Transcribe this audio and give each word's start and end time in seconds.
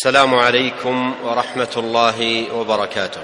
السلام 0.00 0.34
عليكم 0.34 1.14
ورحمة 1.24 1.68
الله 1.76 2.46
وبركاته. 2.54 3.20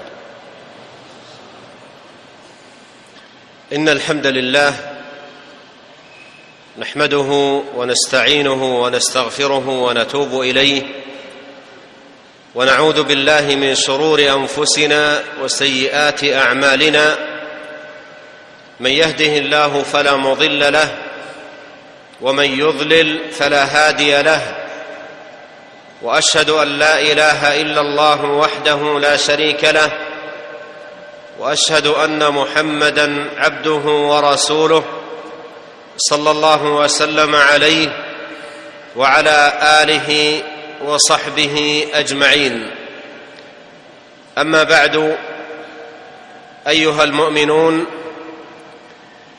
إن 3.73 3.89
الحمد 3.89 4.27
لله 4.27 4.73
نحمده 6.77 7.61
ونستعينه 7.75 8.81
ونستغفره 8.81 9.69
ونتوب 9.69 10.41
إليه 10.41 10.81
ونعوذ 12.55 13.03
بالله 13.03 13.55
من 13.55 13.75
شرور 13.75 14.19
أنفسنا 14.21 15.23
وسيئات 15.41 16.23
أعمالنا. 16.23 17.17
من 18.79 18.91
يهده 18.91 19.37
الله 19.37 19.83
فلا 19.83 20.15
مضل 20.15 20.73
له 20.73 20.97
ومن 22.21 22.59
يضلل 22.59 23.31
فلا 23.31 23.63
هادي 23.65 24.21
له 24.21 24.66
وأشهد 26.01 26.49
أن 26.49 26.67
لا 26.67 26.99
إله 27.01 27.61
إلا 27.61 27.81
الله 27.81 28.25
وحده 28.25 28.99
لا 28.99 29.17
شريك 29.17 29.63
له 29.63 29.91
وأشهد 31.39 31.87
أن 31.87 32.31
محمدا 32.33 33.25
عبده 33.37 33.91
ورسوله 33.91 34.83
صلى 35.97 36.31
الله 36.31 36.63
وسلم 36.63 37.35
عليه 37.35 37.89
وعلى 38.95 39.53
آله 39.83 40.41
وصحبه 40.85 41.87
أجمعين. 41.93 42.71
أما 44.37 44.63
بعد 44.63 45.17
أيها 46.67 47.03
المؤمنون 47.03 47.85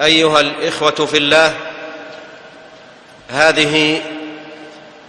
أيها 0.03 0.41
الإخوة 0.41 0.91
في 1.07 1.17
الله 1.17 1.55
هذه 3.31 4.03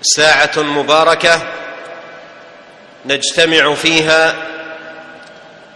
ساعة 0.01 0.51
مباركة 0.57 1.41
نجتمع 3.05 3.73
فيها 3.73 4.35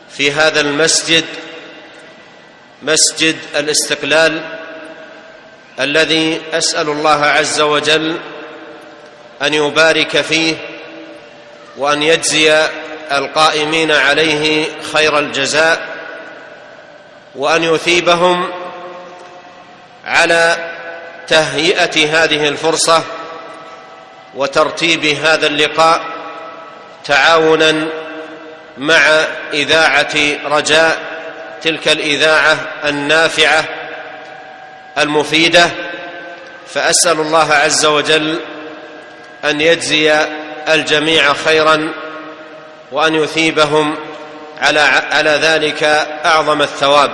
في 0.09 0.31
هذا 0.31 0.61
المسجد 0.61 1.25
مسجد 2.81 3.35
الاستقلال 3.55 4.41
الذي 5.79 6.41
أسأل 6.53 6.89
الله 6.89 7.25
عز 7.25 7.61
وجل 7.61 8.19
أن 9.41 9.53
يبارك 9.53 10.21
فيه 10.21 10.55
وأن 11.77 12.03
يجزي 12.03 12.67
القائمين 13.11 13.91
عليه 13.91 14.65
خير 14.93 15.19
الجزاء 15.19 15.87
وأن 17.35 17.63
يثيبهم 17.63 18.49
على 20.05 20.71
تهيئة 21.27 22.23
هذه 22.23 22.47
الفرصة 22.47 23.03
وترتيب 24.35 25.05
هذا 25.05 25.47
اللقاء 25.47 26.01
تعاونا 27.05 27.87
مع 28.77 29.25
إذاعة 29.53 30.15
رجاء 30.45 30.97
تلك 31.61 31.87
الإذاعة 31.87 32.57
النافعة 32.85 33.65
المفيدة. 34.97 35.69
فأسأل 36.67 37.19
الله 37.19 37.53
عز 37.53 37.85
وجل 37.85 38.39
أن 39.45 39.61
يجزي 39.61 40.27
الجميع 40.69 41.33
خيرا 41.33 41.93
وأن 42.91 43.15
يثيبهم 43.15 43.95
على 44.61 44.79
على 45.11 45.29
ذلك 45.29 45.83
أعظم 46.25 46.61
الثواب. 46.61 47.11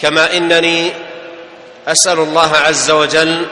كما 0.00 0.36
إنني 0.36 0.92
أسأل 1.88 2.18
الله 2.18 2.56
عز 2.56 2.90
وجل 2.90 3.46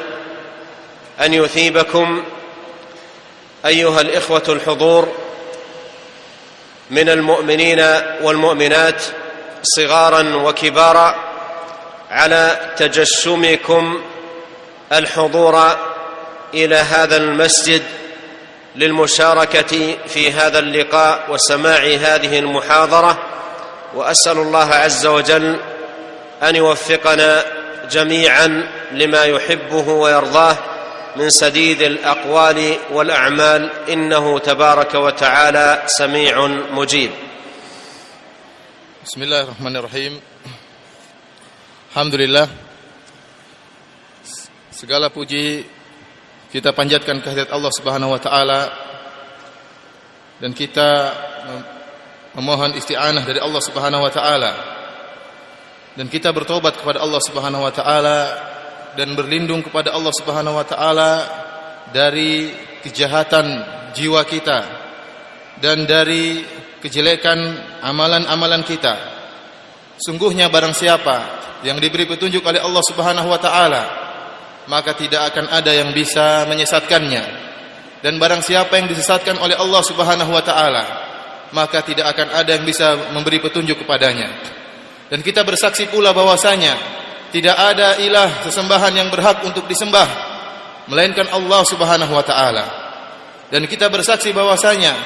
أن 1.20 1.34
يثيبكم 1.34 2.24
أيها 3.66 4.00
الإخوة 4.00 4.42
الحضور 4.48 5.08
من 6.90 7.08
المؤمنين 7.08 7.80
والمؤمنات 8.22 9.02
صغارا 9.62 10.36
وكبارا 10.36 11.14
على 12.10 12.72
تجشمكم 12.76 14.02
الحضور 14.92 15.76
إلى 16.54 16.76
هذا 16.76 17.16
المسجد 17.16 17.82
للمشاركة 18.76 19.96
في 20.08 20.32
هذا 20.32 20.58
اللقاء 20.58 21.24
وسماع 21.28 21.80
هذه 21.80 22.38
المحاضرة 22.38 23.18
وأسأل 23.94 24.38
الله 24.38 24.74
عز 24.74 25.06
وجل 25.06 25.56
أن 26.42 26.56
يوفقنا 26.56 27.44
جميعا 27.90 28.68
لما 28.92 29.24
يحبه 29.24 29.88
ويرضاه 29.88 30.56
من 31.15 31.29
سديد 31.29 31.81
الاقوال 31.81 32.77
والاعمال 32.91 33.89
انه 33.89 34.39
تبارك 34.39 34.93
وتعالى 34.95 35.83
سميع 35.85 36.35
مجيب 36.71 37.11
Bismillahirrahmanirrahim. 39.01 40.21
Alhamdulillah. 41.89 42.45
Segala 44.69 45.09
puji 45.09 45.65
kita 46.53 46.69
panjatkan 46.69 47.17
kehadirat 47.17 47.49
Allah 47.49 47.73
Subhanahu 47.73 48.13
wa 48.13 48.21
taala 48.21 48.61
dan 50.37 50.53
kita 50.53 50.89
mem- 51.49 51.67
memohon 52.37 52.77
isti'anah 52.77 53.25
dari 53.25 53.41
Allah 53.41 53.61
Subhanahu 53.65 54.05
wa 54.05 54.13
taala. 54.13 54.51
Dan 55.97 56.05
kita 56.05 56.29
bertobat 56.29 56.77
kepada 56.77 57.01
Allah 57.01 57.25
Subhanahu 57.25 57.65
wa 57.65 57.73
taala 57.73 58.17
dan 58.96 59.12
berlindung 59.12 59.60
kepada 59.60 59.92
Allah 59.92 60.12
Subhanahu 60.16 60.56
wa 60.56 60.66
taala 60.66 61.12
dari 61.92 62.50
kejahatan 62.82 63.46
jiwa 63.92 64.24
kita 64.24 64.58
dan 65.60 65.84
dari 65.84 66.44
kejelekan 66.80 67.38
amalan-amalan 67.84 68.64
kita. 68.64 68.94
Sungguhnya 69.96 70.52
barang 70.52 70.76
siapa 70.76 71.16
yang 71.64 71.80
diberi 71.80 72.04
petunjuk 72.04 72.44
oleh 72.44 72.60
Allah 72.60 72.84
Subhanahu 72.84 73.28
wa 73.32 73.40
taala, 73.40 73.82
maka 74.68 74.92
tidak 74.92 75.32
akan 75.32 75.48
ada 75.48 75.72
yang 75.72 75.96
bisa 75.96 76.44
menyesatkannya. 76.44 77.48
Dan 78.04 78.20
barang 78.20 78.44
siapa 78.44 78.76
yang 78.76 78.92
disesatkan 78.92 79.40
oleh 79.40 79.56
Allah 79.56 79.80
Subhanahu 79.80 80.30
wa 80.30 80.44
taala, 80.44 80.84
maka 81.56 81.80
tidak 81.80 82.12
akan 82.12 82.28
ada 82.44 82.50
yang 82.52 82.64
bisa 82.68 83.12
memberi 83.16 83.40
petunjuk 83.40 83.82
kepadanya. 83.82 84.28
Dan 85.08 85.24
kita 85.24 85.46
bersaksi 85.46 85.88
pula 85.88 86.12
bahwasanya 86.12 86.76
tidak 87.36 87.52
ada 87.52 88.00
ilah 88.00 88.48
sesembahan 88.48 88.96
yang 88.96 89.12
berhak 89.12 89.44
untuk 89.44 89.68
disembah 89.68 90.08
melainkan 90.88 91.28
Allah 91.36 91.60
Subhanahu 91.68 92.16
wa 92.16 92.24
taala. 92.24 92.64
dan 93.52 93.68
kita 93.68 93.92
bersaksi 93.92 94.32
bahwasanya 94.32 94.96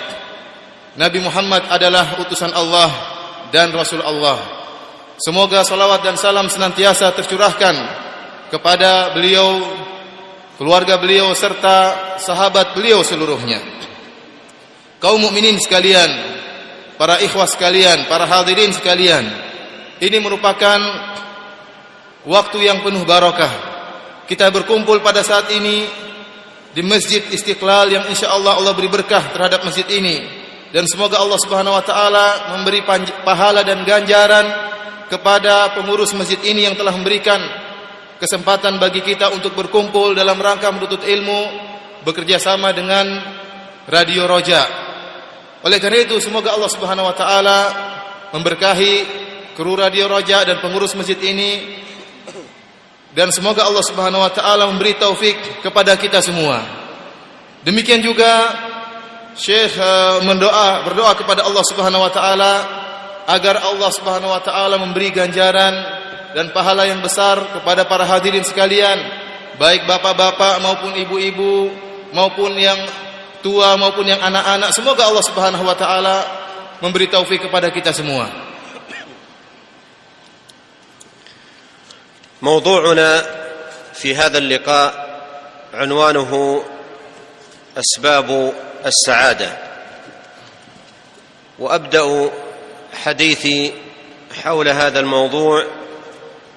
Nabi 0.95 1.19
Muhammad 1.19 1.67
adalah 1.67 2.23
utusan 2.23 2.55
Allah 2.55 2.87
dan 3.51 3.75
Rasul 3.75 3.99
Allah. 3.99 4.39
Semoga 5.19 5.67
salawat 5.67 6.07
dan 6.07 6.15
salam 6.15 6.47
senantiasa 6.47 7.11
tercurahkan 7.19 7.75
kepada 8.49 9.13
beliau, 9.13 9.61
keluarga 10.55 11.03
beliau 11.03 11.35
serta 11.35 12.17
sahabat 12.23 12.79
beliau 12.79 13.03
seluruhnya. 13.05 13.59
Kaum 15.03 15.19
mukminin 15.21 15.61
sekalian, 15.61 16.09
para 16.95 17.21
ikhwah 17.21 17.51
sekalian, 17.51 18.09
para 18.09 18.25
hadirin 18.25 18.73
sekalian, 18.73 19.29
ini 20.01 20.17
merupakan 20.17 20.81
waktu 22.29 22.59
yang 22.69 22.85
penuh 22.85 23.05
barakah. 23.07 23.71
Kita 24.29 24.47
berkumpul 24.53 25.03
pada 25.03 25.25
saat 25.27 25.51
ini 25.51 25.87
di 26.71 26.83
Masjid 26.87 27.23
Istiqlal 27.35 27.91
yang 27.91 28.05
insya 28.07 28.31
Allah 28.31 28.55
Allah 28.55 28.71
beri 28.79 28.87
berkah 28.87 29.35
terhadap 29.35 29.67
masjid 29.67 29.87
ini 29.91 30.23
dan 30.71 30.87
semoga 30.87 31.19
Allah 31.19 31.39
Subhanahu 31.43 31.75
wa 31.75 31.83
taala 31.83 32.55
memberi 32.55 32.87
pahala 33.27 33.67
dan 33.67 33.83
ganjaran 33.83 34.47
kepada 35.11 35.75
pengurus 35.75 36.15
masjid 36.15 36.39
ini 36.47 36.71
yang 36.71 36.79
telah 36.79 36.95
memberikan 36.95 37.43
kesempatan 38.23 38.79
bagi 38.79 39.03
kita 39.03 39.35
untuk 39.35 39.59
berkumpul 39.59 40.15
dalam 40.15 40.39
rangka 40.39 40.71
menuntut 40.71 41.03
ilmu 41.03 41.41
bekerja 42.07 42.39
sama 42.39 42.71
dengan 42.71 43.19
Radio 43.91 44.31
Roja. 44.31 44.63
Oleh 45.67 45.83
karena 45.83 46.07
itu 46.07 46.23
semoga 46.23 46.55
Allah 46.55 46.71
Subhanahu 46.71 47.11
wa 47.11 47.17
taala 47.19 47.59
memberkahi 48.31 48.95
kru 49.59 49.75
Radio 49.75 50.07
Roja 50.07 50.47
dan 50.47 50.63
pengurus 50.63 50.95
masjid 50.95 51.19
ini 51.19 51.83
dan 53.11 53.35
semoga 53.35 53.67
Allah 53.67 53.83
Subhanahu 53.83 54.23
wa 54.23 54.31
taala 54.31 54.71
memberi 54.71 54.95
taufik 54.95 55.65
kepada 55.67 55.99
kita 55.99 56.23
semua. 56.23 56.63
Demikian 57.67 58.01
juga 58.01 58.55
Syekh 59.35 59.79
uh, 59.79 60.23
mendoa 60.23 60.87
berdoa 60.87 61.13
kepada 61.19 61.43
Allah 61.47 61.65
Subhanahu 61.67 62.07
wa 62.07 62.13
taala 62.13 62.53
agar 63.27 63.63
Allah 63.67 63.91
Subhanahu 63.91 64.31
wa 64.31 64.43
taala 64.43 64.79
memberi 64.79 65.11
ganjaran 65.11 65.75
dan 66.35 66.55
pahala 66.55 66.87
yang 66.87 67.03
besar 67.03 67.43
kepada 67.51 67.83
para 67.87 68.07
hadirin 68.07 68.47
sekalian, 68.47 68.99
baik 69.59 69.91
bapak-bapak 69.91 70.63
maupun 70.63 70.95
ibu-ibu 70.95 71.71
maupun 72.15 72.55
yang 72.55 72.79
tua 73.43 73.75
maupun 73.75 74.07
yang 74.07 74.23
anak-anak. 74.23 74.71
Semoga 74.71 75.11
Allah 75.11 75.25
Subhanahu 75.27 75.65
wa 75.67 75.75
taala 75.75 76.17
memberi 76.79 77.11
taufik 77.11 77.49
kepada 77.49 77.75
kita 77.75 77.91
semua. 77.91 78.29
موضوعنا 82.43 83.27
في 83.95 84.17
هذا 84.17 84.39
اللقاء 84.39 85.11
عنوانه 85.75 86.63
أسباب 87.79 88.53
السعادة. 88.87 89.59
وأبدأ 91.59 92.31
حديثي 93.05 93.73
حول 94.43 94.69
هذا 94.69 95.01
الموضوع 95.01 95.67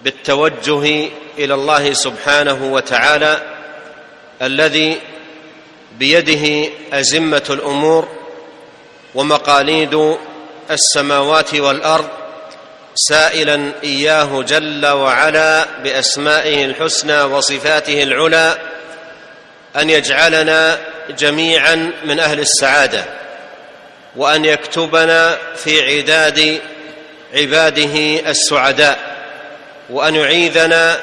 بالتوجه 0.03 1.09
إلى 1.37 1.53
الله 1.53 1.93
سبحانه 1.93 2.73
وتعالى 2.73 3.41
الذي 4.41 5.01
بيده 5.97 6.69
أزمة 6.93 7.43
الأمور 7.49 8.07
ومقاليد 9.15 10.17
السماوات 10.71 11.55
والأرض 11.55 12.09
سائلا 12.95 13.71
إياه 13.83 14.41
جل 14.41 14.87
وعلا 14.87 15.65
بأسمائه 15.83 16.65
الحسنى 16.65 17.21
وصفاته 17.21 18.03
العلى 18.03 18.57
أن 19.75 19.89
يجعلنا 19.89 20.77
جميعا 21.09 21.91
من 22.05 22.19
أهل 22.19 22.39
السعادة 22.39 23.05
وأن 24.15 24.45
يكتبنا 24.45 25.37
في 25.55 25.97
عداد 25.97 26.59
عباده 27.33 28.29
السعداء 28.29 28.99
وأن 29.89 30.15
يعيذنا 30.15 30.99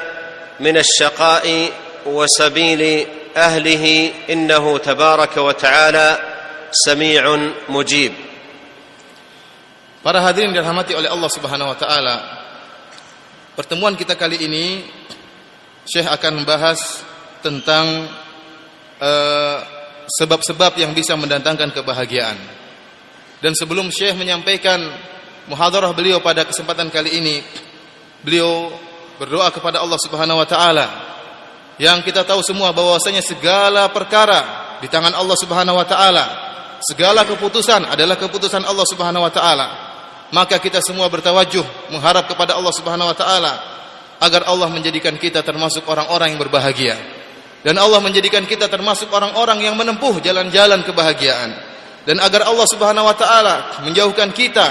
من 0.59 0.77
الشقاء 0.77 1.69
وسبيل 2.05 3.07
أهله 3.37 4.11
إنه 4.29 4.77
تبارك 4.77 5.37
وتعالى 5.37 6.19
سميع 6.71 7.39
مجيب. 7.69 8.13
Para 10.01 10.17
hadirin 10.17 10.49
dirahmati 10.49 10.97
oleh 10.97 11.13
Allah 11.13 11.29
Subhanahu 11.29 11.69
wa 11.69 11.77
taala. 11.77 12.15
Pertemuan 13.53 13.93
kita 13.93 14.17
kali 14.17 14.41
ini 14.41 14.81
Syekh 15.85 16.09
akan 16.09 16.41
membahas 16.41 17.05
tentang 17.45 18.09
eh, 18.97 19.57
sebab-sebab 20.09 20.73
uh, 20.73 20.79
yang 20.81 20.97
bisa 20.97 21.13
mendatangkan 21.13 21.69
kebahagiaan. 21.69 22.33
Dan 23.45 23.53
sebelum 23.53 23.93
Syekh 23.93 24.17
menyampaikan 24.17 24.81
muhadarah 25.45 25.93
beliau 25.93 26.17
pada 26.17 26.49
kesempatan 26.49 26.89
kali 26.89 27.21
ini, 27.21 27.45
beliau 28.25 28.73
berdoa 29.21 29.53
kepada 29.53 29.85
Allah 29.85 30.01
Subhanahu 30.01 30.41
wa 30.41 30.49
taala 30.49 30.87
yang 31.77 32.01
kita 32.01 32.25
tahu 32.25 32.41
semua 32.41 32.73
bahwasanya 32.73 33.21
segala 33.21 33.85
perkara 33.93 34.73
di 34.81 34.89
tangan 34.89 35.13
Allah 35.13 35.37
Subhanahu 35.37 35.77
wa 35.77 35.85
taala. 35.85 36.25
Segala 36.81 37.21
keputusan 37.29 37.85
adalah 37.85 38.17
keputusan 38.17 38.65
Allah 38.65 38.85
Subhanahu 38.89 39.21
wa 39.21 39.29
taala 39.29 39.90
maka 40.34 40.58
kita 40.58 40.82
semua 40.82 41.06
bertawajuh 41.06 41.62
mengharap 41.94 42.26
kepada 42.26 42.58
Allah 42.58 42.74
Subhanahu 42.74 43.08
wa 43.08 43.16
taala 43.16 43.54
agar 44.18 44.48
Allah 44.48 44.68
menjadikan 44.72 45.14
kita 45.20 45.44
termasuk 45.44 45.86
orang-orang 45.86 46.34
yang 46.34 46.40
berbahagia 46.40 46.94
dan 47.62 47.78
Allah 47.78 47.98
menjadikan 48.02 48.46
kita 48.46 48.66
termasuk 48.66 49.10
orang-orang 49.10 49.64
yang 49.66 49.74
menempuh 49.78 50.18
jalan-jalan 50.22 50.82
kebahagiaan 50.82 51.50
dan 52.06 52.16
agar 52.22 52.46
Allah 52.46 52.66
Subhanahu 52.68 53.06
wa 53.06 53.16
taala 53.16 53.84
menjauhkan 53.86 54.30
kita 54.34 54.66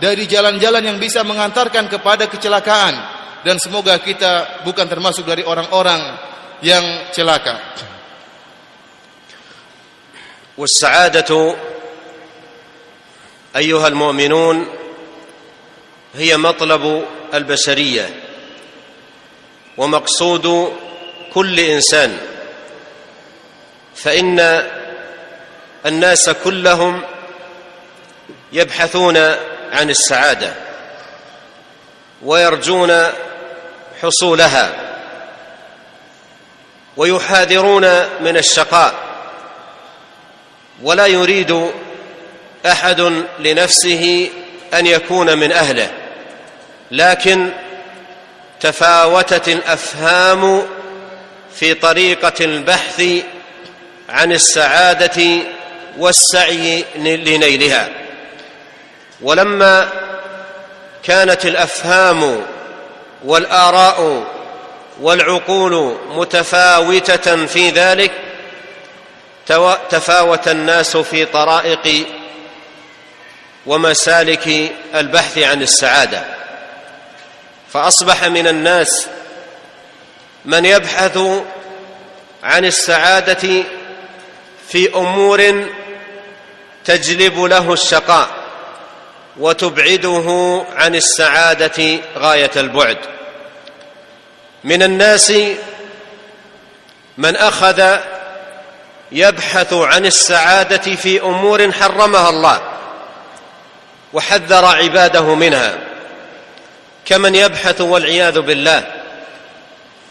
dari 0.00 0.26
jalan-jalan 0.28 0.82
yang 0.82 0.98
bisa 0.98 1.22
mengantarkan 1.22 1.88
kepada 1.88 2.28
kecelakaan 2.28 2.94
dan 3.44 3.60
semoga 3.60 4.00
kita 4.00 4.64
bukan 4.64 4.88
termasuk 4.88 5.28
dari 5.28 5.44
orang-orang 5.44 6.00
yang 6.64 7.12
celaka. 7.12 7.60
والسعادة 10.58 11.56
أيها 13.56 13.88
المؤمنون 13.88 14.66
هي 16.15 16.37
مطلب 16.37 17.05
البشرية 17.33 18.09
ومقصود 19.77 20.73
كل 21.33 21.59
إنسان 21.59 22.17
فإن 23.95 24.63
الناس 25.85 26.29
كلهم 26.29 27.01
يبحثون 28.53 29.17
عن 29.71 29.89
السعادة 29.89 30.53
ويرجون 32.23 33.05
حصولها 34.01 34.89
ويحاذرون 36.97 37.83
من 38.21 38.37
الشقاء 38.37 38.93
ولا 40.81 41.05
يريد 41.05 41.71
أحد 42.65 43.23
لنفسه 43.39 44.29
أن 44.73 44.85
يكون 44.85 45.37
من 45.37 45.51
أهله. 45.51 45.91
لكن 46.91 47.49
تفاوتت 48.59 49.47
الأفهام 49.47 50.63
في 51.55 51.73
طريقة 51.73 52.45
البحث 52.45 53.03
عن 54.09 54.31
السعادة 54.31 55.37
والسعي 55.97 56.85
لنيلها. 56.95 57.89
ولما 59.21 59.89
كانت 61.03 61.45
الأفهام 61.45 62.41
والآراء 63.23 64.23
والعقول 65.01 65.97
متفاوتة 66.09 67.45
في 67.45 67.69
ذلك 67.69 68.11
تفاوت 69.89 70.47
الناس 70.47 70.97
في 70.97 71.25
طرائق 71.25 72.07
ومسالك 73.69 74.71
البحث 74.95 75.37
عن 75.37 75.61
السعادة. 75.61 76.25
فأصبح 77.73 78.23
من 78.23 78.47
الناس 78.47 79.07
من 80.45 80.65
يبحث 80.65 81.19
عن 82.43 82.65
السعادة 82.65 83.63
في 84.69 84.95
أمور 84.95 85.69
تجلب 86.85 87.39
له 87.39 87.73
الشقاء 87.73 88.29
وتبعده 89.37 90.27
عن 90.75 90.95
السعادة 90.95 91.99
غاية 92.17 92.51
البعد. 92.55 92.97
من 94.63 94.83
الناس 94.83 95.33
من 97.17 97.35
أخذ 97.35 97.97
يبحث 99.11 99.73
عن 99.73 100.05
السعادة 100.05 100.95
في 100.95 101.21
أمور 101.21 101.71
حرمها 101.71 102.29
الله. 102.29 102.68
وحذر 104.13 104.65
عباده 104.65 105.35
منها. 105.35 105.77
كمن 107.05 107.35
يبحث 107.35 107.81
والعياذ 107.81 108.39
بالله 108.39 108.83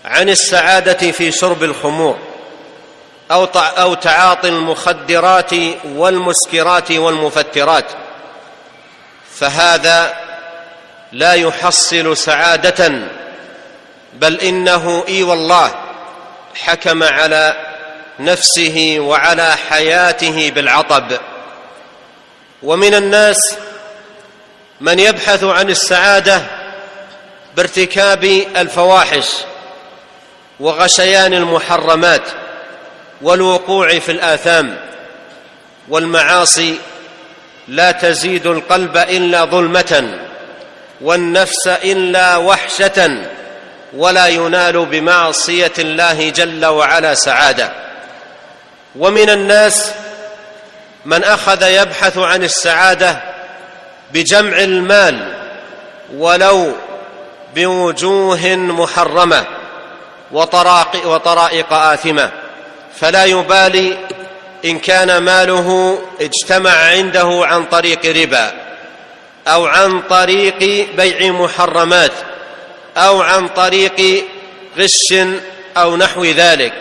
عن 0.05 0.29
السعادة 0.29 1.13
في 1.13 1.33
شرب 1.33 1.63
الخمور 1.63 2.19
أو 3.31 3.45
أو 3.55 3.95
تعاطي 3.95 4.49
المخدرات 4.49 5.51
والمسكرات 5.85 6.93
والمفترات 6.93 7.85
فهذا 9.35 10.15
لا 11.13 11.33
يحصل 11.33 12.17
سعادة 12.17 12.93
بل 14.15 14.41
إنه 14.41 15.05
إي 15.09 15.23
والله 15.23 15.75
حكم 16.55 17.03
على 17.03 17.57
نفسه 18.21 18.97
وعلى 18.99 19.57
حياته 19.71 20.51
بالعطب. 20.51 21.13
ومن 22.63 22.95
الناس 22.95 23.57
من 24.81 24.99
يبحث 24.99 25.45
عن 25.45 25.71
السعادة 25.71 26.43
بارتكاب 27.57 28.25
الفواحش 28.57 29.29
وغشيان 30.61 31.35
المحرمات 31.35 32.23
والوقوع 33.23 33.99
في 33.99 34.13
الآثام 34.13 34.77
والمعاصي 35.89 36.79
لا 37.69 37.91
تزيد 37.91 38.47
القلب 38.47 38.97
إلا 38.97 39.45
ظلمة 39.45 40.19
والنفس 41.01 41.67
إلا 41.67 42.37
وحشة 42.37 43.23
ولا 43.97 44.27
ينال 44.27 44.87
بمعصية 44.87 45.73
الله 45.79 46.31
جل 46.31 46.67
وعلا 46.67 47.15
سعادة. 47.15 47.73
ومن 48.97 49.31
الناس 49.31 49.93
من 51.05 51.25
أخذ 51.25 51.63
يبحث 51.63 52.19
عن 52.19 52.43
السعادة 52.43 53.23
بجمع 54.13 54.59
المال 54.59 55.35
ولو 56.15 56.73
بوجوه 57.55 58.57
محرمة 58.57 59.47
وطرائق, 60.33 61.07
وطرائق 61.07 61.73
آثمة. 61.73 62.31
فلا 63.01 63.25
يبالي 63.25 63.97
إن 64.65 64.79
كان 64.79 65.19
ماله 65.19 65.99
اجتمع 66.21 66.71
عنده 66.71 67.41
عن 67.45 67.65
طريق 67.65 68.07
ربا 68.07 68.53
أو 69.49 69.67
عن 69.67 70.03
طريق 70.03 70.87
بيع 70.97 71.33
محرمات 71.33 72.13
أو 72.97 73.23
عن 73.23 73.49
طريق 73.49 74.25
غش 74.79 75.15
أو 75.77 75.97
نحو 75.97 76.25
ذلك. 76.25 76.73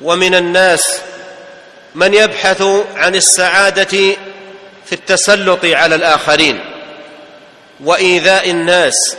ومن 0.00 0.34
الناس 0.34 1.00
من 1.94 2.14
يبحث 2.14 2.62
عن 2.96 3.14
السعادة 3.14 4.16
في 4.92 4.98
التسلط 4.98 5.64
على 5.64 5.94
الآخرين 5.94 6.60
وإيذاء 7.80 8.50
الناس 8.50 9.16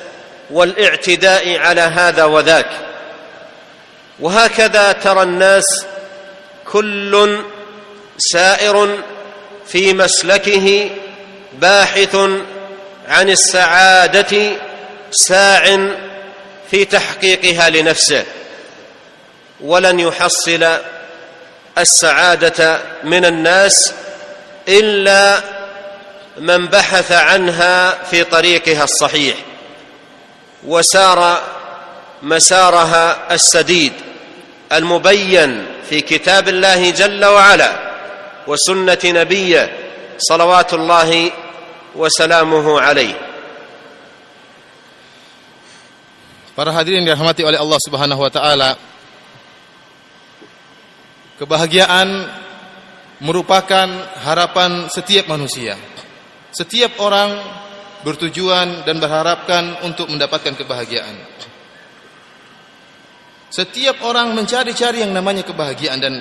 والاعتداء 0.51 1.57
على 1.57 1.81
هذا 1.81 2.23
وذاك. 2.23 2.69
وهكذا 4.19 4.91
ترى 4.91 5.23
الناس 5.23 5.85
كل 6.71 7.43
سائر 8.17 8.97
في 9.67 9.93
مسلكه 9.93 10.89
باحث 11.53 12.15
عن 13.07 13.29
السعادة 13.29 14.51
ساع 15.11 15.87
في 16.71 16.85
تحقيقها 16.85 17.69
لنفسه 17.69 18.23
ولن 19.61 19.99
يحصل 19.99 20.77
السعادة 21.77 22.81
من 23.03 23.25
الناس 23.25 23.93
إلا 24.67 25.62
من 26.37 26.65
بحث 26.67 27.11
عنها 27.11 28.03
في 28.03 28.23
طريقها 28.23 28.83
الصحيح 28.83 29.35
وسار 30.65 31.41
مسارها 32.23 33.33
السديد 33.33 33.93
المبين 34.71 35.65
في 35.89 36.01
كتاب 36.01 36.47
الله 36.47 36.89
جل 36.89 37.25
وعلا 37.25 37.71
وسنة 38.47 38.99
نبيه 39.05 39.77
صلوات 40.17 40.73
الله 40.73 41.31
وسلامه 41.95 42.81
عليه 42.81 43.15
Para 46.53 46.69
hadirin 46.69 47.01
dirahmati 47.01 47.41
oleh 47.41 47.57
Allah 47.57 47.81
Subhanahu 47.81 48.21
wa 48.21 48.29
taala. 48.29 48.77
Kebahagiaan 51.41 52.29
merupakan 53.25 53.89
harapan 54.21 54.85
setiap 54.93 55.25
manusia. 55.33 55.73
Setiap 56.53 57.01
orang 57.01 57.33
bertujuan 58.05 58.85
dan 58.85 59.01
berharapkan 59.01 59.81
untuk 59.81 60.11
mendapatkan 60.11 60.53
kebahagiaan. 60.53 61.15
Setiap 63.49 64.05
orang 64.05 64.37
mencari-cari 64.37 65.01
yang 65.01 65.13
namanya 65.13 65.41
kebahagiaan 65.41 65.97
dan 65.97 66.13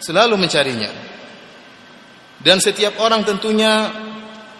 selalu 0.00 0.36
mencarinya. 0.36 0.88
Dan 2.44 2.60
setiap 2.60 3.00
orang 3.00 3.24
tentunya 3.24 3.88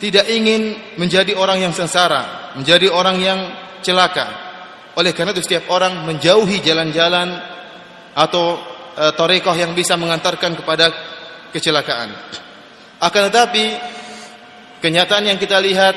tidak 0.00 0.24
ingin 0.28 0.76
menjadi 0.96 1.36
orang 1.36 1.64
yang 1.64 1.72
sengsara, 1.76 2.56
menjadi 2.56 2.88
orang 2.88 3.16
yang 3.20 3.40
celaka. 3.84 4.26
Oleh 4.96 5.12
karena 5.12 5.36
itu 5.36 5.44
setiap 5.44 5.68
orang 5.68 6.06
menjauhi 6.06 6.64
jalan-jalan 6.64 7.28
atau 8.14 8.56
e, 8.94 9.04
torekoh 9.16 9.56
yang 9.56 9.74
bisa 9.76 9.98
mengantarkan 10.00 10.54
kepada 10.60 10.86
kecelakaan. 11.50 12.14
Akan 13.00 13.28
tetapi 13.28 13.64
kenyataan 14.84 15.24
yang 15.32 15.40
kita 15.40 15.56
lihat 15.64 15.96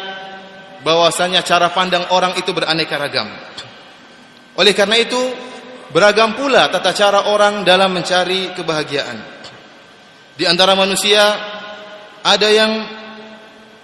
bahwasanya 0.88 1.44
cara 1.44 1.68
pandang 1.76 2.08
orang 2.16 2.40
itu 2.40 2.56
beraneka 2.56 2.96
ragam. 2.96 3.28
Oleh 4.56 4.72
karena 4.72 4.96
itu 4.96 5.20
beragam 5.92 6.40
pula 6.40 6.72
tata 6.72 6.96
cara 6.96 7.28
orang 7.28 7.68
dalam 7.68 7.92
mencari 7.92 8.56
kebahagiaan. 8.56 9.20
Di 10.40 10.48
antara 10.48 10.72
manusia 10.72 11.20
ada 12.24 12.48
yang 12.48 12.72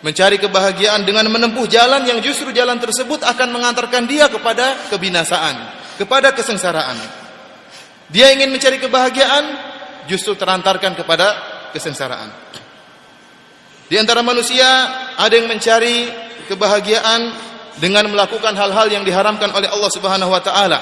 mencari 0.03 0.39
kebahagiaan 0.39 1.03
dengan 1.03 1.27
menempuh 1.27 1.67
jalan 1.67 2.07
yang 2.07 2.23
justru 2.23 2.55
jalan 2.55 2.79
tersebut 2.79 3.27
akan 3.27 3.49
mengantarkan 3.51 4.07
dia 4.07 4.31
kepada 4.31 4.87
kebinasaan, 4.87 5.55
kepada 5.99 6.31
kesengsaraan. 6.31 6.95
Dia 8.07 8.31
ingin 8.35 8.51
mencari 8.51 8.77
kebahagiaan, 8.79 9.43
justru 10.05 10.35
terantarkan 10.37 10.93
kepada 10.93 11.27
kesengsaraan. 11.73 12.29
Di 13.93 14.01
antara 14.01 14.25
manusia 14.25 14.65
ada 15.21 15.37
yang 15.37 15.45
mencari 15.45 16.09
kebahagiaan 16.49 17.29
dengan 17.77 18.09
melakukan 18.09 18.57
hal-hal 18.57 18.89
yang 18.89 19.05
diharamkan 19.05 19.53
oleh 19.53 19.69
Allah 19.69 19.91
Subhanahu 19.93 20.33
wa 20.33 20.41
taala. 20.41 20.81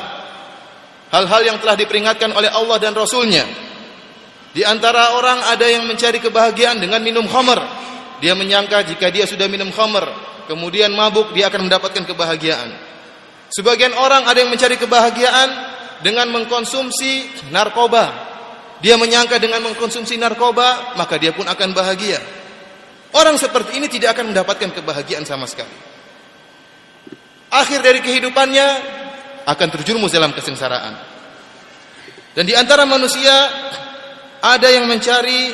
Hal-hal 1.12 1.44
yang 1.44 1.60
telah 1.60 1.76
diperingatkan 1.76 2.32
oleh 2.32 2.48
Allah 2.48 2.80
dan 2.80 2.96
Rasulnya. 2.96 3.44
Di 4.56 4.64
antara 4.64 5.20
orang 5.20 5.44
ada 5.44 5.68
yang 5.68 5.92
mencari 5.92 6.24
kebahagiaan 6.24 6.80
dengan 6.80 7.04
minum 7.04 7.28
khamr, 7.28 7.60
dia 8.24 8.32
menyangka 8.32 8.80
jika 8.88 9.12
dia 9.12 9.28
sudah 9.28 9.52
minum 9.52 9.76
khamr, 9.76 10.08
kemudian 10.48 10.96
mabuk, 10.96 11.36
dia 11.36 11.52
akan 11.52 11.68
mendapatkan 11.68 12.08
kebahagiaan. 12.08 12.72
Sebagian 13.52 13.92
orang 13.92 14.24
ada 14.24 14.40
yang 14.40 14.48
mencari 14.48 14.80
kebahagiaan 14.80 15.50
dengan 16.00 16.32
mengkonsumsi 16.32 17.44
narkoba. 17.52 18.32
Dia 18.80 18.96
menyangka 18.96 19.36
dengan 19.36 19.68
mengkonsumsi 19.68 20.16
narkoba, 20.16 20.96
maka 20.96 21.20
dia 21.20 21.36
pun 21.36 21.44
akan 21.44 21.76
bahagia. 21.76 22.40
Orang 23.12 23.36
seperti 23.36 23.76
ini 23.76 23.92
tidak 23.92 24.16
akan 24.16 24.32
mendapatkan 24.32 24.72
kebahagiaan 24.72 25.28
sama 25.28 25.44
sekali. 25.44 25.74
Akhir 27.52 27.84
dari 27.84 28.00
kehidupannya 28.00 28.68
akan 29.44 29.68
terjerumus 29.76 30.16
dalam 30.16 30.32
kesengsaraan. 30.32 30.96
Dan 32.32 32.48
di 32.48 32.56
antara 32.56 32.88
manusia 32.88 33.34
ada 34.40 34.68
yang 34.72 34.88
mencari 34.88 35.52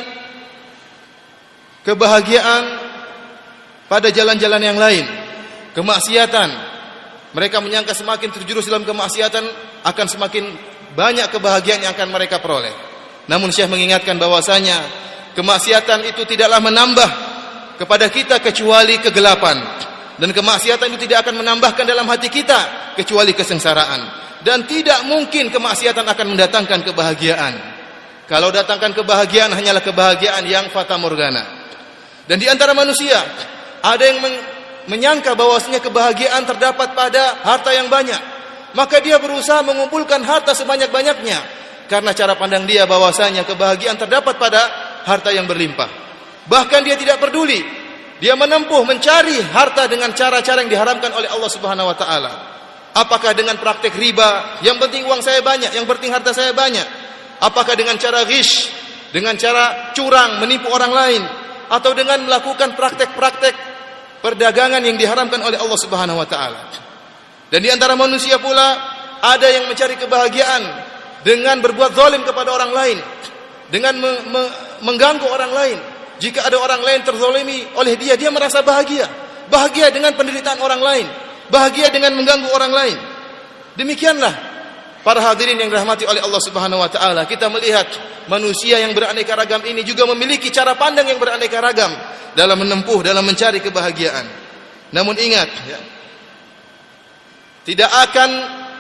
kebahagiaan 1.82 2.64
pada 3.90 4.14
jalan-jalan 4.14 4.62
yang 4.62 4.78
lain, 4.78 5.06
kemaksiatan. 5.74 6.50
Mereka 7.34 7.58
menyangka 7.60 7.98
semakin 7.98 8.30
terjurus 8.30 8.70
dalam 8.70 8.86
kemaksiatan 8.86 9.46
akan 9.84 10.08
semakin 10.08 10.46
banyak 10.94 11.28
kebahagiaan 11.34 11.82
yang 11.82 11.94
akan 11.98 12.14
mereka 12.14 12.38
peroleh. 12.38 12.72
Namun 13.28 13.52
Syekh 13.52 13.68
mengingatkan 13.68 14.16
bahwasanya 14.16 14.86
kemaksiatan 15.36 16.08
itu 16.08 16.24
tidaklah 16.24 16.64
menambah 16.64 17.27
kepada 17.78 18.10
kita 18.10 18.42
kecuali 18.42 18.98
kegelapan 18.98 19.58
dan 20.18 20.30
kemaksiatan 20.34 20.90
itu 20.98 21.06
tidak 21.06 21.30
akan 21.30 21.46
menambahkan 21.46 21.86
dalam 21.86 22.10
hati 22.10 22.28
kita 22.28 22.94
kecuali 22.98 23.38
kesengsaraan 23.38 24.02
dan 24.42 24.66
tidak 24.66 25.06
mungkin 25.06 25.54
kemaksiatan 25.54 26.04
akan 26.04 26.26
mendatangkan 26.34 26.82
kebahagiaan. 26.86 27.54
Kalau 28.28 28.52
datangkan 28.52 28.92
kebahagiaan 28.92 29.56
hanyalah 29.56 29.80
kebahagiaan 29.80 30.44
yang 30.44 30.68
fata 30.74 31.00
morgana. 31.00 31.46
Dan 32.28 32.44
di 32.44 32.50
antara 32.52 32.76
manusia 32.76 33.16
ada 33.80 34.04
yang 34.04 34.20
men 34.20 34.36
menyangka 34.88 35.36
bahwasanya 35.36 35.84
kebahagiaan 35.84 36.44
terdapat 36.48 36.92
pada 36.96 37.40
harta 37.44 37.72
yang 37.72 37.88
banyak. 37.88 38.20
Maka 38.76 39.00
dia 39.00 39.16
berusaha 39.20 39.64
mengumpulkan 39.64 40.24
harta 40.28 40.52
sebanyak-banyaknya 40.52 41.40
karena 41.88 42.12
cara 42.12 42.36
pandang 42.36 42.68
dia 42.68 42.84
bahwasanya 42.84 43.48
kebahagiaan 43.48 43.96
terdapat 43.96 44.36
pada 44.36 44.60
harta 45.08 45.32
yang 45.32 45.48
berlimpah. 45.48 46.07
Bahkan 46.48 46.80
dia 46.84 46.96
tidak 46.96 47.20
peduli. 47.20 47.60
Dia 48.18 48.34
menempuh 48.34 48.82
mencari 48.82 49.38
harta 49.54 49.86
dengan 49.86 50.10
cara-cara 50.16 50.66
yang 50.66 50.72
diharamkan 50.74 51.14
oleh 51.14 51.30
Allah 51.30 51.52
Subhanahu 51.54 51.86
wa 51.86 51.98
taala. 51.98 52.32
Apakah 52.98 53.38
dengan 53.38 53.62
praktek 53.62 53.94
riba? 53.94 54.58
Yang 54.66 54.90
penting 54.90 55.06
uang 55.06 55.22
saya 55.22 55.46
banyak, 55.46 55.70
yang 55.70 55.86
penting 55.86 56.10
harta 56.10 56.34
saya 56.34 56.50
banyak. 56.50 56.88
Apakah 57.38 57.78
dengan 57.78 57.94
cara 58.02 58.26
ghish, 58.26 58.74
dengan 59.14 59.38
cara 59.38 59.94
curang, 59.94 60.42
menipu 60.42 60.66
orang 60.74 60.90
lain, 60.90 61.22
atau 61.70 61.94
dengan 61.94 62.26
melakukan 62.26 62.74
praktek-praktek 62.74 63.54
perdagangan 64.26 64.82
yang 64.82 64.98
diharamkan 64.98 65.38
oleh 65.46 65.62
Allah 65.62 65.78
Subhanahu 65.78 66.18
wa 66.18 66.26
taala. 66.26 66.58
Dan 67.54 67.62
di 67.62 67.70
antara 67.70 67.94
manusia 67.94 68.42
pula 68.42 68.82
ada 69.22 69.46
yang 69.46 69.70
mencari 69.70 69.94
kebahagiaan 69.94 70.64
dengan 71.22 71.62
berbuat 71.62 71.94
zalim 71.94 72.26
kepada 72.26 72.50
orang 72.50 72.72
lain, 72.74 72.98
dengan 73.70 73.94
me 73.94 74.12
me 74.26 74.44
mengganggu 74.82 75.28
orang 75.30 75.54
lain. 75.54 75.80
Jika 76.18 76.50
ada 76.50 76.58
orang 76.58 76.82
lain 76.82 77.02
terzalimi 77.06 77.66
oleh 77.78 77.94
dia, 77.94 78.18
dia 78.18 78.34
merasa 78.34 78.66
bahagia. 78.66 79.06
Bahagia 79.48 79.94
dengan 79.94 80.12
penderitaan 80.18 80.60
orang 80.60 80.82
lain, 80.82 81.08
bahagia 81.48 81.88
dengan 81.94 82.18
mengganggu 82.18 82.50
orang 82.52 82.74
lain. 82.74 82.98
Demikianlah 83.80 84.34
para 85.06 85.24
hadirin 85.24 85.56
yang 85.56 85.72
dirahmati 85.72 86.04
oleh 86.04 86.20
Allah 86.20 86.42
Subhanahu 86.44 86.84
wa 86.84 86.90
taala, 86.92 87.24
kita 87.24 87.48
melihat 87.48 87.88
manusia 88.28 88.82
yang 88.82 88.92
beraneka 88.92 89.38
ragam 89.38 89.64
ini 89.64 89.86
juga 89.88 90.04
memiliki 90.12 90.52
cara 90.52 90.76
pandang 90.76 91.08
yang 91.08 91.22
beraneka 91.22 91.64
ragam 91.64 91.94
dalam 92.36 92.60
menempuh 92.60 93.00
dalam 93.06 93.24
mencari 93.24 93.64
kebahagiaan. 93.64 94.26
Namun 94.92 95.16
ingat 95.16 95.50
ya, 95.70 95.80
tidak 97.64 97.92
akan 98.10 98.30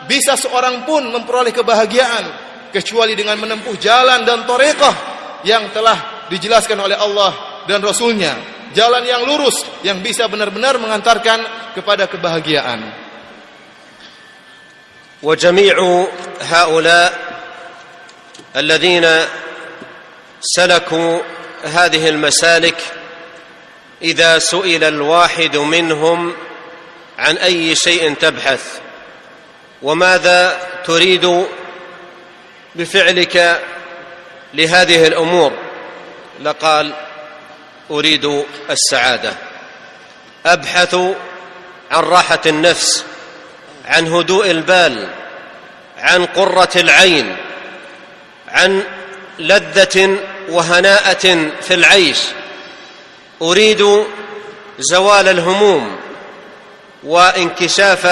bisa 0.09 0.35
seorang 0.35 0.83
pun 0.87 1.05
memperoleh 1.11 1.53
kebahagiaan 1.53 2.25
kecuali 2.71 3.15
dengan 3.15 3.39
menempuh 3.39 3.75
jalan 3.79 4.23
dan 4.27 4.43
torekoh 4.43 4.95
yang 5.47 5.71
telah 5.71 6.16
dijelaskan 6.29 6.79
oleh 6.79 6.97
Allah 6.97 7.63
dan 7.67 7.83
Rasulnya. 7.83 8.55
Jalan 8.75 9.03
yang 9.07 9.23
lurus 9.23 9.63
yang 9.81 10.03
bisa 10.03 10.27
benar-benar 10.27 10.77
mengantarkan 10.77 11.71
kepada 11.73 12.05
kebahagiaan. 12.07 13.07
وجميع 15.23 16.05
هؤلاء 16.41 17.13
الذين 18.55 19.05
سلكوا 20.41 21.19
هذه 21.63 22.09
المسالك 22.09 22.77
اذا 24.01 24.39
سئل 24.39 24.83
الواحد 24.83 25.57
منهم 25.57 26.33
عن 27.17 27.37
اي 27.37 27.75
شيء 27.75 28.13
تبحث 28.13 28.63
وماذا 29.81 30.59
تريد 30.85 31.45
بفعلك 32.75 33.61
لهذه 34.53 35.07
الأمور 35.07 35.66
لقال 36.41 36.93
أريد 37.91 38.45
السعادة. 38.69 39.33
أبحث 40.45 40.95
عن 41.91 42.03
راحة 42.03 42.39
النفس 42.45 43.03
عن 43.85 44.07
هدوء 44.07 44.51
البال 44.51 45.07
عن 45.97 46.25
قرة 46.25 46.69
العين 46.75 47.37
عن 48.47 48.83
لذة 49.39 50.17
وهناءة 50.49 51.49
في 51.61 51.73
العيش. 51.73 52.19
أريد 53.41 54.05
زوال 54.79 55.27
الهموم 55.27 55.97
وانكشاف 57.03 58.05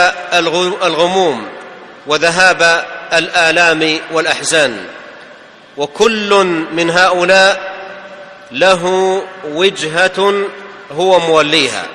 الغموم 0.84 1.48
وذهاب 2.08 2.86
الآلام 3.14 4.00
والأحزان. 4.12 4.86
وكل 5.78 6.44
من 6.72 6.90
هؤلاء 6.90 7.75
له 8.52 9.24
وجهة 9.44 10.34
هو 10.92 11.20
موليها 11.20 11.86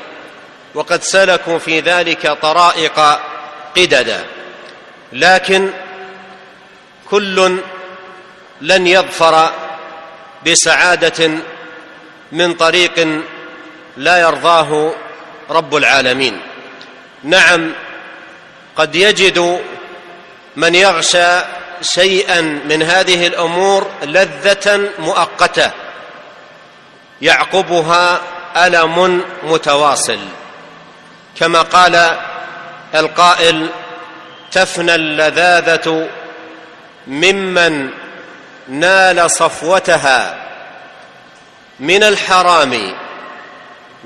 وقد 0.75 1.03
سلكوا 1.03 1.59
في 1.59 1.81
ذلك 1.81 2.39
طرائق 2.43 3.19
قددا 3.77 4.25
لكن 5.13 5.71
كل 7.11 7.59
لن 8.61 8.87
يظفر 8.87 9.51
بسعادة 10.47 11.31
من 12.33 12.55
طريق 12.55 13.23
لا 13.97 14.21
يرضاه 14.21 14.95
رب 15.51 15.77
العالمين. 15.77 16.41
نعم 17.25 17.73
قد 18.77 18.95
يجد 18.95 19.61
من 20.57 20.75
يغشى 20.75 21.41
شيئا 21.83 22.41
من 22.41 22.83
هذه 22.83 23.27
الأمور 23.27 23.91
لذة 24.03 24.89
مؤقتة. 24.99 25.71
يعقبها 27.23 28.21
ألم 28.57 29.25
متواصل. 29.43 30.19
كما 31.41 31.63
قال 31.63 32.17
القائل 32.95 33.67
تفنى 34.53 34.95
اللذاذة 34.95 36.09
ممن 37.07 37.91
نال 38.69 39.31
صفوتها 39.31 40.37
من 41.81 42.03
الحرام 42.03 42.95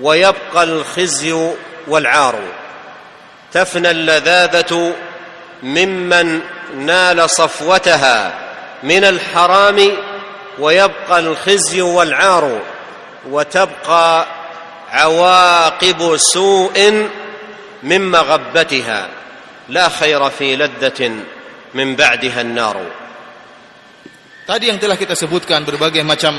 ويبقى 0.00 0.62
الخزي 0.62 1.53
والعار. 1.87 2.38
تفنى 3.53 3.90
اللذاذة 3.90 4.94
ممن 5.62 6.40
نال 6.77 7.31
صفوتها 7.31 8.33
من 8.83 9.05
الحرام 9.05 9.92
ويبقى 10.59 11.18
الخزي 11.18 11.83
والعار. 11.83 12.61
وتبقى 13.30 14.28
عواقب 14.92 16.18
سوء 16.18 16.78
من 17.84 18.02
مغبتها 18.12 19.02
لا 19.70 19.89
خير 19.89 20.30
في 20.30 20.56
لذة 20.56 21.02
من 21.74 21.96
بعدها 21.96 22.42
النار 22.42 22.78
Tadi 24.50 24.65
yang 24.65 24.82
telah 24.82 24.98
kita 24.98 25.13
sebutkan 25.13 25.62
berbagai 25.62 26.02
macam 26.02 26.34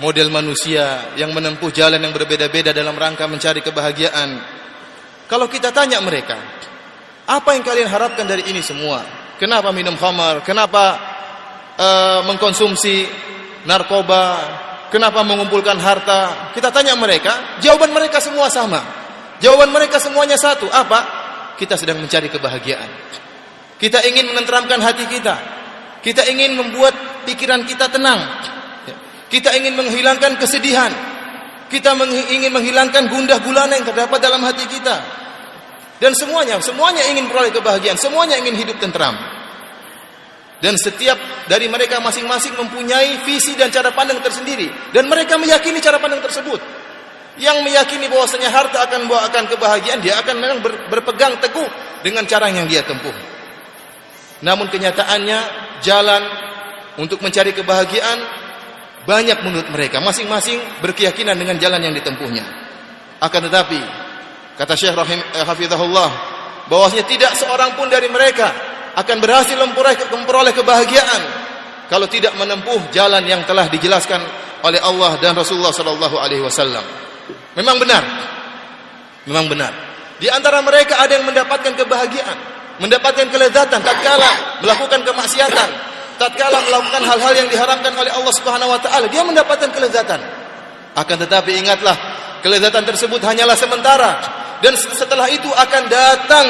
model 0.00 0.32
manusia 0.32 1.12
yang 1.12 1.28
menempuh 1.36 1.68
jalan 1.68 2.00
yang 2.00 2.08
berbeda-beda 2.08 2.72
dalam 2.72 2.96
rangka 2.96 3.28
mencari 3.28 3.60
kebahagiaan. 3.60 4.40
Kalau 5.28 5.44
kita 5.44 5.68
tanya 5.68 6.00
mereka, 6.00 6.40
apa 7.28 7.52
yang 7.52 7.60
kalian 7.60 7.84
harapkan 7.84 8.24
dari 8.24 8.48
ini 8.48 8.64
semua? 8.64 9.04
Kenapa 9.36 9.76
minum 9.76 9.92
khamar? 9.92 10.40
Kenapa 10.40 10.84
uh, 11.76 12.20
mengkonsumsi 12.24 13.04
narkoba? 13.68 14.40
Kenapa 14.93 15.25
mengumpulkan 15.25 15.75
harta? 15.81 16.51
Kita 16.53 16.69
tanya 16.69 16.93
mereka, 16.93 17.59
jawaban 17.59 17.91
mereka 17.91 18.21
semua 18.21 18.47
sama. 18.47 18.79
Jawaban 19.41 19.73
mereka 19.73 19.99
semuanya 19.99 20.37
satu, 20.39 20.69
apa? 20.71 21.23
Kita 21.59 21.75
sedang 21.75 21.99
mencari 21.99 22.29
kebahagiaan. 22.31 22.89
Kita 23.75 23.99
ingin 24.07 24.31
menenteramkan 24.31 24.79
hati 24.79 25.03
kita. 25.09 25.35
Kita 25.99 26.23
ingin 26.29 26.55
membuat 26.55 27.25
pikiran 27.27 27.65
kita 27.65 27.91
tenang. 27.91 28.21
Kita 29.27 29.51
ingin 29.57 29.75
menghilangkan 29.75 30.37
kesedihan. 30.39 30.93
Kita 31.67 31.97
ingin 32.29 32.53
menghilangkan 32.53 33.09
gundah 33.09 33.41
gulana 33.41 33.73
yang 33.73 33.83
terdapat 33.89 34.21
dalam 34.21 34.39
hati 34.45 34.63
kita. 34.69 34.95
Dan 35.99 36.13
semuanya, 36.13 36.61
semuanya 36.61 37.03
ingin 37.09 37.25
peroleh 37.27 37.51
kebahagiaan, 37.51 37.97
semuanya 37.97 38.37
ingin 38.37 38.55
hidup 38.55 38.77
tentram. 38.77 39.15
Dan 40.63 40.79
setiap 40.79 41.19
dari 41.51 41.67
mereka 41.67 41.99
masing-masing 41.99 42.55
mempunyai 42.55 43.27
visi 43.27 43.53
dan 43.59 43.67
cara 43.69 43.91
pandang 43.91 44.23
tersendiri 44.23 44.71
dan 44.95 45.05
mereka 45.11 45.35
meyakini 45.35 45.83
cara 45.83 45.99
pandang 45.99 46.23
tersebut 46.23 46.57
yang 47.35 47.59
meyakini 47.67 48.07
bahwasanya 48.07 48.47
harta 48.47 48.87
akan 48.87 49.07
membawakan 49.07 49.43
kebahagiaan, 49.51 49.99
dia 49.99 50.15
akan 50.23 50.35
memang 50.39 50.59
berpegang 50.87 51.35
teguh 51.43 51.67
dengan 51.99 52.23
cara 52.23 52.47
yang 52.47 52.63
dia 52.63 52.79
tempuh. 52.87 53.11
Namun 54.39 54.71
kenyataannya 54.71 55.39
jalan 55.83 56.23
untuk 56.95 57.19
mencari 57.19 57.51
kebahagiaan 57.51 58.19
banyak 59.03 59.37
menurut 59.43 59.67
mereka, 59.69 59.99
masing-masing 59.99 60.57
berkeyakinan 60.79 61.35
dengan 61.35 61.59
jalan 61.59 61.83
yang 61.83 61.93
ditempuhnya. 61.93 62.45
Akan 63.19 63.43
tetapi 63.43 63.79
kata 64.55 64.73
Syekh 64.79 64.95
Rahim 64.95 65.19
eh, 65.19 65.43
Hafizahullah 65.43 66.09
bahwasanya 66.71 67.05
tidak 67.05 67.31
seorang 67.35 67.75
pun 67.75 67.91
dari 67.91 68.07
mereka 68.07 68.74
akan 68.95 69.17
berhasil 69.19 69.59
memperoleh 70.11 70.55
kebahagiaan 70.55 71.21
kalau 71.91 72.07
tidak 72.07 72.33
menempuh 72.39 72.89
jalan 72.95 73.21
yang 73.27 73.43
telah 73.43 73.67
dijelaskan 73.67 74.23
oleh 74.65 74.81
Allah 74.81 75.19
dan 75.21 75.37
Rasulullah 75.37 75.75
sallallahu 75.75 76.17
alaihi 76.17 76.41
wasallam. 76.41 76.81
Memang 77.53 77.77
benar. 77.77 78.03
Memang 79.27 79.45
benar. 79.51 79.73
Di 80.15 80.31
antara 80.31 80.63
mereka 80.63 80.95
ada 80.97 81.19
yang 81.19 81.27
mendapatkan 81.27 81.75
kebahagiaan, 81.75 82.37
mendapatkan 82.79 83.27
kelezatan 83.29 83.79
tatkala 83.83 84.63
melakukan 84.63 85.03
kemaksiatan, 85.03 85.69
tatkala 86.15 86.63
melakukan 86.65 87.03
hal-hal 87.03 87.33
yang 87.35 87.47
diharamkan 87.51 87.91
oleh 87.99 88.11
Allah 88.15 88.33
Subhanahu 88.33 88.71
wa 88.71 88.79
taala, 88.79 89.11
dia 89.11 89.21
mendapatkan 89.27 89.69
kelezatan. 89.75 90.19
Akan 90.95 91.19
tetapi 91.19 91.51
ingatlah, 91.59 91.95
kelezatan 92.39 92.87
tersebut 92.87 93.19
hanyalah 93.19 93.59
sementara 93.59 94.23
dan 94.63 94.71
setelah 94.79 95.27
itu 95.27 95.51
akan 95.51 95.83
datang 95.91 96.47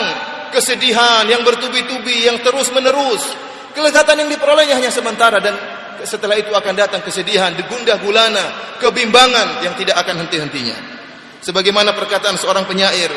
kesedihan 0.56 1.28
yang 1.28 1.44
bertubi-tubi 1.44 2.32
yang 2.32 2.40
terus-menerus. 2.40 3.36
Kelezatan 3.76 4.24
yang 4.24 4.30
diperolehnya 4.32 4.80
hanya 4.80 4.88
sementara 4.88 5.44
dan 5.44 5.52
setelah 6.08 6.40
itu 6.40 6.56
akan 6.56 6.74
datang 6.80 7.04
kesedihan, 7.04 7.52
degundah 7.60 8.00
gulana, 8.00 8.80
kebimbangan 8.80 9.68
yang 9.68 9.76
tidak 9.76 10.00
akan 10.00 10.24
henti-hentinya 10.24 10.96
sebagaimana 11.46 11.94
perkataan 11.94 12.42
seorang 12.42 12.66
penyair 12.66 13.14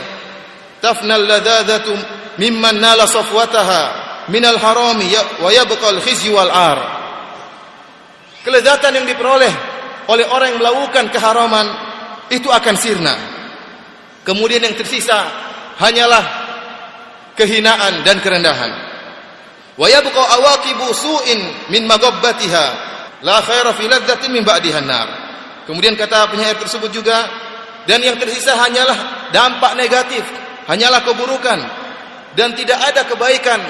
tafnal 0.84 1.24
ladzadzatu 1.24 1.96
mimman 2.36 2.76
nala 2.76 3.08
safwataha 3.08 3.82
minal 4.28 4.60
harami 4.60 5.08
ya, 5.08 5.40
wa 5.40 5.48
yabqal 5.48 5.96
khizyu 6.04 6.36
wal 6.36 6.52
ar 6.52 6.78
kelezatan 8.44 9.00
yang 9.00 9.06
diperoleh 9.08 9.52
oleh 10.12 10.28
orang 10.28 10.52
yang 10.52 10.60
melakukan 10.60 11.08
keharaman 11.12 11.66
itu 12.28 12.48
akan 12.48 12.76
sirna. 12.76 13.14
Kemudian 14.24 14.60
yang 14.60 14.76
tersisa 14.76 15.24
hanyalah 15.80 16.37
kehinaan 17.38 18.02
dan 18.02 18.18
kerendahan. 18.18 18.72
Wa 19.78 19.86
yabqa 19.86 20.22
awaqibu 20.42 20.90
su'in 20.90 21.70
min 21.70 21.86
maghabbatiha 21.86 22.66
la 23.22 23.38
khaira 23.38 23.70
fi 23.78 23.86
ladzatin 23.86 24.34
min 24.34 24.42
ba'dihan 24.42 24.82
nar. 24.82 25.06
Kemudian 25.70 25.94
kata 25.94 26.26
penyair 26.34 26.58
tersebut 26.58 26.90
juga 26.90 27.30
dan 27.86 28.02
yang 28.02 28.18
tersisa 28.18 28.58
hanyalah 28.58 29.30
dampak 29.30 29.78
negatif, 29.78 30.26
hanyalah 30.66 31.06
keburukan 31.06 31.58
dan 32.34 32.58
tidak 32.58 32.78
ada 32.82 33.06
kebaikan 33.06 33.60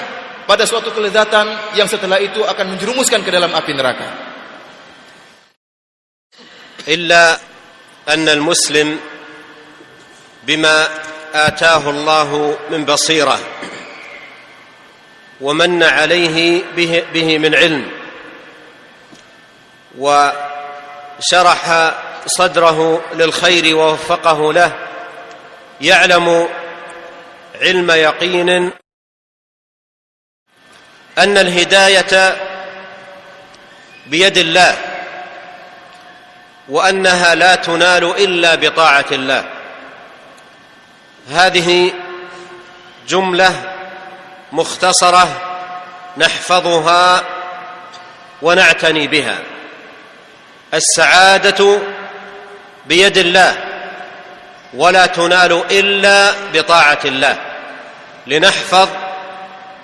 pada 0.49 0.65
suatu 0.65 0.89
kelezatan 0.97 1.77
yang 1.77 1.85
setelah 1.85 2.17
itu 2.17 2.41
akan 2.41 2.73
menjerumuskan 2.73 3.21
ke 3.21 3.29
dalam 3.29 3.53
api 3.53 3.73
neraka. 3.77 4.09
Illa 6.89 7.37
anna 8.09 8.33
al-muslim 8.33 8.97
bima 10.49 10.89
آتاه 11.47 11.91
الله 11.91 12.59
من 12.71 12.85
بصيرة 12.85 13.39
ومن 15.41 15.83
عليه 15.83 16.63
به, 16.77 17.05
به 17.13 17.39
من 17.39 17.55
علم 17.55 17.91
وشرح 19.99 21.93
صدره 22.27 23.03
للخير 23.15 23.77
ووفقه 23.77 24.53
له 24.53 24.73
يعلم 25.81 26.49
علم 27.63 27.91
يقين 27.91 28.71
أن 31.19 31.39
الهداية 31.39 32.37
بيد 34.07 34.39
الله 34.39 34.77
وأنها 36.69 37.35
لا 37.35 37.55
تنال 37.55 38.05
إلا 38.05 38.55
بطاعة 38.55 39.07
الله 39.13 39.58
هذه 41.31 41.93
جملة 43.09 43.53
مختصرة 44.53 45.29
نحفظها 46.17 47.23
ونعتني 48.43 49.07
بها. 49.07 49.39
السعادة 50.75 51.79
بيد 52.87 53.19
الله 53.19 53.57
ولا 54.75 55.07
تنال 55.07 55.63
إلا 55.71 56.33
بطاعة 56.55 56.99
الله. 57.05 57.37
لنحفظ 58.27 58.89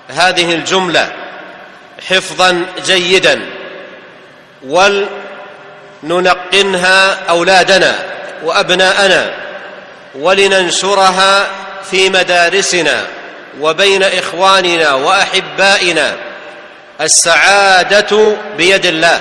هذه 0.08 0.54
الجملة 0.54 1.12
حفظا 2.08 2.66
جيدا. 2.86 3.40
ولنلقنها 6.02 7.28
أولادنا 7.28 7.98
وأبناءنا. 8.42 9.43
ولننشرها 10.14 11.46
في 11.90 12.10
مدارسنا 12.10 13.06
وبين 13.60 14.02
إخواننا 14.02 14.92
وأحبائنا. 14.92 16.16
السعادة 17.00 18.36
بيد 18.56 18.86
الله 18.86 19.20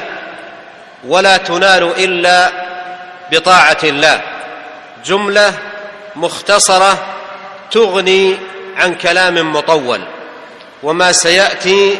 ولا 1.07 1.37
تنال 1.37 1.83
إلا 1.97 2.51
بطاعة 3.31 3.77
الله. 3.83 4.21
جملة 5.05 5.53
مختصرة 6.15 6.97
تغني 7.71 8.37
عن 8.77 8.95
كلام 8.95 9.53
مطول 9.53 10.01
وما 10.83 11.11
سيأتي 11.11 11.99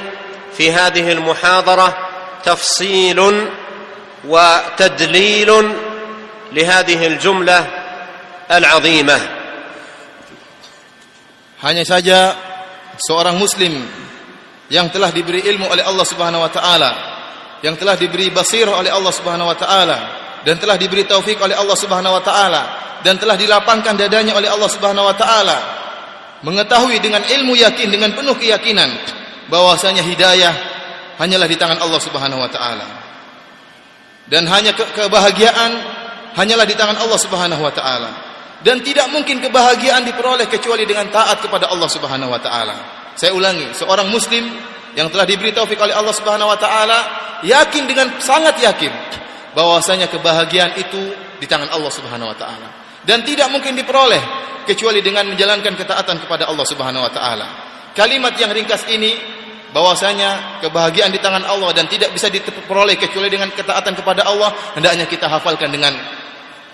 في 0.58 0.71
هذه 0.71 1.12
المحاضرة 1.12 1.97
تفصيل 2.43 3.47
وتدليل 4.27 5.73
لهذه 6.51 7.08
الجملة 7.08 7.65
al-azimah. 8.49 9.21
Hanya 11.63 11.84
saja 11.88 12.36
seorang 12.99 13.39
muslim 13.39 13.71
yang 14.67 14.91
telah 14.91 15.12
diberi 15.12 15.43
ilmu 15.47 15.69
oleh 15.69 15.84
Allah 15.84 16.06
Subhanahu 16.08 16.43
wa 16.43 16.51
taala 16.51 16.91
yang 17.63 17.79
telah 17.79 17.95
diberi 17.95 18.27
basirah 18.27 18.75
oleh 18.75 18.91
Allah 18.91 19.13
Subhanahu 19.15 19.47
wa 19.47 19.58
taala 19.58 19.97
dan 20.43 20.60
telah 20.60 20.75
diberi 20.75 21.08
taufik 21.08 21.39
oleh 21.39 21.56
Allah 21.56 21.77
Subhanahu 21.79 22.19
wa 22.19 22.23
taala 22.23 22.62
dan 23.03 23.15
telah 23.15 23.39
dilapangkan 23.39 23.95
dadanya 23.95 24.36
oleh 24.36 24.51
Allah 24.51 24.67
Subhanahu 24.67 25.08
wa 25.08 25.15
taala 25.15 25.58
mengetahui 26.43 26.99
dengan 26.99 27.23
ilmu 27.23 27.56
yakin 27.56 27.88
dengan 27.88 28.12
penuh 28.12 28.36
keyakinan 28.36 28.91
bahwasanya 29.47 30.03
hidayah 30.03 30.51
hanyalah 31.19 31.47
di 31.47 31.56
tangan 31.56 31.79
Allah 31.79 32.01
Subhanahu 32.03 32.41
wa 32.43 32.51
taala. 32.51 32.88
Dan 34.27 34.47
hanya 34.47 34.71
ke 34.71 34.84
kebahagiaan 34.95 35.71
hanyalah 36.36 36.67
di 36.67 36.75
tangan 36.75 36.99
Allah 36.99 37.19
Subhanahu 37.19 37.62
wa 37.63 37.71
taala. 37.71 38.12
Dan 38.63 38.80
tidak 38.80 39.12
mungkin 39.12 39.43
kebahagiaan 39.43 40.08
diperoleh 40.08 40.47
kecuali 40.47 40.88
dengan 40.88 41.12
taat 41.12 41.43
kepada 41.43 41.67
Allah 41.67 41.89
Subhanahu 41.91 42.32
wa 42.32 42.39
taala. 42.39 42.76
Saya 43.13 43.36
ulangi, 43.36 43.76
seorang 43.76 44.08
muslim 44.08 44.47
yang 44.95 45.12
telah 45.12 45.28
diberi 45.28 45.52
taufik 45.52 45.78
oleh 45.78 45.93
Allah 45.93 46.15
Subhanahu 46.15 46.49
wa 46.49 46.58
taala 46.58 46.99
yakin 47.43 47.84
dengan 47.86 48.08
sangat 48.23 48.58
yakin 48.62 48.93
bahwasanya 49.54 50.10
kebahagiaan 50.10 50.80
itu 50.80 51.13
di 51.38 51.45
tangan 51.45 51.69
Allah 51.76 51.91
Subhanahu 51.91 52.32
wa 52.32 52.38
taala 52.38 52.67
dan 53.04 53.21
tidak 53.28 53.52
mungkin 53.52 53.76
diperoleh 53.76 54.21
kecuali 54.63 55.04
dengan 55.04 55.28
menjalankan 55.28 55.76
ketaatan 55.76 56.23
kepada 56.23 56.47
Allah 56.47 56.65
Subhanahu 56.65 57.04
wa 57.04 57.12
taala. 57.12 57.47
Kalimat 57.93 58.34
yang 58.39 58.49
ringkas 58.49 58.89
ini 58.89 59.13
bahwasanya 59.73 60.62
kebahagiaan 60.63 61.13
di 61.13 61.19
tangan 61.19 61.45
Allah 61.45 61.73
dan 61.73 61.89
tidak 61.89 62.13
bisa 62.13 62.30
diperoleh 62.30 62.95
kecuali 62.97 63.28
dengan 63.30 63.49
ketaatan 63.54 63.93
kepada 63.97 64.26
Allah, 64.26 64.54
hendaknya 64.78 65.06
kita 65.10 65.30
hafalkan 65.30 65.69
dengan 65.69 65.93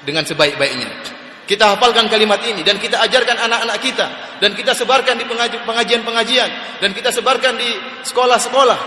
dengan 0.03 0.23
sebaik-baiknya. 0.23 1.18
Kita 1.49 1.73
hafalkan 1.73 2.05
kalimat 2.13 2.45
ini 2.45 2.61
dan 2.61 2.77
kita 2.77 3.01
ajarkan 3.09 3.49
anak-anak 3.49 3.81
kita 3.81 4.05
dan 4.37 4.53
kita 4.53 4.77
sebarkan 4.77 5.17
di 5.17 5.25
pengajian-pengajian 5.65 6.77
dan 6.77 6.93
kita 6.93 7.09
sebarkan 7.09 7.57
di 7.57 7.73
sekolah-sekolah. 8.05 8.77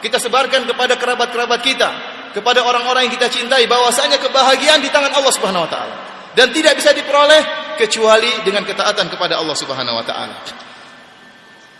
Kita 0.00 0.16
sebarkan 0.16 0.64
kepada 0.64 0.96
kerabat-kerabat 0.96 1.60
kita, 1.60 1.88
kepada 2.32 2.64
orang-orang 2.64 3.04
yang 3.04 3.12
kita 3.12 3.28
cintai 3.28 3.68
bahwasanya 3.68 4.16
kebahagiaan 4.24 4.80
di 4.80 4.88
tangan 4.88 5.12
Allah 5.20 5.32
Subhanahu 5.36 5.68
wa 5.68 5.70
taala 5.70 5.94
dan 6.32 6.48
tidak 6.48 6.80
bisa 6.80 6.96
diperoleh 6.96 7.76
kecuali 7.76 8.40
dengan 8.40 8.64
ketaatan 8.64 9.12
kepada 9.12 9.36
Allah 9.36 9.56
Subhanahu 9.60 10.00
wa 10.00 10.04
taala. 10.08 10.36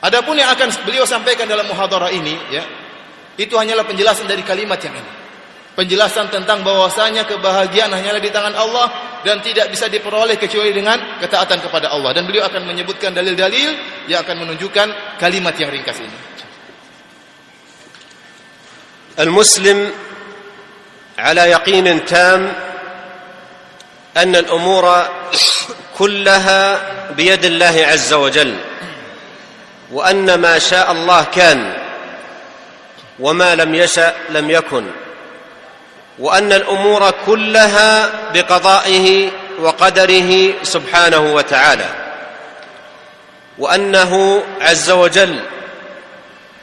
Adapun 0.05 0.37
yang 0.37 0.53
akan 0.53 0.69
beliau 0.85 1.09
sampaikan 1.09 1.49
dalam 1.49 1.65
muhadharah 1.65 2.13
ini 2.13 2.37
ya, 2.53 2.69
itu 3.41 3.57
hanyalah 3.57 3.89
penjelasan 3.89 4.29
dari 4.29 4.45
kalimat 4.45 4.77
yang 4.85 4.93
ini 4.93 5.18
Penjelasan 5.78 6.30
tentang 6.30 6.62
bahwasanya 6.62 7.26
kebahagiaan 7.26 7.90
hanyalah 7.90 8.22
di 8.22 8.30
tangan 8.30 8.54
Allah 8.54 8.88
dan 9.26 9.42
tidak 9.42 9.74
bisa 9.74 9.90
diperoleh 9.90 10.38
kecuali 10.38 10.70
dengan 10.70 11.18
ketaatan 11.18 11.66
kepada 11.66 11.90
Allah 11.90 12.14
dan 12.14 12.30
beliau 12.30 12.46
akan 12.46 12.70
menyebutkan 12.70 13.10
dalil-dalil 13.10 13.74
yang 14.06 14.22
akan 14.22 14.46
menunjukkan 14.46 15.18
kalimat 15.18 15.58
yang 15.58 15.74
ringkas 15.74 15.98
ini. 15.98 16.34
المسلم 19.14 19.94
على 21.20 21.42
يقين 21.42 22.06
تام 22.06 22.54
ان 24.18 24.36
الامور 24.36 25.08
كلها 25.98 26.82
بيد 27.14 27.46
الله 27.46 27.86
عز 27.94 28.14
وجل 28.14 28.58
وان 29.92 30.34
ما 30.34 30.60
شاء 30.60 30.92
الله 30.92 31.24
كان 31.24 31.74
وما 33.20 33.56
لم 33.56 33.76
يشا 33.76 34.14
لم 34.30 34.50
يكن 34.50 34.86
وأن 36.19 36.53
الأمور 36.53 37.11
كلها 37.27 38.11
بقضائه 38.35 39.31
وقدره 39.61 40.53
سبحانه 40.63 41.35
وتعالى. 41.35 41.87
وأنه 43.59 44.43
عز 44.61 44.91
وجل 44.91 45.41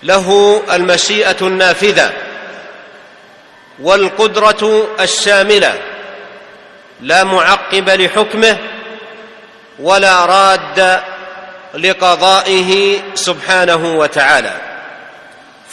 له 0.04 0.62
المشيئة 0.74 1.38
النافذة 1.42 2.14
والقدرة 3.80 4.88
الشاملة 5.00 5.74
لا 7.02 7.24
معقب 7.24 7.90
لحكمه 7.90 8.58
ولا 9.80 10.26
راد 10.26 11.02
لقضائه 11.74 13.00
سبحانه 13.16 13.98
وتعالى. 13.98 14.54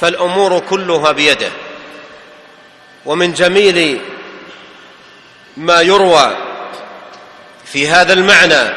فالأمور 0.01 0.59
كلها 0.59 1.13
بيده. 1.13 1.51
ومن 3.07 3.33
جميل 3.33 4.01
ما 5.57 5.81
يروى 5.81 6.37
في 7.65 7.89
هذا 7.89 8.13
المعنى 8.13 8.75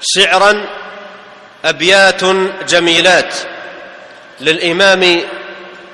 شعرا 0.00 0.66
أبيات 1.64 2.24
جميلات 2.68 3.34
للإمام 4.40 5.20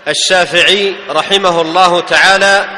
الشافعي 0.08 0.94
رحمه 1.10 1.60
الله 1.60 2.00
تعالى 2.00 2.68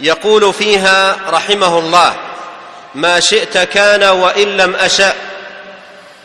يقول 0.00 0.54
فيها 0.54 1.16
رحمه 1.28 1.78
الله 1.78 2.16
ما 2.94 3.20
شئت 3.20 3.58
كان 3.58 4.02
وإن 4.02 4.56
لم 4.56 4.74
أشأ 4.76 5.14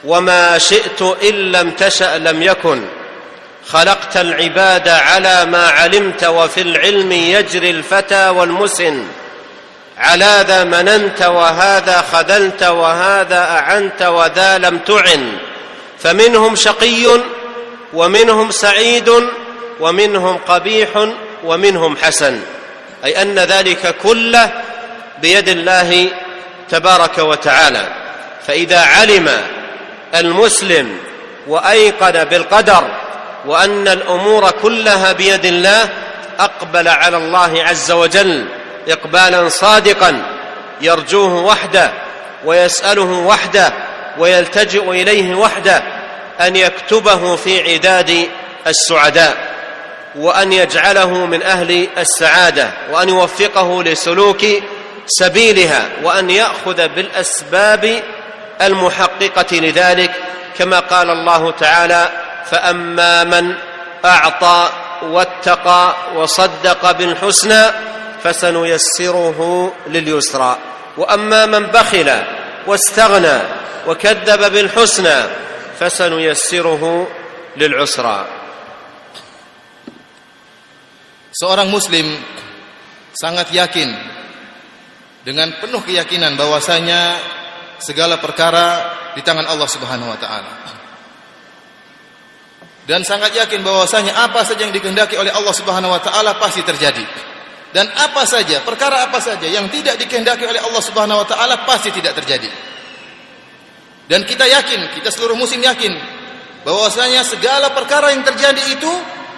وما 0.03 0.57
شئت 0.57 1.01
إن 1.01 1.51
لم 1.51 1.71
تشأ 1.71 2.17
لم 2.17 2.43
يكن 2.43 2.85
خلقت 3.67 4.17
العباد 4.17 4.87
على 4.87 5.45
ما 5.45 5.67
علمت 5.67 6.23
وفي 6.23 6.61
العلم 6.61 7.11
يجري 7.11 7.69
الفتى 7.69 8.29
والمسن. 8.29 9.03
على 9.97 10.45
ذا 10.47 10.63
مننت 10.63 11.21
وهذا 11.21 12.03
خذلت 12.11 12.63
وهذا 12.63 13.39
أعنت 13.39 14.01
وذا 14.01 14.57
لم 14.57 14.77
تعن. 14.77 15.37
فمنهم 15.99 16.55
شقي 16.55 17.21
ومنهم 17.93 18.51
سعيد 18.51 19.11
ومنهم 19.79 20.37
قبيح 20.37 20.89
ومنهم 21.43 21.97
حسن. 21.97 22.41
أي 23.05 23.21
أن 23.21 23.39
ذلك 23.39 23.95
كله 24.03 24.51
بيد 25.21 25.49
الله 25.49 26.07
تبارك 26.69 27.17
وتعالى. 27.17 27.87
فإذا 28.47 28.79
علم 28.79 29.29
المسلم 30.15 30.97
وأيقن 31.47 32.23
بالقدر 32.23 33.04
وأن 33.45 33.87
الأمور 33.87 34.51
كلها 34.51 35.11
بيد 35.11 35.45
الله 35.45 35.89
أقبل 36.39 36.87
على 36.87 37.17
الله 37.17 37.63
عز 37.63 37.91
وجل 37.91 38.45
إقبالا 38.87 39.49
صادقا 39.49 40.21
يرجوه 40.81 41.43
وحده 41.43 41.91
ويسأله 42.45 43.11
وحده 43.11 43.73
ويلتجئ 44.17 44.91
إليه 44.91 45.35
وحده 45.35 45.83
أن 46.41 46.55
يكتبه 46.55 47.35
في 47.35 47.73
عداد 47.73 48.29
السعداء 48.67 49.37
وأن 50.15 50.53
يجعله 50.53 51.25
من 51.25 51.43
أهل 51.43 51.87
السعادة 51.97 52.71
وأن 52.91 53.09
يوفقه 53.09 53.83
لسلوك 53.83 54.45
سبيلها 55.07 55.89
وأن 56.03 56.29
يأخذ 56.29 56.87
بالأسباب 56.87 58.03
المحققة 58.61 59.57
لذلك 59.57 60.11
كما 60.57 60.79
قال 60.79 61.09
الله 61.09 61.51
تعالى 61.51 62.09
فاما 62.50 63.24
من 63.24 63.54
اعطى 64.04 64.70
واتقى 65.02 65.94
وصدق 66.14 66.90
بالحسنى 66.90 67.62
فسنيسره 68.22 69.40
لليسرى 69.86 70.58
واما 70.96 71.46
من 71.46 71.66
بخل 71.66 72.08
واستغنى 72.66 73.38
وكذب 73.86 74.52
بالحسنى 74.52 75.16
فسنيسره 75.80 77.08
للعسرى 77.56 78.18
Seorang 81.30 81.70
muslim 81.70 82.10
sangat 83.14 83.54
yakin 83.54 83.86
dengan 85.22 85.54
penuh 85.62 85.78
keyakinan 85.78 86.34
bahwasanya 86.34 87.16
segala 87.78 88.18
perkara 88.18 88.90
di 89.14 89.22
tangan 89.22 89.46
Allah 89.46 89.70
Subhanahu 89.70 90.10
wa 90.10 90.18
taala. 90.18 90.52
Dan 92.85 93.01
sangat 93.01 93.33
yakin 93.33 93.65
bahwasanya 93.65 94.13
apa 94.13 94.45
saja 94.45 94.61
yang 94.69 94.73
dikehendaki 94.73 95.17
oleh 95.17 95.33
Allah 95.33 95.53
Subhanahu 95.57 95.89
wa 95.89 96.01
taala 96.01 96.37
pasti 96.37 96.61
terjadi. 96.61 97.01
Dan 97.73 97.89
apa 97.91 98.23
saja, 98.29 98.61
perkara 98.61 99.09
apa 99.09 99.17
saja 99.17 99.49
yang 99.49 99.67
tidak 99.73 99.97
dikehendaki 99.97 100.45
oleh 100.45 100.61
Allah 100.61 100.83
Subhanahu 100.85 101.25
wa 101.25 101.27
taala 101.27 101.65
pasti 101.65 101.89
tidak 101.89 102.13
terjadi. 102.21 102.47
Dan 104.05 104.21
kita 104.21 104.45
yakin, 104.45 104.93
kita 104.93 105.09
seluruh 105.09 105.33
muslim 105.33 105.65
yakin 105.65 105.97
bahwasanya 106.61 107.25
segala 107.25 107.73
perkara 107.73 108.13
yang 108.13 108.21
terjadi 108.21 108.77
itu 108.77 108.91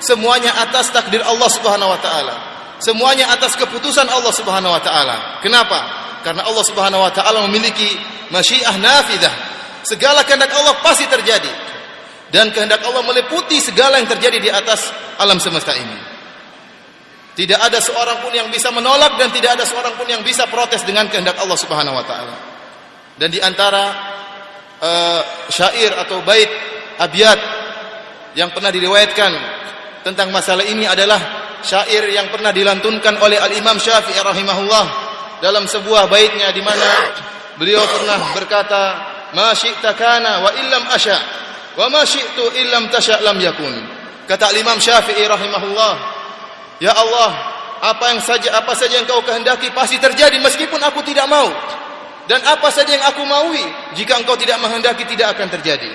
semuanya 0.04 0.52
atas 0.60 0.92
takdir 0.92 1.24
Allah 1.24 1.48
Subhanahu 1.48 1.88
wa 1.88 2.00
taala. 2.04 2.36
Semuanya 2.84 3.32
atas 3.32 3.56
keputusan 3.58 4.06
Allah 4.12 4.34
Subhanahu 4.36 4.76
wa 4.76 4.82
taala. 4.84 5.40
Kenapa? 5.40 5.80
Karena 6.22 6.44
Allah 6.44 6.66
Subhanahu 6.68 7.00
wa 7.00 7.12
taala 7.16 7.48
memiliki 7.48 7.96
masyiah 8.28 8.76
nafidah. 8.76 9.34
Segala 9.88 10.28
kehendak 10.28 10.52
Allah 10.52 10.76
pasti 10.84 11.08
terjadi. 11.08 11.50
Dan 12.28 12.52
kehendak 12.52 12.84
Allah 12.84 13.04
meliputi 13.08 13.60
segala 13.64 14.00
yang 14.04 14.10
terjadi 14.12 14.38
di 14.40 14.52
atas 14.52 14.92
alam 15.16 15.40
semesta 15.40 15.72
ini. 15.72 16.18
Tidak 17.38 17.60
ada 17.62 17.78
seorang 17.78 18.26
pun 18.26 18.34
yang 18.34 18.50
bisa 18.50 18.74
menolak 18.74 19.16
dan 19.22 19.30
tidak 19.30 19.62
ada 19.62 19.64
seorang 19.64 19.94
pun 19.94 20.10
yang 20.10 20.26
bisa 20.26 20.50
protes 20.50 20.82
dengan 20.82 21.06
kehendak 21.06 21.38
Allah 21.38 21.54
Subhanahu 21.54 21.94
wa 21.94 22.02
taala. 22.02 22.36
Dan 23.14 23.30
di 23.30 23.38
antara 23.38 23.84
uh, 24.82 25.22
syair 25.46 25.94
atau 26.02 26.26
bait 26.26 26.50
abiyat 26.98 27.40
yang 28.34 28.50
pernah 28.50 28.74
diriwayatkan 28.74 29.32
tentang 30.02 30.34
masalah 30.34 30.66
ini 30.66 30.90
adalah 30.90 31.18
syair 31.62 32.10
yang 32.10 32.30
pernah 32.34 32.50
dilantunkan 32.50 33.18
oleh 33.22 33.38
Al-Imam 33.38 33.78
Syafi'i 33.78 34.18
rahimahullah 34.18 34.86
dalam 35.42 35.70
sebuah 35.70 36.10
baitnya 36.10 36.50
di 36.54 36.62
mana 36.66 37.14
beliau 37.58 37.86
pernah 37.86 38.34
berkata, 38.34 38.82
"Ma 39.34 39.54
syi'ta 39.54 39.94
kana 39.94 40.42
wa 40.42 40.50
illam 40.58 40.84
asya, 40.90 41.18
wa 41.78 41.88
ma 41.94 42.02
syi'tu 42.02 42.58
illam 42.66 42.90
tasya 42.90 43.22
lam 43.22 43.38
yakun." 43.38 43.76
Kata 44.28 44.52
Al-Imam 44.52 44.82
Syafi'i 44.82 45.24
rahimahullah, 45.24 45.94
"Ya 46.84 46.92
Allah, 46.92 47.32
apa 47.80 48.12
yang 48.12 48.20
saja 48.20 48.52
apa 48.58 48.76
saja 48.76 49.00
yang 49.00 49.08
kau 49.08 49.24
kehendaki 49.24 49.72
pasti 49.72 49.96
terjadi 50.02 50.36
meskipun 50.42 50.82
aku 50.84 51.06
tidak 51.06 51.30
mau." 51.30 51.48
Dan 52.28 52.44
apa 52.44 52.68
saja 52.76 52.92
yang 52.92 53.08
aku 53.08 53.24
maui, 53.24 53.64
jika 53.96 54.20
engkau 54.20 54.36
tidak 54.36 54.60
menghendaki 54.60 55.08
tidak 55.08 55.40
akan 55.40 55.48
terjadi. 55.48 55.88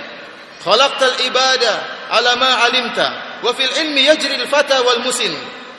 Khalaqtal 0.65 1.29
ibada 1.29 1.73
ala 2.09 2.33
ma 2.41 2.65
alimta 2.65 3.39
wa 3.45 3.53
fil 3.53 3.69
ilmi 3.85 4.09
yajri 4.09 4.41
al 4.41 4.49
fata 4.49 4.81
wal 4.81 5.05
musin. 5.05 5.29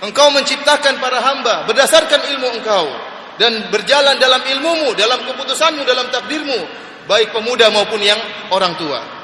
Engkau 0.05 0.29
menciptakan 0.29 1.01
para 1.01 1.23
hamba 1.25 1.65
berdasarkan 1.65 2.21
ilmu 2.35 2.59
engkau 2.59 2.85
dan 3.41 3.71
berjalan 3.73 4.19
dalam 4.21 4.43
ilmumu, 4.45 4.93
dalam 4.93 5.25
keputusanmu, 5.25 5.81
dalam 5.87 6.11
takdirmu, 6.13 6.59
baik 7.09 7.33
pemuda 7.33 7.73
maupun 7.73 8.03
yang 8.03 8.19
orang 8.53 8.77
tua. 8.77 9.22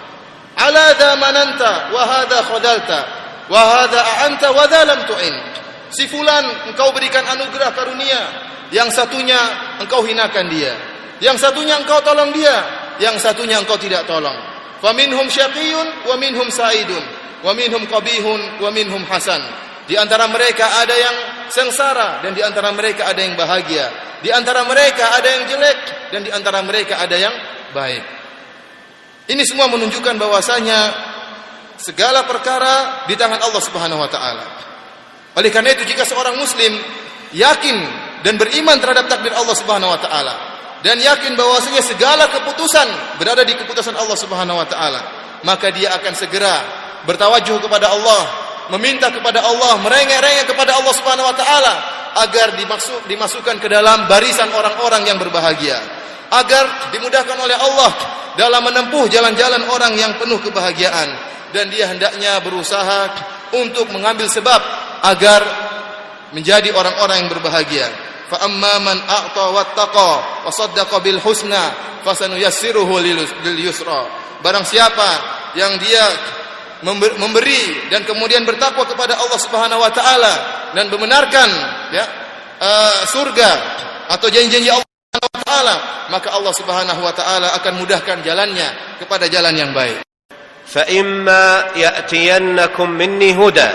Ala 0.59 0.91
dha 0.99 1.15
mananta 1.15 1.71
wa 1.95 2.03
hadha 2.03 2.39
khadalta 2.43 2.99
wa 3.47 3.61
hadha 3.79 3.99
a'anta 3.99 4.47
wa 4.51 4.67
dha 4.67 4.81
lam. 4.83 4.99
Si 5.89 6.05
fulan 6.05 6.69
engkau 6.69 6.93
berikan 6.93 7.25
anugerah 7.25 7.73
karunia, 7.73 8.21
yang 8.69 8.91
satunya 8.93 9.39
engkau 9.81 10.05
hinakan 10.05 10.45
dia. 10.51 10.73
Yang 11.19 11.49
satunya 11.49 11.75
engkau 11.75 11.99
tolong 12.05 12.31
dia, 12.31 12.55
yang 13.01 13.17
satunya 13.17 13.57
engkau 13.59 13.75
tidak 13.75 14.05
tolong. 14.05 14.35
Faminhum 14.79 15.27
syaqiyun 15.27 16.07
wa 16.07 16.15
minhum 16.15 16.47
sa'idun, 16.47 17.03
wa 17.43 17.51
minhum 17.51 17.83
qabihun 17.89 18.61
wa 18.61 18.69
minhum 18.71 19.03
hasan. 19.09 19.41
Di 19.89 19.97
antara 19.97 20.29
mereka 20.29 20.69
ada 20.79 20.93
yang 20.93 21.15
sengsara 21.49 22.21
dan 22.21 22.37
di 22.37 22.45
antara 22.45 22.69
mereka 22.71 23.09
ada 23.09 23.19
yang 23.19 23.33
bahagia. 23.33 23.89
Di 24.21 24.29
antara 24.29 24.61
mereka 24.67 25.17
ada 25.17 25.27
yang 25.27 25.43
jelek 25.49 25.79
dan 26.13 26.21
di 26.21 26.29
antara 26.29 26.61
mereka 26.61 27.01
ada 27.01 27.17
yang 27.17 27.33
baik. 27.73 28.18
Ini 29.29 29.45
semua 29.45 29.69
menunjukkan 29.69 30.17
bahwasanya 30.17 30.79
segala 31.77 32.25
perkara 32.25 33.05
di 33.05 33.13
tangan 33.13 33.37
Allah 33.37 33.61
Subhanahu 33.61 34.01
wa 34.01 34.09
taala. 34.09 34.45
Oleh 35.37 35.53
karena 35.53 35.69
itu 35.77 35.85
jika 35.85 36.01
seorang 36.01 36.33
muslim 36.41 36.73
yakin 37.31 37.77
dan 38.25 38.41
beriman 38.41 38.81
terhadap 38.81 39.05
takdir 39.05 39.29
Allah 39.37 39.53
Subhanahu 39.53 39.93
wa 39.93 40.01
taala, 40.01 40.33
dan 40.81 40.97
yakin 40.97 41.37
bahwasanya 41.37 41.85
segala 41.85 42.25
keputusan 42.33 43.19
berada 43.21 43.45
di 43.45 43.53
keputusan 43.53 43.93
Allah 43.93 44.17
Subhanahu 44.17 44.57
wa 44.57 44.67
taala, 44.67 45.01
maka 45.45 45.69
dia 45.69 45.93
akan 45.93 46.13
segera 46.17 46.55
bertawajuh 47.05 47.61
kepada 47.61 47.93
Allah, 47.93 48.21
meminta 48.73 49.13
kepada 49.13 49.45
Allah, 49.45 49.77
merengek-rengek 49.85 50.49
kepada 50.49 50.73
Allah 50.73 50.93
Subhanahu 50.97 51.29
wa 51.29 51.35
taala 51.37 51.73
agar 52.25 52.57
dimasuk 52.57 53.05
dimasukkan 53.05 53.61
ke 53.61 53.69
dalam 53.69 54.09
barisan 54.09 54.49
orang-orang 54.49 55.05
yang 55.05 55.21
berbahagia, 55.21 55.77
agar 56.29 56.93
dimudahkan 56.93 57.37
oleh 57.37 57.57
Allah 57.57 57.91
dalam 58.37 58.61
menempuh 58.63 59.09
jalan-jalan 59.09 59.65
orang 59.67 59.93
yang 59.97 60.13
penuh 60.15 60.39
kebahagiaan. 60.39 61.09
Dan 61.49 61.73
dia 61.73 61.89
hendaknya 61.89 62.37
berusaha 62.45 63.09
untuk 63.57 63.89
mengambil 63.89 64.29
sebab 64.29 64.61
agar 65.01 65.41
menjadi 66.31 66.69
orang-orang 66.69 67.25
yang 67.25 67.29
berbahagia. 67.33 67.87
Fa 68.29 68.45
amma 68.45 68.77
man 68.85 68.97
a'ta 69.01 69.49
wattaqa 69.49 70.11
wa 70.45 70.51
saddaqa 70.53 71.01
bil 71.01 71.17
husna 71.17 71.73
fasanuyassiruhu 72.05 72.93
lil 73.01 73.59
yusra. 73.59 74.05
Barang 74.45 74.61
siapa 74.61 75.09
yang 75.57 75.73
dia 75.81 76.05
memberi 76.85 77.91
dan 77.91 78.07
kemudian 78.07 78.47
bertakwa 78.47 78.87
kepada 78.87 79.19
Allah 79.19 79.39
Subhanahu 79.41 79.81
wa 79.83 79.91
taala 79.91 80.33
dan 80.71 80.87
membenarkan 80.87 81.49
ya 81.91 82.05
uh, 82.61 83.03
surga 83.09 83.51
atau 84.07 84.27
janji-janji 84.31 84.71
Allah 84.71 84.88
wa 85.17 85.41
taala 85.41 85.75
maka 86.13 86.29
Allah 86.33 86.53
Subhanahu 86.53 87.01
wa 87.01 87.13
taala 87.13 87.47
akan 87.57 87.73
mudahkan 87.81 88.21
jalannya 88.21 88.99
kepada 89.01 89.25
jalan 89.25 89.55
yang 89.57 89.71
baik 89.73 90.05
fa 90.69 90.85
imma 90.85 91.73
ya'tiyannakum 91.73 92.93
minni 92.93 93.33
huda 93.33 93.69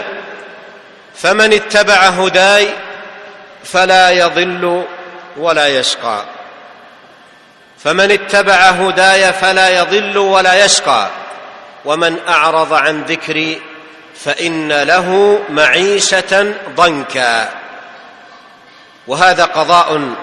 faman 1.15 1.51
ittaba'a 1.51 2.15
hudaya 2.15 2.85
فلا 3.65 4.11
يضل 4.11 4.85
ولا 5.37 5.67
يشقى 5.69 6.25
فمن 7.79 8.11
اتبع 8.11 8.55
هداي 8.55 9.33
فلا 9.33 9.69
يضل 9.79 10.19
ولا 10.19 10.65
يشقى 10.65 11.09
ومن 11.85 12.19
اعرض 12.29 12.73
عن 12.73 13.03
ذكري 13.03 13.63
فان 14.25 14.83
له 14.83 15.39
معيشه 15.51 16.53
ضنكا 16.77 17.51
وهذا 19.07 19.45
قضاء 19.45 20.15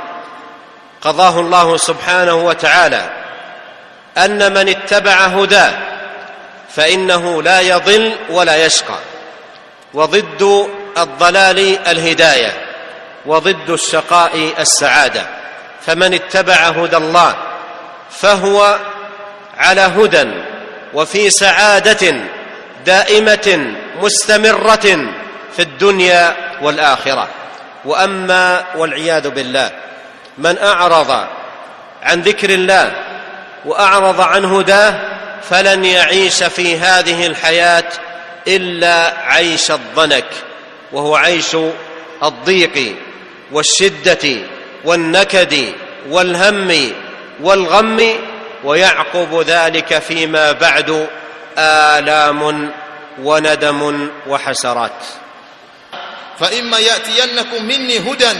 قضاه 1.02 1.40
الله 1.40 1.78
سبحانه 1.78 2.34
وتعالى 2.34 3.10
أن 4.18 4.54
من 4.54 4.70
اتبع 4.70 5.12
هداه 5.12 5.74
فإنه 6.76 7.44
لا 7.44 7.62
يضل 7.62 8.16
ولا 8.30 8.66
يشقى 8.66 8.98
وضد 9.94 10.70
الضلال 10.98 11.88
الهداية 11.88 12.54
وضد 13.26 13.70
الشقاء 13.70 14.54
السعادة. 14.60 15.26
فمن 15.86 16.14
اتبع 16.14 16.54
هدى 16.54 16.98
الله 16.98 17.36
فهو 18.12 18.80
على 19.58 19.82
هدى 19.82 20.28
وفي 20.94 21.30
سعادة 21.30 22.14
دائمة 22.86 23.74
مستمرة 24.02 25.12
في 25.56 25.60
الدنيا 25.60 26.36
والآخرة. 26.62 27.28
وأما 27.86 28.66
والعياذ 28.76 29.30
بالله 29.30 29.72
من 30.38 30.58
أعرض 30.58 31.28
عن 32.04 32.22
ذكر 32.22 32.50
الله 32.50 32.94
وأعرض 33.65 34.22
عن 34.22 34.46
هداه 34.46 35.00
فلن 35.50 35.86
يعيش 35.86 36.44
في 36.44 36.78
هذه 36.78 37.28
الحياة 37.28 37.89
إلا 38.48 39.13
عيش 39.26 39.72
الضنك 39.72 40.26
وهو 40.91 41.15
عيش 41.15 41.58
الضيق 42.24 42.96
والشدة 43.52 44.38
والنكد 44.86 45.74
والهم 46.10 46.91
والغم 47.41 48.20
ويعقب 48.63 49.44
ذلك 49.48 50.00
فيما 50.00 50.52
بعد 50.52 51.08
آلام 51.58 52.72
وندم 53.22 54.10
وحسرات. 54.28 55.04
فإما 56.39 56.80
يأتينكم 56.80 57.65
مني 57.65 58.00
هدى 58.00 58.32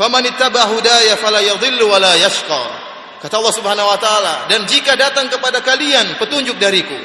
faman 0.00 0.24
ittaba 0.24 0.72
hudaya 0.72 1.20
fala 1.20 1.44
yadhillu 1.44 1.84
wala 1.84 2.16
yashqa. 2.16 2.88
Kata 3.20 3.36
Allah 3.36 3.52
Subhanahu 3.52 3.84
wa 3.84 4.00
taala 4.00 4.48
dan 4.48 4.64
jika 4.64 4.96
datang 4.96 5.28
kepada 5.28 5.60
kalian 5.60 6.16
petunjuk 6.16 6.56
dariku 6.56 6.96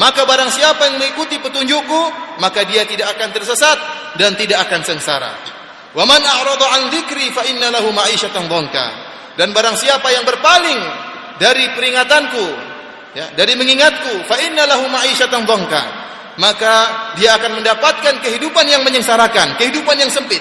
maka 0.00 0.24
barang 0.24 0.48
siapa 0.48 0.88
yang 0.88 0.96
mengikuti 0.96 1.36
petunjukku 1.36 2.02
maka 2.40 2.64
dia 2.64 2.88
tidak 2.88 3.12
akan 3.12 3.28
tersesat 3.36 3.78
dan 4.16 4.32
tidak 4.40 4.64
akan 4.64 4.80
sengsara. 4.80 5.32
Wa 5.92 6.08
man 6.08 6.24
a'rada 6.24 6.66
an 6.80 6.82
dzikri 6.88 7.28
fa 7.36 7.44
inna 7.44 7.68
lahu 7.68 7.92
ma'isyatan 7.92 8.48
dhanka. 8.48 8.86
Dan 9.36 9.52
barang 9.52 9.76
siapa 9.76 10.08
yang 10.08 10.24
berpaling 10.24 10.80
dari 11.36 11.68
peringatanku 11.76 12.46
ya 13.12 13.28
dari 13.36 13.52
mengingatku 13.60 14.24
fa 14.24 14.40
inna 14.40 14.64
lahu 14.64 14.88
ma'isyatan 14.88 15.44
dhanka 15.44 15.82
maka 16.40 16.74
dia 17.20 17.36
akan 17.36 17.60
mendapatkan 17.60 18.24
kehidupan 18.24 18.64
yang 18.64 18.80
menyengsarakan 18.80 19.60
kehidupan 19.60 20.00
yang 20.00 20.08
sempit. 20.08 20.40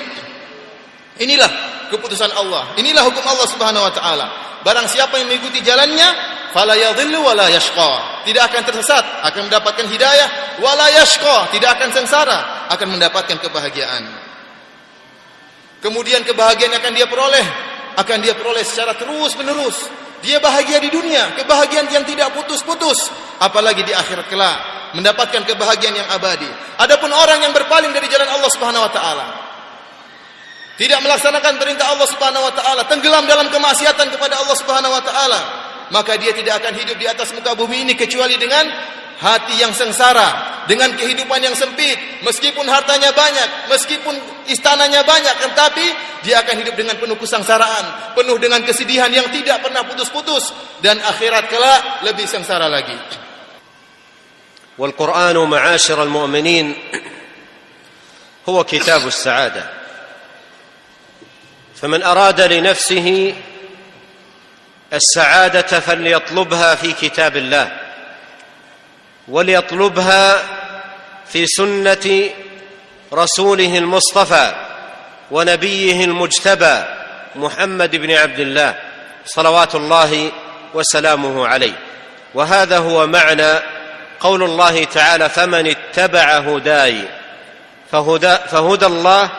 Inilah 1.19 1.51
keputusan 1.91 2.31
Allah. 2.31 2.71
Inilah 2.79 3.03
hukum 3.05 3.21
Allah 3.27 3.47
Subhanahu 3.51 3.83
wa 3.83 3.93
taala. 3.93 4.27
Barang 4.63 4.87
siapa 4.87 5.19
yang 5.19 5.27
mengikuti 5.27 5.59
jalannya, 5.59 6.07
fala 6.55 6.79
yadhillu 6.79 7.19
wala 7.19 7.51
yashqa. 7.51 8.23
Tidak 8.23 8.39
akan 8.39 8.61
tersesat, 8.63 9.03
akan 9.27 9.51
mendapatkan 9.51 9.85
hidayah, 9.91 10.57
wala 10.63 10.87
yashqa, 10.95 11.51
tidak 11.51 11.75
akan 11.75 11.89
sengsara, 11.91 12.69
akan 12.71 12.87
mendapatkan 12.95 13.37
kebahagiaan. 13.43 14.03
Kemudian 15.81 16.23
kebahagiaan 16.23 16.77
akan 16.77 16.91
dia 16.93 17.09
peroleh 17.09 17.71
akan 17.97 18.17
dia 18.23 18.33
peroleh 18.37 18.63
secara 18.63 18.95
terus-menerus. 18.95 19.89
Dia 20.21 20.37
bahagia 20.37 20.77
di 20.77 20.93
dunia, 20.93 21.33
kebahagiaan 21.33 21.89
yang 21.89 22.05
tidak 22.05 22.29
putus-putus, 22.37 23.09
apalagi 23.41 23.81
di 23.81 23.89
akhirat 23.89 24.29
kelak 24.29 24.57
mendapatkan 24.93 25.41
kebahagiaan 25.49 25.97
yang 25.97 26.09
abadi. 26.13 26.45
Adapun 26.77 27.09
orang 27.09 27.41
yang 27.41 27.53
berpaling 27.55 27.89
dari 27.89 28.05
jalan 28.05 28.29
Allah 28.29 28.49
Subhanahu 28.53 28.85
wa 28.85 28.91
taala, 28.93 29.25
tidak 30.81 30.97
melaksanakan 31.05 31.61
perintah 31.61 31.93
Allah 31.93 32.09
Subhanahu 32.09 32.41
wa 32.41 32.53
taala, 32.57 32.81
tenggelam 32.89 33.29
dalam 33.29 33.53
kemaksiatan 33.53 34.17
kepada 34.17 34.41
Allah 34.41 34.57
Subhanahu 34.57 34.89
wa 34.89 35.03
taala, 35.05 35.41
maka 35.93 36.17
dia 36.17 36.33
tidak 36.33 36.57
akan 36.57 36.73
hidup 36.73 36.97
di 36.97 37.05
atas 37.05 37.29
muka 37.37 37.53
bumi 37.53 37.85
ini 37.85 37.93
kecuali 37.93 38.33
dengan 38.41 38.65
hati 39.21 39.61
yang 39.61 39.77
sengsara, 39.77 40.65
dengan 40.65 40.89
kehidupan 40.97 41.37
yang 41.37 41.53
sempit, 41.53 42.25
meskipun 42.25 42.65
hartanya 42.65 43.13
banyak, 43.13 43.69
meskipun 43.69 44.17
istananya 44.49 45.05
banyak, 45.05 45.53
tetapi 45.53 45.85
dia 46.25 46.41
akan 46.41 46.65
hidup 46.65 46.73
dengan 46.73 46.97
penuh 46.97 47.17
kesengsaraan, 47.21 48.17
penuh 48.17 48.41
dengan 48.41 48.65
kesedihan 48.65 49.13
yang 49.13 49.29
tidak 49.29 49.61
pernah 49.61 49.85
putus-putus. 49.85 50.49
Dan 50.81 50.97
akhirat 50.97 51.45
kelak 51.45 51.81
lebih 52.09 52.25
sengsara 52.25 52.65
lagi. 52.65 52.97
Wal 54.81 54.97
Qur'anu 54.97 55.45
ma'asyiral 55.45 56.09
mu'minin. 56.09 56.73
Huwa 58.49 58.65
kitabus 58.65 59.21
sa'adah. 59.21 59.80
فمن 61.81 62.03
أراد 62.03 62.41
لنفسه 62.41 63.33
السعادة 64.93 65.79
فليطلبها 65.79 66.75
في 66.75 66.93
كتاب 66.93 67.37
الله 67.37 67.71
وليطلبها 69.27 70.37
في 71.27 71.47
سنة 71.47 72.29
رسوله 73.13 73.77
المصطفى 73.77 74.53
ونبيه 75.31 76.05
المجتبى 76.05 76.83
محمد 77.35 77.95
بن 77.95 78.11
عبد 78.11 78.39
الله 78.39 78.75
صلوات 79.25 79.75
الله 79.75 80.31
وسلامه 80.73 81.47
عليه. 81.47 81.79
وهذا 82.33 82.77
هو 82.77 83.07
معنى 83.07 83.59
قول 84.19 84.43
الله 84.43 84.83
تعالى 84.83 85.29
فمن 85.29 85.67
اتبع 85.67 86.37
هداي 86.37 87.07
فهدى, 87.91 88.37
فهدى 88.51 88.85
الله 88.85 89.29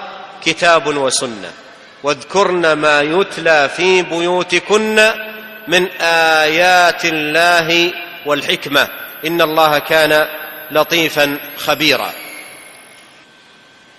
كتاب 0.44 0.86
وسنة. 0.86 1.61
واذكرن 2.03 2.73
ما 2.73 3.01
يتلى 3.01 3.69
في 3.69 4.01
بيوتكن 4.01 4.97
من 5.67 5.87
ايات 6.45 7.05
الله 7.05 7.93
والحكمه 8.25 8.87
ان 9.25 9.41
الله 9.41 9.79
كان 9.79 10.27
لطيفا 10.71 11.25
خبيرا 11.57 12.11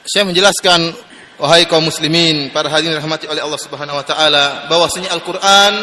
Saya 0.09 0.25
menjelaskan 0.25 0.97
wahai 1.37 1.69
kaum 1.69 1.85
muslimin 1.85 2.49
para 2.49 2.73
hadirin 2.73 2.97
rahmati 2.97 3.29
oleh 3.29 3.45
Allah 3.45 3.61
Subhanahu 3.61 4.01
wa 4.01 4.05
taala 4.09 4.65
bahwasanya 4.73 5.13
Al-Qur'an 5.13 5.75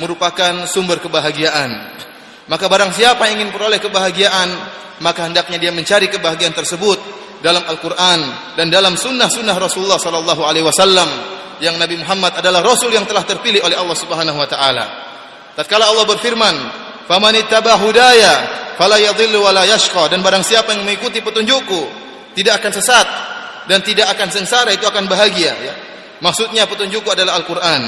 merupakan 0.00 0.64
sumber 0.64 0.96
kebahagiaan. 0.96 1.92
Maka 2.48 2.72
barang 2.72 2.96
siapa 2.96 3.28
yang 3.28 3.44
ingin 3.44 3.52
peroleh 3.52 3.76
kebahagiaan, 3.76 4.48
maka 5.04 5.28
hendaknya 5.28 5.60
dia 5.60 5.76
mencari 5.76 6.08
kebahagiaan 6.08 6.56
tersebut 6.56 6.96
dalam 7.44 7.68
Al-Qur'an 7.68 8.20
dan 8.56 8.72
dalam 8.72 8.96
sunnah-sunnah 8.96 9.60
Rasulullah 9.60 10.00
sallallahu 10.00 10.40
alaihi 10.40 10.64
wasallam 10.64 11.08
yang 11.61 11.77
Nabi 11.77 12.01
Muhammad 12.01 12.41
adalah 12.41 12.65
rasul 12.65 12.89
yang 12.89 13.05
telah 13.05 13.21
terpilih 13.21 13.61
oleh 13.61 13.77
Allah 13.77 13.93
Subhanahu 13.93 14.35
wa 14.35 14.49
taala. 14.49 14.85
Tatkala 15.53 15.87
Allah 15.87 16.05
berfirman, 16.09 16.55
"Faman 17.05 17.37
ittaba 17.37 17.77
hudaya 17.77 18.33
fala 18.75 18.97
yadhillu 18.97 19.45
wa 19.45 19.53
la 19.53 19.63
yashqa." 19.69 20.09
Dan 20.09 20.25
barang 20.25 20.41
siapa 20.41 20.73
yang 20.73 20.81
mengikuti 20.81 21.21
petunjukku, 21.21 21.81
tidak 22.33 22.59
akan 22.65 22.71
sesat 22.73 23.07
dan 23.69 23.85
tidak 23.85 24.09
akan 24.17 24.27
sengsara, 24.33 24.73
itu 24.73 24.83
akan 24.89 25.05
bahagia 25.05 25.53
ya. 25.53 25.73
Maksudnya 26.21 26.65
petunjukku 26.65 27.09
adalah 27.13 27.37
Al-Qur'an. 27.37 27.81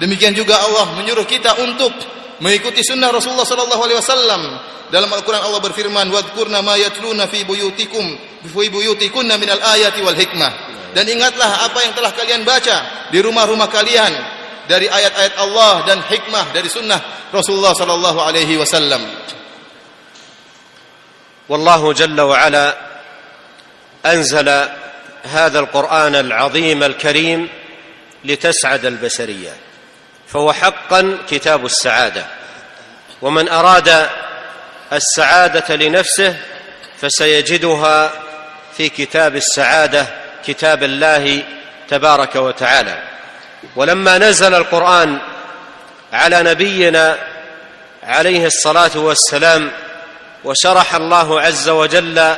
Demikian 0.00 0.32
juga 0.32 0.56
Allah 0.56 0.96
menyuruh 0.96 1.28
kita 1.28 1.60
untuk 1.60 1.92
mengikuti 2.40 2.82
sunnah 2.82 3.12
Rasulullah 3.12 3.46
sallallahu 3.46 3.82
alaihi 3.84 3.98
wasallam. 4.00 4.42
Dalam 4.90 5.06
Al-Qur'an 5.06 5.46
Allah 5.46 5.62
berfirman, 5.62 6.10
"Wadhkurna 6.10 6.66
ma 6.66 6.74
yatluna 6.74 7.30
fi 7.30 7.46
buyutikum 7.46 8.04
fi 8.42 8.64
buyutikunna 8.66 9.38
minal 9.38 9.62
ayati 9.62 10.02
wal 10.02 10.18
hikmah." 10.18 10.70
dan 10.90 11.06
ingatlah 11.06 11.70
apa 11.70 11.78
yang 11.86 11.94
telah 11.94 12.10
kalian 12.10 12.42
baca 12.42 13.06
di 13.14 13.22
rumah-rumah 13.22 13.70
kalian 13.70 14.12
dari 14.66 14.90
ayat-ayat 14.90 15.34
Allah 15.38 15.74
dan 15.86 15.98
hikmah 16.02 16.50
dari 16.50 16.66
sunnah 16.66 17.30
Rasulullah 17.30 17.74
sallallahu 17.74 18.18
alaihi 18.18 18.58
wasallam. 18.58 19.02
والله 21.50 21.92
جل 21.92 22.20
وعلا 22.20 22.66
انزل 24.06 24.48
هذا 25.22 25.58
القران 25.58 26.14
العظيم 26.14 26.82
الكريم 26.82 27.48
لتسعد 28.24 28.84
البشريه 28.86 29.54
فهو 30.32 30.52
حقا 30.52 31.18
كتاب 31.30 31.64
السعادة. 31.64 32.26
ومن 33.22 33.48
أراد 33.48 34.08
السعادة 34.92 35.76
لنفسه 35.76 36.36
فسيجدها 37.00 38.12
في 38.76 38.88
كتاب 38.88 39.36
السعادة 39.36 40.06
كتاب 40.46 40.82
الله 40.82 41.42
تبارك 41.88 42.36
وتعالى. 42.36 43.02
ولما 43.76 44.18
نزل 44.18 44.54
القرآن 44.54 45.18
على 46.12 46.42
نبينا 46.42 47.18
عليه 48.02 48.46
الصلاة 48.46 48.90
والسلام 48.94 49.70
وشرح 50.44 50.94
الله 50.94 51.40
عز 51.40 51.68
وجل 51.68 52.36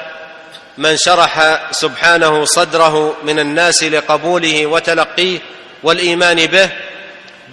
من 0.78 0.96
شرح 0.96 1.60
سبحانه 1.70 2.44
صدره 2.44 3.16
من 3.22 3.38
الناس 3.38 3.84
لقبوله 3.84 4.66
وتلقيه 4.66 5.38
والإيمان 5.82 6.46
به 6.46 6.68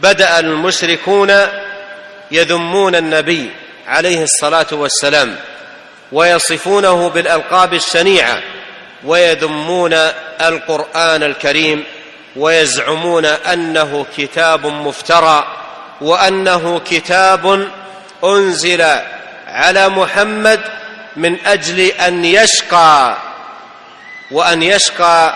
بدأ 0.02 0.40
المشركون 0.40 1.34
يذمون 2.32 2.96
النبي 2.96 3.52
عليه 3.88 4.24
الصلاة 4.24 4.68
والسلام 4.72 5.36
ويصفونه 6.12 7.10
بالألقاب 7.10 7.74
الشنيعة 7.74 8.42
ويذمون 9.04 9.94
القرآن 10.42 11.24
الكريم 11.24 11.84
ويزعمون 12.36 13.26
أنه 13.26 14.06
كتاب 14.18 14.66
مفترى 14.66 15.48
وأنه 16.02 16.82
كتاب 16.90 17.68
أنزل 18.24 18.82
على 19.48 19.90
محمد 19.90 20.62
من 21.16 21.46
أجل 21.46 21.80
أن 21.80 22.26
يشقى 22.26 23.18
وأن 24.32 24.64
يشقى 24.64 25.36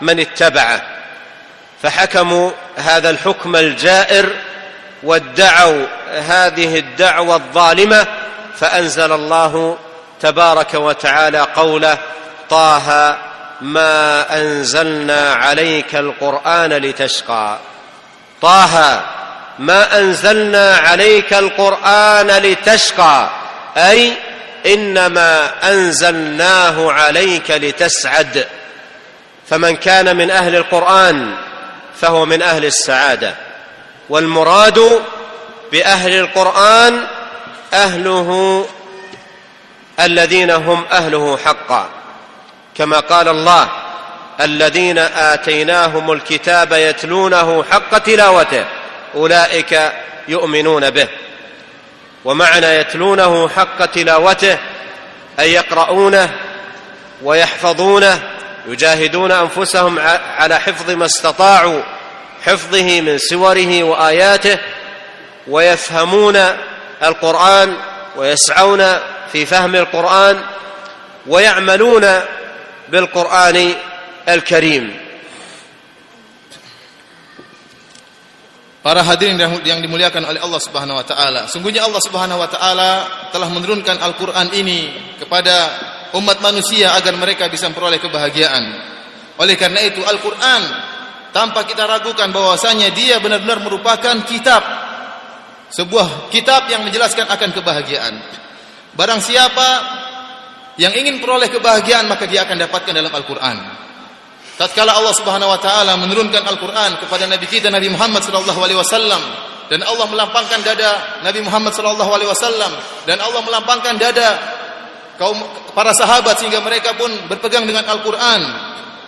من 0.00 0.20
اتبعه. 0.20 0.99
فحكموا 1.82 2.50
هذا 2.76 3.10
الحكم 3.10 3.56
الجائر 3.56 4.26
وادعوا 5.02 5.86
هذه 6.28 6.78
الدعوة 6.78 7.36
الظالمة 7.36 8.06
فأنزل 8.56 9.12
الله 9.12 9.76
تبارك 10.20 10.74
وتعالى 10.74 11.46
قوله 11.56 11.98
طه 12.50 13.16
ما 13.60 14.26
أنزلنا 14.40 15.34
عليك 15.34 15.94
القرآن 15.94 16.72
لتشقى. 16.72 17.58
طه 18.42 19.02
ما 19.58 19.98
أنزلنا 19.98 20.76
عليك 20.76 21.32
القرآن 21.32 22.26
لتشقى. 22.26 23.30
أي 23.76 24.12
إنما 24.66 25.50
أنزلناه 25.72 26.92
عليك 26.92 27.50
لتسعد. 27.50 28.46
فمن 29.50 29.76
كان 29.76 30.16
من 30.16 30.30
أهل 30.30 30.56
القرآن 30.56 31.34
فهو 32.00 32.26
من 32.26 32.42
أهل 32.42 32.64
السعادة. 32.64 33.34
والمراد 34.08 35.02
بأهل 35.72 36.18
القرآن 36.18 37.06
أهله 37.72 38.66
الذين 40.00 40.50
هم 40.50 40.84
أهله 40.92 41.36
حقا. 41.36 41.88
كما 42.74 43.00
قال 43.00 43.28
الله 43.28 43.68
الذين 44.40 44.98
آتيناهم 44.98 46.12
الكتاب 46.12 46.72
يتلونه 46.72 47.64
حق 47.70 47.98
تلاوته 47.98 48.64
أولئك 49.14 49.92
يؤمنون 50.28 50.90
به. 50.90 51.08
ومعنى 52.24 52.66
يتلونه 52.66 53.48
حق 53.48 53.86
تلاوته 53.86 54.58
أي 55.40 55.52
يقرؤونه 55.52 56.30
ويحفظونه 57.22 58.22
يجاهدون 58.66 59.32
انفسهم 59.32 59.98
على 60.38 60.60
حفظ 60.60 60.90
ما 60.90 61.06
استطاعوا 61.06 61.82
حفظه 62.42 63.00
من 63.00 63.18
سوره 63.18 63.82
واياته 63.82 64.58
ويفهمون 65.48 66.36
القران 67.02 67.76
ويسعون 68.16 68.98
في 69.32 69.46
فهم 69.46 69.74
القران 69.74 70.42
ويعملون 71.26 72.20
بالقران 72.88 73.74
الكريم 74.28 75.10
Para 78.80 79.04
hadirin 79.04 79.36
yang 79.60 79.84
dimuliakan 79.84 80.24
oleh 80.24 80.40
Allah 80.40 80.56
Subhanahu 80.56 80.96
wa 80.96 81.04
taala. 81.04 81.44
Sungguhnya 81.52 81.84
Allah 81.84 82.00
Subhanahu 82.00 82.40
wa 82.40 82.48
taala 82.48 82.92
telah 83.28 83.52
menurunkan 83.52 84.00
Al-Qur'an 84.00 84.48
ini 84.56 84.88
kepada 85.20 85.68
umat 86.16 86.38
manusia 86.42 86.94
agar 86.96 87.14
mereka 87.14 87.46
bisa 87.46 87.70
memperoleh 87.70 88.02
kebahagiaan. 88.02 88.64
Oleh 89.40 89.56
karena 89.56 89.80
itu 89.86 90.02
Al-Qur'an 90.02 90.62
tanpa 91.30 91.64
kita 91.64 91.86
ragukan 91.86 92.28
bahwasanya 92.34 92.90
dia 92.92 93.22
benar-benar 93.22 93.62
merupakan 93.62 94.16
kitab 94.26 94.62
sebuah 95.70 96.28
kitab 96.34 96.66
yang 96.66 96.82
menjelaskan 96.82 97.30
akan 97.30 97.50
kebahagiaan. 97.54 98.14
Barang 98.98 99.22
siapa 99.22 99.68
yang 100.76 100.92
ingin 100.92 101.22
peroleh 101.22 101.46
kebahagiaan 101.46 102.10
maka 102.10 102.26
dia 102.26 102.42
akan 102.42 102.58
dapatkan 102.66 102.92
dalam 102.92 103.12
Al-Qur'an. 103.14 103.58
tatkala 104.60 104.92
Allah 104.92 105.16
Subhanahu 105.16 105.48
wa 105.48 105.56
taala 105.56 105.96
menurunkan 105.96 106.44
Al-Qur'an 106.44 107.00
kepada 107.00 107.24
nabi 107.24 107.48
kita 107.48 107.72
Nabi 107.72 107.88
Muhammad 107.88 108.20
sallallahu 108.20 108.60
alaihi 108.60 108.76
wasallam 108.76 109.22
dan 109.72 109.80
Allah 109.86 110.04
melampangkan 110.04 110.60
dada 110.60 111.24
Nabi 111.24 111.40
Muhammad 111.40 111.72
sallallahu 111.72 112.12
alaihi 112.12 112.28
wasallam 112.28 112.72
dan 113.08 113.24
Allah 113.24 113.40
melampangkan 113.40 113.96
dada 113.96 114.28
kaum 115.20 115.36
para 115.76 115.92
sahabat 115.92 116.40
sehingga 116.40 116.64
mereka 116.64 116.96
pun 116.96 117.12
berpegang 117.28 117.68
dengan 117.68 117.84
Al-Qur'an 117.84 118.40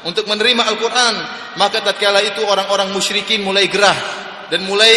untuk 0.04 0.28
menerima 0.28 0.68
Al-Qur'an 0.68 1.14
maka 1.56 1.80
tatkala 1.80 2.20
itu 2.20 2.44
orang-orang 2.44 2.92
musyrikin 2.92 3.40
mulai 3.40 3.64
gerah 3.72 3.96
dan 4.52 4.68
mulai 4.68 4.92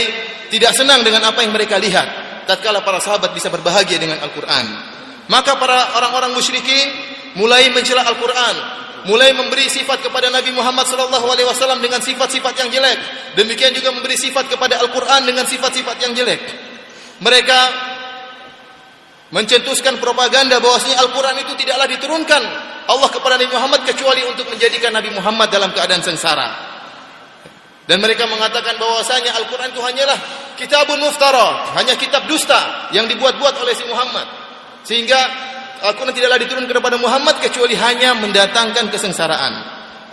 tidak 0.52 0.76
senang 0.76 1.08
dengan 1.08 1.24
apa 1.24 1.40
yang 1.40 1.56
mereka 1.56 1.80
lihat 1.80 2.44
tatkala 2.44 2.84
para 2.84 3.00
sahabat 3.00 3.32
bisa 3.32 3.48
berbahagia 3.48 3.96
dengan 3.96 4.20
Al-Qur'an 4.20 4.66
maka 5.32 5.56
para 5.56 5.96
orang-orang 5.96 6.36
musyrikin 6.36 6.92
mulai 7.40 7.72
mencela 7.72 8.04
Al-Qur'an 8.04 8.84
mulai 9.08 9.32
memberi 9.32 9.72
sifat 9.72 10.04
kepada 10.04 10.28
Nabi 10.28 10.52
Muhammad 10.52 10.84
sallallahu 10.84 11.32
alaihi 11.32 11.48
wasallam 11.48 11.78
dengan 11.78 12.02
sifat-sifat 12.02 12.58
yang 12.58 12.74
jelek. 12.74 12.98
Demikian 13.38 13.70
juga 13.78 13.94
memberi 13.94 14.18
sifat 14.18 14.50
kepada 14.50 14.82
Al-Qur'an 14.82 15.22
dengan 15.30 15.46
sifat-sifat 15.46 16.02
yang 16.02 16.18
jelek. 16.18 16.42
Mereka 17.22 17.60
mencetuskan 19.34 19.98
propaganda 19.98 20.62
bahwasanya 20.62 21.02
Al-Qur'an 21.02 21.38
itu 21.42 21.54
tidaklah 21.58 21.88
diturunkan 21.90 22.42
Allah 22.86 23.10
kepada 23.10 23.42
Nabi 23.42 23.50
Muhammad 23.50 23.82
kecuali 23.86 24.22
untuk 24.26 24.46
menjadikan 24.50 24.94
Nabi 24.94 25.10
Muhammad 25.14 25.50
dalam 25.50 25.74
keadaan 25.74 26.06
sengsara. 26.06 26.78
Dan 27.86 28.02
mereka 28.02 28.26
mengatakan 28.26 28.82
bahwasanya 28.82 29.38
Al-Qur'an 29.38 29.70
itu 29.70 29.82
hanyalah 29.82 30.18
kitabun 30.58 30.98
muftara, 31.02 31.74
hanya 31.78 31.94
kitab 31.98 32.26
dusta 32.26 32.90
yang 32.94 33.06
dibuat-buat 33.06 33.62
oleh 33.62 33.74
si 33.78 33.86
Muhammad. 33.86 34.26
Sehingga 34.86 35.22
Al-Quran 35.86 36.16
tidaklah 36.16 36.40
diturunkan 36.42 36.72
kepada 36.72 36.98
Muhammad 36.98 37.36
kecuali 37.42 37.78
hanya 37.78 38.18
mendatangkan 38.18 38.90
kesengsaraan. 38.90 39.54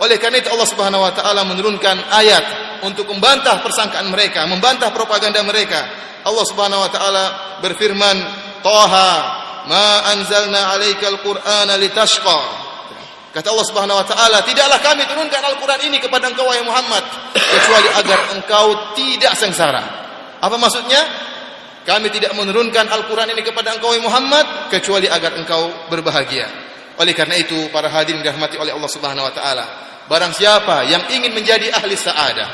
Oleh 0.01 0.19
karena 0.19 0.41
itu 0.41 0.51
Allah 0.51 0.67
Subhanahu 0.67 1.05
wa 1.05 1.13
taala 1.13 1.41
menurunkan 1.47 2.11
ayat 2.11 2.45
untuk 2.83 3.07
membantah 3.07 3.63
persangkaan 3.63 4.09
mereka, 4.11 4.43
membantah 4.45 4.91
propaganda 4.91 5.39
mereka. 5.41 5.87
Allah 6.27 6.45
Subhanahu 6.45 6.83
wa 6.83 6.89
taala 6.91 7.25
berfirman, 7.63 8.15
"Taha 8.63 9.11
ma 9.67 10.09
anzalna 10.15 10.73
'alaikal 10.73 11.19
Qur'ana 11.21 11.75
litashqa." 11.77 12.41
Kata 13.33 13.49
Allah 13.49 13.65
Subhanahu 13.65 13.97
wa 13.97 14.05
taala, 14.05 14.45
"Tidaklah 14.45 14.79
kami 14.79 15.03
turunkan 15.09 15.41
Al-Qur'an 15.41 15.81
ini 15.83 15.97
kepada 15.97 16.29
engkau 16.29 16.47
wahai 16.47 16.61
Muhammad 16.63 17.03
kecuali 17.33 17.89
agar 17.91 18.19
engkau 18.39 18.95
tidak 18.95 19.33
sengsara." 19.35 19.83
Apa 20.43 20.55
maksudnya? 20.59 21.01
Kami 21.83 22.07
tidak 22.15 22.31
menurunkan 22.39 22.87
Al-Quran 22.87 23.35
ini 23.35 23.43
kepada 23.43 23.75
engkau 23.75 23.91
Muhammad 23.99 24.71
kecuali 24.71 25.07
agar 25.11 25.35
engkau 25.35 25.91
berbahagia. 25.91 26.47
Oleh 26.95 27.11
karena 27.11 27.35
itu 27.35 27.67
para 27.75 27.91
hadirin 27.91 28.23
dirahmati 28.23 28.55
oleh 28.55 28.71
Allah 28.71 28.87
Subhanahu 28.87 29.27
wa 29.27 29.33
taala, 29.35 29.65
barang 30.07 30.31
siapa 30.31 30.87
yang 30.87 31.03
ingin 31.11 31.35
menjadi 31.35 31.75
ahli 31.75 31.97
saadah, 31.99 32.49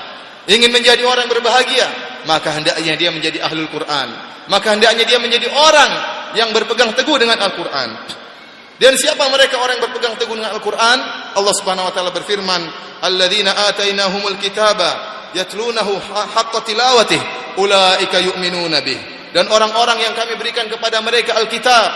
ingin 0.50 0.74
menjadi 0.74 1.06
orang 1.06 1.30
berbahagia, 1.30 1.86
maka 2.26 2.58
hendaknya 2.58 2.94
dia 2.98 3.10
menjadi 3.14 3.38
ahlul 3.46 3.70
Quran. 3.70 4.10
Maka 4.50 4.74
hendaknya 4.74 5.06
dia 5.06 5.22
menjadi 5.22 5.46
orang 5.50 5.92
yang 6.34 6.50
berpegang 6.50 6.94
teguh 6.98 7.18
dengan 7.22 7.38
Al-Quran. 7.38 7.90
Dan 8.80 8.98
siapa 8.98 9.30
mereka 9.30 9.62
orang 9.62 9.78
yang 9.78 9.86
berpegang 9.92 10.16
teguh 10.18 10.34
dengan 10.34 10.58
Al-Quran? 10.58 10.98
Allah 11.38 11.54
Subhanahu 11.54 11.90
wa 11.90 11.94
taala 11.94 12.10
berfirman, 12.10 12.62
"Alladzina 13.06 13.54
atainahumul 13.70 14.42
kitaba 14.42 14.90
yatlunahu 15.38 16.02
haqqa 16.10 16.66
tilawatih, 16.66 17.22
ulaika 17.62 18.18
yu'minuna 18.18 18.82
bih." 18.82 19.20
dan 19.34 19.46
orang-orang 19.50 20.02
yang 20.02 20.14
kami 20.18 20.34
berikan 20.42 20.66
kepada 20.66 21.02
mereka 21.06 21.38
Alkitab 21.38 21.90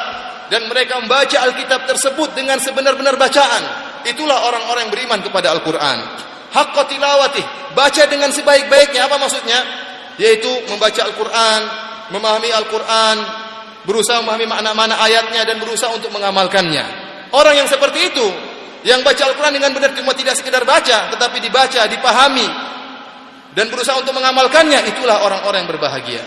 dan 0.53 0.69
mereka 0.69 1.01
membaca 1.01 1.37
Alkitab 1.49 1.89
tersebut 1.89 2.37
dengan 2.37 2.61
sebenar-benar 2.61 3.17
bacaan 3.17 3.63
itulah 4.05 4.37
orang-orang 4.45 4.89
yang 4.89 4.93
beriman 4.93 5.19
kepada 5.25 5.49
Al-Qur'an 5.49 5.97
haqqa 6.53 6.83
tilawati 6.85 7.73
baca 7.73 8.03
dengan 8.05 8.29
sebaik-baiknya 8.29 9.09
apa 9.09 9.17
maksudnya 9.17 9.59
yaitu 10.21 10.49
membaca 10.69 11.01
Al-Qur'an 11.09 11.61
memahami 12.10 12.50
Al-Qur'an 12.52 13.18
berusaha 13.84 14.20
memahami 14.24 14.46
makna-makna 14.48 14.96
ayatnya 15.00 15.42
dan 15.48 15.56
berusaha 15.60 15.92
untuk 15.92 16.12
mengamalkannya 16.12 16.84
orang 17.32 17.64
yang 17.64 17.68
seperti 17.68 18.12
itu 18.12 18.26
yang 18.86 19.02
baca 19.02 19.22
Al-Quran 19.26 19.58
dengan 19.58 19.74
benar 19.74 19.90
cuma 19.92 20.14
tidak 20.14 20.38
sekedar 20.38 20.62
baca 20.62 21.12
tetapi 21.12 21.36
dibaca, 21.42 21.84
dipahami 21.90 22.48
dan 23.52 23.66
berusaha 23.72 23.98
untuk 23.98 24.14
mengamalkannya 24.14 24.86
itulah 24.86 25.24
orang-orang 25.24 25.66
yang 25.66 25.70
berbahagia 25.70 26.22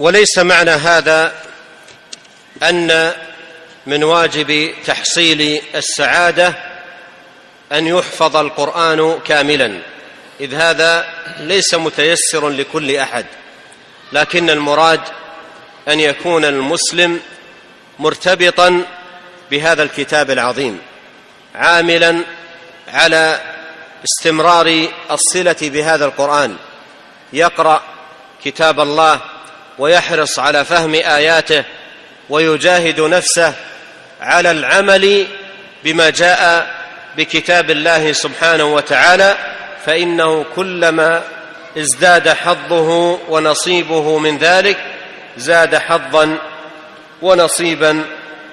وليس 0.00 0.38
معنى 0.38 0.70
هذا 0.70 1.32
ان 2.62 3.12
من 3.86 4.04
واجب 4.04 4.74
تحصيل 4.86 5.62
السعاده 5.74 6.54
ان 7.72 7.86
يحفظ 7.86 8.36
القران 8.36 9.20
كاملا 9.24 9.78
اذ 10.40 10.54
هذا 10.54 11.06
ليس 11.38 11.74
متيسر 11.74 12.48
لكل 12.48 12.96
احد 12.96 13.26
لكن 14.15 14.49
المراد 14.49 15.01
أن 15.87 15.99
يكون 15.99 16.45
المسلم 16.45 17.19
مرتبطا 17.99 18.81
بهذا 19.51 19.83
الكتاب 19.83 20.31
العظيم 20.31 20.81
عاملا 21.55 22.23
على 22.87 23.39
استمرار 24.03 24.87
الصلة 25.11 25.55
بهذا 25.61 26.05
القرآن 26.05 26.55
يقرأ 27.33 27.81
كتاب 28.45 28.79
الله 28.79 29.19
ويحرص 29.77 30.39
على 30.39 30.65
فهم 30.65 30.93
آياته 30.93 31.63
ويجاهد 32.29 33.01
نفسه 33.01 33.53
على 34.21 34.51
العمل 34.51 35.27
بما 35.83 36.09
جاء 36.09 36.71
بكتاب 37.17 37.71
الله 37.71 38.13
سبحانه 38.13 38.65
وتعالى 38.65 39.37
فإنه 39.85 40.45
كلما 40.55 41.34
ازداد 41.76 42.28
حظه 42.28 43.18
ونصيبه 43.28 44.18
من 44.18 44.38
ذلك 44.38 44.78
زاد 45.36 45.76
حظا 45.76 46.38
ونصيبا 47.22 48.04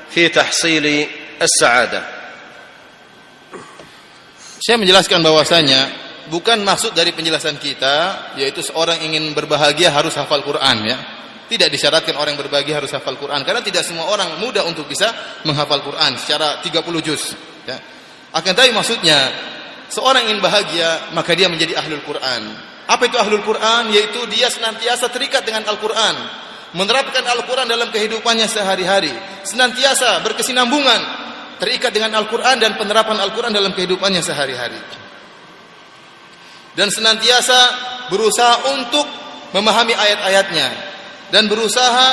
في 0.09 0.29
تحصيل 0.29 1.07
السعاده 1.41 2.03
Saya 4.57 4.81
menjelaskan 4.81 5.21
bahwasanya 5.21 5.79
bukan 6.33 6.65
maksud 6.65 6.91
dari 6.91 7.13
penjelasan 7.13 7.61
kita 7.61 8.35
yaitu 8.41 8.65
seorang 8.65 8.99
ingin 9.05 9.31
berbahagia 9.31 9.93
harus 9.93 10.17
hafal 10.17 10.41
Quran 10.43 10.77
ya. 10.83 10.97
Tidak 11.47 11.71
disyaratkan 11.71 12.17
orang 12.19 12.35
yang 12.35 12.41
berbahagia 12.43 12.75
harus 12.81 12.91
hafal 12.91 13.15
Quran 13.15 13.45
karena 13.47 13.63
tidak 13.63 13.85
semua 13.87 14.11
orang 14.11 14.41
mudah 14.43 14.67
untuk 14.67 14.89
bisa 14.89 15.13
menghafal 15.47 15.79
Quran 15.85 16.19
secara 16.19 16.59
30 16.59 16.83
juz 17.05 17.37
ya. 17.63 17.77
Akan 18.35 18.51
tapi 18.57 18.75
maksudnya 18.75 19.31
seorang 19.87 20.27
ingin 20.27 20.43
bahagia 20.43 21.15
maka 21.15 21.31
dia 21.37 21.47
menjadi 21.47 21.79
ahlul 21.79 22.03
Quran. 22.03 22.43
apa 22.92 23.08
itu 23.08 23.16
ahlul 23.16 23.40
Quran? 23.40 23.88
Yaitu 23.88 24.20
dia 24.28 24.52
senantiasa 24.52 25.08
terikat 25.08 25.48
dengan 25.48 25.64
Al-Quran. 25.64 26.44
Menerapkan 26.76 27.24
Al-Quran 27.24 27.64
dalam 27.64 27.88
kehidupannya 27.88 28.44
sehari-hari. 28.44 29.12
Senantiasa 29.48 30.20
berkesinambungan. 30.20 31.00
Terikat 31.56 31.94
dengan 31.96 32.20
Al-Quran 32.20 32.60
dan 32.60 32.76
penerapan 32.76 33.16
Al-Quran 33.16 33.52
dalam 33.54 33.72
kehidupannya 33.72 34.20
sehari-hari. 34.20 34.76
Dan 36.76 36.92
senantiasa 36.92 37.58
berusaha 38.12 38.76
untuk 38.76 39.08
memahami 39.56 39.96
ayat-ayatnya. 39.96 40.68
Dan 41.32 41.48
berusaha 41.48 42.08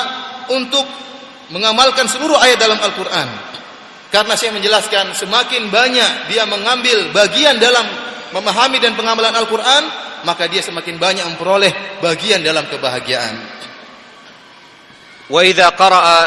untuk 0.55 0.88
mengamalkan 1.51 2.07
seluruh 2.07 2.39
ayat 2.39 2.55
dalam 2.55 2.80
Al-Quran. 2.80 3.27
Karena 4.09 4.34
saya 4.34 4.55
menjelaskan 4.55 5.13
semakin 5.13 5.69
banyak 5.69 6.34
dia 6.34 6.47
mengambil 6.49 7.13
bagian 7.13 7.61
dalam 7.61 7.86
memahami 8.34 8.82
dan 8.82 8.97
pengamalan 8.97 9.34
Al-Quran, 9.38 9.84
maka 10.24 10.47
dia 10.47 10.63
semakin 10.63 10.95
banyak 10.97 11.26
memperoleh 11.36 12.01
bagian 12.03 12.43
dalam 12.43 12.65
kebahagiaan 12.67 13.36
wa 15.30 15.39
idza 15.45 15.72
qara'a 15.76 16.20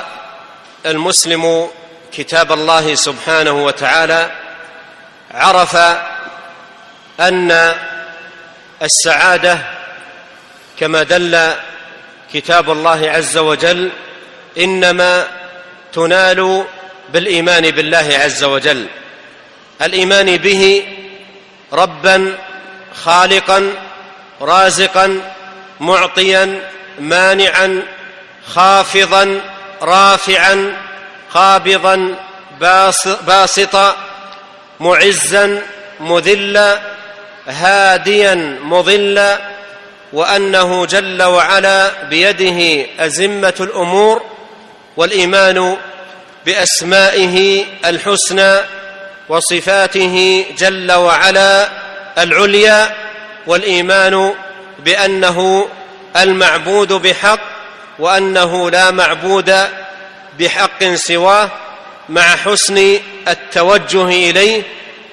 al-muslimu 0.86 1.70
kitab 2.12 2.52
Allah 2.52 2.86
subhanahu 2.92 3.66
wa 3.66 3.74
ta'ala 3.74 4.20
'arafa 5.32 5.88
anna 7.18 7.62
as-sa'adah 8.80 9.58
kama 10.78 11.04
dalla 11.04 11.58
kitab 12.30 12.68
Allah 12.70 13.00
'azza 13.18 13.42
wa 13.42 13.56
jalla 13.56 14.02
انما 14.58 15.28
تنال 15.92 16.64
بالايمان 17.12 17.70
بالله 17.70 18.08
عز 18.24 18.44
وجل 18.44 18.86
الايمان 19.82 20.36
به 20.36 20.84
ربا 21.72 22.38
خالقا 22.94 23.72
رازقا 24.40 25.20
معطيا 25.80 26.60
مانعا 26.98 27.82
خافضا 28.46 29.40
رافعا 29.82 30.76
قابضا 31.34 32.14
باسطا 33.26 33.96
معزا 34.80 35.62
مذلا 36.00 36.80
هاديا 37.48 38.58
مضلا 38.64 39.38
وأنه 40.12 40.86
جل 40.86 41.22
وعلا 41.22 42.02
بيده 42.02 42.86
أزمة 42.98 43.54
الأمور 43.60 44.22
والإيمان 44.96 45.76
بأسمائه 46.46 47.64
الحسنى 47.84 48.56
وصفاته 49.28 50.46
جل 50.58 50.92
وعلا 50.92 51.68
العليا 52.18 52.94
والإيمان 53.46 54.34
بأنه 54.78 55.68
المعبود 56.16 56.92
بحق 56.92 57.40
وأنه 57.98 58.70
لا 58.70 58.90
معبود 58.90 59.54
بحق 60.38 60.84
سواه 60.94 61.48
مع 62.08 62.22
حسن 62.22 62.98
التوجه 63.28 64.04
إليه 64.04 64.62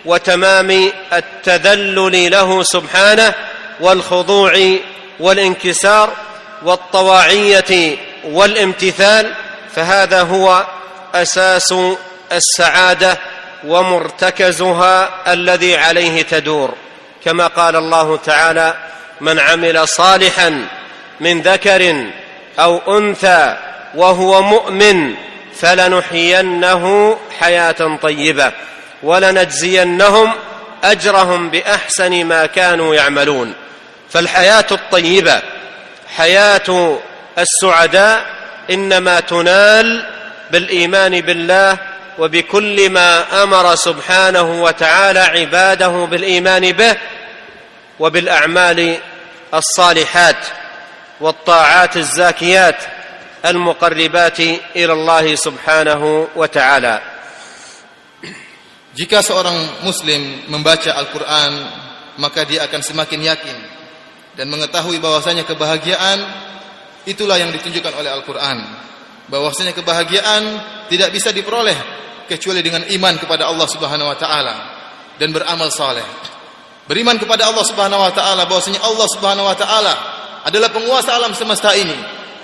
وتمام 0.05 0.91
التذلل 1.13 2.31
له 2.31 2.63
سبحانه 2.63 3.33
والخضوع 3.79 4.77
والانكسار 5.19 6.13
والطواعية 6.63 7.97
والامتثال 8.23 9.33
فهذا 9.75 10.21
هو 10.21 10.65
أساس 11.15 11.73
السعادة 12.31 13.17
ومرتكزها 13.67 15.09
الذي 15.33 15.77
عليه 15.77 16.21
تدور. 16.21 16.73
كما 17.25 17.47
قال 17.47 17.75
الله 17.75 18.17
تعالى 18.17 18.73
من 19.21 19.39
عمل 19.39 19.87
صالحا 19.87 20.67
من 21.19 21.41
ذكر 21.41 22.05
أو 22.59 22.97
أنثى 22.97 23.57
وهو 23.95 24.41
مؤمن 24.41 25.15
فلنحيينه 25.59 27.17
حياة 27.39 27.97
طيبة 28.01 28.51
ولنجزينهم 29.03 30.31
أجرهم 30.83 31.49
بأحسن 31.49 32.25
ما 32.25 32.45
كانوا 32.45 32.95
يعملون. 32.95 33.53
فالحياة 34.09 34.65
الطيبة 34.71 35.41
حياة 36.17 36.97
السعداء 37.37 38.25
إنما 38.69 39.19
تنال 39.19 40.05
بالإيمان 40.51 41.21
بالله 41.21 41.77
وبكل 42.18 42.90
ما 42.90 43.42
امر 43.42 43.74
سبحانه 43.74 44.62
وتعالى 44.62 45.20
عباده 45.20 46.04
بالايمان 46.04 46.72
به 46.72 46.96
وبالاعمال 48.00 48.98
الصالحات 49.54 50.46
والطاعات 51.20 51.96
الزاكيات 51.96 52.76
المقربات 53.46 54.40
الى 54.76 54.92
الله 54.92 55.34
سبحانه 55.34 56.28
وتعالى 56.36 57.00
Jika 58.94 59.26
seorang 59.26 59.82
muslim 59.82 60.46
membaca 60.46 60.94
Al-Qur'an, 60.94 61.50
maka 62.22 62.46
dia 62.46 62.62
akan 62.62 62.78
semakin 62.78 63.26
yakin 63.26 63.58
dan 64.38 64.46
mengetahui 64.46 65.02
bahwasanya 65.02 65.42
kebahagiaan 65.42 66.22
itulah 67.02 67.34
yang 67.34 67.50
ditunjukkan 67.50 67.90
oleh 67.90 68.14
Al-Qur'an. 68.14 68.62
Bahwasanya 69.26 69.74
kebahagiaan 69.74 70.42
tidak 70.86 71.10
bisa 71.10 71.34
diperoleh 71.34 71.74
kecuali 72.29 72.61
dengan 72.61 72.85
iman 72.85 73.17
kepada 73.17 73.49
Allah 73.49 73.65
Subhanahu 73.65 74.05
wa 74.05 74.17
taala 74.17 74.55
dan 75.17 75.33
beramal 75.33 75.73
saleh. 75.73 76.05
Beriman 76.85 77.17
kepada 77.17 77.49
Allah 77.49 77.65
Subhanahu 77.65 78.01
wa 78.01 78.13
taala 78.13 78.45
bahwasanya 78.45 78.81
Allah 78.85 79.07
Subhanahu 79.09 79.45
wa 79.45 79.57
taala 79.57 79.93
adalah 80.45 80.69
penguasa 80.69 81.13
alam 81.13 81.33
semesta 81.33 81.73
ini, 81.73 81.93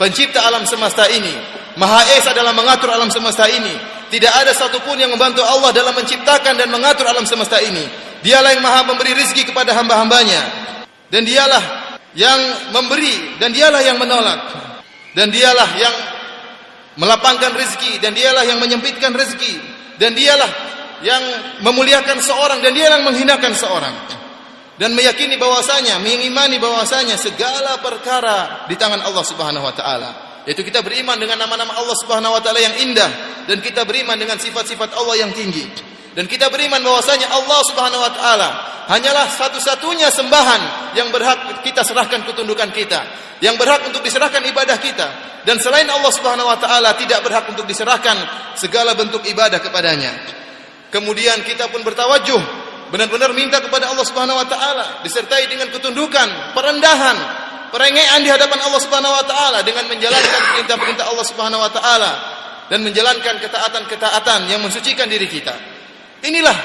pencipta 0.01 0.41
alam 0.45 0.65
semesta 0.65 1.05
ini. 1.09 1.33
Maha 1.75 2.07
Esa 2.15 2.31
dalam 2.31 2.55
mengatur 2.55 2.87
alam 2.89 3.11
semesta 3.11 3.45
ini. 3.51 3.73
Tidak 4.05 4.31
ada 4.31 4.53
satupun 4.53 4.95
yang 4.95 5.11
membantu 5.11 5.43
Allah 5.43 5.73
dalam 5.75 5.91
menciptakan 5.97 6.55
dan 6.55 6.69
mengatur 6.71 7.09
alam 7.09 7.25
semesta 7.27 7.59
ini. 7.59 7.83
Dialah 8.23 8.53
yang 8.55 8.63
maha 8.63 8.85
memberi 8.87 9.11
rizki 9.11 9.43
kepada 9.43 9.75
hamba-hambanya. 9.75 10.39
Dan 11.11 11.27
dialah 11.27 11.89
yang 12.15 12.39
memberi 12.71 13.35
dan 13.43 13.51
dialah 13.51 13.81
yang 13.83 13.99
menolak. 13.99 14.39
Dan 15.17 15.33
dialah 15.33 15.67
yang 15.75 15.95
melapangkan 16.95 17.51
rezeki 17.59 17.99
dan 17.99 18.15
dialah 18.15 18.47
yang 18.47 18.61
menyempitkan 18.61 19.11
rezeki 19.11 19.74
dan 20.01 20.11
dialah 20.15 20.51
yang 21.03 21.23
memuliakan 21.61 22.19
seorang 22.19 22.59
dan 22.63 22.71
dialah 22.71 23.01
yang 23.01 23.07
menghinakan 23.07 23.53
seorang. 23.55 23.95
Dan 24.75 24.91
meyakini 24.91 25.39
bahwasanya 25.39 26.03
mengimani 26.03 26.59
bahwasanya 26.59 27.15
segala 27.15 27.79
perkara 27.79 28.67
di 28.67 28.75
tangan 28.75 28.99
Allah 29.07 29.23
Subhanahu 29.23 29.63
wa 29.63 29.71
taala. 29.71 30.11
Yaitu 30.43 30.67
kita 30.67 30.83
beriman 30.83 31.15
dengan 31.15 31.39
nama-nama 31.39 31.79
Allah 31.79 31.95
Subhanahu 31.95 32.35
wa 32.35 32.41
taala 32.43 32.59
yang 32.59 32.75
indah 32.83 33.07
dan 33.47 33.63
kita 33.63 33.87
beriman 33.87 34.19
dengan 34.19 34.35
sifat-sifat 34.35 34.91
Allah 34.99 35.15
yang 35.25 35.31
tinggi 35.31 35.94
dan 36.15 36.25
kita 36.31 36.47
beriman 36.47 36.79
bahwasanya 36.79 37.27
Allah 37.27 37.59
Subhanahu 37.67 38.01
wa 38.01 38.11
taala 38.15 38.49
hanyalah 38.87 39.27
satu-satunya 39.29 40.07
sembahan 40.09 40.95
yang 40.95 41.11
berhak 41.11 41.61
kita 41.61 41.83
serahkan 41.83 42.23
ketundukan 42.23 42.71
kita 42.71 43.03
yang 43.43 43.59
berhak 43.59 43.83
untuk 43.83 43.99
diserahkan 43.99 44.39
ibadah 44.47 44.79
kita 44.79 45.07
dan 45.43 45.59
selain 45.59 45.85
Allah 45.91 46.11
Subhanahu 46.15 46.47
wa 46.47 46.57
taala 46.57 46.95
tidak 46.95 47.19
berhak 47.21 47.45
untuk 47.51 47.67
diserahkan 47.67 48.15
segala 48.55 48.95
bentuk 48.95 49.27
ibadah 49.27 49.59
kepadanya 49.59 50.15
kemudian 50.89 51.43
kita 51.43 51.67
pun 51.67 51.83
bertawajuh 51.83 52.65
benar-benar 52.95 53.35
minta 53.35 53.59
kepada 53.59 53.91
Allah 53.91 54.05
Subhanahu 54.07 54.39
wa 54.39 54.47
taala 54.47 54.85
disertai 55.01 55.49
dengan 55.49 55.67
ketundukan, 55.73 56.55
perendahan, 56.55 57.17
perengean 57.73 58.21
di 58.21 58.29
hadapan 58.29 58.61
Allah 58.61 58.81
Subhanahu 58.81 59.13
wa 59.13 59.25
taala 59.25 59.59
dengan 59.65 59.89
menjalankan 59.89 60.41
perintah-perintah 60.55 61.05
Allah 61.09 61.25
Subhanahu 61.25 61.59
wa 61.59 61.71
taala 61.73 62.11
dan 62.71 62.81
menjalankan 62.81 63.41
ketaatan-ketaatan 63.41 64.49
yang 64.49 64.61
mensucikan 64.61 65.11
diri 65.11 65.27
kita. 65.29 65.74
Inilah 66.25 66.57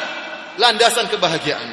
landasan 0.56 1.06
kebahagiaan. 1.12 1.68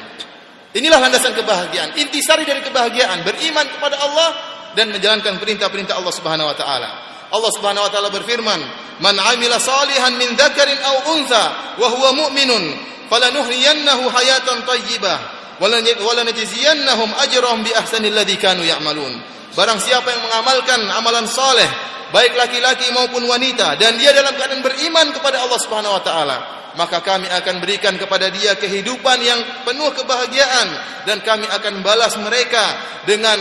Inilah 0.76 1.00
landasan 1.00 1.32
kebahagiaan. 1.32 1.96
Intisari 1.96 2.44
dari 2.44 2.60
kebahagiaan 2.60 3.24
beriman 3.24 3.64
kepada 3.64 3.96
Allah 3.98 4.28
dan 4.76 4.92
menjalankan 4.92 5.40
perintah-perintah 5.40 5.96
Allah 5.96 6.12
Subhanahu 6.12 6.48
wa 6.52 6.56
taala. 6.56 6.90
Allah 7.28 7.50
Subhanahu 7.56 7.84
wa 7.88 7.90
taala 7.92 8.08
berfirman, 8.12 8.60
"Man 9.00 9.16
'amila 9.16 9.56
salihan 9.56 10.16
min 10.20 10.36
dzakarin 10.36 10.76
aw 10.80 10.96
untha 11.16 11.44
wa 11.80 11.86
huwa 11.88 12.10
mu'minun 12.28 12.64
falanuhyiyannahu 13.08 14.04
hayatan 14.12 14.64
thayyibah 14.68 15.18
walanajziyannahum 15.58 17.10
ajrahum 17.24 17.64
bi 17.66 17.72
ahsanil 17.74 18.14
ladzi 18.14 18.38
kanu 18.38 18.62
ya'malun 18.62 19.10
barang 19.58 19.80
siapa 19.82 20.06
yang 20.06 20.22
mengamalkan 20.22 20.80
amalan 20.94 21.26
saleh 21.26 21.66
baik 22.13 22.33
laki-laki 22.37 22.89
maupun 22.93 23.25
wanita 23.25 23.75
dan 23.77 23.97
dia 23.97 24.13
dalam 24.13 24.33
keadaan 24.35 24.61
beriman 24.61 25.09
kepada 25.13 25.41
Allah 25.41 25.59
Subhanahu 25.59 25.97
wa 25.97 26.03
taala 26.03 26.37
maka 26.73 27.05
kami 27.05 27.29
akan 27.29 27.61
berikan 27.61 27.93
kepada 27.97 28.33
dia 28.33 28.57
kehidupan 28.57 29.17
yang 29.21 29.39
penuh 29.65 29.93
kebahagiaan 29.93 30.67
dan 31.05 31.21
kami 31.21 31.45
akan 31.45 31.85
balas 31.85 32.17
mereka 32.17 32.65
dengan 33.05 33.37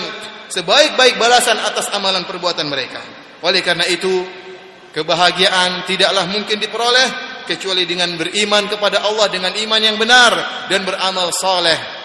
sebaik-baik 0.52 1.16
balasan 1.16 1.56
atas 1.56 1.88
amalan 1.96 2.28
perbuatan 2.28 2.68
mereka. 2.68 3.00
Oleh 3.40 3.64
karena 3.64 3.88
itu, 3.88 4.20
kebahagiaan 4.92 5.88
tidaklah 5.88 6.28
mungkin 6.28 6.60
diperoleh 6.60 7.08
kecuali 7.48 7.88
dengan 7.88 8.12
beriman 8.20 8.68
kepada 8.68 9.00
Allah 9.08 9.32
dengan 9.32 9.56
iman 9.56 9.80
yang 9.80 9.96
benar 9.96 10.68
dan 10.68 10.84
beramal 10.84 11.32
saleh. 11.32 12.04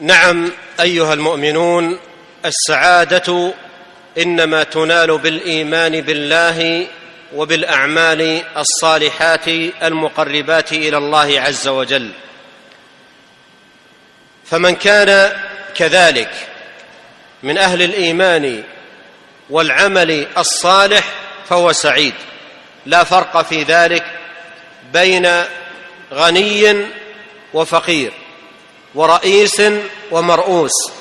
نعم 0.00 0.52
ايها 0.80 1.14
المؤمنون 1.14 1.98
السعاده 2.44 3.54
إنما 4.17 4.63
تنال 4.63 5.17
بالإيمان 5.17 6.01
بالله 6.01 6.87
وبالأعمال 7.35 8.41
الصالحات 8.57 9.47
المقربات 9.83 10.73
إلى 10.73 10.97
الله 10.97 11.41
عز 11.41 11.67
وجل. 11.67 12.11
فمن 14.45 14.75
كان 14.75 15.31
كذلك 15.75 16.29
من 17.43 17.57
أهل 17.57 17.81
الإيمان 17.81 18.63
والعمل 19.49 20.27
الصالح 20.37 21.05
فهو 21.49 21.71
سعيد. 21.71 22.13
لا 22.85 23.03
فرق 23.03 23.41
في 23.41 23.63
ذلك 23.63 24.05
بين 24.93 25.29
غني 26.13 26.85
وفقير 27.53 28.13
ورئيس 28.95 29.61
ومرؤوس 30.11 30.91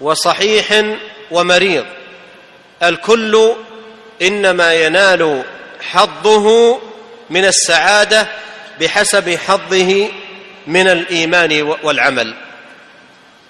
وصحيح 0.00 0.84
ومريض. 1.30 1.97
الكل 2.82 3.54
إنما 4.22 4.74
ينال 4.74 5.42
حظه 5.90 6.78
من 7.30 7.44
السعادة 7.44 8.26
بحسب 8.80 9.38
حظه 9.46 10.08
من 10.66 10.88
الإيمان 10.88 11.62
والعمل. 11.62 12.34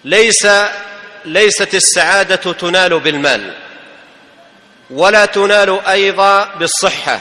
ليس 0.05 0.49
ليست 1.25 1.75
السعادة 1.75 2.53
تنال 2.53 3.01
بالمال 3.01 3.55
ولا 4.91 5.25
تنال 5.25 5.81
أيضا 5.87 6.45
بالصحة 6.45 7.21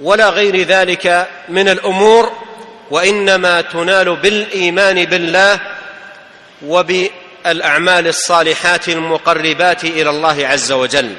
ولا 0.00 0.28
غير 0.28 0.62
ذلك 0.62 1.28
من 1.48 1.68
الأمور 1.68 2.32
وإنما 2.90 3.60
تنال 3.60 4.16
بالإيمان 4.16 5.04
بالله 5.04 5.60
وبالاعمال 7.44 8.06
الصالحات 8.06 8.88
المقربات 8.88 9.84
إلى 9.84 10.10
الله 10.10 10.46
عز 10.46 10.72
وجل. 10.72 11.14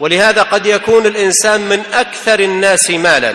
ولهذا 0.00 0.42
قد 0.42 0.66
يكون 0.66 1.06
الإنسان 1.06 1.60
من 1.60 1.82
أكثر 1.92 2.40
الناس 2.40 2.90
مالا 2.90 3.34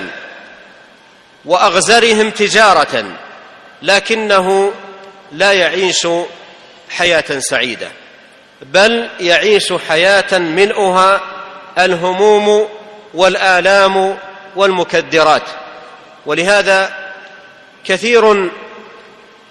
وأغزرهم 1.46 2.30
تجاره 2.30 3.06
لكنه 3.82 4.74
لا 5.32 5.54
يعيش 5.54 6.08
حياة 6.90 7.40
سعيدة 7.40 7.88
بل 8.62 9.10
يعيش 9.20 9.74
حياة 9.74 10.38
ملؤها 10.38 11.22
الهموم 11.78 12.70
والآلام 13.14 14.18
والمكدرات. 14.56 15.44
ولهذا 16.26 16.94
كثير 17.86 18.50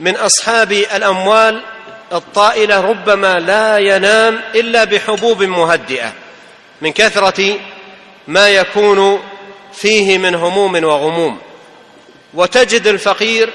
من 0.01 0.17
أصحاب 0.17 0.73
الأموال 0.73 1.63
الطائلة 2.13 2.81
ربما 2.81 3.35
لا 3.35 3.79
ينام 3.79 4.41
إلا 4.55 4.85
بحبوب 4.85 5.43
مهدئة 5.43 6.13
من 6.81 6.93
كثرة 6.93 7.55
ما 8.29 8.49
يكون 8.49 9.23
فيه 9.73 10.19
من 10.19 10.35
هموم 10.35 10.85
وغموم. 10.85 11.39
وتجد 12.35 12.87
الفقير 12.87 13.51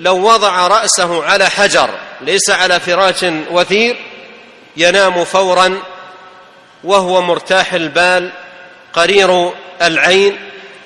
لو 0.00 0.16
وضع 0.16 0.66
رأسه 0.66 1.24
على 1.24 1.50
حجر 1.50 1.90
ليس 2.20 2.50
على 2.50 2.80
فراش 2.80 3.24
وثير 3.50 3.96
ينام 4.76 5.24
فورا 5.24 5.78
وهو 6.84 7.22
مرتاح 7.22 7.72
البال 7.72 8.30
قرير 8.92 9.52
العين 9.82 10.36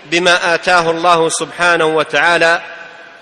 بما 0.07 0.54
آتاه 0.54 0.90
الله 0.90 1.28
سبحانه 1.28 1.84
وتعالى 1.86 2.62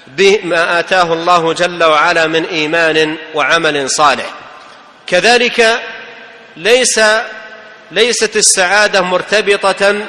بما 0.06 0.78
آتاه 0.78 1.12
الله 1.12 1.52
جل 1.52 1.84
وعلا 1.84 2.26
من 2.26 2.44
إيمان 2.46 3.16
وعمل 3.34 3.90
صالح. 3.90 4.26
كذلك 5.06 5.82
ليس 6.56 7.00
ليست 7.90 8.36
السعادة 8.36 9.00
مرتبطة 9.00 10.06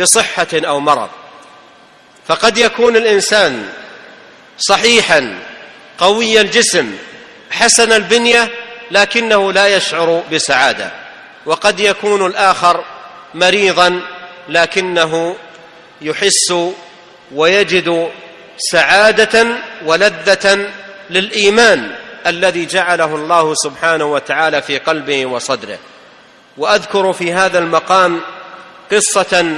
بصحة 0.00 0.46
أو 0.54 0.80
مرض. 0.80 1.08
فقد 2.28 2.58
يكون 2.58 2.96
الإنسان 2.96 3.68
صحيحا 4.58 5.38
قوي 5.98 6.40
الجسم 6.40 6.96
حسن 7.50 7.92
البنية 7.92 8.50
لكنه 8.90 9.52
لا 9.52 9.76
يشعر 9.76 10.22
بسعادة. 10.32 10.92
وقد 11.46 11.80
يكون 11.80 12.26
الآخر 12.26 12.84
مريضا 13.34 14.00
لكنه 14.48 15.36
يحس 16.00 16.54
ويجد 17.34 18.10
سعادة 18.60 19.46
ولذة 19.84 20.68
للإيمان 21.10 21.90
الذي 22.26 22.66
جعله 22.66 23.14
الله 23.14 23.54
سبحانه 23.54 24.04
وتعالى 24.04 24.62
في 24.62 24.78
قلبه 24.78 25.26
وصدره. 25.26 25.78
وأذكر 26.56 27.12
في 27.12 27.32
هذا 27.32 27.58
المقام 27.58 28.20
قصة 28.92 29.56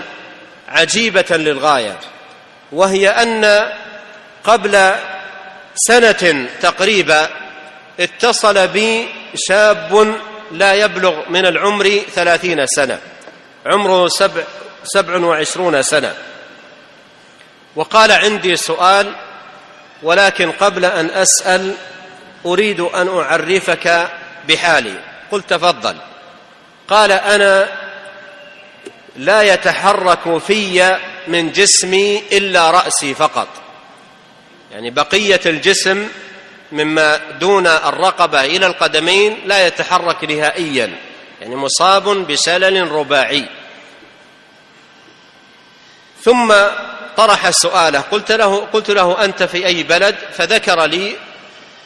عجيبة 0.68 1.24
للغاية 1.30 1.98
وهي 2.72 3.08
أن 3.08 3.70
قبل 4.44 4.92
سنة 5.74 6.48
تقريبا 6.60 7.28
اتصل 8.00 8.68
بي 8.68 9.08
شاب 9.34 10.16
لا 10.52 10.74
يبلغ 10.74 11.28
من 11.28 11.46
العمر 11.46 12.00
ثلاثين 12.14 12.66
سنة 12.66 12.98
عمره 13.66 14.08
سبع, 14.08 14.42
سبع 14.84 15.16
وعشرون 15.16 15.82
سنة. 15.82 16.14
وقال 17.76 18.12
عندي 18.12 18.56
سؤال 18.56 19.12
ولكن 20.02 20.52
قبل 20.52 20.84
أن 20.84 21.10
أسأل 21.10 21.74
أريد 22.46 22.80
أن 22.80 23.08
أعرفك 23.08 24.10
بحالي. 24.48 24.94
قلت 25.30 25.50
تفضل. 25.50 25.96
قال 26.88 27.12
أنا 27.12 27.68
لا 29.16 29.42
يتحرك 29.42 30.38
في 30.38 30.98
من 31.28 31.52
جسمي 31.52 32.22
إلا 32.32 32.70
رأسي 32.70 33.14
فقط. 33.14 33.48
يعني 34.72 34.90
بقية 34.90 35.40
الجسم 35.46 36.08
مما 36.72 37.16
دون 37.16 37.66
الرقبة 37.66 38.40
إلى 38.44 38.66
القدمين 38.66 39.38
لا 39.44 39.66
يتحرك 39.66 40.24
نهائيا. 40.24 40.90
يعني 41.40 41.56
مصاب 41.56 42.08
بشلل 42.08 42.92
رباعي. 42.92 43.48
ثم 46.22 46.54
طرح 47.16 47.50
سؤاله 47.50 48.00
قلت 48.00 48.32
له 48.32 48.66
قلت 48.72 48.90
له 48.90 49.24
أنت 49.24 49.42
في 49.42 49.66
أي 49.66 49.82
بلد؟ 49.82 50.16
فذكر 50.32 50.84
لي 50.84 51.16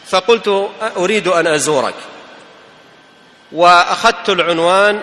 فقلت 0.07 0.71
أريد 0.97 1.29
أن 1.29 1.47
أزورك. 1.47 1.95
وأخذت 3.53 4.29
العنوان 4.29 5.01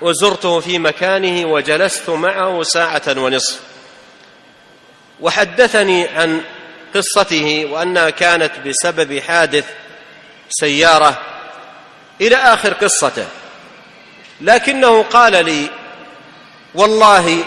وزرته 0.00 0.60
في 0.60 0.78
مكانه 0.78 1.48
وجلست 1.48 2.10
معه 2.10 2.62
ساعة 2.62 3.02
ونصف. 3.08 3.60
وحدثني 5.20 6.08
عن 6.08 6.42
قصته 6.94 7.68
وأنها 7.70 8.10
كانت 8.10 8.52
بسبب 8.66 9.18
حادث 9.20 9.64
سيارة 10.48 11.18
إلى 12.20 12.36
آخر 12.36 12.72
قصته. 12.72 13.26
لكنه 14.40 15.02
قال 15.02 15.44
لي 15.44 15.70
والله 16.74 17.44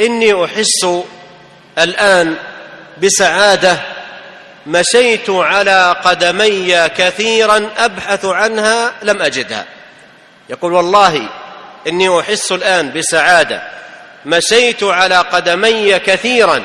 إني 0.00 0.44
أحس 0.44 0.86
الآن 1.80 2.36
بسعادة 3.02 3.76
مشيت 4.66 5.30
على 5.30 5.96
قدمي 6.04 6.88
كثيرا 6.88 7.70
أبحث 7.78 8.24
عنها 8.24 8.92
لم 9.02 9.22
أجدها. 9.22 9.64
يقول 10.48 10.72
والله 10.72 11.28
إني 11.86 12.20
أحس 12.20 12.52
الآن 12.52 12.92
بسعادة 12.92 13.62
مشيت 14.26 14.82
على 14.82 15.16
قدمي 15.16 15.98
كثيرا 15.98 16.62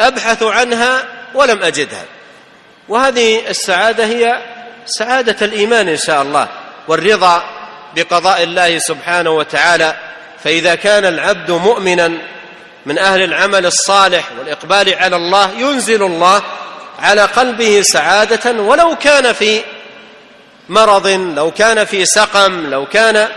أبحث 0.00 0.42
عنها 0.42 1.04
ولم 1.34 1.62
أجدها. 1.62 2.04
وهذه 2.88 3.48
السعادة 3.48 4.04
هي 4.06 4.38
سعادة 4.86 5.46
الإيمان 5.46 5.88
إن 5.88 5.96
شاء 5.96 6.22
الله 6.22 6.48
والرضا 6.88 7.44
بقضاء 7.96 8.42
الله 8.42 8.78
سبحانه 8.78 9.30
وتعالى. 9.30 9.96
فإذا 10.44 10.74
كان 10.74 11.04
العبد 11.04 11.50
مؤمنا 11.50 12.12
من 12.86 12.98
أهل 12.98 13.22
العمل 13.22 13.66
الصالح 13.66 14.24
والإقبال 14.38 14.94
على 14.94 15.16
الله 15.16 15.50
ينزل 15.58 16.02
الله 16.02 16.42
على 16.98 17.22
قلبه 17.22 17.82
سعادة 17.82 18.62
ولو 18.62 18.96
كان 18.96 19.32
في 19.32 19.60
مرض 20.68 21.06
لو 21.08 21.50
كان 21.50 21.84
في 21.84 22.04
سقم 22.06 22.70
لو 22.70 22.86
كان. 22.86 23.28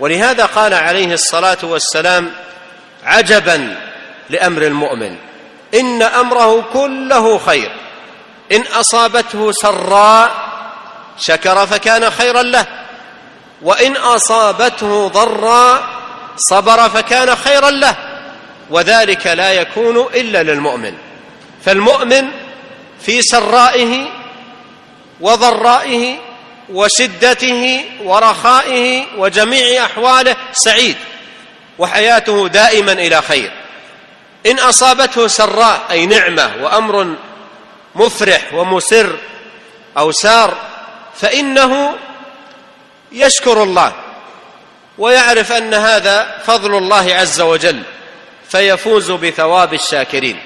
ولهذا 0.00 0.46
قال 0.46 0.74
عليه 0.74 1.14
الصلاة 1.14 1.58
والسلام 1.62 2.32
عجبا 3.04 3.76
لأمر 4.30 4.62
المؤمن 4.62 5.16
إن 5.74 6.02
أمره 6.02 6.64
كله 6.72 7.38
خير 7.38 7.70
إن 8.52 8.60
أصابته 8.60 9.52
سراء 9.52 10.30
شكر 11.18 11.66
فكان 11.66 12.10
خيرا 12.10 12.42
له 12.42 12.66
وإن 13.62 13.96
أصابته 13.96 15.08
ضراء 15.08 15.82
صبر 16.36 16.88
فكان 16.88 17.36
خيرا 17.36 17.70
له. 17.70 17.96
وذلك 18.70 19.26
لا 19.26 19.52
يكون 19.52 20.08
إلا 20.14 20.42
للمؤمن. 20.42 20.94
فالمؤمن 21.64 22.30
في 23.06 23.22
سرائه 23.22 24.06
وضرائه 25.20 26.16
وشدته 26.72 27.84
ورخائه 28.04 29.04
وجميع 29.16 29.84
أحواله 29.84 30.36
سعيد 30.52 30.96
وحياته 31.78 32.48
دائما 32.48 32.92
إلى 32.92 33.22
خير. 33.22 33.50
إن 34.46 34.58
أصابته 34.58 35.26
سراء 35.26 35.80
أي 35.90 36.06
نعمة 36.06 36.50
وأمر 36.62 37.14
مفرح 37.94 38.54
ومسر 38.54 39.16
أو 39.98 40.12
سار 40.12 40.54
فإنه 41.16 41.94
يشكر 43.12 43.62
الله 43.62 43.92
ويعرف 44.98 45.52
أن 45.52 45.74
هذا 45.74 46.42
فضل 46.46 46.78
الله 46.78 47.14
عز 47.14 47.40
وجل. 47.40 47.82
فيفوز 48.54 49.10
بثواب 49.10 49.74
الشاكرين. 49.74 50.38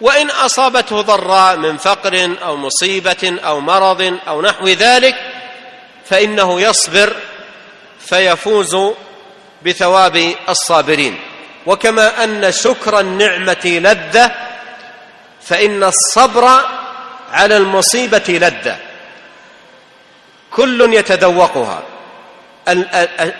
وإن 0.00 0.30
أصابته 0.30 1.00
ضراء 1.00 1.56
من 1.56 1.76
فقر 1.76 2.36
أو 2.42 2.56
مصيبة 2.56 3.38
أو 3.44 3.60
مرض 3.60 4.18
أو 4.28 4.42
نحو 4.42 4.68
ذلك 4.68 5.14
فإنه 6.04 6.60
يصبر 6.60 7.16
فيفوز 8.06 8.76
بثواب 9.64 10.34
الصابرين. 10.48 11.18
وكما 11.66 12.24
أن 12.24 12.52
شكر 12.52 13.00
النعمة 13.00 13.64
لذة 13.64 14.32
فإن 15.42 15.84
الصبر 15.84 16.60
على 17.32 17.56
المصيبة 17.56 18.24
لذة. 18.28 18.76
كل 20.50 20.94
يتذوقها. 20.94 21.82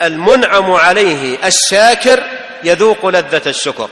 المنعم 0.02 0.72
عليه 0.72 1.46
الشاكر 1.46 2.39
يذوق 2.64 3.06
لذة 3.06 3.42
الشكر. 3.46 3.88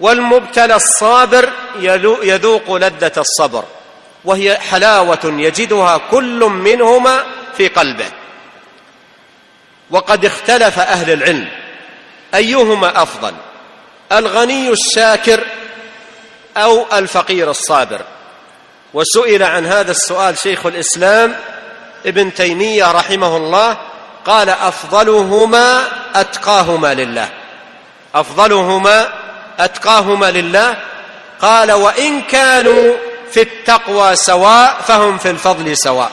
والمبتلى 0.00 0.76
الصابر 0.76 1.50
يذوق 2.22 2.74
لذة 2.76 3.12
الصبر 3.16 3.64
وهي 4.24 4.58
حلاوة 4.58 5.20
يجدها 5.24 6.00
كل 6.10 6.40
منهما 6.44 7.24
في 7.56 7.68
قلبه. 7.68 8.10
وقد 9.90 10.24
اختلف 10.24 10.78
أهل 10.78 11.12
العلم 11.12 11.48
أيهما 12.34 13.02
أفضل 13.02 13.34
الغني 14.12 14.70
الشاكر 14.70 15.44
أو 16.56 16.86
الفقير 16.92 17.50
الصابر؟ 17.50 18.00
وسئل 18.94 19.42
عن 19.42 19.66
هذا 19.66 19.90
السؤال 19.90 20.38
شيخ 20.38 20.66
الإسلام 20.66 21.36
ابن 22.06 22.34
تيمية 22.34 22.92
رحمه 22.92 23.36
الله 23.36 23.78
قال 24.27 24.49
افضلهما 24.49 25.67
اتقاهما 26.15 26.93
لله 26.93 27.29
افضلهما 28.15 28.97
اتقاهما 29.59 30.31
لله 30.31 30.77
قال 31.41 31.71
وان 31.71 32.21
كانوا 32.21 32.93
في 33.31 33.41
التقوى 33.41 34.15
سواء 34.15 34.81
فهم 34.81 35.17
في 35.17 35.29
الفضل 35.29 35.77
سواء 35.77 36.11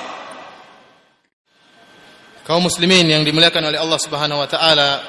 Kaum 2.45 2.61
muslimin 2.61 3.09
yang 3.09 3.25
dimuliakan 3.25 3.73
oleh 3.73 3.81
Allah 3.81 3.97
Subhanahu 3.97 4.45
wa 4.45 4.45
taala, 4.45 5.01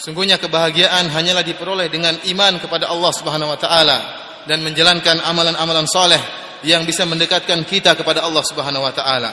sungguhnya 0.00 0.40
kebahagiaan 0.40 1.12
hanyalah 1.12 1.44
diperoleh 1.44 1.92
dengan 1.92 2.16
iman 2.32 2.56
kepada 2.56 2.88
Allah 2.88 3.12
Subhanahu 3.12 3.52
wa 3.52 3.60
taala 3.60 3.98
dan 4.48 4.64
menjalankan 4.64 5.20
amalan-amalan 5.20 5.84
soleh 5.84 6.16
yang 6.64 6.88
bisa 6.88 7.04
mendekatkan 7.04 7.60
kita 7.68 7.92
kepada 7.92 8.24
Allah 8.24 8.40
Subhanahu 8.40 8.88
wa 8.88 8.94
taala. 8.96 9.30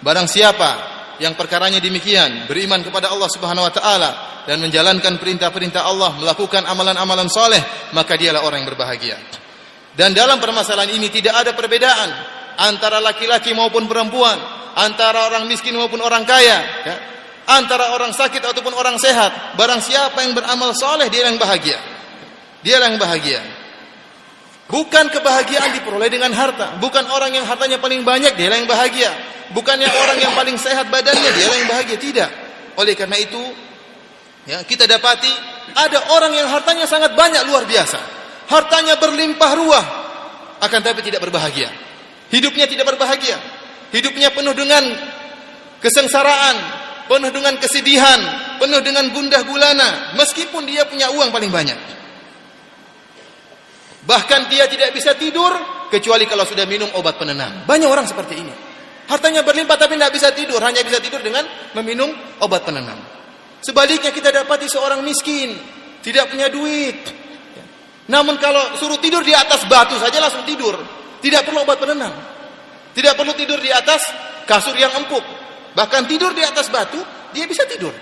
Barang 0.00 0.24
siapa 0.24 0.80
yang 1.21 1.37
perkaranya 1.37 1.77
demikian, 1.77 2.49
beriman 2.49 2.81
kepada 2.81 3.13
Allah 3.13 3.29
Subhanahu 3.29 3.65
wa 3.65 3.73
taala 3.73 4.11
dan 4.49 4.57
menjalankan 4.59 5.21
perintah-perintah 5.21 5.85
Allah, 5.85 6.17
melakukan 6.17 6.65
amalan-amalan 6.65 7.29
soleh, 7.29 7.61
maka 7.93 8.17
dialah 8.17 8.41
orang 8.41 8.65
yang 8.65 8.69
berbahagia. 8.73 9.17
Dan 9.93 10.17
dalam 10.17 10.41
permasalahan 10.41 10.89
ini 10.89 11.13
tidak 11.13 11.37
ada 11.37 11.51
perbedaan 11.53 12.09
antara 12.57 12.97
laki-laki 12.97 13.53
maupun 13.53 13.85
perempuan, 13.85 14.35
antara 14.73 15.29
orang 15.29 15.45
miskin 15.45 15.77
maupun 15.77 16.01
orang 16.01 16.25
kaya, 16.25 16.59
ya. 16.81 16.95
antara 17.45 17.93
orang 17.93 18.09
sakit 18.09 18.41
ataupun 18.41 18.73
orang 18.73 18.97
sehat. 18.97 19.53
Barang 19.53 19.79
siapa 19.79 20.25
yang 20.25 20.33
beramal 20.33 20.73
soleh, 20.73 21.07
dia 21.13 21.29
yang 21.29 21.37
bahagia. 21.37 21.77
Dia 22.65 22.81
yang 22.81 22.97
bahagia. 22.97 23.62
Bukan 24.73 25.05
kebahagiaan 25.13 25.69
diperoleh 25.77 26.09
dengan 26.09 26.33
harta. 26.33 26.81
Bukan 26.81 27.05
orang 27.13 27.29
yang 27.29 27.45
hartanya 27.45 27.77
paling 27.77 28.01
banyak, 28.01 28.33
dia 28.33 28.49
yang 28.49 28.65
bahagia. 28.65 29.13
Bukan 29.53 29.77
yang 29.77 29.93
orang 29.93 30.17
yang 30.17 30.33
paling 30.33 30.57
sehat 30.57 30.89
badannya, 30.89 31.29
dia 31.29 31.45
yang 31.45 31.69
bahagia. 31.69 31.97
Tidak. 32.01 32.29
Oleh 32.81 32.97
karena 32.97 33.21
itu, 33.21 33.37
ya, 34.49 34.65
kita 34.65 34.89
dapati 34.89 35.29
ada 35.77 36.17
orang 36.17 36.33
yang 36.33 36.49
hartanya 36.49 36.89
sangat 36.89 37.13
banyak 37.13 37.45
luar 37.45 37.69
biasa. 37.69 38.01
Hartanya 38.49 38.97
berlimpah 38.97 39.51
ruah, 39.61 39.85
akan 40.57 40.79
tapi 40.81 41.05
tidak 41.05 41.21
berbahagia. 41.21 41.69
Hidupnya 42.33 42.65
tidak 42.65 42.89
berbahagia. 42.89 43.37
Hidupnya 43.93 44.33
penuh 44.33 44.57
dengan 44.57 44.89
kesengsaraan, 45.85 46.55
penuh 47.05 47.29
dengan 47.29 47.61
kesedihan, 47.61 48.19
penuh 48.57 48.81
dengan 48.81 49.05
gundah 49.13 49.45
gulana, 49.45 50.17
meskipun 50.17 50.65
dia 50.65 50.89
punya 50.89 51.13
uang 51.13 51.29
paling 51.29 51.53
banyak. 51.53 52.02
Bahkan 54.03 54.51
dia 54.51 54.67
tidak 54.67 54.91
bisa 54.91 55.15
tidur 55.15 55.55
kecuali 55.87 56.27
kalau 56.27 56.43
sudah 56.43 56.67
minum 56.67 56.91
obat 56.99 57.15
penenang. 57.15 57.63
Banyak 57.63 57.87
orang 57.87 58.03
seperti 58.03 58.35
ini. 58.35 58.53
Hartanya 59.07 59.43
berlimpah 59.43 59.75
tapi 59.75 59.99
tidak 59.99 60.11
bisa 60.15 60.31
tidur, 60.31 60.59
hanya 60.63 60.79
bisa 60.83 60.99
tidur 60.99 61.19
dengan 61.19 61.43
meminum 61.75 62.11
obat 62.39 62.63
penenang. 62.63 62.99
Sebaliknya 63.63 64.11
kita 64.11 64.31
dapati 64.31 64.67
seorang 64.67 65.03
miskin, 65.03 65.55
tidak 66.03 66.31
punya 66.31 66.51
duit. 66.51 66.99
Namun 68.11 68.35
kalau 68.39 68.75
suruh 68.75 68.99
tidur 68.99 69.23
di 69.23 69.31
atas 69.31 69.63
batu 69.71 69.95
saja 69.95 70.19
langsung 70.19 70.43
tidur, 70.43 70.75
tidak 71.23 71.47
perlu 71.47 71.63
obat 71.63 71.79
penenang. 71.79 72.11
Tidak 72.91 73.15
perlu 73.15 73.31
tidur 73.33 73.57
di 73.63 73.71
atas 73.71 74.03
kasur 74.43 74.75
yang 74.75 74.91
empuk. 74.99 75.23
Bahkan 75.73 76.01
tidur 76.05 76.35
di 76.35 76.43
atas 76.43 76.67
batu, 76.67 76.99
dia 77.31 77.47
bisa 77.47 77.63
tidur. 77.65 77.95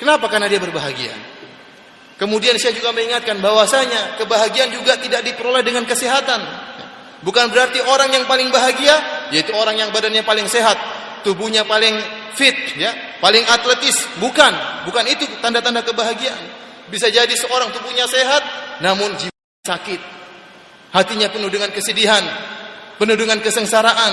Kenapa? 0.00 0.26
Karena 0.26 0.48
dia 0.48 0.58
berbahagia. 0.58 1.37
Kemudian 2.18 2.58
saya 2.58 2.74
juga 2.74 2.90
mengingatkan 2.90 3.38
bahwasanya 3.38 4.18
kebahagiaan 4.18 4.74
juga 4.74 4.98
tidak 4.98 5.22
diperoleh 5.22 5.62
dengan 5.62 5.86
kesehatan. 5.86 6.42
Bukan 7.22 7.50
berarti 7.54 7.78
orang 7.86 8.10
yang 8.10 8.26
paling 8.26 8.50
bahagia 8.50 8.94
yaitu 9.30 9.54
orang 9.54 9.78
yang 9.78 9.94
badannya 9.94 10.26
paling 10.26 10.50
sehat, 10.50 10.74
tubuhnya 11.22 11.62
paling 11.62 11.94
fit, 12.34 12.74
ya, 12.74 12.90
paling 13.22 13.46
atletis. 13.46 14.02
Bukan, 14.18 14.50
bukan 14.82 15.04
itu 15.06 15.30
tanda-tanda 15.38 15.86
kebahagiaan. 15.86 16.42
Bisa 16.90 17.06
jadi 17.06 17.30
seorang 17.38 17.70
tubuhnya 17.70 18.10
sehat 18.10 18.42
namun 18.82 19.14
jiwa 19.14 19.38
sakit. 19.62 20.00
Hatinya 20.90 21.30
penuh 21.30 21.52
dengan 21.52 21.70
kesedihan, 21.70 22.24
penuh 22.98 23.14
dengan 23.14 23.38
kesengsaraan, 23.38 24.12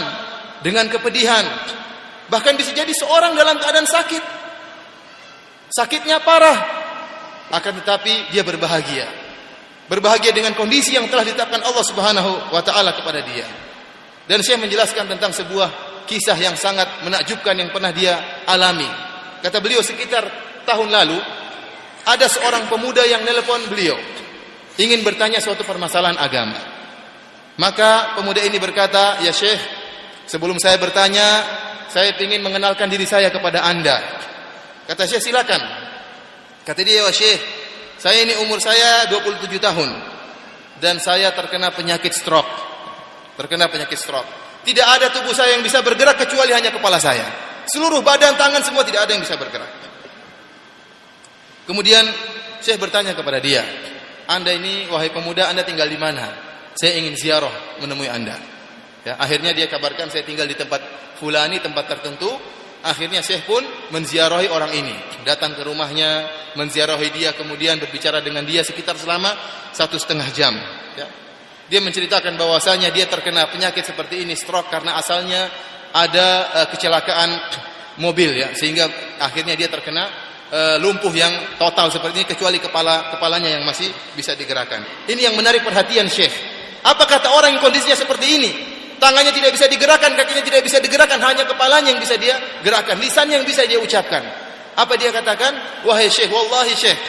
dengan 0.61 0.85
kepedihan. 0.93 1.45
Bahkan 2.29 2.53
bisa 2.53 2.69
jadi 2.69 2.93
seorang 2.93 3.33
dalam 3.33 3.57
keadaan 3.57 3.89
sakit. 3.89 4.23
Sakitnya 5.73 6.21
parah, 6.21 6.84
akan 7.51 7.71
tetapi 7.83 8.33
dia 8.33 8.41
berbahagia. 8.41 9.05
Berbahagia 9.85 10.33
dengan 10.33 10.57
kondisi 10.57 10.97
yang 10.97 11.05
telah 11.05 11.21
ditetapkan 11.21 11.61
Allah 11.61 11.85
Subhanahu 11.85 12.31
wa 12.49 12.61
taala 12.65 12.97
kepada 12.97 13.21
dia. 13.21 13.45
Dan 14.25 14.41
saya 14.41 14.57
menjelaskan 14.57 15.05
tentang 15.05 15.29
sebuah 15.29 16.01
kisah 16.09 16.37
yang 16.37 16.57
sangat 16.57 17.05
menakjubkan 17.05 17.53
yang 17.53 17.69
pernah 17.69 17.93
dia 17.93 18.41
alami. 18.49 18.89
Kata 19.45 19.61
beliau 19.61 19.85
sekitar 19.85 20.25
tahun 20.65 20.89
lalu 20.89 21.17
ada 22.05 22.25
seorang 22.25 22.65
pemuda 22.65 23.05
yang 23.05 23.21
nelpon 23.21 23.61
beliau 23.69 23.97
ingin 24.81 25.01
bertanya 25.05 25.39
suatu 25.39 25.63
permasalahan 25.63 26.19
agama. 26.19 26.59
Maka 27.55 28.19
pemuda 28.19 28.43
ini 28.43 28.59
berkata, 28.59 29.23
"Ya 29.23 29.31
Syekh, 29.31 29.59
sebelum 30.27 30.59
saya 30.59 30.75
bertanya, 30.75 31.23
saya 31.87 32.11
ingin 32.19 32.43
mengenalkan 32.43 32.91
diri 32.91 33.07
saya 33.07 33.31
kepada 33.31 33.63
Anda." 33.63 33.95
Kata 34.91 35.07
Syekh, 35.07 35.31
"Silakan." 35.31 35.61
Kata 36.65 36.81
dia, 36.81 37.05
"Ya 37.05 37.13
Syekh, 37.13 37.39
saya 38.01 38.25
ini 38.25 38.33
umur 38.41 38.57
saya 38.57 39.05
27 39.07 39.61
tahun 39.61 39.89
dan 40.81 40.97
saya 40.97 41.29
terkena 41.37 41.69
penyakit 41.71 42.11
stroke." 42.11 42.49
Terkena 43.37 43.69
penyakit 43.69 43.99
stroke. 43.99 44.27
Tidak 44.65 44.81
ada 44.81 45.13
tubuh 45.13 45.35
saya 45.37 45.53
yang 45.53 45.61
bisa 45.61 45.85
bergerak 45.85 46.17
kecuali 46.17 46.49
hanya 46.49 46.73
kepala 46.73 46.97
saya. 46.97 47.29
Seluruh 47.69 48.01
badan, 48.01 48.33
tangan 48.33 48.65
semua 48.65 48.81
tidak 48.81 49.05
ada 49.05 49.11
yang 49.13 49.21
bisa 49.21 49.37
bergerak. 49.37 49.69
Kemudian 51.69 52.05
Syekh 52.65 52.81
bertanya 52.81 53.13
kepada 53.13 53.37
dia, 53.37 53.61
"Anda 54.25 54.53
ini 54.57 54.89
wahai 54.89 55.13
pemuda, 55.13 55.53
Anda 55.53 55.61
tinggal 55.61 55.85
di 55.85 55.97
mana?" 56.01 56.25
Saya 56.75 56.97
ingin 56.99 57.15
ziarah 57.15 57.79
menemui 57.79 58.09
Anda. 58.09 58.35
Ya, 59.05 59.15
akhirnya 59.21 59.53
dia 59.53 59.69
kabarkan 59.69 60.09
saya 60.09 60.25
tinggal 60.25 60.49
di 60.49 60.57
tempat 60.57 60.81
fulani, 61.21 61.61
tempat 61.61 61.87
tertentu. 61.87 62.27
Akhirnya 62.85 63.25
Syekh 63.25 63.49
pun 63.49 63.65
menziarahi 63.89 64.45
orang 64.45 64.69
ini, 64.77 64.93
datang 65.25 65.57
ke 65.57 65.65
rumahnya, 65.65 66.29
menziarahi 66.53 67.09
dia, 67.09 67.33
kemudian 67.33 67.81
berbicara 67.81 68.21
dengan 68.21 68.45
dia 68.45 68.61
sekitar 68.61 68.93
selama 68.93 69.33
satu 69.73 69.97
setengah 69.97 70.29
jam. 70.29 70.53
Ya. 70.93 71.09
Dia 71.65 71.81
menceritakan 71.81 72.37
bahwasanya 72.37 72.93
dia 72.93 73.09
terkena 73.09 73.49
penyakit 73.49 73.89
seperti 73.89 74.21
ini, 74.21 74.37
stroke 74.37 74.69
karena 74.69 75.01
asalnya 75.01 75.49
ada 75.97 76.27
uh, 76.61 76.67
kecelakaan 76.69 77.33
mobil 77.97 78.37
ya, 78.37 78.53
sehingga 78.53 78.85
akhirnya 79.17 79.57
dia 79.57 79.65
terkena 79.65 80.05
uh, 80.53 80.77
lumpuh 80.77 81.09
yang 81.09 81.57
total 81.57 81.89
seperti 81.89 82.21
ini 82.21 82.27
kecuali 82.29 82.61
kepala 82.61 83.17
kepalanya 83.17 83.49
yang 83.49 83.65
masih 83.65 83.89
bisa 84.13 84.37
digerakkan. 84.37 85.09
Ini 85.09 85.33
yang 85.33 85.35
menarik 85.39 85.65
perhatian 85.65 86.05
Syekh. 86.05 86.37
Apa 86.85 87.09
kata 87.09 87.33
orang 87.33 87.57
yang 87.57 87.65
kondisinya 87.65 87.97
seperti 87.97 88.27
ini? 88.29 88.74
Tangannya 88.97 89.31
tidak 89.35 89.51
bisa 89.55 89.65
digerakkan, 89.67 90.13
kakinya 90.15 90.43
tidak 90.43 90.61
bisa 90.65 90.77
digerakkan, 90.79 91.19
hanya 91.21 91.43
kepalanya 91.47 91.93
yang 91.95 92.01
bisa 92.01 92.15
dia 92.15 92.35
gerakkan, 92.61 92.99
lisan 92.99 93.27
yang 93.31 93.43
bisa 93.43 93.63
dia 93.67 93.79
ucapkan. 93.79 94.21
Apa 94.75 94.99
dia 94.99 95.11
katakan? 95.11 95.55
Wahai 95.87 96.11
Syekh, 96.11 96.31
wallahi 96.31 96.75
Syekh, 96.75 96.99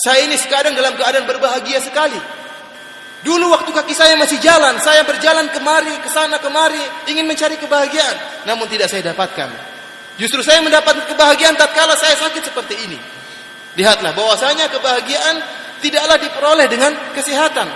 saya 0.00 0.24
ini 0.24 0.40
sekarang 0.40 0.72
dalam 0.72 0.96
keadaan 0.96 1.28
berbahagia 1.28 1.80
sekali. 1.84 2.16
Dulu 3.20 3.52
waktu 3.52 3.68
kaki 3.68 3.92
saya 3.92 4.16
masih 4.16 4.40
jalan, 4.40 4.80
saya 4.80 5.04
berjalan 5.04 5.52
kemari, 5.52 5.92
ke 6.00 6.08
sana 6.08 6.40
kemari, 6.40 6.80
ingin 7.12 7.28
mencari 7.28 7.60
kebahagiaan, 7.60 8.48
namun 8.48 8.64
tidak 8.64 8.88
saya 8.88 9.12
dapatkan. 9.12 9.52
Justru 10.16 10.40
saya 10.40 10.64
mendapat 10.64 11.04
kebahagiaan 11.04 11.52
tatkala 11.56 11.96
saya 12.00 12.16
sakit 12.16 12.48
seperti 12.48 12.80
ini. 12.88 12.96
Lihatlah 13.76 14.16
bahwasanya 14.16 14.72
kebahagiaan 14.72 15.36
tidaklah 15.84 16.16
diperoleh 16.16 16.66
dengan 16.68 16.96
kesehatan, 17.12 17.68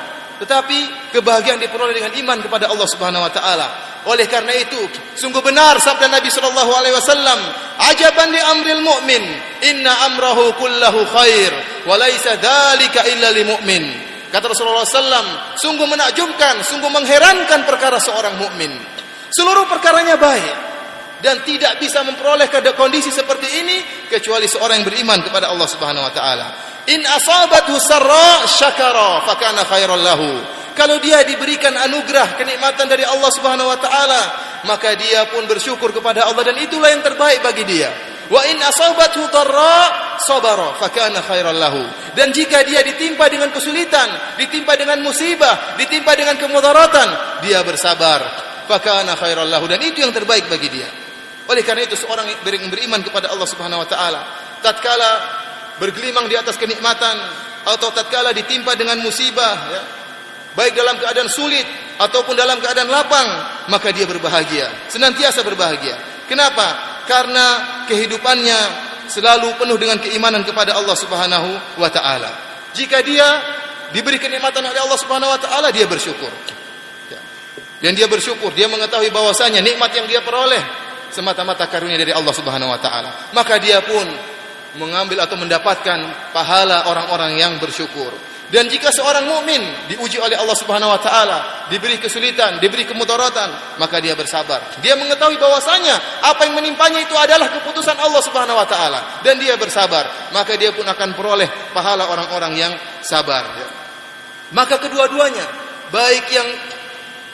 tetapi 0.44 1.10
kebahagiaan 1.16 1.56
diperoleh 1.56 1.96
dengan 1.96 2.12
iman 2.20 2.38
kepada 2.44 2.68
Allah 2.68 2.84
Subhanahu 2.84 3.24
wa 3.24 3.32
taala. 3.32 3.68
Oleh 4.04 4.28
karena 4.28 4.52
itu, 4.52 4.76
sungguh 5.16 5.40
benar 5.40 5.80
sabda 5.80 6.12
Nabi 6.12 6.28
sallallahu 6.28 6.70
alaihi 6.76 6.92
wasallam, 6.92 7.40
"Ajaban 7.88 8.28
li 8.28 8.40
amril 8.52 8.84
mu'min, 8.84 9.24
inna 9.64 10.12
amrahu 10.12 10.52
kullahu 10.60 11.00
khair, 11.08 11.52
wa 11.88 11.96
laisa 11.96 12.36
dzalika 12.36 13.08
illa 13.08 13.32
lil 13.32 13.48
mu'min." 13.48 13.84
Kata 14.28 14.50
Rasulullah 14.50 14.84
SAW, 14.84 15.56
sungguh 15.56 15.86
menakjubkan, 15.88 16.60
sungguh 16.66 16.90
mengherankan 16.90 17.64
perkara 17.64 18.02
seorang 18.02 18.34
mukmin. 18.36 18.76
Seluruh 19.30 19.64
perkaranya 19.70 20.18
baik 20.18 20.56
dan 21.22 21.40
tidak 21.46 21.80
bisa 21.80 22.04
memperoleh 22.04 22.50
kondisi 22.76 23.08
seperti 23.08 23.62
ini 23.62 23.76
kecuali 24.10 24.44
seorang 24.44 24.82
yang 24.82 24.86
beriman 24.90 25.22
kepada 25.24 25.48
Allah 25.48 25.68
Subhanahu 25.70 26.04
wa 26.04 26.12
taala. 26.12 26.46
In 26.84 27.00
asabathu 27.00 27.80
sarra 27.80 28.44
syakara 28.44 29.24
fakana 29.24 29.64
khairan 29.64 30.04
lahu. 30.04 30.28
Kalau 30.74 30.98
dia 30.98 31.22
diberikan 31.22 31.72
anugerah 31.72 32.34
kenikmatan 32.34 32.90
dari 32.90 33.06
Allah 33.06 33.30
Subhanahu 33.30 33.70
wa 33.70 33.78
taala, 33.78 34.22
maka 34.66 34.92
dia 34.98 35.24
pun 35.30 35.46
bersyukur 35.46 35.94
kepada 35.94 36.26
Allah 36.26 36.42
dan 36.44 36.58
itulah 36.58 36.90
yang 36.90 37.00
terbaik 37.00 37.40
bagi 37.40 37.64
dia. 37.64 37.88
Wa 38.28 38.42
in 38.50 38.58
asabathu 38.58 39.22
darra 39.30 40.16
sabara 40.20 40.76
fakana 40.76 41.24
khairan 41.24 41.56
lahu. 41.56 41.80
Dan 42.12 42.34
jika 42.34 42.66
dia 42.66 42.84
ditimpa 42.84 43.30
dengan 43.32 43.48
kesulitan, 43.54 44.36
ditimpa 44.36 44.76
dengan 44.76 45.00
musibah, 45.00 45.78
ditimpa 45.78 46.12
dengan 46.18 46.36
kemudaratan, 46.36 47.40
dia 47.46 47.64
bersabar. 47.64 48.20
Fakana 48.64 49.12
khairan 49.16 49.48
lahu 49.48 49.68
dan 49.68 49.80
itu 49.80 50.00
yang 50.04 50.12
terbaik 50.12 50.48
bagi 50.48 50.68
dia. 50.68 50.88
Oleh 51.48 51.60
karena 51.60 51.84
itu 51.84 51.96
seorang 52.00 52.24
yang 52.24 52.72
beriman 52.72 53.04
kepada 53.04 53.28
Allah 53.28 53.44
Subhanahu 53.44 53.84
wa 53.84 53.88
taala, 53.88 54.20
tatkala 54.64 55.43
bergelimang 55.78 56.30
di 56.30 56.36
atas 56.38 56.54
kenikmatan 56.54 57.16
atau 57.64 57.88
tatkala 57.90 58.30
ditimpa 58.36 58.76
dengan 58.76 59.00
musibah 59.00 59.56
ya, 59.72 59.82
baik 60.54 60.76
dalam 60.76 61.00
keadaan 61.00 61.26
sulit 61.26 61.64
ataupun 61.98 62.36
dalam 62.36 62.60
keadaan 62.60 62.90
lapang 62.90 63.28
maka 63.72 63.90
dia 63.90 64.04
berbahagia 64.06 64.90
senantiasa 64.92 65.42
berbahagia. 65.42 66.26
Kenapa? 66.28 67.00
Karena 67.04 67.46
kehidupannya 67.84 68.58
selalu 69.08 69.60
penuh 69.60 69.76
dengan 69.76 70.00
keimanan 70.00 70.40
kepada 70.44 70.76
Allah 70.76 70.96
Subhanahu 70.96 71.50
wa 71.76 71.90
taala. 71.92 72.30
Jika 72.72 73.04
dia 73.04 73.26
diberi 73.92 74.16
kenikmatan 74.16 74.64
oleh 74.64 74.80
Allah 74.80 74.98
Subhanahu 74.98 75.30
wa 75.30 75.40
taala 75.40 75.68
dia 75.70 75.84
bersyukur. 75.84 76.32
Ya. 77.12 77.20
dan 77.84 77.92
dia 77.92 78.08
bersyukur 78.08 78.56
dia 78.56 78.64
mengetahui 78.64 79.12
bahwasanya 79.12 79.60
nikmat 79.60 79.92
yang 79.92 80.08
dia 80.08 80.24
peroleh 80.24 80.60
semata-mata 81.12 81.68
karunia 81.68 82.00
dari 82.00 82.10
Allah 82.10 82.32
Subhanahu 82.32 82.72
wa 82.72 82.80
taala. 82.80 83.30
Maka 83.36 83.60
dia 83.60 83.84
pun 83.84 84.33
mengambil 84.76 85.22
atau 85.22 85.38
mendapatkan 85.38 86.30
pahala 86.34 86.90
orang-orang 86.90 87.38
yang 87.38 87.52
bersyukur. 87.62 88.10
Dan 88.54 88.70
jika 88.70 88.92
seorang 88.92 89.24
mukmin 89.26 89.58
diuji 89.88 90.20
oleh 90.20 90.36
Allah 90.36 90.54
Subhanahu 90.54 90.92
wa 90.92 91.00
taala, 91.00 91.66
diberi 91.72 91.96
kesulitan, 91.96 92.60
diberi 92.60 92.84
kemudaratan, 92.84 93.80
maka 93.80 93.98
dia 93.98 94.12
bersabar. 94.14 94.60
Dia 94.78 94.94
mengetahui 94.94 95.40
bahwasanya 95.40 96.22
apa 96.22 96.46
yang 96.46 96.54
menimpanya 96.60 97.02
itu 97.02 97.16
adalah 97.16 97.50
keputusan 97.50 97.96
Allah 97.98 98.22
Subhanahu 98.22 98.54
wa 98.54 98.68
taala 98.68 99.24
dan 99.24 99.40
dia 99.40 99.56
bersabar, 99.56 100.30
maka 100.30 100.54
dia 100.60 100.70
pun 100.70 100.84
akan 100.84 101.16
peroleh 101.16 101.48
pahala 101.72 102.06
orang-orang 102.06 102.52
yang 102.54 102.72
sabar 103.00 103.42
Maka 104.54 104.76
kedua-duanya, 104.78 105.46
baik 105.90 106.24
yang 106.30 106.48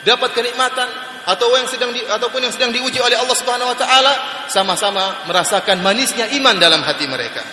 dapat 0.07 0.31
kenikmatan 0.33 1.10
atau 1.21 1.53
yang 1.53 1.69
sedang 1.69 1.93
di, 1.93 2.01
ataupun 2.01 2.41
yang 2.41 2.53
sedang 2.53 2.73
diuji 2.73 2.97
oleh 2.97 3.13
Allah 3.13 3.37
Subhanahu 3.37 3.69
wa 3.69 3.77
taala 3.77 4.13
sama-sama 4.49 5.25
merasakan 5.29 5.81
manisnya 5.85 6.29
iman 6.41 6.57
dalam 6.57 6.81
hati 6.81 7.05
mereka. 7.05 7.45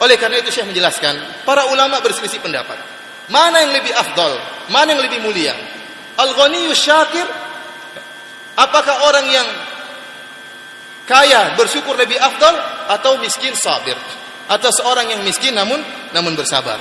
Oleh 0.00 0.16
karena 0.16 0.40
itu 0.40 0.48
Syekh 0.48 0.72
menjelaskan, 0.72 1.44
para 1.44 1.68
ulama 1.68 2.00
berselisih 2.00 2.40
pendapat. 2.40 2.76
Mana 3.28 3.60
yang 3.62 3.72
lebih 3.76 3.92
afdal? 3.92 4.32
Mana 4.72 4.96
yang 4.96 5.02
lebih 5.04 5.20
mulia? 5.20 5.52
Al-ghaniyyu 6.16 6.72
syakir 6.72 7.24
apakah 8.56 8.96
orang 9.08 9.26
yang 9.28 9.48
kaya 11.04 11.54
bersyukur 11.54 11.96
lebih 12.00 12.16
afdal 12.16 12.56
atau 12.96 13.20
miskin 13.20 13.52
sabir? 13.52 13.96
Atau 14.50 14.72
seorang 14.72 15.14
yang 15.14 15.22
miskin 15.22 15.54
namun 15.54 15.78
namun 16.10 16.34
bersabar? 16.34 16.80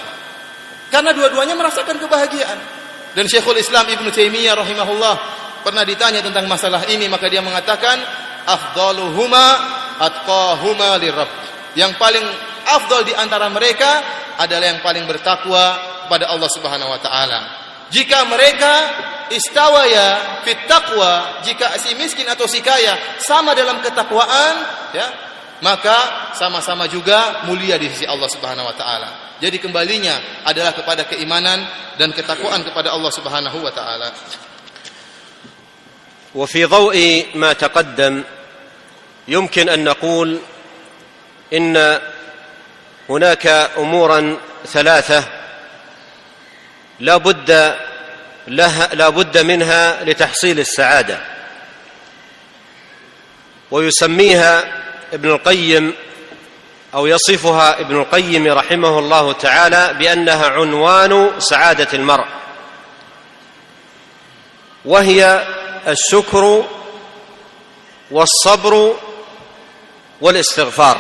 Karena 0.90 1.14
dua-duanya 1.14 1.54
merasakan 1.54 2.02
kebahagiaan. 2.02 2.79
Dan 3.18 3.26
Syekhul 3.26 3.58
Islam 3.58 3.90
Ibn 3.90 4.06
Taimiyah 4.14 4.54
rahimahullah 4.54 5.16
pernah 5.66 5.84
ditanya 5.84 6.22
tentang 6.22 6.46
masalah 6.46 6.86
ini 6.88 7.10
maka 7.10 7.26
dia 7.28 7.42
mengatakan 7.42 7.98
afdaluhuma 8.46 9.46
atqahuma 10.00 10.98
lirabb. 11.02 11.30
Yang 11.74 11.98
paling 12.02 12.26
afdal 12.66 13.06
di 13.06 13.14
antara 13.14 13.50
mereka 13.50 14.02
adalah 14.40 14.66
yang 14.72 14.82
paling 14.82 15.06
bertakwa 15.06 15.78
kepada 16.08 16.32
Allah 16.32 16.50
Subhanahu 16.50 16.90
wa 16.90 17.00
taala. 17.02 17.40
Jika 17.90 18.26
mereka 18.26 18.74
istawaya 19.30 20.42
fit 20.46 20.66
taqwa, 20.66 21.42
jika 21.46 21.78
si 21.78 21.94
miskin 21.98 22.26
atau 22.26 22.50
si 22.50 22.62
kaya 22.62 23.22
sama 23.22 23.54
dalam 23.54 23.82
ketakwaan, 23.82 24.56
ya, 24.94 25.08
maka 25.62 26.34
sama-sama 26.34 26.90
juga 26.90 27.46
mulia 27.46 27.78
di 27.78 27.90
sisi 27.94 28.10
Allah 28.10 28.30
Subhanahu 28.30 28.66
wa 28.66 28.76
taala. 28.78 29.29
Jadi 29.40 29.58
kembalinya 29.60 30.44
adalah 30.44 30.76
kepada 30.76 31.08
keimanan 31.08 31.64
dan 31.96 32.12
ketakwaan 32.12 32.64
kepada 32.64 32.92
Allah 32.92 33.12
Subhanahu 33.12 33.58
wa 33.64 33.72
taala. 33.72 34.12
وفي 36.36 36.66
ضوء 36.66 37.26
ما 37.36 37.54
تقدم 37.54 38.24
يمكن 39.28 39.70
أن 39.70 39.84
نقول 39.84 40.40
إن 41.54 42.00
هناك 43.10 43.48
أمورا 43.78 44.38
ثلاثة 44.66 45.24
لا 47.00 47.18
بد 47.18 47.76
لها 48.48 48.90
لا 48.94 49.10
بد 49.10 49.38
منها 49.38 50.04
لتحصيل 50.04 50.60
السعادة 50.60 51.18
ويسميها 53.72 54.54
ابن 55.14 55.30
القيم 55.30 55.94
أو 56.94 57.08
يصفها 57.08 57.80
ابن 57.80 57.96
القيم 57.96 58.48
رحمه 58.48 59.00
الله 59.00 59.34
تعالى 59.34 59.96
بأنها 60.00 60.48
عنوان 60.50 61.32
سعادة 61.40 61.88
المرء. 61.94 62.26
وهي 64.86 65.48
الشكر 65.88 66.66
والصبر 68.12 68.96
والاستغفار. 70.22 70.98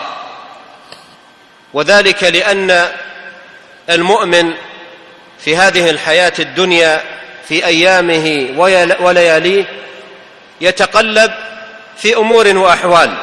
وذلك 1.73 2.23
لأن 2.23 2.87
المؤمن 3.89 4.53
في 5.39 5.57
هذه 5.57 5.89
الحياة 5.89 6.33
الدنيا 6.39 7.03
في 7.47 7.65
أيامه 7.65 8.49
ولياليه 8.99 9.65
يتقلب 10.61 11.31
في 11.97 12.15
أمور 12.15 12.57
وأحوال 12.57 13.17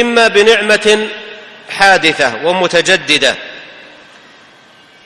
إما 0.00 0.28
بنعمة 0.28 1.08
حادثة 1.70 2.34
ومتجددة 2.44 3.34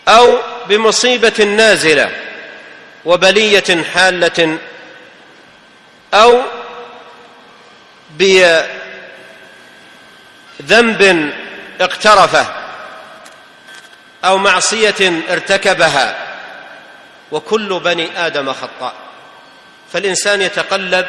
أو 0.08 0.38
بمصيبة 0.68 1.44
نازلة 1.44 2.10
وبلية 3.04 3.84
حالة 3.94 4.58
أو 6.14 6.42
بذنب 10.60 11.32
اقترفه 11.80 12.46
أو 14.24 14.38
معصية 14.38 15.22
ارتكبها 15.30 16.16
وكل 17.32 17.80
بني 17.80 18.26
آدم 18.26 18.52
خطاء 18.52 18.94
فالإنسان 19.92 20.42
يتقلب 20.42 21.06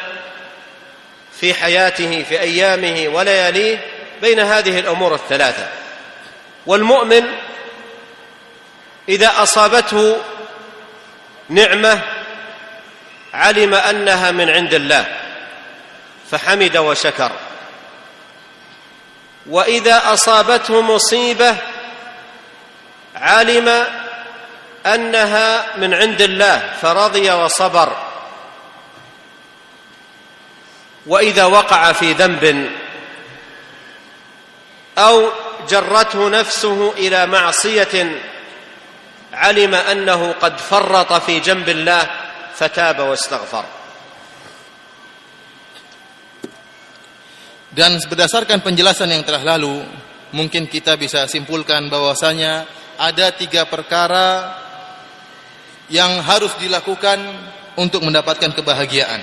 في 1.40 1.54
حياته 1.54 2.24
في 2.28 2.40
أيامه 2.40 3.08
ولياليه 3.08 3.84
بين 4.22 4.40
هذه 4.40 4.78
الأمور 4.78 5.14
الثلاثة. 5.14 5.68
والمؤمن 6.66 7.26
إذا 9.08 9.42
أصابته 9.42 10.16
نعمة 11.48 12.00
علم 13.34 13.74
أنها 13.74 14.30
من 14.30 14.50
عند 14.50 14.74
الله 14.74 15.06
فحمد 16.30 16.76
وشكر. 16.76 17.32
وإذا 19.46 20.12
أصابته 20.12 20.80
مصيبة 20.80 21.56
علم 23.16 23.86
أنها 24.86 25.76
من 25.76 25.94
عند 25.94 26.22
الله 26.22 26.72
فرضي 26.82 27.30
وصبر. 27.30 27.96
وإذا 31.06 31.44
وقع 31.44 31.92
في 31.92 32.12
ذنب 32.12 32.70
او 34.97 35.31
جرته 35.69 36.29
نفسه 36.29 36.93
الى 36.97 37.19
معصيه 37.27 37.95
علم 39.33 39.73
انه 39.75 40.21
قد 40.41 40.57
فرط 40.57 41.13
في 41.13 41.39
جنب 41.39 41.69
الله 41.69 42.03
فتاب 42.55 42.99
واستغفر 42.99 43.65
Dan 47.77 48.01
berdasarkan 48.09 48.65
penjelasan 48.65 49.05
yang 49.13 49.21
telah 49.21 49.53
lalu, 49.53 49.85
mungkin 50.33 50.65
kita 50.65 50.97
bisa 50.97 51.29
simpulkan 51.29 51.85
bahwasanya 51.93 52.65
ada 52.97 53.29
tiga 53.37 53.69
perkara 53.69 54.49
yang 55.85 56.17
harus 56.25 56.57
dilakukan 56.57 57.21
untuk 57.77 58.01
mendapatkan 58.01 58.49
kebahagiaan. 58.57 59.21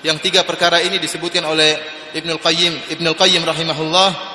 Yang 0.00 0.24
tiga 0.24 0.40
perkara 0.40 0.80
ini 0.80 0.96
disebutkan 0.96 1.44
oleh 1.44 1.76
Ibnul 2.16 2.40
Qayyim, 2.40 2.96
Ibnul 2.96 3.12
Qayyim 3.12 3.44
rahimahullah 3.44 4.25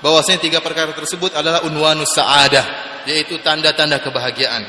bahwasanya 0.00 0.40
tiga 0.42 0.58
perkara 0.62 0.94
tersebut 0.94 1.34
adalah 1.34 1.66
unwanus 1.66 2.14
sa'adah, 2.14 2.66
yaitu 3.06 3.38
tanda-tanda 3.42 3.98
kebahagiaan. 3.98 4.62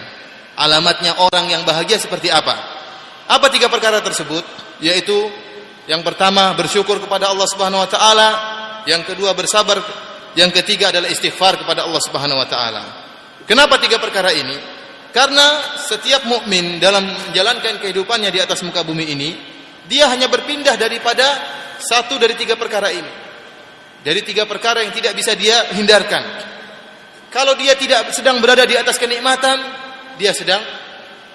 Alamatnya 0.60 1.16
orang 1.20 1.48
yang 1.48 1.64
bahagia 1.64 1.96
seperti 1.96 2.28
apa? 2.28 2.56
Apa 3.30 3.48
tiga 3.54 3.70
perkara 3.72 4.04
tersebut? 4.04 4.44
Yaitu 4.84 5.16
yang 5.88 6.02
pertama 6.04 6.54
bersyukur 6.58 7.00
kepada 7.00 7.30
Allah 7.30 7.48
Subhanahu 7.48 7.82
wa 7.82 7.90
taala, 7.90 8.30
yang 8.86 9.06
kedua 9.06 9.32
bersabar, 9.38 9.80
yang 10.36 10.52
ketiga 10.52 10.92
adalah 10.92 11.08
istighfar 11.08 11.62
kepada 11.62 11.86
Allah 11.86 12.02
Subhanahu 12.04 12.42
wa 12.42 12.48
taala. 12.50 12.84
Kenapa 13.46 13.82
tiga 13.82 13.98
perkara 13.98 14.30
ini? 14.34 14.58
Karena 15.10 15.78
setiap 15.82 16.30
mukmin 16.30 16.78
dalam 16.78 17.02
menjalankan 17.02 17.82
kehidupannya 17.82 18.30
di 18.30 18.38
atas 18.38 18.62
muka 18.62 18.86
bumi 18.86 19.10
ini, 19.10 19.30
dia 19.90 20.06
hanya 20.06 20.30
berpindah 20.30 20.78
daripada 20.78 21.26
satu 21.82 22.22
dari 22.22 22.38
tiga 22.38 22.54
perkara 22.54 22.94
ini. 22.94 23.29
Dari 24.00 24.24
tiga 24.24 24.48
perkara 24.48 24.80
yang 24.80 24.96
tidak 24.96 25.12
bisa 25.12 25.36
dia 25.36 25.76
hindarkan. 25.76 26.24
Kalau 27.30 27.54
dia 27.60 27.76
tidak 27.76 28.10
sedang 28.16 28.40
berada 28.40 28.64
di 28.64 28.74
atas 28.74 28.96
kenikmatan, 28.96 29.60
dia 30.16 30.32
sedang 30.32 30.64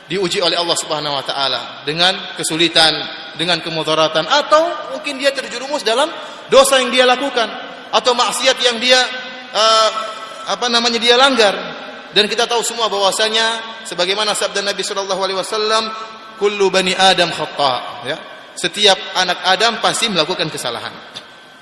diuji 0.09 0.41
oleh 0.41 0.57
Allah 0.57 0.77
Subhanahu 0.77 1.15
wa 1.15 1.25
taala 1.25 1.61
dengan 1.85 2.37
kesulitan, 2.37 2.93
dengan 3.37 3.61
kemudaratan 3.61 4.25
atau 4.27 4.97
mungkin 4.97 5.21
dia 5.21 5.33
terjerumus 5.33 5.85
dalam 5.85 6.09
dosa 6.49 6.81
yang 6.81 6.91
dia 6.91 7.05
lakukan 7.09 7.47
atau 7.95 8.13
maksiat 8.17 8.57
yang 8.65 8.77
dia 8.81 9.01
uh, 9.53 9.91
apa 10.51 10.67
namanya 10.73 10.99
dia 10.99 11.21
langgar. 11.21 11.55
Dan 12.15 12.31
kita 12.31 12.47
tahu 12.47 12.63
semua 12.63 12.87
bahwasanya 12.89 13.83
sebagaimana 13.85 14.33
sabda 14.39 14.63
Nabi 14.63 14.87
sallallahu 14.87 15.21
alaihi 15.21 15.39
wasallam 15.39 15.91
kullu 16.41 16.73
bani 16.73 16.97
adam 16.97 17.29
khata 17.29 18.07
ya. 18.09 18.17
Setiap 18.55 19.19
anak 19.19 19.43
Adam 19.43 19.83
pasti 19.83 20.07
melakukan 20.07 20.47
kesalahan 20.47 20.95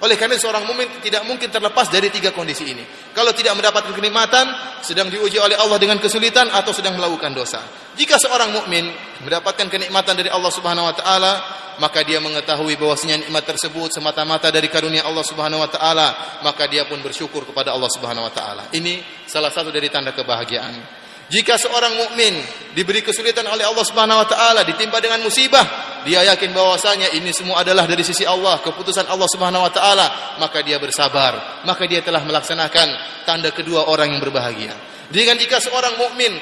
oleh 0.02 0.18
karena 0.18 0.34
seorang 0.34 0.66
mukmin 0.66 0.90
tidak 0.98 1.22
mungkin 1.30 1.46
terlepas 1.46 1.86
dari 1.86 2.10
tiga 2.10 2.34
kondisi 2.34 2.66
ini. 2.66 2.82
Kalau 3.14 3.30
tidak 3.30 3.54
mendapatkan 3.54 3.94
kenikmatan, 3.94 4.50
sedang 4.82 5.06
diuji 5.06 5.38
oleh 5.38 5.54
Allah 5.54 5.78
dengan 5.78 6.02
kesulitan 6.02 6.50
atau 6.50 6.74
sedang 6.74 6.98
melakukan 6.98 7.30
dosa. 7.30 7.62
Jika 7.94 8.18
seorang 8.18 8.50
mukmin 8.50 8.90
mendapatkan 9.22 9.70
kenikmatan 9.70 10.18
dari 10.18 10.26
Allah 10.26 10.50
Subhanahu 10.50 10.90
wa 10.90 10.94
taala, 10.98 11.32
maka 11.78 12.02
dia 12.02 12.18
mengetahui 12.18 12.74
bahwasanya 12.82 13.22
nikmat 13.22 13.46
tersebut 13.46 13.94
semata-mata 13.94 14.50
dari 14.50 14.66
karunia 14.66 15.06
Allah 15.06 15.22
Subhanahu 15.22 15.62
wa 15.62 15.70
taala, 15.70 16.40
maka 16.42 16.66
dia 16.66 16.82
pun 16.82 16.98
bersyukur 16.98 17.46
kepada 17.46 17.70
Allah 17.70 17.88
Subhanahu 17.94 18.26
wa 18.26 18.32
taala. 18.34 18.74
Ini 18.74 19.24
salah 19.30 19.54
satu 19.54 19.70
dari 19.70 19.86
tanda 19.86 20.10
kebahagiaan. 20.10 21.01
Jika 21.32 21.56
seorang 21.56 21.96
mukmin 21.96 22.36
diberi 22.76 23.00
kesulitan 23.00 23.48
oleh 23.48 23.64
Allah 23.64 23.80
Subhanahu 23.88 24.20
wa 24.20 24.28
taala, 24.28 24.68
ditimpa 24.68 25.00
dengan 25.00 25.24
musibah, 25.24 25.64
dia 26.04 26.20
yakin 26.28 26.52
bahwasanya 26.52 27.08
ini 27.16 27.32
semua 27.32 27.64
adalah 27.64 27.88
dari 27.88 28.04
sisi 28.04 28.28
Allah, 28.28 28.60
keputusan 28.60 29.08
Allah 29.08 29.24
Subhanahu 29.32 29.64
wa 29.64 29.72
taala, 29.72 30.36
maka 30.36 30.60
dia 30.60 30.76
bersabar, 30.76 31.64
maka 31.64 31.88
dia 31.88 32.04
telah 32.04 32.20
melaksanakan 32.20 32.88
tanda 33.24 33.48
kedua 33.48 33.88
orang 33.88 34.12
yang 34.12 34.20
berbahagia. 34.20 34.76
Dengan 35.08 35.40
jika 35.40 35.56
seorang 35.56 35.96
mukmin 35.96 36.36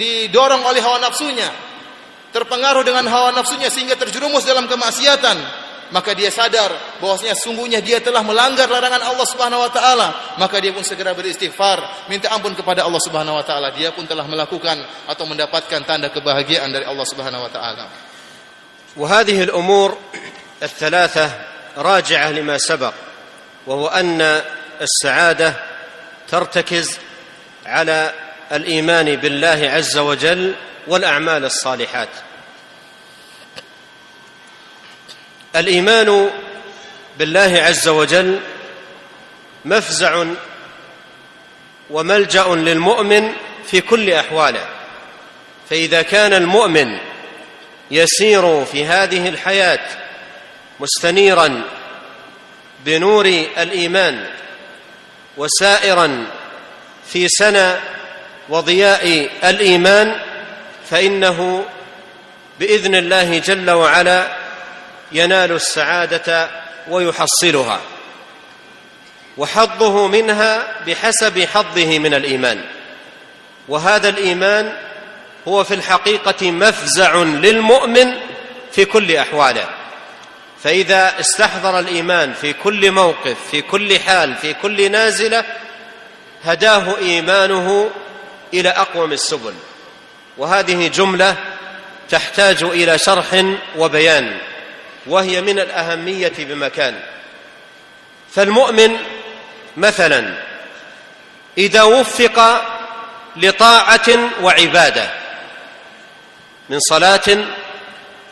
didorong 0.00 0.64
oleh 0.64 0.80
hawa 0.80 1.04
nafsunya, 1.04 1.52
terpengaruh 2.32 2.80
dengan 2.80 3.04
hawa 3.04 3.36
nafsunya 3.36 3.68
sehingga 3.68 4.00
terjerumus 4.00 4.48
dalam 4.48 4.64
kemaksiatan, 4.64 5.36
maka 5.91 6.17
dia 6.17 6.33
sadar 6.33 6.71
bahwasanya 6.97 7.37
sungguhnya 7.37 7.79
dia 7.81 8.01
telah 8.01 8.25
melanggar 8.25 8.65
larangan 8.65 9.01
Allah 9.05 9.27
Subhanahu 9.29 9.61
wa 9.61 9.71
taala, 9.71 10.07
maka 10.41 10.57
dia 10.57 10.73
pun 10.73 10.81
segera 10.81 11.13
beristighfar, 11.13 12.09
minta 12.09 12.33
ampun 12.33 12.57
kepada 12.57 12.81
Allah 12.81 13.01
Subhanahu 13.01 13.37
wa 13.37 13.45
taala. 13.45 13.69
Dia 13.71 13.93
pun 13.93 14.09
telah 14.09 14.25
melakukan 14.25 14.81
atau 15.05 15.23
mendapatkan 15.29 15.85
tanda 15.85 16.09
kebahagiaan 16.09 16.73
dari 16.73 16.85
Allah 16.89 17.05
Subhanahu 17.05 17.45
wa 17.45 17.51
taala. 17.53 17.85
وهذه 18.95 19.43
الامور 19.43 19.97
الثلاثه 20.63 21.31
راجعه 21.77 22.31
لما 22.31 22.57
سبق 22.57 22.93
وهو 23.67 23.87
ان 23.87 24.41
السعاده 24.81 25.53
ترتكز 26.31 26.97
على 27.65 28.13
الايمان 28.51 29.15
بالله 29.15 29.69
عز 29.69 29.97
وجل 29.97 30.55
والاعمال 30.87 31.45
الصالحات 31.45 32.09
الإيمان 35.56 36.30
بالله 37.18 37.62
عز 37.62 37.88
وجل 37.88 38.40
مفزع 39.64 40.24
وملجأ 41.90 42.44
للمؤمن 42.48 43.32
في 43.66 43.80
كل 43.80 44.10
أحواله. 44.12 44.66
فإذا 45.70 46.02
كان 46.02 46.32
المؤمن 46.32 46.98
يسير 47.90 48.64
في 48.64 48.84
هذه 48.84 49.28
الحياة 49.28 49.86
مستنيرا 50.80 51.62
بنور 52.84 53.26
الإيمان 53.58 54.26
وسائرا 55.36 56.26
في 57.12 57.28
سنى 57.28 57.74
وضياء 58.48 59.30
الإيمان 59.44 60.16
فإنه 60.90 61.64
بإذن 62.60 62.94
الله 62.94 63.38
جل 63.38 63.70
وعلا 63.70 64.39
ينال 65.12 65.52
السعادة 65.52 66.50
ويحصلها 66.88 67.80
وحظه 69.38 70.06
منها 70.08 70.66
بحسب 70.86 71.44
حظه 71.44 71.98
من 71.98 72.14
الإيمان 72.14 72.60
وهذا 73.68 74.08
الإيمان 74.08 74.72
هو 75.48 75.64
في 75.64 75.74
الحقيقة 75.74 76.50
مفزع 76.50 77.16
للمؤمن 77.16 78.14
في 78.72 78.84
كل 78.84 79.16
أحواله 79.16 79.68
فإذا 80.62 81.20
استحضر 81.20 81.78
الإيمان 81.78 82.32
في 82.32 82.52
كل 82.52 82.90
موقف 82.90 83.36
في 83.50 83.62
كل 83.62 84.00
حال 84.00 84.36
في 84.36 84.54
كل 84.54 84.90
نازلة 84.90 85.44
هداه 86.44 86.98
إيمانه 86.98 87.90
إلى 88.54 88.68
أقوم 88.68 89.12
السبل 89.12 89.54
وهذه 90.38 90.88
جملة 90.88 91.36
تحتاج 92.10 92.62
إلى 92.62 92.98
شرح 92.98 93.44
وبيان. 93.76 94.38
وهي 95.06 95.40
من 95.40 95.58
الأهمية 95.58 96.32
بمكان. 96.38 97.00
فالمؤمن 98.32 98.96
مثلا 99.76 100.34
إذا 101.58 101.82
وفق 101.82 102.62
لطاعة 103.36 104.08
وعبادة 104.42 105.10
من 106.68 106.80
صلاة 106.80 107.44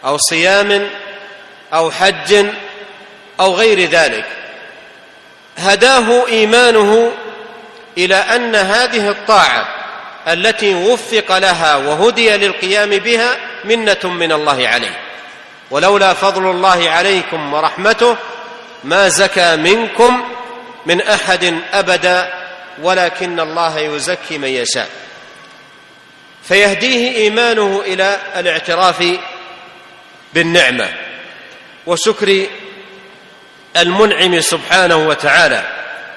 أو 0.05 0.17
صيام 0.17 0.91
أو 1.73 1.91
حج 1.91 2.47
أو 3.41 3.55
غير 3.55 3.91
ذلك 3.91 4.25
هداه 5.59 6.27
إيمانه 6.27 7.13
إلى 7.99 8.15
أن 8.15 8.55
هذه 8.55 9.09
الطاعة 9.09 9.69
التي 10.29 10.75
وفق 10.75 11.39
لها 11.39 11.77
وهدي 11.77 12.37
للقيام 12.37 12.91
بها 12.91 13.37
منة 13.65 13.99
من 14.05 14.33
الله 14.33 14.69
عليه. 14.69 15.08
ولولا 15.71 16.15
فضل 16.15 16.51
الله 16.51 16.91
عليكم 16.91 17.55
ورحمته 17.55 18.17
ما 18.85 19.09
زكى 19.09 19.57
منكم 19.57 20.25
من 20.87 21.01
أحد 21.01 21.61
أبدا 21.73 22.33
ولكن 22.83 23.41
الله 23.41 23.79
يزكي 23.79 24.39
من 24.39 24.49
يشاء. 24.49 24.89
فيهديه 26.43 27.17
إيمانه 27.17 27.83
إلى 27.87 28.19
الاعتراف 28.37 29.05
بالنعمة. 30.35 30.89
وشكر 31.87 32.47
المنعم 33.77 34.41
سبحانه 34.41 34.97
وتعالى. 34.97 35.63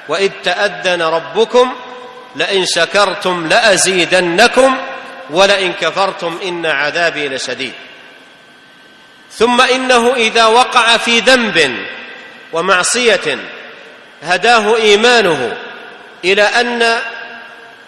وإذ 0.09 0.31
تأذن 0.43 1.01
ربكم 1.01 1.71
لئن 2.35 2.65
شكرتم 2.65 3.47
لأزيدنكم 3.47 4.77
ولئن 5.29 5.73
كفرتم 5.73 6.39
إن 6.43 6.65
عذابي 6.65 7.27
لشديد. 7.27 7.73
ثم 9.33 9.61
إنه 9.61 10.13
إذا 10.15 10.45
وقع 10.45 10.97
في 10.97 11.19
ذنب 11.19 11.85
ومعصية 12.53 13.37
هداه 14.23 14.75
إيمانه 14.75 15.57
إلى 16.25 16.41
أن 16.41 16.99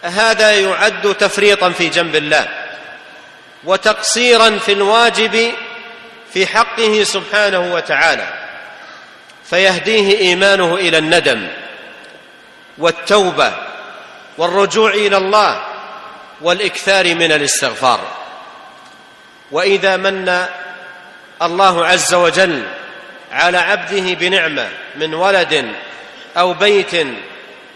هذا 0.02 0.52
يعد 0.52 1.16
تفريطا 1.16 1.70
في 1.70 1.90
جنب 1.90 2.16
الله 2.16 2.48
وتقصيرا 3.64 4.58
في 4.58 4.72
الواجب 4.72 5.52
في 6.34 6.48
حقه 6.48 7.04
سبحانه 7.04 7.74
وتعالى 7.74 8.28
فيهديه 9.50 10.18
إيمانه 10.18 10.76
إلى 10.76 10.98
الندم 10.98 11.48
والتوبة 12.78 13.54
والرجوع 14.38 14.92
إلى 14.92 15.18
الله 15.18 15.64
والإكثار 16.42 17.16
من 17.16 17.32
الاستغفار. 17.32 18.00
وإذا 19.52 19.98
من 19.98 20.46
الله 21.42 21.86
عز 21.86 22.14
وجل 22.14 22.64
على 23.32 23.58
عبده 23.58 24.14
بنعمة 24.14 24.70
من 24.96 25.14
ولد 25.14 25.72
أو 26.38 26.54
بيت 26.54 27.08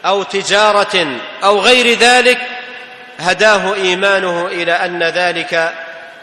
أو 0.06 0.24
تجارة 0.24 1.08
أو 1.44 1.60
غير 1.60 1.98
ذلك 1.98 2.38
هداه 3.20 3.74
إيمانه 3.74 4.48
إلى 4.48 4.72
أن 4.72 5.04
ذلك 5.04 5.74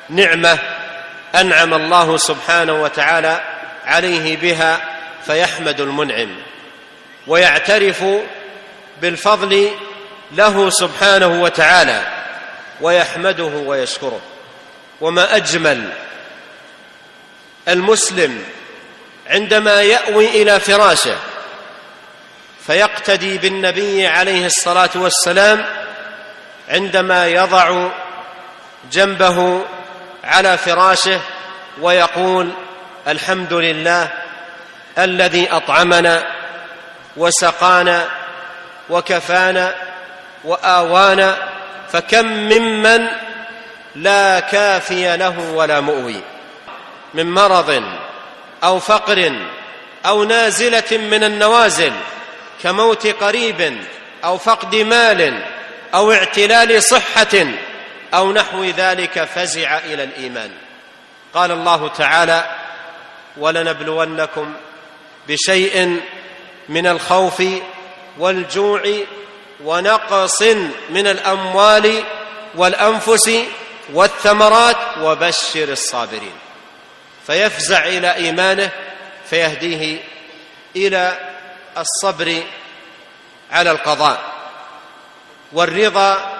نعمة 0.08 0.58
أنعم 1.34 1.74
الله 1.74 2.16
سبحانه 2.16 2.82
وتعالى 2.82 3.40
عليه 3.86 4.36
بها 4.36 4.80
فيحمد 5.26 5.80
المنعم. 5.80 6.28
ويعترف 7.26 8.04
بالفضل 9.02 9.70
له 10.32 10.70
سبحانه 10.70 11.42
وتعالى 11.42 12.02
ويحمده 12.80 13.44
ويشكره. 13.44 14.20
وما 15.00 15.36
أجمل 15.36 15.92
المسلم 17.68 18.44
عندما 19.26 19.82
يأوي 19.82 20.42
إلى 20.42 20.60
فراشه 20.60 21.16
فيقتدي 22.66 23.38
بالنبي 23.38 24.06
عليه 24.06 24.46
الصلاة 24.46 24.90
والسلام 24.94 25.64
عندما 26.68 27.28
يضع 27.28 27.88
جنبه 28.92 29.64
على 30.24 30.58
فراشه 30.58 31.20
ويقول 31.80 32.50
الحمد 33.08 33.52
لله 33.52 34.08
الذي 34.98 35.50
أطعمنا 35.52 36.26
وسقانا 37.16 38.08
وكفانا 38.90 39.74
وآوانا 40.44 41.36
فكم 41.92 42.26
ممن 42.26 43.06
لا 43.94 44.40
كافي 44.40 45.16
له 45.16 45.38
ولا 45.38 45.80
مؤوي. 45.80 46.20
من 47.14 47.34
مرض 47.34 47.82
أو 48.64 48.80
فقر 48.80 49.32
أو 50.06 50.24
نازلة 50.24 50.98
من 50.98 51.24
النوازل 51.24 51.92
كموت 52.62 53.06
قريب 53.06 53.78
أو 54.24 54.38
فقد 54.38 54.74
مال 54.74 55.42
أو 55.94 56.12
اعتلال 56.12 56.82
صحة 56.82 57.46
أو 58.14 58.32
نحو 58.32 58.64
ذلك 58.64 59.24
فزع 59.24 59.78
إلى 59.78 60.04
الإيمان. 60.04 60.50
قال 61.34 61.50
الله 61.50 61.88
تعالى 61.88 62.56
ولنبلونكم 63.36 64.54
بشيء 65.28 66.00
من 66.68 66.86
الخوف 66.86 67.42
والجوع 68.18 68.82
ونقص 69.64 70.42
من 70.90 71.06
الأموال 71.06 72.04
والأنفس 72.54 73.30
والثمرات 73.92 74.76
وبشر 75.02 75.72
الصابرين. 75.72 76.43
فيفزع 77.26 77.84
إلى 77.84 78.14
إيمانه 78.14 78.70
فيهديه 79.30 80.00
إلى 80.76 81.18
الصبر 81.78 82.42
على 83.52 83.70
القضاء. 83.70 84.20
والرضا 85.52 86.32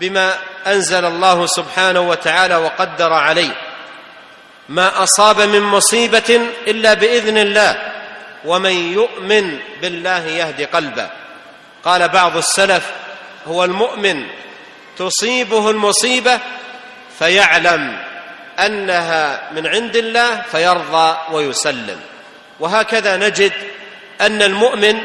بما 0.00 0.38
أنزل 0.66 1.04
الله 1.04 1.46
سبحانه 1.46 2.00
وتعالى 2.00 2.56
وقدر 2.56 3.12
عليه. 3.12 3.56
ما 4.68 5.02
أصاب 5.02 5.40
من 5.40 5.60
مصيبة 5.60 6.40
إلا 6.66 6.94
بإذن 6.94 7.38
الله 7.38 7.92
ومن 8.44 8.92
يؤمن 8.92 9.58
بالله 9.80 10.26
يهد 10.26 10.62
قلبه. 10.62 11.10
قال 11.84 12.08
بعض 12.08 12.36
السلف 12.36 12.90
هو 13.46 13.64
المؤمن 13.64 14.26
تصيبه 14.98 15.70
المصيبة 15.70 16.40
فيعلم 17.18 17.98
أنها 18.58 19.50
من 19.52 19.66
عند 19.66 19.96
الله 19.96 20.42
فيرضى 20.52 21.16
ويسلم. 21.30 22.00
وهكذا 22.60 23.16
نجد 23.16 23.52
أن 24.20 24.42
المؤمن 24.42 25.00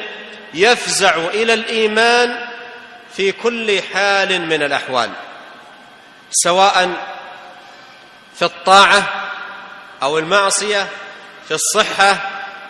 يفزع 0.53 1.15
إلى 1.15 1.53
الإيمان 1.53 2.49
في 3.15 3.31
كل 3.31 3.81
حال 3.93 4.41
من 4.41 4.63
الأحوال 4.63 5.09
سواء 6.31 6.89
في 8.35 8.45
الطاعة 8.45 9.03
أو 10.03 10.17
المعصية 10.17 10.87
في 11.47 11.53
الصحة 11.53 12.17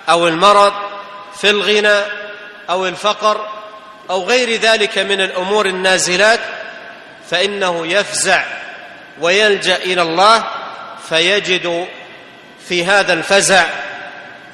أو 0.09 0.27
المرض 0.27 0.73
في 1.37 1.49
الغنى 1.49 2.03
أو 2.69 2.87
الفقر 2.87 3.47
أو 4.09 4.23
غير 4.23 4.61
ذلك 4.61 4.97
من 4.97 5.21
الأمور 5.21 5.65
النازلات 5.65 6.39
فإنه 7.29 7.87
يفزع 7.87 8.43
ويلجأ 9.21 9.75
إلى 9.75 10.01
الله 10.01 10.45
فيجد 11.09 11.87
في 12.67 12.85
هذا 12.85 13.13
الفزع 13.13 13.65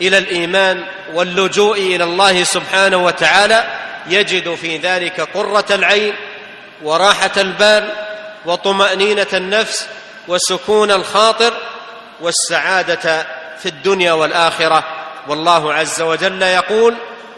إلى 0.01 0.17
الإيمان 0.17 0.83
واللجوء 1.13 1.77
إلى 1.77 2.03
الله 2.03 2.43
سبحانه 2.43 2.97
وتعالى 2.97 3.63
يجد 4.07 4.55
في 4.55 4.77
ذلك 4.77 5.21
قرة 5.21 5.65
العين 5.71 6.13
وراحة 6.83 7.31
البال 7.37 7.89
وطمأنينة 8.45 9.27
النفس 9.33 9.87
وسكون 10.27 10.91
الخاطر 10.91 11.53
والسعادة 12.21 13.27
في 13.59 13.65
الدنيا 13.65 14.13
والآخرة. 14.13 14.83
والله 15.27 15.73
عز 15.73 16.01
وجل 16.01 16.41
يقول 16.41 16.95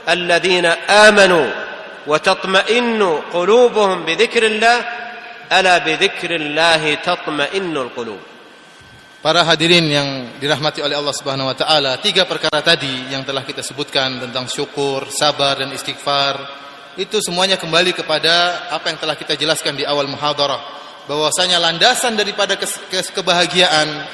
الذين 0.09 0.65
آمنوا 0.89 1.49
وتطمئن 2.07 3.21
قلوبهم 3.33 4.05
بذكر 4.05 4.45
الله 4.45 4.85
ألا 5.51 5.77
بذكر 5.77 6.35
الله 6.35 6.93
تطمئن 6.93 7.77
القلوب؟ 7.77 8.19
Para 9.27 9.43
hadirin 9.43 9.83
yang 9.91 10.39
dirahmati 10.39 10.79
oleh 10.79 10.95
Allah 10.95 11.11
Subhanahu 11.11 11.51
wa 11.51 11.57
taala, 11.59 11.99
tiga 11.99 12.23
perkara 12.23 12.63
tadi 12.63 13.11
yang 13.11 13.27
telah 13.27 13.43
kita 13.43 13.59
sebutkan 13.59 14.23
tentang 14.23 14.47
syukur, 14.47 15.11
sabar 15.11 15.59
dan 15.59 15.67
istighfar, 15.75 16.39
itu 16.95 17.19
semuanya 17.19 17.59
kembali 17.59 17.91
kepada 17.91 18.71
apa 18.71 18.87
yang 18.87 18.95
telah 18.95 19.19
kita 19.19 19.35
jelaskan 19.35 19.75
di 19.75 19.83
awal 19.83 20.07
muhadarah, 20.07 20.63
bahwasanya 21.11 21.59
landasan 21.59 22.15
daripada 22.15 22.55
kebahagiaan 22.87 24.07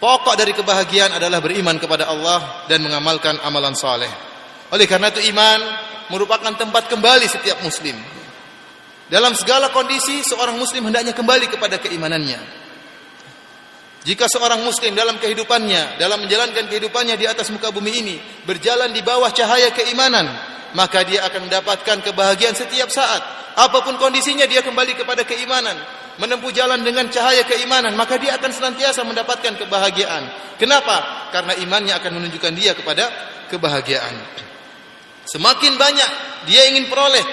pokok 0.00 0.40
dari 0.40 0.56
kebahagiaan 0.56 1.12
adalah 1.12 1.44
beriman 1.44 1.76
kepada 1.76 2.08
Allah 2.08 2.64
dan 2.64 2.80
mengamalkan 2.80 3.36
amalan 3.44 3.76
saleh. 3.76 4.08
Oleh 4.72 4.88
karena 4.88 5.12
itu 5.12 5.20
iman 5.36 5.60
merupakan 6.08 6.56
tempat 6.56 6.88
kembali 6.88 7.28
setiap 7.28 7.60
muslim. 7.60 8.00
Dalam 9.12 9.36
segala 9.36 9.68
kondisi 9.68 10.24
seorang 10.24 10.56
muslim 10.56 10.88
hendaknya 10.88 11.12
kembali 11.12 11.52
kepada 11.52 11.76
keimanannya. 11.76 12.57
Jika 14.08 14.24
seorang 14.24 14.64
muslim 14.64 14.96
dalam 14.96 15.20
kehidupannya, 15.20 16.00
dalam 16.00 16.24
menjalankan 16.24 16.64
kehidupannya 16.64 17.20
di 17.20 17.28
atas 17.28 17.52
muka 17.52 17.68
bumi 17.68 17.92
ini, 17.92 18.16
berjalan 18.48 18.88
di 18.88 19.04
bawah 19.04 19.28
cahaya 19.28 19.68
keimanan, 19.76 20.24
maka 20.72 21.04
dia 21.04 21.28
akan 21.28 21.44
mendapatkan 21.44 22.00
kebahagiaan 22.00 22.56
setiap 22.56 22.88
saat. 22.88 23.20
Apa 23.60 23.84
pun 23.84 24.00
kondisinya 24.00 24.48
dia 24.48 24.64
kembali 24.64 24.96
kepada 24.96 25.28
keimanan, 25.28 25.76
menempuh 26.16 26.48
jalan 26.56 26.80
dengan 26.80 27.04
cahaya 27.12 27.44
keimanan, 27.44 27.92
maka 28.00 28.16
dia 28.16 28.32
akan 28.40 28.48
senantiasa 28.48 29.04
mendapatkan 29.04 29.60
kebahagiaan. 29.60 30.56
Kenapa? 30.56 31.28
Karena 31.28 31.52
imannya 31.60 31.92
akan 32.00 32.16
menunjukkan 32.16 32.52
dia 32.56 32.72
kepada 32.72 33.12
kebahagiaan. 33.52 34.16
Semakin 35.28 35.76
banyak 35.76 36.10
dia 36.48 36.64
ingin 36.72 36.88
peroleh 36.88 37.28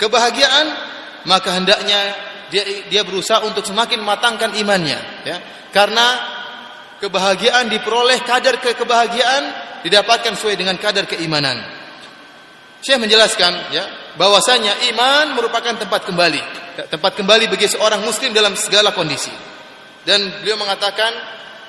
kebahagiaan, 0.00 0.66
maka 1.28 1.60
hendaknya 1.60 2.29
dia 2.50 2.62
dia 2.90 3.02
berusaha 3.06 3.46
untuk 3.46 3.64
semakin 3.64 4.02
matangkan 4.02 4.58
imannya, 4.58 4.98
ya. 5.24 5.36
Karena 5.70 6.06
kebahagiaan 7.00 7.70
diperoleh 7.72 8.20
kadar 8.26 8.60
ke 8.60 8.76
kebahagiaan 8.76 9.42
didapatkan 9.86 10.36
sesuai 10.36 10.58
dengan 10.60 10.76
kadar 10.76 11.08
keimanan. 11.08 11.56
Saya 12.80 13.00
menjelaskan 13.00 13.72
ya 13.72 13.84
bahwasanya 14.16 14.88
iman 14.92 15.36
merupakan 15.36 15.76
tempat 15.76 16.04
kembali, 16.08 16.40
tempat 16.88 17.12
kembali 17.16 17.48
bagi 17.48 17.68
seorang 17.68 18.04
muslim 18.04 18.32
dalam 18.32 18.56
segala 18.56 18.92
kondisi. 18.92 19.32
Dan 20.00 20.40
beliau 20.40 20.56
mengatakan 20.56 21.12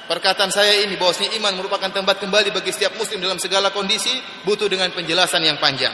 perkataan 0.07 0.51
saya 0.51 0.87
ini 0.87 0.95
bahwasanya 0.95 1.35
iman 1.39 1.59
merupakan 1.59 1.91
tempat 1.91 2.19
kembali 2.19 2.55
bagi 2.55 2.71
setiap 2.71 2.95
muslim 2.95 3.19
dalam 3.19 3.39
segala 3.39 3.75
kondisi 3.75 4.11
butuh 4.47 4.71
dengan 4.71 4.87
penjelasan 4.95 5.43
yang 5.43 5.59
panjang. 5.59 5.91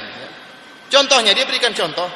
Contohnya 0.87 1.33
dia 1.33 1.43
berikan 1.49 1.73
contoh 1.73 2.07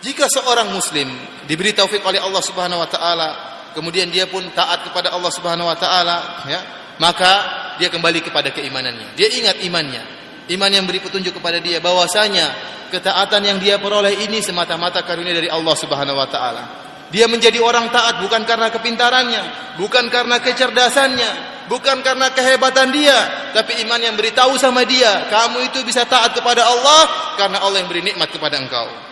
jika 0.00 0.24
seorang 0.32 0.72
muslim 0.72 1.08
diberi 1.44 1.76
taufik 1.76 2.00
oleh 2.08 2.16
Allah 2.20 2.40
Subhanahu 2.40 2.80
wa 2.80 2.88
taala, 2.88 3.28
kemudian 3.76 4.08
dia 4.08 4.24
pun 4.24 4.40
taat 4.56 4.88
kepada 4.88 5.12
Allah 5.12 5.28
Subhanahu 5.28 5.68
wa 5.68 5.76
taala, 5.76 6.44
ya, 6.48 6.60
maka 6.96 7.32
dia 7.76 7.92
kembali 7.92 8.24
kepada 8.24 8.48
keimanannya. 8.52 9.12
Dia 9.16 9.28
ingat 9.28 9.60
imannya. 9.60 10.02
Iman 10.50 10.70
yang 10.72 10.88
beri 10.88 10.98
petunjuk 10.98 11.38
kepada 11.38 11.62
dia 11.62 11.78
bahwasanya 11.78 12.50
ketaatan 12.90 13.44
yang 13.44 13.58
dia 13.62 13.78
peroleh 13.78 14.24
ini 14.24 14.42
semata-mata 14.42 15.04
karunia 15.06 15.36
dari 15.36 15.52
Allah 15.52 15.76
Subhanahu 15.76 16.18
wa 16.18 16.28
taala. 16.28 16.64
Dia 17.10 17.26
menjadi 17.26 17.58
orang 17.58 17.90
taat 17.90 18.22
bukan 18.22 18.46
karena 18.46 18.70
kepintarannya, 18.70 19.74
bukan 19.78 20.06
karena 20.08 20.38
kecerdasannya, 20.38 21.30
bukan 21.66 22.02
karena 22.06 22.30
kehebatan 22.30 22.94
dia, 22.94 23.50
tapi 23.50 23.82
iman 23.82 23.98
yang 23.98 24.14
beritahu 24.14 24.54
sama 24.54 24.86
dia, 24.86 25.26
kamu 25.26 25.70
itu 25.70 25.82
bisa 25.82 26.06
taat 26.06 26.34
kepada 26.38 26.62
Allah 26.62 27.34
karena 27.34 27.58
Allah 27.66 27.82
yang 27.82 27.90
beri 27.90 28.06
nikmat 28.06 28.30
kepada 28.30 28.62
engkau. 28.62 29.09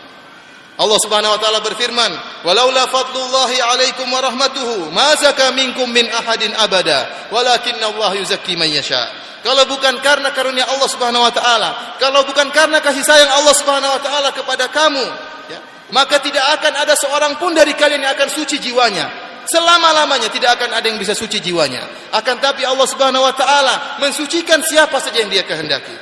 Allah 0.79 0.99
Subhanahu 1.03 1.35
wa 1.35 1.41
taala 1.43 1.59
berfirman, 1.59 2.13
"Walaula 2.47 2.87
fadlullahi 2.87 3.59
'alaikum 3.59 4.07
wa 4.15 4.23
rahmatuhu, 4.23 4.95
ma 4.95 5.11
zaka 5.19 5.51
minkum 5.51 5.91
min 5.91 6.07
ahadin 6.07 6.55
abada, 6.55 7.29
walakinna 7.35 7.91
Allah 7.91 8.15
yuzakki 8.15 8.55
man 8.55 8.71
yasha." 8.71 9.11
Kalau 9.43 9.67
bukan 9.67 9.99
karena 9.99 10.31
karunia 10.31 10.71
Allah 10.71 10.87
Subhanahu 10.87 11.27
wa 11.27 11.35
taala, 11.35 11.99
kalau 11.99 12.23
bukan 12.23 12.55
karena 12.55 12.79
kasih 12.79 13.03
sayang 13.03 13.27
Allah 13.27 13.55
Subhanahu 13.59 13.91
wa 13.91 14.01
taala 14.03 14.31
kepada 14.31 14.71
kamu, 14.71 15.03
ya, 15.51 15.59
maka 15.91 16.23
tidak 16.23 16.47
akan 16.63 16.73
ada 16.87 16.95
seorang 16.95 17.35
pun 17.43 17.59
dari 17.59 17.75
kalian 17.75 18.07
yang 18.07 18.15
akan 18.15 18.31
suci 18.31 18.63
jiwanya. 18.63 19.27
Selama-lamanya 19.51 20.31
tidak 20.31 20.63
akan 20.63 20.79
ada 20.79 20.87
yang 20.87 21.01
bisa 21.01 21.17
suci 21.17 21.43
jiwanya. 21.43 21.83
Akan 22.15 22.39
tapi 22.39 22.63
Allah 22.63 22.87
Subhanahu 22.87 23.27
wa 23.27 23.35
taala 23.35 23.99
mensucikan 23.99 24.63
siapa 24.63 25.03
saja 25.03 25.27
yang 25.27 25.31
Dia 25.33 25.43
kehendaki. 25.43 25.97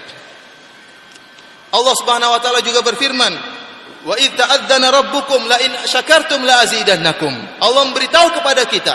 Allah 1.72 1.94
Subhanahu 1.96 2.36
wa 2.36 2.40
taala 2.44 2.60
juga 2.60 2.84
berfirman, 2.84 3.55
Wa 4.06 4.14
ta'adzana 4.14 4.94
rabbukum 4.94 5.50
la 5.50 5.58
in 5.66 5.74
syakartum 5.82 6.46
la 6.46 6.62
azidannakum. 6.62 7.34
Allah 7.58 7.82
memberitahu 7.90 8.38
kepada 8.38 8.62
kita, 8.70 8.94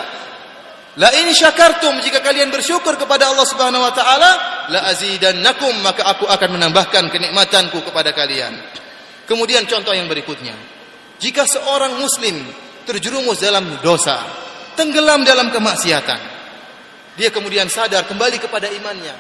la 0.96 1.12
in 1.20 1.28
syakartum 1.36 2.00
jika 2.00 2.24
kalian 2.24 2.48
bersyukur 2.48 2.96
kepada 2.96 3.28
Allah 3.28 3.44
Subhanahu 3.44 3.84
wa 3.84 3.92
taala, 3.92 4.32
la 4.72 4.88
azidannakum 4.88 5.84
maka 5.84 6.08
aku 6.08 6.32
akan 6.32 6.56
menambahkan 6.56 7.12
kenikmatanku 7.12 7.84
kepada 7.84 8.16
kalian. 8.16 8.56
Kemudian 9.28 9.68
contoh 9.68 9.92
yang 9.92 10.08
berikutnya. 10.08 10.56
Jika 11.20 11.44
seorang 11.44 12.00
muslim 12.00 12.48
terjerumus 12.88 13.44
dalam 13.44 13.84
dosa, 13.84 14.16
tenggelam 14.80 15.28
dalam 15.28 15.52
kemaksiatan, 15.52 16.20
dia 17.20 17.30
kemudian 17.36 17.68
sadar 17.68 18.08
kembali 18.08 18.40
kepada 18.40 18.72
imannya. 18.72 19.16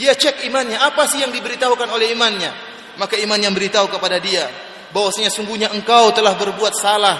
Dia 0.00 0.16
cek 0.16 0.48
imannya, 0.48 0.80
apa 0.80 1.04
sih 1.08 1.20
yang 1.20 1.32
diberitahukan 1.32 1.88
oleh 1.92 2.12
imannya? 2.16 2.52
Maka 2.96 3.20
iman 3.20 3.36
yang 3.36 3.52
beritahu 3.52 3.92
kepada 3.92 4.16
dia, 4.16 4.48
bahwasanya 4.90 5.30
sungguhnya 5.32 5.72
engkau 5.72 6.12
telah 6.14 6.36
berbuat 6.38 6.74
salah, 6.76 7.16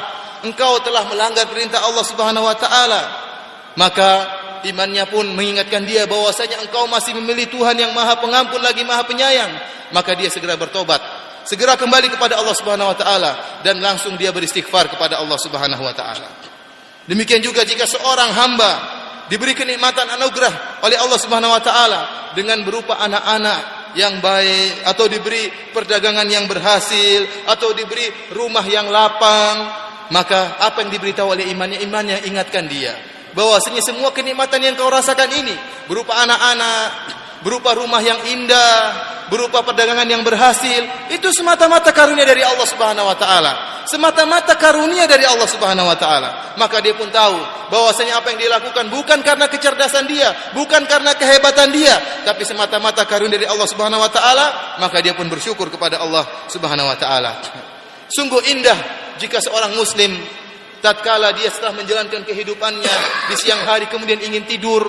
engkau 0.47 0.79
telah 0.83 1.07
melanggar 1.11 1.49
perintah 1.51 1.83
Allah 1.83 2.05
Subhanahu 2.05 2.47
wa 2.47 2.57
taala. 2.59 3.03
Maka 3.77 4.11
imannya 4.65 5.07
pun 5.09 5.31
mengingatkan 5.37 5.85
dia 5.85 6.09
bahwasanya 6.09 6.65
engkau 6.65 6.89
masih 6.91 7.15
memilih 7.19 7.51
Tuhan 7.53 7.77
yang 7.77 7.93
Maha 7.93 8.19
Pengampun 8.19 8.61
lagi 8.63 8.83
Maha 8.83 9.05
Penyayang. 9.05 9.53
Maka 9.95 10.19
dia 10.19 10.27
segera 10.33 10.59
bertobat, 10.59 10.99
segera 11.47 11.79
kembali 11.79 12.11
kepada 12.11 12.41
Allah 12.41 12.55
Subhanahu 12.57 12.91
wa 12.91 12.97
taala 12.99 13.33
dan 13.63 13.79
langsung 13.79 14.19
dia 14.19 14.35
beristighfar 14.35 14.91
kepada 14.91 15.23
Allah 15.23 15.39
Subhanahu 15.39 15.83
wa 15.83 15.95
taala. 15.95 16.27
Demikian 17.07 17.39
juga 17.39 17.63
jika 17.63 17.87
seorang 17.87 18.35
hamba 18.35 18.73
diberi 19.31 19.55
kenikmatan 19.55 20.11
anugerah 20.19 20.83
oleh 20.83 20.99
Allah 20.99 21.19
Subhanahu 21.23 21.55
wa 21.55 21.63
taala 21.63 22.01
dengan 22.35 22.67
berupa 22.67 22.99
anak-anak 22.99 23.86
yang 23.97 24.21
baik 24.21 24.85
atau 24.85 25.09
diberi 25.09 25.49
perdagangan 25.73 26.29
yang 26.29 26.45
berhasil 26.45 27.49
atau 27.49 27.73
diberi 27.73 28.07
rumah 28.37 28.65
yang 28.69 28.93
lapang 28.93 29.87
maka 30.11 30.63
apa 30.63 30.87
yang 30.87 30.91
diberitahu 30.95 31.35
oleh 31.35 31.51
imannya? 31.51 31.83
Imannya 31.83 32.17
ingatkan 32.31 32.71
dia. 32.71 32.95
Bahwasanya 33.35 33.83
semua 33.83 34.15
kenikmatan 34.15 34.63
yang 34.63 34.79
kau 34.79 34.89
rasakan 34.89 35.29
ini 35.29 35.55
berupa 35.91 36.15
anak-anak 36.15 36.89
berupa 37.47 37.79
rumah 37.79 38.03
yang 38.03 38.19
indah 38.27 39.15
berupa 39.31 39.63
perdagangan 39.63 40.07
yang 40.07 40.23
berhasil 40.27 40.83
itu 41.15 41.29
semata-mata 41.31 41.91
karunia 41.95 42.27
dari 42.27 42.43
Allah 42.43 42.67
Subhanahu 42.67 43.07
wa 43.07 43.15
taala. 43.15 43.53
Semata-mata 43.87 44.59
karunia 44.59 45.07
dari 45.07 45.23
Allah 45.23 45.47
Subhanahu 45.47 45.87
wa 45.87 45.95
taala. 45.95 46.59
Maka 46.59 46.83
dia 46.83 46.95
pun 46.99 47.07
tahu 47.07 47.39
bahwasanya 47.71 48.19
apa 48.19 48.35
yang 48.35 48.39
dia 48.43 48.51
lakukan 48.51 48.91
bukan 48.91 49.23
karena 49.23 49.47
kecerdasan 49.47 50.11
dia 50.11 50.35
bukan 50.59 50.87
karena 50.91 51.15
kehebatan 51.15 51.71
dia 51.71 51.95
tapi 52.27 52.43
semata-mata 52.43 53.07
karunia 53.07 53.39
dari 53.39 53.47
Allah 53.47 53.67
Subhanahu 53.71 54.03
wa 54.03 54.11
taala 54.11 54.79
maka 54.83 54.99
dia 54.99 55.15
pun 55.15 55.31
bersyukur 55.31 55.71
kepada 55.71 56.03
Allah 56.03 56.27
Subhanahu 56.51 56.91
wa 56.91 56.99
taala. 56.99 57.31
Sungguh 58.11 58.43
indah 58.51 58.79
jika 59.23 59.39
seorang 59.39 59.75
muslim 59.75 60.19
tatkala 60.83 61.31
dia 61.35 61.51
setelah 61.51 61.79
menjalankan 61.79 62.23
kehidupannya 62.27 62.95
di 63.31 63.35
siang 63.39 63.63
hari 63.67 63.91
kemudian 63.91 64.19
ingin 64.23 64.47
tidur 64.47 64.87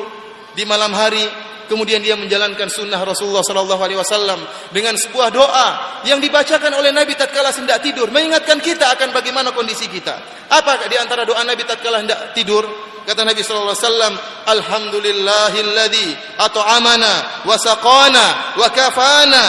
di 0.54 0.66
malam 0.66 0.94
hari 0.94 1.22
kemudian 1.68 2.02
dia 2.02 2.16
menjalankan 2.16 2.72
sunnah 2.72 3.00
Rasulullah 3.04 3.44
sallallahu 3.44 3.82
alaihi 3.84 4.00
wasallam 4.00 4.40
dengan 4.72 4.96
sebuah 4.96 5.30
doa 5.30 5.68
yang 6.08 6.18
dibacakan 6.18 6.74
oleh 6.74 6.96
Nabi 6.96 7.14
tatkala 7.14 7.52
hendak 7.52 7.84
tidur 7.84 8.10
mengingatkan 8.10 8.58
kita 8.64 8.90
akan 8.98 9.14
bagaimana 9.14 9.52
kondisi 9.52 9.86
kita. 9.92 10.16
Apa 10.50 10.88
di 10.88 10.98
antara 10.98 11.28
doa 11.28 11.44
Nabi 11.44 11.68
tatkala 11.68 12.02
hendak 12.02 12.34
tidur? 12.34 12.64
Kata 13.08 13.24
Nabi 13.24 13.40
sallallahu 13.40 13.72
alaihi 13.72 13.88
wasallam, 13.88 14.14
"Alhamdulillahilladzi 14.52 16.08
at'amana 16.44 17.14
wa 17.48 17.56
saqana 17.56 18.26
wa 18.60 18.68
kafana 18.68 19.44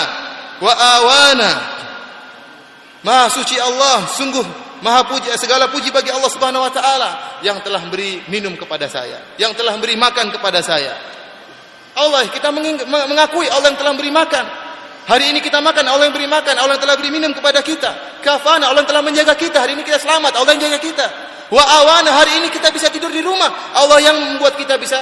wa 0.63 0.73
awana." 0.75 1.53
Maha 3.03 3.27
suci 3.31 3.59
Allah, 3.59 4.07
sungguh 4.11 4.69
Maha 4.79 5.11
puji 5.11 5.27
segala 5.35 5.67
puji 5.67 5.91
bagi 5.91 6.15
Allah 6.15 6.31
Subhanahu 6.31 6.63
wa 6.63 6.71
taala 6.71 7.11
yang 7.43 7.59
telah 7.67 7.83
beri 7.91 8.23
minum 8.31 8.55
kepada 8.55 8.87
saya, 8.87 9.35
yang 9.35 9.51
telah 9.59 9.75
beri 9.83 9.99
makan 9.99 10.31
kepada 10.31 10.63
saya, 10.63 10.95
Allah 11.99 12.23
kita 12.31 12.55
mengakui 12.87 13.51
Allah 13.51 13.75
yang 13.75 13.79
telah 13.79 13.93
beri 13.99 14.15
makan. 14.15 14.45
Hari 15.09 15.33
ini 15.33 15.41
kita 15.41 15.65
makan, 15.65 15.89
Allah 15.89 16.13
yang 16.13 16.15
beri 16.15 16.29
makan, 16.29 16.53
Allah 16.61 16.77
yang 16.77 16.85
telah 16.85 16.97
beri 17.01 17.09
minum 17.09 17.33
kepada 17.33 17.65
kita. 17.65 18.21
Kafana, 18.21 18.69
Allah 18.69 18.85
yang 18.85 18.91
telah 18.93 19.01
menjaga 19.01 19.33
kita. 19.41 19.65
Hari 19.65 19.73
ini 19.73 19.81
kita 19.81 19.97
selamat, 20.05 20.37
Allah 20.37 20.53
yang 20.53 20.69
jaga 20.69 20.79
kita. 20.85 21.07
Wa 21.49 21.65
awana, 21.65 22.13
hari 22.13 22.45
ini 22.45 22.53
kita 22.53 22.69
bisa 22.69 22.93
tidur 22.93 23.09
di 23.09 23.25
rumah. 23.25 23.73
Allah 23.73 24.05
yang 24.05 24.17
membuat 24.21 24.61
kita 24.61 24.77
bisa 24.77 25.01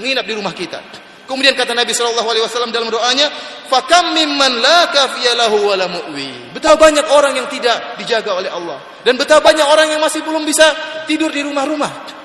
menginap 0.00 0.24
di 0.24 0.32
rumah 0.32 0.56
kita. 0.56 0.80
Kemudian 1.28 1.52
kata 1.52 1.76
Nabi 1.76 1.92
Shallallahu 1.92 2.24
Alaihi 2.24 2.44
Wasallam 2.48 2.72
dalam 2.72 2.88
doanya, 2.88 3.28
"Fakam 3.68 4.16
mimman 4.16 4.64
la 4.64 4.88
kafiyalahu 4.88 5.60
wa 5.60 5.74
la 5.76 5.86
mu'wi." 5.92 6.56
Betapa 6.56 6.88
banyak 6.88 7.04
orang 7.12 7.36
yang 7.36 7.44
tidak 7.52 8.00
dijaga 8.00 8.32
oleh 8.32 8.48
Allah 8.48 8.80
dan 9.04 9.20
betapa 9.20 9.44
banyak 9.52 9.68
orang 9.68 9.92
yang 9.92 10.00
masih 10.00 10.24
belum 10.24 10.48
bisa 10.48 10.64
tidur 11.04 11.28
di 11.28 11.44
rumah-rumah. 11.44 12.16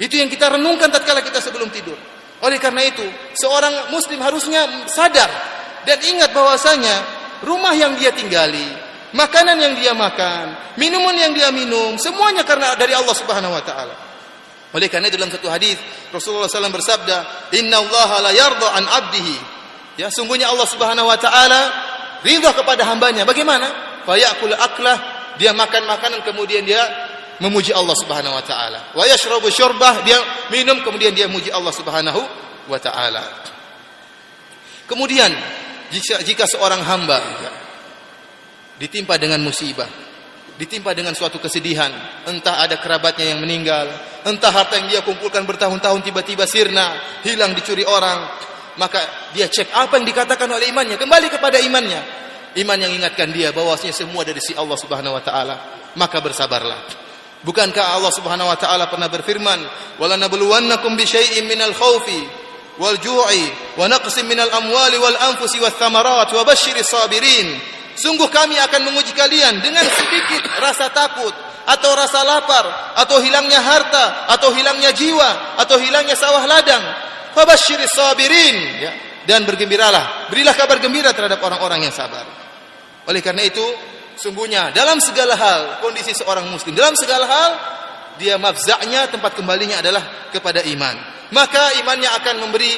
Itu 0.00 0.16
yang 0.16 0.32
kita 0.32 0.56
renungkan 0.56 0.88
tatkala 0.88 1.20
kita 1.20 1.44
sebelum 1.44 1.68
tidur. 1.68 2.00
Oleh 2.44 2.60
karena 2.60 2.84
itu, 2.84 3.04
seorang 3.40 3.88
muslim 3.88 4.20
harusnya 4.20 4.68
sadar 4.84 5.32
dan 5.88 5.96
ingat 6.04 6.36
bahwasanya 6.36 6.96
rumah 7.40 7.72
yang 7.72 7.96
dia 7.96 8.12
tinggali, 8.12 8.68
makanan 9.16 9.56
yang 9.56 9.74
dia 9.80 9.96
makan, 9.96 10.76
minuman 10.76 11.16
yang 11.16 11.32
dia 11.32 11.48
minum, 11.48 11.96
semuanya 11.96 12.44
karena 12.44 12.76
dari 12.76 12.92
Allah 12.92 13.16
Subhanahu 13.16 13.56
wa 13.56 13.64
taala. 13.64 13.96
Oleh 14.74 14.90
karena 14.90 15.06
itu 15.06 15.16
dalam 15.16 15.30
satu 15.30 15.46
hadis 15.46 15.78
Rasulullah 16.10 16.50
SAW 16.50 16.74
bersabda, 16.74 17.16
Inna 17.54 17.78
Allah 17.78 18.10
la 18.26 18.32
yarda 18.34 18.68
an 18.74 18.84
abdihi. 18.90 19.36
Ya, 19.94 20.10
sungguhnya 20.10 20.50
Allah 20.50 20.66
Subhanahu 20.66 21.06
Wa 21.06 21.18
Taala 21.22 21.60
ridha 22.26 22.50
kepada 22.50 22.82
hambanya. 22.82 23.22
Bagaimana? 23.22 23.70
Fayakul 24.02 24.50
aklah, 24.50 24.98
dia 25.38 25.54
makan 25.54 25.86
makanan 25.86 26.26
kemudian 26.26 26.66
dia 26.66 26.82
memuji 27.42 27.74
Allah 27.74 27.96
Subhanahu 27.98 28.34
wa 28.34 28.44
taala. 28.44 28.94
Wa 28.94 29.04
yashrabu 29.06 29.50
syurbah, 29.50 30.04
dia 30.06 30.18
minum 30.54 30.82
kemudian 30.86 31.14
dia 31.14 31.26
memuji 31.26 31.50
Allah 31.50 31.72
Subhanahu 31.74 32.20
wa 32.70 32.78
taala. 32.78 33.22
Kemudian 34.84 35.32
jika, 35.90 36.20
jika 36.20 36.44
seorang 36.44 36.84
hamba 36.84 37.18
ditimpa 38.76 39.16
dengan 39.16 39.40
musibah, 39.40 39.88
ditimpa 40.60 40.94
dengan 40.94 41.16
suatu 41.16 41.40
kesedihan, 41.40 41.90
entah 42.28 42.62
ada 42.62 42.78
kerabatnya 42.78 43.34
yang 43.34 43.40
meninggal, 43.42 43.88
entah 44.28 44.52
harta 44.52 44.78
yang 44.78 44.88
dia 44.90 45.00
kumpulkan 45.02 45.42
bertahun-tahun 45.48 46.00
tiba-tiba 46.04 46.44
sirna, 46.46 47.00
hilang 47.26 47.56
dicuri 47.56 47.82
orang, 47.82 48.28
maka 48.78 49.30
dia 49.34 49.46
cek 49.50 49.70
apa 49.74 49.98
yang 49.98 50.06
dikatakan 50.06 50.46
oleh 50.50 50.70
imannya, 50.70 50.98
kembali 50.98 51.28
kepada 51.30 51.58
imannya. 51.58 52.22
Iman 52.54 52.78
yang 52.78 52.94
ingatkan 52.94 53.34
dia 53.34 53.50
bahwasanya 53.50 53.90
semua 53.90 54.22
dari 54.22 54.38
si 54.38 54.54
Allah 54.54 54.78
Subhanahu 54.78 55.18
wa 55.18 55.22
taala, 55.22 55.56
maka 55.98 56.22
bersabarlah. 56.22 57.03
Bukankah 57.44 58.00
Allah 58.00 58.12
Subhanahu 58.12 58.48
wa 58.48 58.56
taala 58.56 58.88
pernah 58.88 59.12
berfirman, 59.12 59.60
"Wala 60.00 60.16
nabluwannakum 60.16 60.96
bi 60.96 61.04
syai'in 61.04 61.44
minal 61.44 61.76
khaufi 61.76 62.24
wal 62.80 62.96
ju'i 62.98 63.52
wa 63.76 63.84
naqsin 63.84 64.24
minal 64.24 64.48
amwali 64.48 64.96
wal 64.96 65.18
anfusi 65.28 65.60
wath 65.60 65.76
thamarat 65.76 66.32
wa 66.32 66.42
sabirin." 66.80 67.60
Sungguh 67.94 68.26
kami 68.26 68.58
akan 68.58 68.90
menguji 68.90 69.14
kalian 69.14 69.62
dengan 69.62 69.86
sedikit 69.86 70.42
rasa 70.58 70.90
takut, 70.90 71.30
atau 71.64 71.90
rasa 71.96 72.20
lapar 72.24 72.64
atau 73.00 73.20
hilangnya 73.24 73.60
harta 73.60 74.28
atau 74.36 74.52
hilangnya 74.52 74.92
jiwa 74.92 75.56
atau 75.60 75.80
hilangnya 75.80 76.12
sawah 76.12 76.44
ladang. 76.44 76.84
Fabasyiris 77.32 77.92
sabirin. 77.92 78.56
Ya. 78.78 78.92
Dan 79.24 79.48
bergembiralah. 79.48 80.28
Berilah 80.28 80.52
kabar 80.52 80.76
gembira 80.84 81.16
terhadap 81.16 81.40
orang-orang 81.40 81.88
yang 81.88 81.94
sabar. 81.96 82.28
Oleh 83.08 83.24
karena 83.24 83.40
itu 83.48 83.64
sungguhnya 84.16 84.70
dalam 84.74 84.98
segala 85.02 85.34
hal 85.34 85.60
kondisi 85.84 86.14
seorang 86.14 86.46
muslim 86.50 86.74
dalam 86.74 86.94
segala 86.94 87.26
hal 87.26 87.50
dia 88.18 88.38
mafza'nya 88.38 89.10
tempat 89.10 89.34
kembalinya 89.34 89.82
adalah 89.82 90.30
kepada 90.30 90.62
iman 90.62 90.96
maka 91.34 91.74
imannya 91.82 92.10
akan 92.22 92.34
memberi 92.46 92.72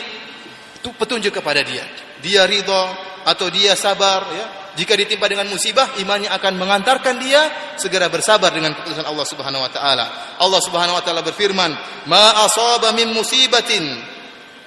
petunjuk 0.81 1.35
kepada 1.43 1.61
dia 1.61 1.85
dia 2.25 2.49
ridho 2.49 2.83
atau 3.27 3.51
dia 3.51 3.75
sabar 3.75 4.23
ya 4.33 4.47
jika 4.77 4.93
ditimpa 4.93 5.25
dengan 5.25 5.49
musibah, 5.49 5.97
imannya 5.97 6.29
akan 6.37 6.61
mengantarkan 6.61 7.17
dia 7.17 7.41
segera 7.81 8.13
bersabar 8.13 8.53
dengan 8.53 8.77
keputusan 8.77 9.09
Allah 9.09 9.25
Subhanahu 9.25 9.65
wa 9.65 9.73
taala. 9.73 10.37
Allah 10.37 10.61
Subhanahu 10.61 11.01
wa 11.01 11.03
taala 11.03 11.25
berfirman, 11.25 11.73
"Ma 12.05 12.45
asaba 12.45 12.93
min 12.93 13.09
musibatin 13.17 13.81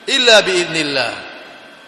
illa 0.09 0.41
biidznillah. 0.41 1.11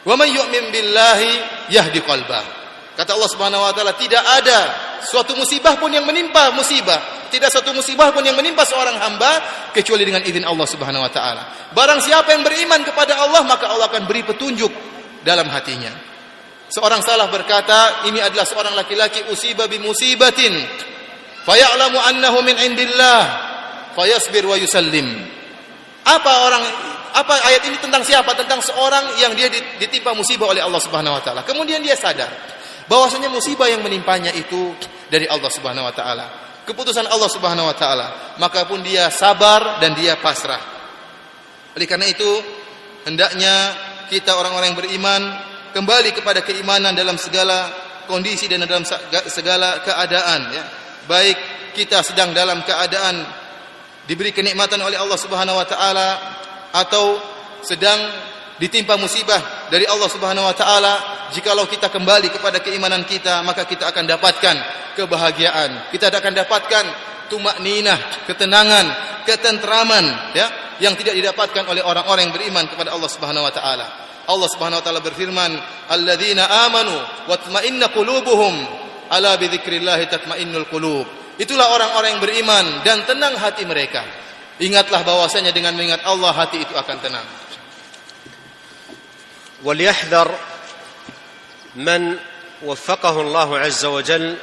Wa 0.06 0.14
man 0.14 0.30
yu'min 0.30 0.70
billahi 0.70 1.30
yahdi 1.74 1.98
qalbah." 2.06 2.61
Kata 2.92 3.16
Allah 3.16 3.30
Subhanahu 3.32 3.64
wa 3.64 3.72
taala, 3.72 3.96
tidak 3.96 4.20
ada 4.20 4.60
suatu 5.08 5.32
musibah 5.34 5.80
pun 5.80 5.88
yang 5.90 6.04
menimpa 6.04 6.52
musibah, 6.52 7.28
tidak 7.32 7.48
satu 7.48 7.72
musibah 7.72 8.12
pun 8.12 8.20
yang 8.22 8.36
menimpa 8.36 8.68
seorang 8.68 9.00
hamba 9.00 9.32
kecuali 9.72 10.04
dengan 10.04 10.20
izin 10.22 10.44
Allah 10.44 10.68
Subhanahu 10.68 11.04
wa 11.08 11.12
taala. 11.12 11.72
Barang 11.72 12.04
siapa 12.04 12.36
yang 12.36 12.44
beriman 12.44 12.84
kepada 12.84 13.16
Allah, 13.16 13.48
maka 13.48 13.72
Allah 13.72 13.88
akan 13.88 14.04
beri 14.06 14.28
petunjuk 14.28 14.70
dalam 15.24 15.48
hatinya. 15.48 15.92
Seorang 16.72 17.04
salah 17.04 17.28
berkata, 17.32 18.08
ini 18.08 18.20
adalah 18.20 18.48
seorang 18.48 18.76
laki-laki 18.76 19.28
usiba 19.32 19.68
bi 19.68 19.80
musibatin. 19.80 20.52
Faya'lamu 21.48 22.00
annahu 22.00 22.44
min 22.48 22.56
indillah. 22.56 23.20
Fayasbir 23.92 24.48
wa 24.48 24.56
yusallim. 24.56 25.08
Apa 26.08 26.32
orang 26.48 26.64
apa 27.12 27.36
ayat 27.44 27.68
ini 27.68 27.76
tentang 27.84 28.08
siapa? 28.08 28.32
Tentang 28.40 28.64
seorang 28.64 29.20
yang 29.20 29.36
dia 29.36 29.52
ditimpa 29.52 30.16
musibah 30.16 30.48
oleh 30.48 30.64
Allah 30.64 30.80
Subhanahu 30.80 31.20
wa 31.20 31.22
taala. 31.24 31.44
Kemudian 31.44 31.84
dia 31.84 32.00
sadar 32.00 32.32
bahwasanya 32.92 33.32
musibah 33.32 33.72
yang 33.72 33.80
menimpanya 33.80 34.36
itu 34.36 34.76
dari 35.08 35.24
Allah 35.32 35.48
Subhanahu 35.48 35.88
wa 35.88 35.96
taala. 35.96 36.28
Keputusan 36.68 37.08
Allah 37.08 37.32
Subhanahu 37.32 37.72
wa 37.72 37.76
taala. 37.80 38.36
Maka 38.36 38.68
pun 38.68 38.84
dia 38.84 39.08
sabar 39.08 39.80
dan 39.80 39.96
dia 39.96 40.20
pasrah. 40.20 40.60
Oleh 41.72 41.88
karena 41.88 42.12
itu, 42.12 42.28
hendaknya 43.08 43.72
kita 44.12 44.36
orang-orang 44.36 44.76
yang 44.76 44.80
beriman 44.84 45.22
kembali 45.72 46.12
kepada 46.12 46.44
keimanan 46.44 46.92
dalam 46.92 47.16
segala 47.16 47.72
kondisi 48.12 48.52
dan 48.52 48.68
dalam 48.68 48.84
segala 49.32 49.80
keadaan 49.88 50.52
ya. 50.52 50.64
Baik 51.08 51.40
kita 51.72 52.04
sedang 52.04 52.36
dalam 52.36 52.60
keadaan 52.68 53.24
diberi 54.04 54.36
kenikmatan 54.36 54.84
oleh 54.84 55.00
Allah 55.00 55.16
Subhanahu 55.16 55.56
wa 55.56 55.64
taala 55.64 56.10
atau 56.76 57.16
sedang 57.64 58.00
ditimpa 58.62 58.94
musibah 59.02 59.68
dari 59.74 59.90
Allah 59.90 60.06
Subhanahu 60.06 60.46
wa 60.46 60.54
taala, 60.54 60.94
jikalau 61.34 61.66
kita 61.66 61.90
kembali 61.90 62.30
kepada 62.30 62.62
keimanan 62.62 63.02
kita, 63.10 63.42
maka 63.42 63.66
kita 63.66 63.90
akan 63.90 64.06
dapatkan 64.06 64.56
kebahagiaan. 64.94 65.90
Kita 65.90 66.14
akan 66.14 66.34
dapatkan 66.46 66.86
tumak 67.34 67.58
ninah, 67.66 68.30
ketenangan, 68.30 68.86
ketentraman 69.26 70.38
ya 70.38 70.78
yang 70.78 70.94
tidak 70.94 71.18
didapatkan 71.18 71.66
oleh 71.66 71.82
orang-orang 71.82 72.30
yang 72.30 72.36
beriman 72.38 72.70
kepada 72.70 72.94
Allah 72.94 73.10
Subhanahu 73.10 73.50
wa 73.50 73.54
taala. 73.54 73.88
Allah 74.30 74.50
Subhanahu 74.54 74.78
wa 74.78 74.86
taala 74.86 75.02
berfirman, 75.02 75.52
"Alladzina 75.90 76.46
amanu 76.70 76.94
wa 77.26 77.34
tatma'inna 77.34 77.90
qulubuhum 77.90 78.54
ala 79.10 79.42
bi 79.42 79.50
dzikrillah 79.50 79.98
tatma'innul 80.06 80.70
qulub." 80.70 81.10
Itulah 81.42 81.74
orang-orang 81.74 82.14
yang 82.14 82.22
beriman 82.22 82.66
dan 82.86 83.02
tenang 83.10 83.34
hati 83.42 83.66
mereka. 83.66 84.06
Ingatlah 84.62 85.02
bahwasanya 85.02 85.50
dengan 85.50 85.74
mengingat 85.74 86.06
Allah 86.06 86.30
hati 86.30 86.62
itu 86.62 86.78
akan 86.78 86.98
tenang. 87.02 87.26
وليحذر 89.64 90.36
من 91.76 92.18
وفقه 92.64 93.22
الله 93.22 93.60
عز 93.60 93.86
وجل 93.86 94.36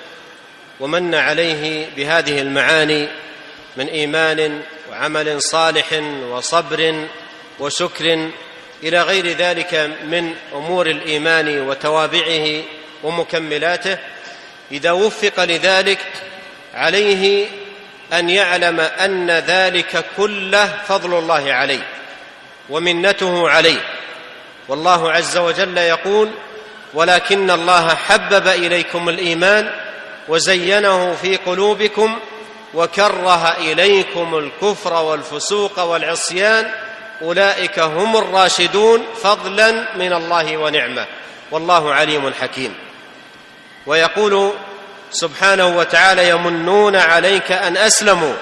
ومن 0.81 1.15
عليه 1.15 1.87
بهذه 1.97 2.41
المعاني 2.41 3.09
من 3.77 3.87
إيمان 3.87 4.63
وعمل 4.91 5.43
صالح 5.43 5.93
وصبر 6.31 7.07
وشكر 7.59 8.31
إلى 8.83 9.03
غير 9.03 9.27
ذلك 9.27 9.75
من 10.05 10.35
أمور 10.55 10.87
الإيمان 10.87 11.61
وتوابعه 11.61 12.63
ومكملاته. 13.03 13.99
إذا 14.73 14.93
وفق 14.93 15.45
لذلك 15.45 15.99
عليه 16.75 17.47
أن 18.13 18.31
يعلم 18.31 18.81
أن 18.81 19.31
ذلك 19.31 20.05
كله 20.17 20.83
فضل 20.89 21.19
الله 21.19 21.53
عليه 21.53 21.87
ومنته 22.71 23.49
عليه. 23.49 23.98
والله 24.69 25.13
عز 25.13 25.37
وجل 25.37 25.79
يقول 25.79 26.31
ولكن 26.95 27.51
الله 27.51 27.95
حبب 27.95 28.49
إليكم 28.49 29.09
الإيمان 29.09 29.71
وزينه 30.29 31.15
في 31.23 31.37
قلوبكم 31.37 32.19
وكره 32.75 33.57
إليكم 33.59 34.39
الكفر 34.39 34.95
والفسوق 34.95 35.81
والعصيان 35.81 36.71
أولئك 37.23 37.79
هم 37.79 38.17
الراشدون 38.17 39.07
فضلا 39.23 39.97
من 39.97 40.13
الله 40.13 40.57
ونعمه 40.57 41.07
والله 41.51 41.95
عليم 41.95 42.33
حكيم. 42.41 42.75
ويقول 43.87 44.53
سبحانه 45.11 45.67
وتعالى 45.67 46.29
يمنون 46.29 46.97
عليك 46.97 47.53
أن 47.53 47.77
اسلموا 47.77 48.35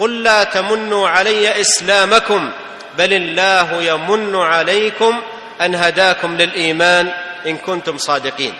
قل 0.00 0.22
لا 0.22 0.44
تمنوا 0.44 1.08
علي 1.08 1.60
إسلامكم 1.60 2.50
بل 2.98 3.12
الله 3.12 3.82
يمن 3.82 4.36
عليكم 4.36 5.22
أن 5.60 5.74
هداكم 5.74 6.36
للإيمان 6.36 7.12
إن 7.46 7.56
كنتم 7.56 7.98
صادقين. 7.98 8.54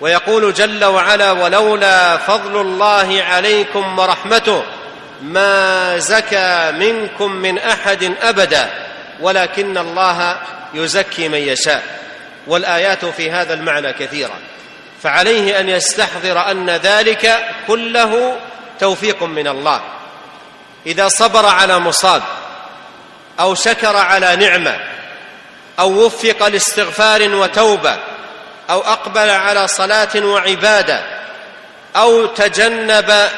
ويقول 0.00 0.54
جل 0.54 0.84
وعلا 0.84 1.32
ولولا 1.32 2.16
فضل 2.16 2.60
الله 2.60 3.22
عليكم 3.22 3.98
ورحمته 3.98 4.62
ما 5.22 5.98
زكى 5.98 6.72
منكم 6.72 7.32
من 7.32 7.58
أحد 7.58 8.14
أبدا 8.22 8.70
ولكن 9.20 9.78
الله 9.78 10.36
يزكي 10.74 11.28
من 11.28 11.38
يشاء. 11.38 11.82
والآيات 12.46 13.04
في 13.04 13.30
هذا 13.30 13.54
المعنى 13.54 13.92
كثيرة. 13.92 14.34
فعليه 15.02 15.60
أن 15.60 15.68
يستحضر 15.68 16.50
أن 16.50 16.70
ذلك 16.70 17.44
كله 17.66 18.36
توفيق 18.80 19.22
من 19.22 19.48
الله. 19.48 19.80
إذا 20.86 21.08
صبر 21.08 21.46
على 21.46 21.78
مصاب 21.78 22.22
أو 23.40 23.54
شكر 23.54 23.96
على 23.96 24.36
نعمة 24.36 24.78
أو 25.78 26.06
وفق 26.06 26.48
لاستغفار 26.48 27.34
وتوبة 27.34 27.96
أو 28.70 28.80
أقبل 28.80 29.30
على 29.30 29.68
صلاة 29.68 30.08
وعبادة 30.16 31.02
أو 31.96 32.26
تجنب 32.26 33.28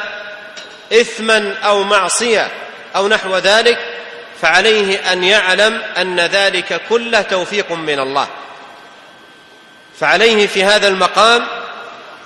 اثما 0.93 1.55
أو 1.65 1.85
معصية 1.85 2.49
أو 2.97 3.09
نحو 3.09 3.37
ذلك 3.37 3.79
فعليه 4.43 5.13
أن 5.13 5.25
يعلم 5.25 5.83
أن 5.99 6.21
ذلك 6.21 6.81
كله 6.89 7.23
توفيق 7.23 7.73
من 7.73 7.99
الله. 7.99 8.29
فعليه 10.01 10.47
في 10.47 10.65
هذا 10.65 10.89
المقام 10.89 11.47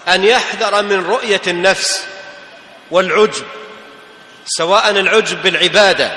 أن 0.08 0.24
يحذر 0.24 0.82
من 0.82 1.06
رؤية 1.06 1.40
النفس 1.46 2.04
والعجب 2.90 3.44
سواء 4.46 4.90
العجب 4.90 5.42
بالعبادة 5.42 6.10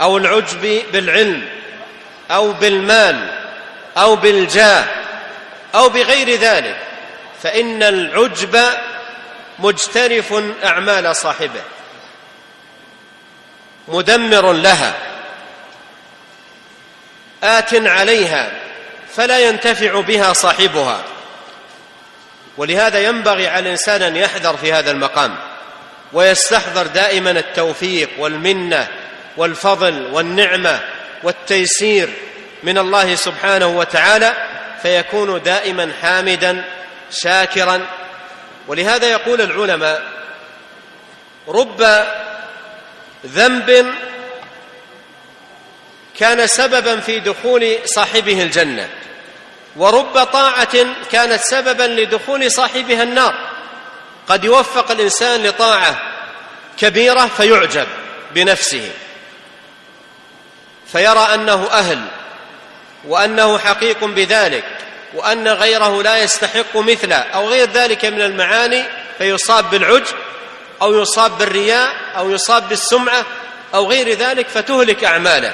أو 0.00 0.16
العجب 0.16 0.82
بالعلم. 0.92 1.48
أو 2.30 2.52
بالمال 2.52 3.30
أو 3.96 4.16
بالجاه 4.16 4.84
أو 5.74 5.88
بغير 5.88 6.30
ذلك 6.38 6.76
فإن 7.42 7.82
العجب 7.82 8.60
مجترف 9.58 10.34
أعمال 10.64 11.16
صاحبه 11.16 11.62
مدمر 13.88 14.52
لها 14.52 14.94
آت 17.42 17.74
عليها 17.74 18.50
فلا 19.14 19.38
ينتفع 19.38 20.00
بها 20.00 20.32
صاحبها. 20.32 21.04
ولهذا 22.56 22.98
ينبغي 22.98 23.48
على 23.48 23.66
الإنسان 23.66 24.02
أن 24.02 24.16
يحذر 24.16 24.56
في 24.56 24.72
هذا 24.72 24.90
المقام 24.90 25.36
ويستحضر 26.12 26.86
دائما 26.86 27.30
التوفيق 27.30 28.08
والمنة 28.18 28.88
والفضل 29.36 30.06
والنعمة 30.12 30.80
والتيسير 31.24 32.08
من 32.62 32.78
الله 32.78 33.14
سبحانه 33.14 33.66
وتعالى 33.66 34.34
فيكون 34.82 35.42
دائما 35.42 35.92
حامدا 36.02 36.64
شاكرا. 37.10 37.86
ولهذا 38.68 39.06
يقول 39.06 39.40
العلماء 39.40 40.02
رب 41.48 42.06
ذنب 43.26 43.94
كان 46.18 46.46
سببا 46.46 47.00
في 47.00 47.20
دخول 47.20 47.76
صاحبه 47.84 48.42
الجنة 48.42 48.88
ورب 49.76 50.24
طاعة 50.24 50.86
كانت 51.12 51.40
سببا 51.40 51.82
لدخول 51.82 52.50
صاحبها 52.50 53.02
النار. 53.02 53.34
قد 54.28 54.44
يوفق 54.44 54.90
الإنسان 54.90 55.42
لطاعة 55.42 56.02
كبيرة 56.78 57.26
فيعجب 57.26 57.86
بنفسه. 58.34 58.90
فيرى 60.94 61.34
أنه 61.34 61.68
أهل 61.70 61.98
وأنه 63.04 63.58
حقيق 63.58 64.04
بذلك 64.04 64.64
وأن 65.14 65.48
غيره 65.48 66.02
لا 66.02 66.18
يستحق 66.18 66.76
مثله 66.76 67.16
أو 67.16 67.48
غير 67.48 67.70
ذلك 67.70 68.04
من 68.04 68.20
المعاني 68.20 68.84
فيصاب 69.18 69.70
بالعجب 69.70 70.14
أو 70.82 70.94
يصاب 70.94 71.38
بالرياء 71.38 71.92
أو 72.16 72.30
يصاب 72.30 72.68
بالسمعة 72.68 73.24
أو 73.74 73.90
غير 73.90 74.10
ذلك 74.10 74.48
فتهلك 74.48 75.04
أعماله. 75.04 75.52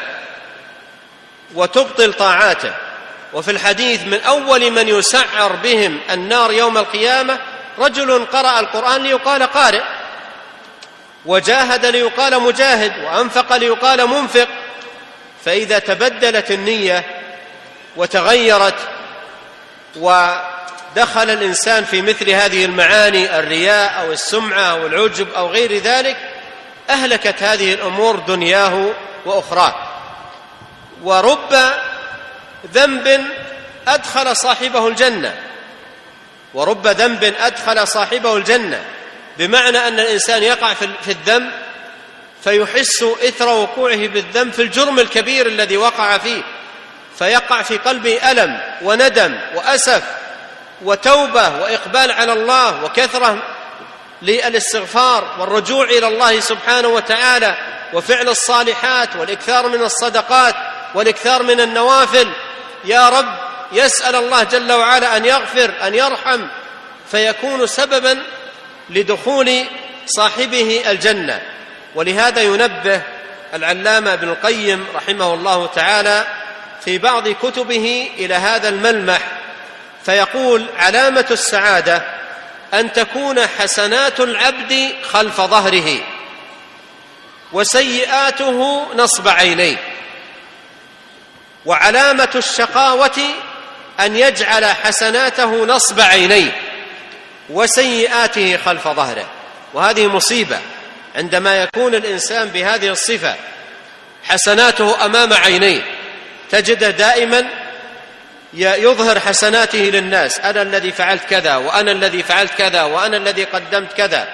وتبطل 1.55 2.13
طاعاته. 2.13 2.73
وفي 3.33 3.51
الحديث 3.51 4.03
من 4.03 4.21
أول 4.21 4.71
من 4.71 4.89
يسعر 4.89 5.53
بهم 5.53 5.99
النار 6.11 6.53
يوم 6.53 6.79
القيامة 6.79 7.39
رجل 7.79 8.25
قرأ 8.25 8.61
القرآن 8.61 9.03
ليقال 9.03 9.43
قارئ 9.43 9.83
وجاهد 11.27 11.87
ليقال 11.87 12.43
مجاهد 12.43 12.93
وأنفق 13.05 13.57
ليقال 13.57 14.07
منفق 14.07 14.49
فإذا 15.45 15.79
تبدلت 15.79 16.51
النية 16.51 17.05
وتغيرت 17.97 18.75
ودخل 19.97 21.31
الإنسان 21.31 21.85
في 21.85 22.03
مثل 22.03 22.31
هذه 22.31 22.65
المعاني 22.65 23.39
الرياء 23.39 24.01
أو 24.01 24.13
السمعة 24.13 24.61
أو 24.61 24.87
العجب 24.87 25.33
أو 25.33 25.49
غير 25.49 25.79
ذلك 25.79 26.17
أهلكت 26.91 27.43
هذه 27.43 27.75
الأمور 27.75 28.17
دنياه 28.17 28.93
وأخراه 29.25 29.75
ورب 31.03 31.55
ذنب 32.75 33.27
أدخل 33.89 34.37
صاحبه 34.37 34.89
الجنة. 34.89 35.35
ورب 36.55 36.87
ذنب 36.87 37.35
أدخل 37.41 37.89
صاحبه 37.89 38.37
الجنة. 38.37 38.85
بمعنى 39.39 39.79
أن 39.79 40.01
الإنسان 40.01 40.43
يقع 40.43 40.75
في 40.75 41.11
الذنب 41.11 41.51
فيحس 42.45 43.03
إثر 43.03 43.49
وقوعه 43.49 44.07
بالذنب 44.07 44.53
في 44.53 44.63
الجرم 44.63 44.99
الكبير 44.99 45.47
الذي 45.47 45.77
وقع 45.77 46.19
فيه. 46.19 46.43
فيقع 47.19 47.63
في 47.63 47.77
قلبه 47.79 48.31
ألم 48.31 48.61
وندم 48.83 49.39
وأسف 49.55 50.03
وتوبة 50.83 51.61
وإقبال 51.61 52.13
على 52.13 52.33
الله 52.33 52.85
وكثرة 52.85 53.43
للاستغفار 54.23 55.37
والرجوع 55.39 55.85
إلى 55.85 56.09
الله 56.09 56.41
سبحانه 56.41 56.89
وتعالى 56.89 57.57
وفعل 57.93 58.29
الصالحات 58.29 59.17
والإكثار 59.17 59.69
من 59.69 59.83
الصدقات 59.83 60.55
والإكثار 60.95 61.43
من 61.43 61.61
النوافل. 61.61 62.29
يا 62.85 63.09
رب 63.09 63.35
يسأل 63.73 64.17
الله 64.17 64.43
جل 64.43 64.73
وعلا 64.73 65.17
أن 65.17 65.25
يغفر 65.25 65.73
أن 65.87 65.95
يرحم. 65.95 66.41
فيكون 67.11 67.67
سببا 67.67 68.23
لدخول 68.91 69.65
صاحبه 70.07 70.83
الجنة. 70.87 71.43
ولهذا 71.95 72.43
ينبه 72.43 73.03
العلامة 73.55 74.13
ابن 74.13 74.29
القيم 74.29 74.87
رحمه 74.95 75.35
الله 75.35 75.67
تعالى 75.67 76.27
في 76.85 76.99
بعض 76.99 77.29
كتبه 77.29 78.11
إلى 78.19 78.35
هذا 78.35 78.69
الملمح 78.69 79.21
فيقول 80.05 80.67
علامة 80.79 81.27
السعادة 81.31 82.03
أن 82.75 82.93
تكون 82.93 83.47
حسنات 83.47 84.21
العبد 84.21 84.93
خلف 85.13 85.41
ظهره 85.41 85.99
وسيئاته 87.53 88.87
نصب 88.95 89.29
عينيه 89.29 89.77
وعلامة 91.67 92.31
الشقاوة 92.35 93.21
أن 94.01 94.17
يجعل 94.17 94.65
حسناته 94.65 95.65
نصب 95.67 96.01
عينيه 96.01 96.61
وسيئاته 97.51 98.57
خلف 98.57 98.89
ظهره. 98.89 99.27
وهذه 99.75 100.07
مصيبة. 100.07 100.59
عندما 101.17 101.63
يكون 101.63 101.95
الإنسان 101.95 102.49
بهذه 102.49 102.89
الصفة 102.89 103.35
حسناته 104.25 105.05
أمام 105.05 105.33
عينيه 105.33 105.83
تجده 106.51 106.91
دائما 106.91 107.45
يظهر 108.55 109.21
حسناته 109.21 109.79
للناس. 109.79 110.41
أنا 110.41 110.63
الذي 110.63 110.93
فعلت 110.93 111.23
كذا 111.31 111.57
وأنا 111.57 111.93
الذي 111.93 112.23
فعلت 112.23 112.53
كذا 112.59 112.83
وأنا 112.83 113.17
الذي 113.17 113.45
قدمت 113.45 113.93
كذا. 113.93 114.29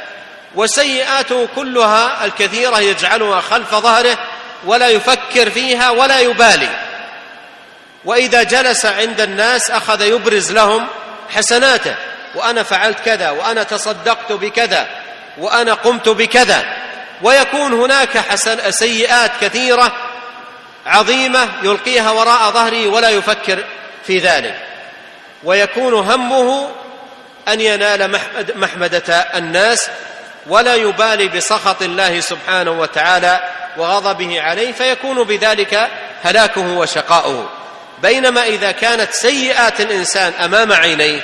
وسيئاته 0.55 1.49
كلها 1.57 2.25
الكثيرة 2.25 2.81
يجعلها 2.81 3.41
خلف 3.41 3.75
ظهره 3.75 4.19
ولا 4.65 4.89
يفكر 4.89 5.51
فيها 5.51 5.91
ولا 5.91 6.21
يبالي. 6.21 6.69
وإذا 8.05 8.43
جلس 8.43 8.87
عند 8.87 9.21
الناس 9.21 9.71
أخذ 9.71 10.03
يبرز 10.03 10.53
لهم 10.53 10.87
حسناته 11.35 11.95
وأنا 12.35 12.63
فعلت 12.63 12.99
كذا 13.05 13.31
وأنا 13.31 13.63
تصدقت 13.63 14.33
بكذا. 14.33 15.06
وأنا 15.39 15.75
قمت 15.75 16.09
بكذا. 16.09 16.65
ويكون 17.23 17.73
هناك 17.73 18.19
حسن 18.19 18.71
سيئات 18.71 19.31
كثيرة 19.41 19.93
عظيمة 20.87 21.49
يلقيها 21.63 22.11
وراء 22.11 22.51
ظهره 22.51 22.89
ولا 22.89 23.09
يفكر 23.09 23.65
في 24.07 24.19
ذلك. 24.19 24.59
ويكون 25.45 25.95
همه 25.95 26.71
أن 27.49 27.61
ينال 27.61 28.11
محمد 28.11 28.57
محمدة 28.57 29.15
الناس 29.15 29.89
ولا 30.47 30.75
يبالي 30.75 31.29
بسخط 31.29 31.83
الله 31.83 32.21
سبحانه 32.21 32.71
وتعالى 32.71 33.41
وغضبه 33.77 34.41
عليه 34.43 34.73
فيكون 34.73 35.23
بذلك 35.23 35.89
هلاكه 36.23 36.77
وشقاؤه. 36.77 37.51
بينما 38.03 38.45
إذا 38.47 38.71
كانت 38.71 39.13
سيئات 39.13 39.81
الإنسان 39.81 40.33
أمام 40.33 40.73
عينيه 40.73 41.23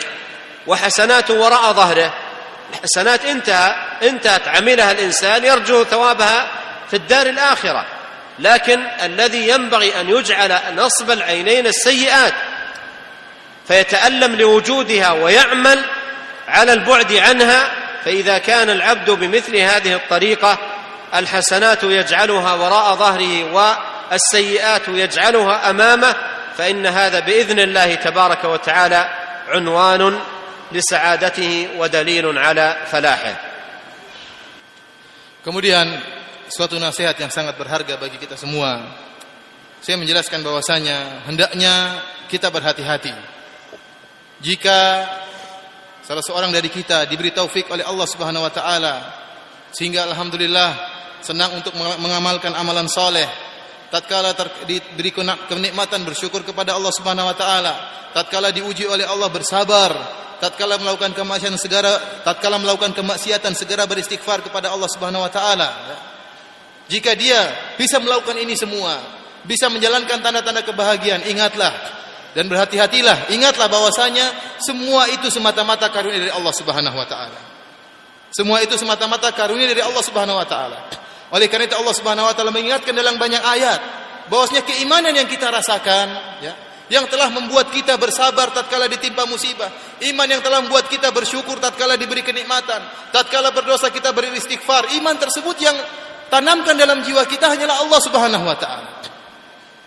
وحسناته 0.67 1.35
وراء 1.35 1.73
ظهره 1.73 2.15
حسنات 2.83 3.25
انتهى 3.25 3.75
انتهت 4.03 4.49
عملها 4.49 4.93
الإنسان 4.93 5.45
يرجو 5.45 5.85
ثوابها 5.85 6.47
في 6.91 6.97
الدار 6.97 7.27
الآخرة. 7.27 7.87
لكن 8.39 8.81
الذي 9.03 9.49
ينبغي 9.49 10.01
أن 10.01 10.09
يجعل 10.11 10.59
نصب 10.77 11.11
العينين 11.11 11.67
السيئات 11.67 12.35
فيتألم 13.69 14.35
لوجودها 14.35 15.13
ويعمل 15.13 15.85
على 16.49 16.73
البعد 16.73 17.13
عنها 17.13 17.71
فإذا 18.05 18.39
كان 18.39 18.71
العبد 18.71 19.11
بمثل 19.11 19.57
هذه 19.57 19.95
الطريقة 19.95 20.59
الحسنات 21.15 21.83
يجعلها 21.83 22.55
وراء 22.55 22.95
ظهره 22.95 23.53
والسيئات 24.11 24.89
يجعلها 24.89 25.71
أمامه 25.71 26.15
فإن 26.59 26.87
هذا 26.87 27.21
بإذن 27.21 27.61
الله 27.61 27.95
تبارك 27.95 28.45
وتعالى 28.45 29.09
عنوان 29.49 30.19
لسعادته 30.72 31.80
ودليل 31.80 32.26
على 32.38 32.68
فلاحه 32.92 33.36
Kemudian 35.48 35.88
suatu 36.52 36.76
nasihat 36.76 37.16
yang 37.16 37.32
sangat 37.32 37.56
berharga 37.56 37.96
bagi 37.96 38.20
kita 38.20 38.36
semua. 38.36 38.84
Saya 39.80 39.96
menjelaskan 39.96 40.44
bahwasanya 40.44 41.24
hendaknya 41.24 42.04
kita 42.28 42.52
berhati-hati. 42.52 43.16
Jika 44.44 45.08
salah 46.04 46.20
seorang 46.20 46.52
dari 46.52 46.68
kita 46.68 47.08
diberi 47.08 47.32
taufik 47.32 47.72
oleh 47.72 47.88
Allah 47.88 48.08
Subhanahu 48.12 48.44
wa 48.44 48.52
taala 48.52 48.96
sehingga 49.72 50.04
alhamdulillah 50.12 50.70
senang 51.24 51.56
untuk 51.56 51.72
mengamalkan 51.80 52.52
amalan 52.52 52.92
soleh 52.92 53.48
tatkala 53.88 54.36
diberi 54.68 55.12
kenikmatan 55.48 56.04
bersyukur 56.04 56.44
kepada 56.44 56.76
Allah 56.76 56.92
Subhanahu 56.92 57.28
wa 57.28 57.36
taala, 57.36 57.74
tatkala 58.12 58.52
diuji 58.52 58.84
oleh 58.88 59.08
Allah 59.08 59.32
bersabar, 59.32 59.92
tatkala 60.43 60.75
melakukan 60.83 61.15
kemaksiatan 61.15 61.55
segera 61.55 61.95
tatkala 62.27 62.59
melakukan 62.59 62.91
kemaksiatan 62.91 63.55
segera 63.55 63.87
beristighfar 63.87 64.43
kepada 64.43 64.75
Allah 64.75 64.91
Subhanahu 64.91 65.23
wa 65.23 65.31
taala. 65.31 65.71
Jika 66.91 67.15
dia 67.15 67.39
bisa 67.79 68.03
melakukan 68.03 68.35
ini 68.43 68.59
semua, 68.59 68.99
bisa 69.47 69.71
menjalankan 69.71 70.19
tanda-tanda 70.19 70.67
kebahagiaan, 70.67 71.23
ingatlah 71.31 71.71
dan 72.35 72.51
berhati-hatilah, 72.51 73.31
ingatlah 73.31 73.71
bahwasanya 73.71 74.59
semua 74.59 75.07
itu 75.15 75.31
semata-mata 75.31 75.87
karunia 75.95 76.19
dari 76.19 76.35
Allah 76.35 76.51
Subhanahu 76.51 76.99
wa 76.99 77.07
taala. 77.07 77.41
Semua 78.35 78.59
itu 78.67 78.75
semata-mata 78.75 79.31
karunia 79.31 79.71
dari 79.71 79.85
Allah 79.85 80.03
Subhanahu 80.03 80.43
wa 80.43 80.47
taala. 80.49 80.91
Oleh 81.31 81.47
karena 81.47 81.71
itu 81.71 81.79
Allah 81.79 81.95
Subhanahu 81.95 82.27
wa 82.27 82.35
taala 82.35 82.51
mengingatkan 82.51 82.93
dalam 82.93 83.15
banyak 83.15 83.41
ayat 83.41 83.81
bahwasanya 84.27 84.67
keimanan 84.67 85.15
yang 85.15 85.31
kita 85.31 85.55
rasakan 85.55 86.07
ya 86.43 86.72
yang 86.91 87.07
telah 87.07 87.31
membuat 87.31 87.71
kita 87.71 87.95
bersabar 87.99 88.51
tatkala 88.51 88.91
ditimpa 88.91 89.27
musibah, 89.29 89.71
iman 90.03 90.27
yang 90.27 90.43
telah 90.43 90.63
membuat 90.65 90.91
kita 90.91 91.15
bersyukur 91.15 91.59
tatkala 91.63 91.95
diberi 91.95 92.27
kenikmatan, 92.27 92.83
tatkala 93.15 93.55
berdosa 93.55 93.91
kita 93.95 94.11
beristighfar, 94.11 94.91
iman 94.99 95.17
tersebut 95.19 95.57
yang 95.63 95.77
tanamkan 96.29 96.75
dalam 96.75 97.01
jiwa 97.07 97.23
kita 97.29 97.53
hanyalah 97.53 97.87
Allah 97.87 98.01
Subhanahu 98.03 98.45
wa 98.45 98.57
taala. 98.59 98.91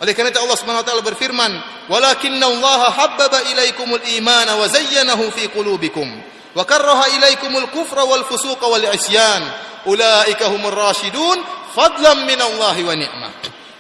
Oleh 0.02 0.12
karena 0.12 0.32
itu 0.32 0.40
Allah 0.44 0.58
Subhanahu 0.60 0.84
wa 0.84 0.88
taala 0.88 1.02
berfirman, 1.04 1.52
"Walakinna 1.88 2.46
Allah 2.48 2.82
habbaba 2.92 3.40
ilaikumul 3.52 4.04
imana 4.20 4.60
wa 4.60 4.68
zayyanahu 4.68 5.32
fi 5.32 5.48
qulubikum 5.52 6.08
wa 6.56 6.64
karraha 6.64 7.12
ilaikumul 7.16 7.68
kufra 7.72 8.04
wal 8.08 8.24
fusuqa 8.28 8.66
wal 8.68 8.88
isyan." 8.96 9.66
ulaika 9.86 10.50
humur 10.50 10.74
rasyidun 10.74 11.38
fadlan 11.74 12.26
min 12.26 12.42
Allah 12.42 12.76
wa 12.76 12.96
ni'mah. 12.98 13.32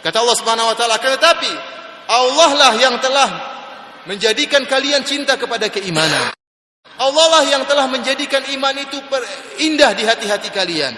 Kata 0.05 0.21
Allah 0.21 0.37
Subhanahu 0.37 0.69
wa 0.69 0.75
taala, 0.77 1.01
tetapi 1.01 1.51
Allah 2.05 2.51
lah 2.53 2.73
yang 2.77 2.95
telah 3.01 3.29
menjadikan 4.05 4.65
kalian 4.69 5.01
cinta 5.01 5.35
kepada 5.35 5.69
keimanan. 5.69 6.33
Allah 6.95 7.25
lah 7.27 7.43
yang 7.43 7.67
telah 7.67 7.89
menjadikan 7.91 8.45
iman 8.55 8.75
itu 8.79 8.97
indah 9.59 9.91
di 9.97 10.07
hati-hati 10.07 10.49
kalian. 10.53 10.93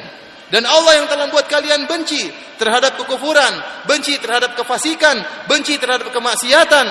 Dan 0.48 0.64
Allah 0.64 1.04
yang 1.04 1.08
telah 1.12 1.28
membuat 1.28 1.52
kalian 1.52 1.90
benci 1.90 2.24
terhadap 2.56 2.96
kekufuran, 2.96 3.84
benci 3.84 4.16
terhadap 4.20 4.56
kefasikan, 4.56 5.48
benci 5.50 5.76
terhadap 5.76 6.08
kemaksiatan. 6.14 6.88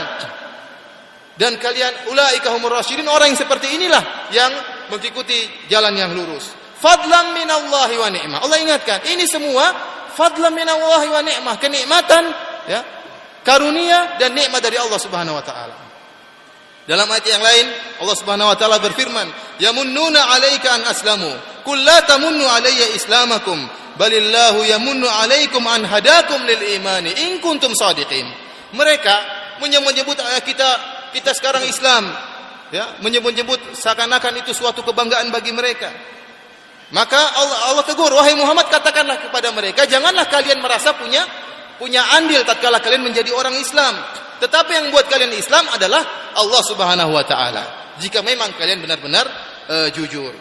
Dan 1.37 1.61
kalian 1.61 2.09
ulaika 2.13 2.53
humur 2.53 2.73
rasyidin 2.73 3.09
orang 3.09 3.33
yang 3.33 3.41
seperti 3.41 3.77
inilah 3.77 4.33
yang 4.33 4.53
mengikuti 4.89 5.69
jalan 5.69 5.93
yang 5.97 6.13
lurus. 6.17 6.53
Fadlan 6.81 7.33
minallahi 7.33 7.97
wa 7.97 8.09
ni'mah. 8.13 8.39
Allah 8.45 8.59
ingatkan, 8.61 9.05
ini 9.09 9.25
semua 9.25 9.73
fadlan 10.13 10.53
minallahi 10.53 11.09
wa 11.09 11.23
ni'mah, 11.25 11.55
kenikmatan 11.57 12.25
ya, 12.69 12.81
karunia 13.47 14.19
dan 14.19 14.35
nikmat 14.35 14.59
dari 14.59 14.75
Allah 14.75 14.99
Subhanahu 14.99 15.39
wa 15.39 15.45
taala. 15.47 15.77
Dalam 16.87 17.07
ayat 17.11 17.27
yang 17.27 17.43
lain 17.43 17.67
Allah 18.03 18.17
Subhanahu 18.19 18.51
wa 18.51 18.57
taala 18.59 18.83
berfirman, 18.83 19.27
"Yamunnuna 19.63 20.35
'alaika 20.35 20.75
an 20.75 20.83
aslamu, 20.91 21.31
qul 21.63 21.79
la 21.83 22.03
tamunnu 22.03 22.43
'alayya 22.43 22.99
islamakum, 22.99 23.59
balillahu 23.95 24.67
yamunnu 24.67 25.07
'alaikum 25.07 25.63
an 25.67 25.87
hadakum 25.87 26.43
lil 26.43 26.63
imani 26.79 27.11
in 27.31 27.39
kuntum 27.39 27.71
shadiqin." 27.75 28.27
Mereka 28.75 29.15
menyebut 29.63 30.19
kita 30.43 30.71
kita 31.15 31.31
sekarang 31.33 31.65
Islam, 31.65 32.07
ya, 32.75 32.99
menyebut-nyebut 33.03 33.79
seakan-akan 33.79 34.43
itu 34.43 34.53
suatu 34.53 34.83
kebanggaan 34.83 35.31
bagi 35.31 35.55
mereka. 35.55 35.91
Maka 36.95 37.19
Allah, 37.19 37.59
Allah 37.75 37.83
tegur, 37.83 38.15
wahai 38.15 38.39
Muhammad 38.39 38.71
katakanlah 38.71 39.19
kepada 39.27 39.51
mereka, 39.51 39.91
janganlah 39.91 40.31
kalian 40.31 40.63
merasa 40.63 40.95
punya 40.95 41.19
punya 41.81 42.03
andil 42.17 42.43
tatkala 42.45 42.81
kalian 42.81 43.05
menjadi 43.05 43.33
orang 43.33 43.57
Islam. 43.57 43.95
Tetapi 44.37 44.71
yang 44.73 44.87
buat 44.93 45.09
kalian 45.09 45.33
Islam 45.33 45.65
adalah 45.73 46.33
Allah 46.37 46.63
Subhanahu 46.65 47.11
wa 47.13 47.25
taala. 47.25 47.65
Jika 47.97 48.21
memang 48.21 48.53
kalian 48.61 48.85
benar-benar 48.85 49.25
uh, 49.69 49.89
jujur. 49.97 50.33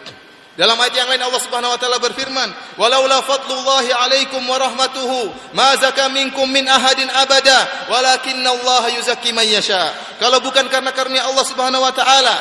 Dalam 0.56 0.80
ayat 0.80 0.96
yang 0.96 1.12
lain 1.12 1.20
Allah 1.20 1.42
Subhanahu 1.44 1.76
wa 1.76 1.80
taala 1.80 2.00
berfirman, 2.00 2.80
"Walaula 2.80 3.20
fadlullahi 3.28 3.92
'alaikum 3.92 4.40
wa 4.48 4.56
rahmatuhu, 4.56 5.52
ma 5.52 5.76
zaka 5.76 6.08
minkum 6.12 6.48
min 6.48 6.64
ahadin 6.64 7.12
abada, 7.12 7.88
walakinallaha 7.92 8.96
yuzakki 8.96 9.36
man 9.36 9.44
yasha." 9.44 9.92
Kalau 10.20 10.40
bukan 10.40 10.72
karena 10.72 10.96
karunia 10.96 11.28
Allah 11.28 11.44
Subhanahu 11.44 11.84
wa 11.84 11.92
taala 11.92 12.36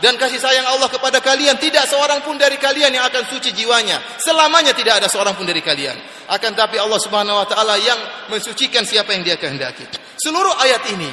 dan 0.00 0.16
kasih 0.16 0.40
sayang 0.40 0.64
Allah 0.64 0.88
kepada 0.88 1.20
kalian, 1.20 1.60
tidak 1.60 1.84
seorang 1.84 2.24
pun 2.24 2.40
dari 2.40 2.56
kalian 2.56 2.88
yang 2.96 3.04
akan 3.04 3.28
suci 3.28 3.52
jiwanya. 3.52 4.00
Selamanya 4.16 4.72
tidak 4.72 5.04
ada 5.04 5.08
seorang 5.12 5.36
pun 5.36 5.44
dari 5.44 5.60
kalian. 5.60 5.96
Akan 6.32 6.56
tapi 6.56 6.80
Allah 6.80 6.96
Subhanahu 6.96 7.36
wa 7.36 7.44
taala 7.44 7.76
yang 7.76 8.00
mensucikan 8.32 8.88
siapa 8.88 9.12
yang 9.12 9.20
Dia 9.20 9.36
kehendaki. 9.36 9.84
Seluruh 10.16 10.56
ayat 10.56 10.88
ini 10.96 11.10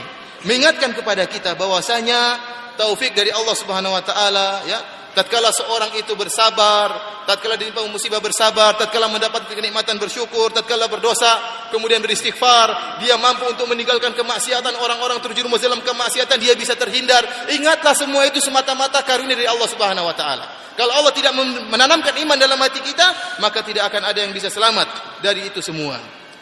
mengingatkan 0.47 0.95
kepada 0.95 1.27
kita 1.27 1.59
bahwasanya 1.59 2.39
taufik 2.79 3.11
dari 3.11 3.33
Allah 3.35 3.55
Subhanahu 3.59 3.91
wa 3.91 4.03
taala 4.05 4.63
ya 4.63 4.79
tatkala 5.17 5.49
seorang 5.49 5.97
itu 5.97 6.13
bersabar 6.13 6.93
tatkala 7.25 7.57
ditimpa 7.57 7.81
musibah 7.89 8.21
bersabar 8.21 8.77
tatkala 8.77 9.09
mendapat 9.09 9.49
kenikmatan 9.49 9.97
bersyukur 9.97 10.53
tatkala 10.53 10.85
berdosa 10.85 11.41
kemudian 11.73 11.97
beristighfar 12.05 13.01
dia 13.01 13.17
mampu 13.17 13.49
untuk 13.49 13.65
meninggalkan 13.65 14.13
kemaksiatan 14.13 14.77
orang-orang 14.77 15.17
terjerumus 15.25 15.57
dalam 15.57 15.81
kemaksiatan 15.81 16.37
dia 16.37 16.53
bisa 16.53 16.77
terhindar. 16.77 17.25
Ingatlah 17.49 17.97
semua 17.97 18.29
itu 18.29 18.37
semata-mata 18.37 19.01
karunia 19.01 19.33
dari 19.33 19.49
Allah 19.49 19.65
Subhanahu 19.65 20.05
wa 20.05 20.13
taala. 20.13 20.45
Kalau 20.77 20.93
Allah 20.93 21.09
tidak 21.17 21.33
menanamkan 21.73 22.13
iman 22.21 22.37
dalam 22.37 22.61
hati 22.61 22.85
kita 22.85 23.41
maka 23.41 23.65
tidak 23.65 23.89
akan 23.89 24.13
ada 24.13 24.21
yang 24.21 24.29
bisa 24.29 24.53
selamat 24.53 25.17
dari 25.25 25.49
itu 25.49 25.65
semua. 25.65 25.97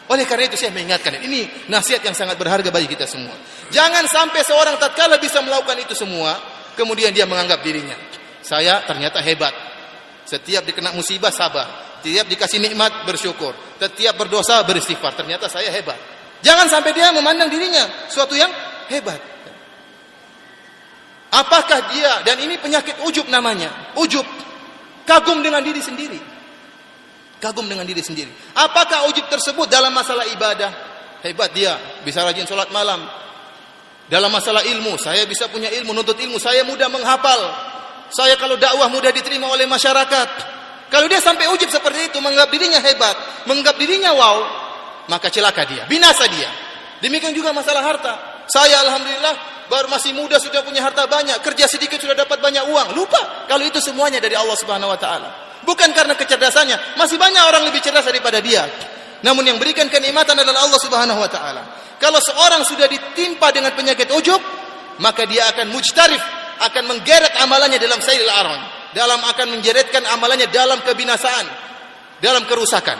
Oleh 0.06 0.22
karena 0.28 0.46
itu 0.52 0.60
saya 0.60 0.70
mengingatkan 0.70 1.18
ini 1.24 1.66
nasihat 1.72 2.04
yang 2.04 2.12
sangat 2.12 2.36
berharga 2.36 2.68
bagi 2.68 2.92
kita 2.92 3.08
semua. 3.08 3.32
Jangan 3.72 4.04
sampai 4.06 4.44
seorang 4.44 4.76
tatkala 4.76 5.18
bisa 5.18 5.42
melakukan 5.42 5.82
itu 5.82 5.98
semua, 5.98 6.38
kemudian 6.78 7.10
dia 7.10 7.26
menganggap 7.26 7.58
dirinya 7.64 8.15
saya 8.46 8.86
ternyata 8.86 9.18
hebat. 9.18 9.50
Setiap 10.22 10.62
dikena 10.62 10.94
musibah 10.94 11.34
sabar, 11.34 11.98
setiap 11.98 12.30
dikasih 12.30 12.62
nikmat 12.62 13.02
bersyukur, 13.02 13.50
setiap 13.82 14.14
berdosa 14.14 14.62
beristighfar. 14.62 15.18
Ternyata 15.18 15.50
saya 15.50 15.66
hebat. 15.74 15.98
Jangan 16.46 16.70
sampai 16.70 16.94
dia 16.94 17.10
memandang 17.10 17.50
dirinya 17.50 18.06
suatu 18.06 18.38
yang 18.38 18.50
hebat. 18.86 19.18
Apakah 21.34 21.90
dia 21.90 22.22
dan 22.22 22.38
ini 22.38 22.54
penyakit 22.62 23.02
ujub 23.02 23.26
namanya? 23.26 23.94
Ujub. 23.98 24.24
Kagum 25.02 25.42
dengan 25.42 25.62
diri 25.62 25.82
sendiri. 25.82 26.18
Kagum 27.42 27.66
dengan 27.66 27.82
diri 27.82 28.02
sendiri. 28.02 28.30
Apakah 28.54 29.10
ujub 29.10 29.26
tersebut 29.26 29.66
dalam 29.66 29.90
masalah 29.90 30.26
ibadah? 30.30 30.70
Hebat 31.22 31.50
dia, 31.50 31.74
bisa 32.06 32.22
rajin 32.22 32.46
sholat 32.46 32.70
malam. 32.70 33.02
Dalam 34.06 34.30
masalah 34.30 34.62
ilmu, 34.62 34.94
saya 35.02 35.26
bisa 35.26 35.50
punya 35.50 35.66
ilmu, 35.66 35.90
nuntut 35.90 36.14
ilmu. 36.14 36.38
Saya 36.38 36.62
mudah 36.62 36.86
menghafal. 36.86 37.74
Saya 38.10 38.38
kalau 38.38 38.54
dakwah 38.54 38.86
mudah 38.90 39.10
diterima 39.10 39.50
oleh 39.50 39.66
masyarakat. 39.66 40.28
Kalau 40.86 41.06
dia 41.10 41.18
sampai 41.18 41.50
ujub 41.50 41.66
seperti 41.66 42.14
itu, 42.14 42.18
menganggap 42.22 42.50
dirinya 42.54 42.78
hebat, 42.78 43.16
menganggap 43.50 43.74
dirinya 43.74 44.14
wow, 44.14 44.38
maka 45.10 45.26
celaka 45.34 45.66
dia, 45.66 45.82
binasa 45.90 46.30
dia. 46.30 46.46
Demikian 47.02 47.34
juga 47.34 47.50
masalah 47.50 47.82
harta. 47.82 48.46
Saya 48.46 48.78
alhamdulillah 48.86 49.66
baru 49.66 49.90
masih 49.90 50.14
muda 50.14 50.38
sudah 50.38 50.62
punya 50.62 50.86
harta 50.86 51.10
banyak, 51.10 51.42
kerja 51.42 51.66
sedikit 51.66 51.98
sudah 51.98 52.14
dapat 52.14 52.38
banyak 52.38 52.70
uang. 52.70 52.94
Lupa 52.94 53.46
kalau 53.50 53.66
itu 53.66 53.82
semuanya 53.82 54.22
dari 54.22 54.38
Allah 54.38 54.54
Subhanahu 54.54 54.94
wa 54.94 54.98
taala. 54.98 55.28
Bukan 55.66 55.90
karena 55.90 56.14
kecerdasannya, 56.14 56.94
masih 56.94 57.18
banyak 57.18 57.42
orang 57.42 57.66
lebih 57.66 57.82
cerdas 57.82 58.06
daripada 58.06 58.38
dia. 58.38 58.62
Namun 59.26 59.42
yang 59.42 59.58
berikan 59.58 59.90
kenikmatan 59.90 60.38
adalah 60.38 60.62
Allah 60.62 60.78
Subhanahu 60.78 61.18
wa 61.18 61.26
taala. 61.26 61.62
Kalau 61.98 62.22
seorang 62.22 62.62
sudah 62.62 62.86
ditimpa 62.86 63.50
dengan 63.50 63.74
penyakit 63.74 64.06
ujub, 64.14 64.38
maka 65.02 65.26
dia 65.26 65.50
akan 65.50 65.74
mujtarif, 65.74 66.22
akan 66.60 66.84
menggeret 66.88 67.32
amalannya 67.42 67.80
dalam 67.80 68.00
sailil 68.00 68.30
aron, 68.30 68.60
dalam 68.96 69.20
akan 69.20 69.46
menjeretkan 69.58 70.02
amalannya 70.06 70.48
dalam 70.48 70.80
kebinasaan, 70.80 71.46
dalam 72.22 72.44
kerusakan. 72.48 72.96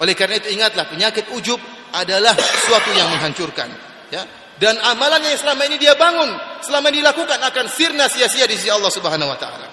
Oleh 0.00 0.16
karena 0.16 0.40
itu 0.40 0.48
ingatlah 0.56 0.88
penyakit 0.88 1.28
ujub 1.36 1.60
adalah 1.92 2.32
sesuatu 2.32 2.88
yang 2.96 3.12
menghancurkan, 3.12 3.68
ya. 4.08 4.24
Dan 4.60 4.76
amalannya 4.76 5.32
yang 5.32 5.40
selama 5.40 5.64
ini 5.68 5.76
dia 5.80 5.96
bangun, 5.96 6.36
selama 6.60 6.92
ini 6.92 7.00
dilakukan 7.00 7.40
akan 7.40 7.66
sirna 7.72 8.08
sia-sia 8.12 8.44
di 8.44 8.60
sisi 8.60 8.68
Allah 8.68 8.92
Subhanahu 8.92 9.32
wa 9.32 9.38
taala. 9.40 9.68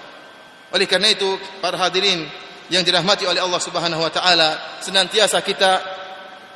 Oleh 0.72 0.88
karena 0.88 1.12
itu, 1.12 1.36
para 1.60 1.76
hadirin 1.76 2.24
yang 2.72 2.84
dirahmati 2.84 3.24
oleh 3.28 3.40
Allah 3.40 3.60
Subhanahu 3.60 4.00
wa 4.00 4.12
taala, 4.12 4.80
senantiasa 4.80 5.44
kita 5.44 5.80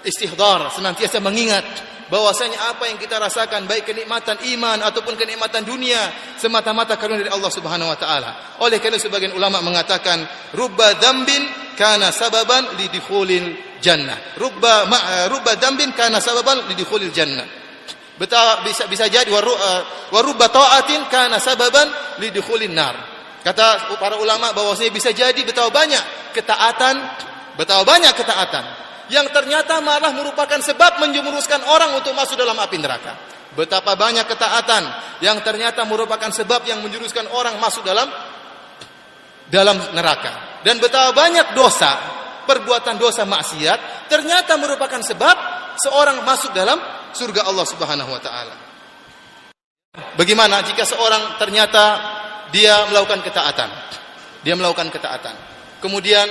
istihdar, 0.05 0.69
senantiasa 0.73 1.21
mengingat 1.21 1.65
bahwasanya 2.13 2.77
apa 2.77 2.93
yang 2.93 3.01
kita 3.01 3.17
rasakan 3.17 3.65
baik 3.65 3.89
kenikmatan 3.89 4.37
iman 4.53 4.85
ataupun 4.85 5.17
kenikmatan 5.17 5.65
dunia 5.65 6.13
semata-mata 6.37 7.01
karunia 7.01 7.25
dari 7.25 7.33
Allah 7.33 7.49
Subhanahu 7.49 7.89
wa 7.89 7.97
taala. 7.97 8.61
Oleh 8.61 8.77
karena 8.85 9.01
sebagian 9.01 9.33
ulama 9.33 9.65
mengatakan 9.65 10.21
rubba 10.53 10.93
dzambin 11.01 11.73
kana 11.73 12.13
sababan 12.13 12.77
lidikhulil 12.77 13.81
jannah. 13.81 14.37
Rubba 14.37 14.85
ma, 14.93 15.25
rubba 15.33 15.57
dzambin 15.57 15.97
kana 15.97 16.21
sababan 16.21 16.69
lidikhulil 16.69 17.17
jannah. 17.17 17.49
Betul 18.21 18.69
bisa 18.69 18.85
bisa 18.93 19.09
jadi 19.09 19.33
warubba 20.13 20.53
taatin 20.53 21.09
kana 21.09 21.41
sababan 21.41 21.89
lidikhulin 22.21 22.77
nar. 22.77 22.93
Kata 23.41 23.97
para 23.97 24.21
ulama 24.21 24.53
bahwasanya 24.53 24.93
bisa 24.93 25.17
jadi 25.17 25.41
betapa 25.49 25.73
banyak 25.73 26.37
ketaatan, 26.37 26.95
betapa 27.57 27.89
banyak 27.89 28.13
ketaatan 28.15 28.83
yang 29.13 29.29
ternyata 29.29 29.85
malah 29.85 30.09
merupakan 30.17 30.57
sebab 30.57 31.05
menjemuruskan 31.05 31.61
orang 31.69 31.93
untuk 32.01 32.17
masuk 32.17 32.41
dalam 32.41 32.57
api 32.57 32.81
neraka. 32.81 33.13
Betapa 33.53 33.93
banyak 33.93 34.25
ketaatan 34.25 34.83
yang 35.21 35.37
ternyata 35.45 35.85
merupakan 35.85 36.33
sebab 36.33 36.65
yang 36.65 36.81
menjuruskan 36.81 37.29
orang 37.37 37.61
masuk 37.61 37.85
dalam 37.85 38.09
dalam 39.53 39.77
neraka. 39.93 40.65
Dan 40.65 40.81
betapa 40.81 41.13
banyak 41.13 41.53
dosa, 41.53 41.93
perbuatan 42.49 42.97
dosa 42.97 43.29
maksiat 43.29 44.09
ternyata 44.09 44.57
merupakan 44.57 45.05
sebab 45.05 45.37
seorang 45.77 46.25
masuk 46.25 46.57
dalam 46.57 46.81
surga 47.13 47.45
Allah 47.45 47.67
Subhanahu 47.69 48.09
wa 48.09 48.23
taala. 48.25 48.57
Bagaimana 50.17 50.65
jika 50.65 50.89
seorang 50.89 51.37
ternyata 51.37 52.01
dia 52.49 52.89
melakukan 52.89 53.21
ketaatan. 53.21 53.69
Dia 54.41 54.57
melakukan 54.57 54.89
ketaatan. 54.89 55.37
Kemudian 55.85 56.25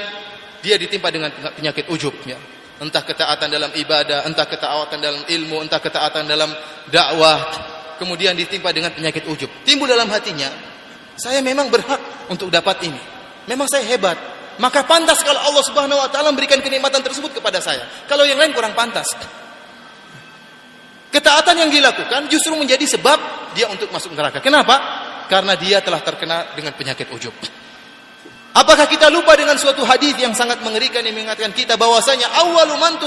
dia 0.66 0.82
ditimpa 0.82 1.14
dengan 1.14 1.30
penyakit 1.30 1.86
ujub 1.94 2.18
ya. 2.26 2.42
Entah 2.82 3.06
ketaatan 3.06 3.54
dalam 3.54 3.70
ibadah, 3.78 4.26
entah 4.26 4.50
ketaatan 4.50 4.98
dalam 4.98 5.22
ilmu, 5.30 5.62
entah 5.62 5.78
ketaatan 5.78 6.26
dalam 6.26 6.50
dakwah. 6.90 7.70
Kemudian 8.02 8.34
ditimpa 8.34 8.74
dengan 8.74 8.90
penyakit 8.90 9.22
ujub. 9.30 9.62
Timbul 9.62 9.86
dalam 9.86 10.10
hatinya, 10.10 10.50
saya 11.14 11.46
memang 11.46 11.70
berhak 11.70 12.02
untuk 12.34 12.50
dapat 12.50 12.82
ini. 12.90 12.98
Memang 13.46 13.70
saya 13.70 13.86
hebat. 13.86 14.18
Maka 14.58 14.82
pantas 14.90 15.22
kalau 15.22 15.38
Allah 15.38 15.62
Subhanahu 15.62 16.02
wa 16.02 16.10
taala 16.10 16.34
memberikan 16.34 16.58
kenikmatan 16.66 17.06
tersebut 17.06 17.38
kepada 17.38 17.62
saya. 17.62 17.86
Kalau 18.10 18.26
yang 18.26 18.42
lain 18.42 18.58
kurang 18.58 18.74
pantas. 18.74 19.06
Ketaatan 21.14 21.56
yang 21.62 21.70
dilakukan 21.70 22.26
justru 22.34 22.58
menjadi 22.58 22.84
sebab 22.90 23.54
dia 23.54 23.70
untuk 23.70 23.94
masuk 23.94 24.18
neraka. 24.18 24.42
Kenapa? 24.42 25.02
karena 25.32 25.56
dia 25.56 25.80
telah 25.80 26.04
terkena 26.04 26.52
dengan 26.52 26.76
penyakit 26.76 27.08
ujub. 27.08 27.32
Apakah 28.52 28.84
kita 28.84 29.08
lupa 29.08 29.32
dengan 29.40 29.56
suatu 29.56 29.88
hadis 29.88 30.12
yang 30.20 30.36
sangat 30.36 30.60
mengerikan 30.60 31.00
yang 31.08 31.16
mengingatkan 31.16 31.56
kita 31.56 31.80
bahwasanya 31.80 32.28
awwalu 32.44 32.76
man 32.76 33.00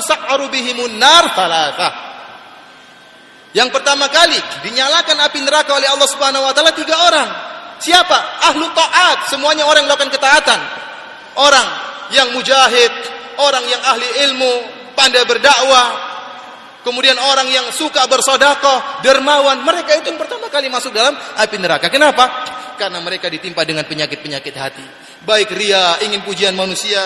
bihimun 0.48 0.96
nar. 0.96 1.28
Yang 3.52 3.68
pertama 3.70 4.08
kali 4.08 4.40
dinyalakan 4.64 5.20
api 5.20 5.38
neraka 5.44 5.76
oleh 5.76 5.86
Allah 5.86 6.08
Subhanahu 6.08 6.48
wa 6.48 6.52
taala 6.56 6.72
tiga 6.72 6.96
orang. 6.96 7.28
Siapa? 7.76 8.48
Ahlu 8.50 8.64
taat, 8.72 9.28
semuanya 9.28 9.68
orang 9.68 9.84
yang 9.84 9.92
melakukan 9.92 10.16
ketaatan. 10.16 10.60
Orang 11.36 11.66
yang 12.08 12.32
mujahid, 12.32 12.92
orang 13.36 13.64
yang 13.68 13.82
ahli 13.84 14.08
ilmu, 14.30 14.52
pandai 14.96 15.28
berdakwah, 15.28 15.86
kemudian 16.86 17.20
orang 17.20 17.52
yang 17.52 17.68
suka 17.68 18.08
bersodakoh, 18.08 19.04
dermawan, 19.04 19.60
mereka 19.60 19.92
itu 20.00 20.08
yang 20.08 20.16
pertama 20.16 20.48
kali 20.48 20.72
masuk 20.72 20.96
dalam 20.96 21.12
api 21.12 21.56
neraka. 21.60 21.92
Kenapa? 21.92 22.24
Karena 22.80 22.98
mereka 23.04 23.28
ditimpa 23.28 23.62
dengan 23.68 23.84
penyakit-penyakit 23.84 24.54
hati. 24.56 25.03
Baik 25.24 25.56
ria, 25.56 25.98
ingin 26.04 26.20
pujian 26.20 26.52
manusia, 26.52 27.00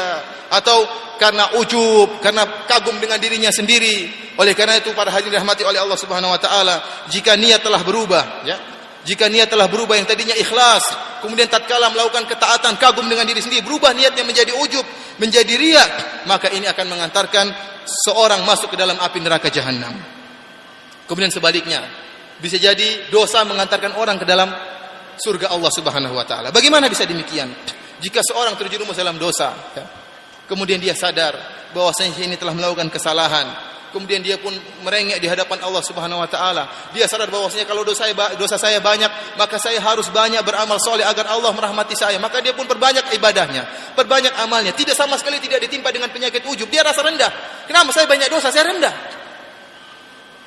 atau 0.50 0.84
karena 1.18 1.58
ujub, 1.58 2.18
karena 2.22 2.66
kagum 2.66 2.98
dengan 2.98 3.18
dirinya 3.18 3.50
sendiri. 3.50 4.30
Oleh 4.38 4.54
karena 4.54 4.78
itu 4.78 4.94
para 4.94 5.10
hadirin 5.10 5.42
rahmati 5.42 5.66
oleh 5.66 5.82
Allah 5.82 5.98
Subhanahu 5.98 6.30
wa 6.30 6.40
taala, 6.40 7.06
jika 7.10 7.34
niat 7.34 7.62
telah 7.62 7.82
berubah, 7.82 8.46
ya, 8.46 8.56
jika 9.02 9.26
niat 9.26 9.50
telah 9.50 9.66
berubah 9.66 9.98
yang 9.98 10.06
tadinya 10.06 10.34
ikhlas, 10.38 10.84
kemudian 11.22 11.50
tatkala 11.50 11.90
melakukan 11.90 12.26
ketaatan 12.26 12.78
kagum 12.78 13.06
dengan 13.10 13.26
diri 13.26 13.42
sendiri, 13.42 13.66
berubah 13.66 13.90
niatnya 13.94 14.22
menjadi 14.22 14.54
ujub, 14.54 14.86
menjadi 15.18 15.54
riya, 15.58 15.84
maka 16.30 16.50
ini 16.54 16.70
akan 16.70 16.86
mengantarkan 16.86 17.46
seorang 18.06 18.46
masuk 18.46 18.74
ke 18.74 18.76
dalam 18.78 18.94
api 19.00 19.18
neraka 19.18 19.50
jahanam. 19.50 19.96
Kemudian 21.08 21.32
sebaliknya, 21.32 21.82
bisa 22.38 22.60
jadi 22.60 23.10
dosa 23.10 23.42
mengantarkan 23.42 23.98
orang 23.98 24.20
ke 24.22 24.26
dalam 24.28 24.52
surga 25.18 25.50
Allah 25.50 25.72
Subhanahu 25.74 26.14
wa 26.14 26.22
taala. 26.22 26.54
Bagaimana 26.54 26.86
bisa 26.86 27.02
demikian? 27.08 27.50
Jika 27.98 28.22
seorang 28.22 28.54
terjerumus 28.54 28.94
dalam 28.94 29.18
dosa, 29.18 29.54
ya, 29.74 29.84
kemudian 30.46 30.78
dia 30.78 30.94
sadar 30.94 31.34
bahwasanya 31.74 32.14
ini 32.24 32.38
telah 32.38 32.54
melakukan 32.54 32.86
kesalahan, 32.88 33.50
kemudian 33.90 34.22
dia 34.22 34.38
pun 34.38 34.54
merengek 34.84 35.18
di 35.18 35.26
hadapan 35.26 35.58
Allah 35.66 35.82
Subhanahu 35.82 36.22
wa 36.22 36.28
taala. 36.30 36.68
Dia 36.94 37.10
sadar 37.10 37.26
bahwasanya 37.26 37.66
kalau 37.66 37.82
dosa 37.82 38.06
saya 38.06 38.14
dosa 38.38 38.56
saya 38.56 38.78
banyak, 38.78 39.10
maka 39.34 39.58
saya 39.58 39.82
harus 39.82 40.08
banyak 40.14 40.40
beramal 40.46 40.78
soleh 40.78 41.02
agar 41.02 41.26
Allah 41.32 41.50
merahmati 41.50 41.98
saya. 41.98 42.16
Maka 42.22 42.38
dia 42.38 42.54
pun 42.54 42.70
perbanyak 42.70 43.10
ibadahnya, 43.18 43.94
perbanyak 43.98 44.32
amalnya. 44.38 44.72
Tidak 44.72 44.94
sama 44.94 45.18
sekali 45.18 45.42
tidak 45.42 45.64
ditimpa 45.66 45.90
dengan 45.90 46.08
penyakit 46.12 46.44
ujub. 46.46 46.70
Dia 46.70 46.86
rasa 46.86 47.02
rendah. 47.02 47.30
Kenapa 47.66 47.90
saya 47.90 48.06
banyak 48.06 48.28
dosa? 48.30 48.54
Saya 48.54 48.70
rendah. 48.70 48.94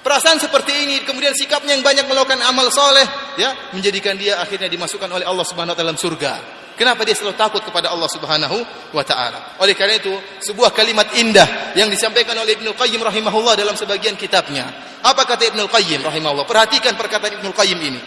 Perasaan 0.02 0.42
seperti 0.42 0.74
ini, 0.74 1.06
kemudian 1.06 1.30
sikapnya 1.38 1.78
yang 1.78 1.86
banyak 1.86 2.10
melakukan 2.10 2.42
amal 2.42 2.74
soleh, 2.74 3.06
ya, 3.38 3.54
menjadikan 3.70 4.18
dia 4.18 4.42
akhirnya 4.42 4.66
dimasukkan 4.66 5.06
oleh 5.06 5.30
Allah 5.30 5.46
Subhanahu 5.46 5.74
wa 5.74 5.78
taala 5.78 5.94
dalam 5.94 6.00
surga. 6.02 6.61
Kenapa 6.80 7.06
dia 7.06 7.14
selalu 7.14 7.38
takut 7.38 7.62
kepada 7.62 7.92
Allah 7.92 8.10
Subhanahu 8.10 8.58
wa 8.96 9.04
taala? 9.06 9.60
Oleh 9.62 9.78
karena 9.78 10.00
itu, 10.02 10.12
sebuah 10.42 10.74
kalimat 10.74 11.08
indah 11.20 11.76
yang 11.78 11.92
disampaikan 11.92 12.34
oleh 12.40 12.58
Ibnu 12.58 12.74
Qayyim 12.74 13.02
rahimahullah 13.04 13.54
dalam 13.60 13.78
sebagian 13.78 14.18
kitabnya. 14.18 14.66
Apa 15.06 15.28
kata 15.28 15.52
Ibnu 15.52 15.68
Qayyim 15.70 16.02
rahimahullah? 16.02 16.48
Perhatikan 16.48 16.98
perkataan 16.98 17.44
Ibnu 17.44 17.54
Qayyim 17.54 17.80
ini. 17.80 18.02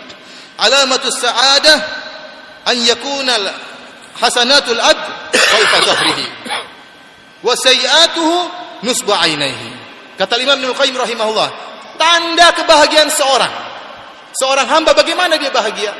Alamatus 0.58 1.18
sa'adah 1.18 1.78
an 2.66 2.76
yakuna 2.82 3.34
hasanatul 4.18 4.78
ad 4.78 4.98
khalfa 5.34 5.78
dhahrihi 5.84 6.26
wa 7.42 7.54
sayiatuhu 7.54 8.36
nusba 8.86 9.22
ainaihi. 9.22 9.70
Kata 10.18 10.38
Imam 10.38 10.58
Ibnu 10.58 10.74
Qayyim 10.74 10.94
rahimahullah, 10.98 11.48
tanda 11.98 12.54
kebahagiaan 12.54 13.10
seorang. 13.10 13.54
Seorang 14.34 14.66
hamba 14.66 14.98
bagaimana 14.98 15.38
dia 15.38 15.54
bahagia? 15.54 15.94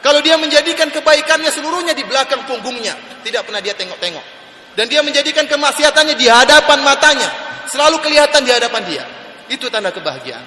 Kalau 0.00 0.24
dia 0.24 0.40
menjadikan 0.40 0.88
kebaikannya 0.88 1.52
seluruhnya 1.52 1.92
di 1.92 2.00
belakang 2.08 2.48
punggungnya, 2.48 2.96
tidak 3.20 3.44
pernah 3.44 3.60
dia 3.60 3.76
tengok-tengok. 3.76 4.24
Dan 4.72 4.88
dia 4.88 5.04
menjadikan 5.04 5.44
kemaksiatannya 5.44 6.16
di 6.16 6.24
hadapan 6.24 6.80
matanya, 6.80 7.28
selalu 7.68 8.00
kelihatan 8.00 8.40
di 8.40 8.52
hadapan 8.52 8.82
dia. 8.88 9.04
Itu 9.52 9.68
tanda 9.68 9.92
kebahagiaan. 9.92 10.44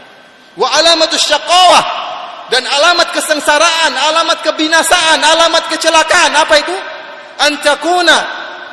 Wa 0.58 0.74
alamatus 0.74 1.22
syaqawah 1.22 1.84
dan 2.50 2.66
alamat 2.66 3.14
kesengsaraan, 3.14 3.94
alamat 3.94 4.42
kebinasaan, 4.42 5.22
alamat 5.22 5.70
kecelakaan 5.70 6.34
apa 6.34 6.56
itu? 6.58 6.76
Antakuna 7.46 8.18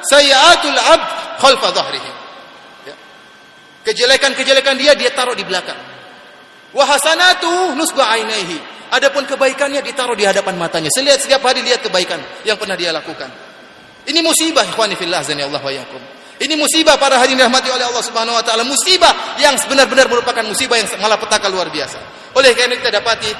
sayatul 0.00 0.80
abd 0.80 1.08
khalfa 1.44 1.68
dhahrihi. 1.76 2.10
Ya. 2.88 2.94
Kejelekan-kejelekan 3.84 4.80
dia 4.80 4.96
dia 4.96 5.12
taruh 5.12 5.36
di 5.36 5.44
belakang. 5.44 5.76
Wa 6.72 6.88
hasanatu 6.88 7.76
nusba 7.76 8.16
ainaihi 8.16 8.69
Adapun 8.90 9.22
kebaikannya 9.22 9.80
ditaruh 9.86 10.18
di 10.18 10.26
hadapan 10.26 10.58
matanya. 10.58 10.90
Selihat 10.90 11.22
setiap 11.22 11.46
hari 11.46 11.62
lihat 11.62 11.78
kebaikan 11.86 12.18
yang 12.42 12.58
pernah 12.58 12.74
dia 12.74 12.90
lakukan. 12.90 13.30
Ini 14.06 14.18
musibah 14.24 14.66
ikhwani 14.66 14.98
fillah 14.98 15.22
azani 15.22 15.46
Allah 15.46 15.62
wa 15.62 15.70
yakum. 15.70 16.02
Ini 16.40 16.56
musibah 16.56 16.96
para 16.96 17.20
hadirin 17.20 17.44
rahmati 17.44 17.68
oleh 17.68 17.84
Allah 17.84 18.00
Subhanahu 18.00 18.32
wa 18.32 18.40
taala, 18.40 18.64
musibah 18.64 19.36
yang 19.36 19.54
benar-benar 19.68 20.08
merupakan 20.08 20.40
musibah 20.40 20.80
yang 20.80 20.88
malapetaka 20.96 21.52
luar 21.52 21.68
biasa. 21.68 22.00
Oleh 22.32 22.56
karena 22.56 22.80
kita 22.80 22.90
dapati 22.96 23.30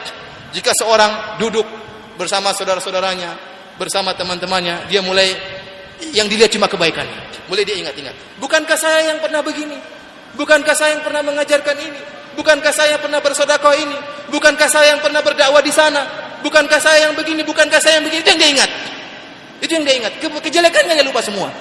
jika 0.53 0.71
seorang 0.77 1.41
duduk 1.41 1.65
bersama 2.21 2.53
saudara-saudaranya, 2.53 3.33
bersama 3.81 4.13
teman-temannya, 4.13 4.93
dia 4.93 5.01
mulai 5.01 5.33
yang 6.13 6.29
dilihat 6.29 6.53
cuma 6.53 6.69
kebaikannya. 6.69 7.49
Mulai 7.49 7.65
dia 7.65 7.81
ingat-ingat. 7.81 8.37
Bukankah 8.37 8.77
saya 8.77 9.09
yang 9.11 9.19
pernah 9.25 9.41
begini? 9.41 9.81
Bukankah 10.37 10.77
saya 10.77 11.01
yang 11.01 11.03
pernah 11.03 11.25
mengajarkan 11.25 11.77
ini? 11.81 12.20
Bukankah 12.41 12.73
saya 12.73 12.97
yang 12.97 13.03
pernah 13.05 13.21
bersodakoh 13.21 13.77
ini? 13.77 13.97
Bukankah 14.33 14.65
saya 14.65 14.97
yang 14.97 15.05
pernah 15.05 15.21
berdakwah 15.21 15.61
di 15.61 15.69
sana? 15.69 16.01
Bukankah 16.41 16.81
saya 16.81 17.05
yang 17.05 17.12
begini? 17.12 17.45
Bukankah 17.45 17.77
saya 17.77 18.01
yang 18.01 18.09
begini? 18.09 18.25
Itu 18.25 18.33
yang 18.33 18.41
dia 18.41 18.51
ingat. 18.57 18.71
Itu 19.61 19.73
yang 19.77 19.85
dia 19.85 19.97
ingat. 20.01 20.12
Ke 20.17 20.27
kejelekannya 20.49 20.97
dia 20.97 21.05
lupa 21.05 21.21
semua. 21.21 21.53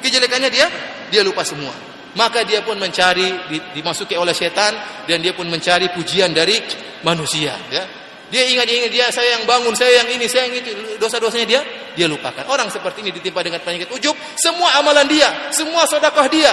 Kejelekannya 0.00 0.48
dia 0.48 0.66
dia 1.12 1.20
lupa 1.20 1.44
semua. 1.44 1.76
Maka 2.16 2.48
dia 2.48 2.64
pun 2.64 2.80
mencari 2.80 3.28
dimasuki 3.76 4.16
oleh 4.16 4.32
setan 4.32 5.04
dan 5.04 5.20
dia 5.20 5.36
pun 5.36 5.44
mencari 5.52 5.92
pujian 5.92 6.32
dari 6.32 6.56
manusia. 7.04 7.52
Ya. 7.68 7.84
Dia 8.32 8.48
ingat-ingat 8.48 8.88
dia 8.88 9.12
saya 9.12 9.36
yang 9.36 9.44
bangun, 9.44 9.76
saya 9.76 10.00
yang 10.00 10.16
ini, 10.16 10.24
saya 10.24 10.48
yang 10.48 10.56
itu. 10.64 10.96
Dosa-dosanya 10.96 11.44
dia 11.44 11.60
dia 11.92 12.08
lupakan. 12.08 12.48
Orang 12.48 12.72
seperti 12.72 13.04
ini 13.04 13.12
ditimpa 13.12 13.44
dengan 13.44 13.60
penyakit 13.60 13.92
ujub, 13.92 14.16
semua 14.40 14.80
amalan 14.80 15.04
dia, 15.04 15.28
semua 15.52 15.84
sedekah 15.84 16.24
dia, 16.32 16.52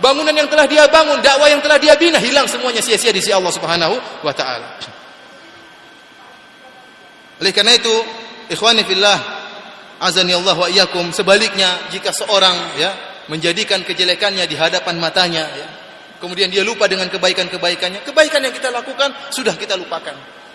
bangunan 0.00 0.34
yang 0.34 0.48
telah 0.50 0.66
dia 0.66 0.86
bangun, 0.90 1.20
dakwah 1.22 1.50
yang 1.50 1.62
telah 1.62 1.78
dia 1.78 1.94
bina 1.94 2.18
hilang 2.18 2.46
semuanya 2.50 2.82
sia-sia 2.82 3.14
di 3.14 3.20
sisi 3.22 3.34
Allah 3.34 3.52
Subhanahu 3.52 3.94
wa 4.24 4.34
taala. 4.34 4.78
Oleh 7.42 7.52
karena 7.52 7.74
itu, 7.74 7.94
ikhwani 8.50 8.86
fillah, 8.86 9.18
azani 10.00 10.34
Allah 10.34 10.56
wa 10.56 10.68
iyyakum, 10.70 11.10
sebaliknya 11.10 11.90
jika 11.90 12.14
seorang 12.14 12.78
ya 12.78 12.90
menjadikan 13.26 13.82
kejelekannya 13.82 14.46
di 14.46 14.54
hadapan 14.54 15.02
matanya 15.02 15.44
ya, 15.50 15.66
kemudian 16.22 16.48
dia 16.48 16.62
lupa 16.62 16.86
dengan 16.86 17.10
kebaikan-kebaikannya, 17.10 18.06
kebaikan 18.06 18.40
yang 18.40 18.54
kita 18.54 18.70
lakukan 18.70 19.10
sudah 19.34 19.54
kita 19.58 19.74
lupakan. 19.74 20.14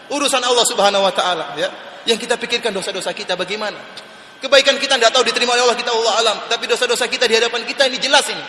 Urusan 0.10 0.42
Allah 0.42 0.66
Subhanahu 0.66 1.06
wa 1.06 1.14
taala 1.14 1.54
ya. 1.60 1.70
Yang 2.08 2.26
kita 2.26 2.40
pikirkan 2.40 2.72
dosa-dosa 2.72 3.12
kita 3.12 3.36
bagaimana? 3.36 3.78
Kebaikan 4.40 4.80
kita 4.80 4.96
tidak 4.96 5.12
tahu 5.12 5.28
diterima 5.28 5.52
oleh 5.52 5.68
Allah 5.68 5.78
kita 5.78 5.92
Allah 5.92 6.14
alam, 6.24 6.38
tapi 6.48 6.64
dosa-dosa 6.64 7.06
kita 7.12 7.28
di 7.28 7.36
hadapan 7.36 7.68
kita 7.68 7.92
ini 7.92 8.00
jelas 8.00 8.24
ini. 8.32 8.42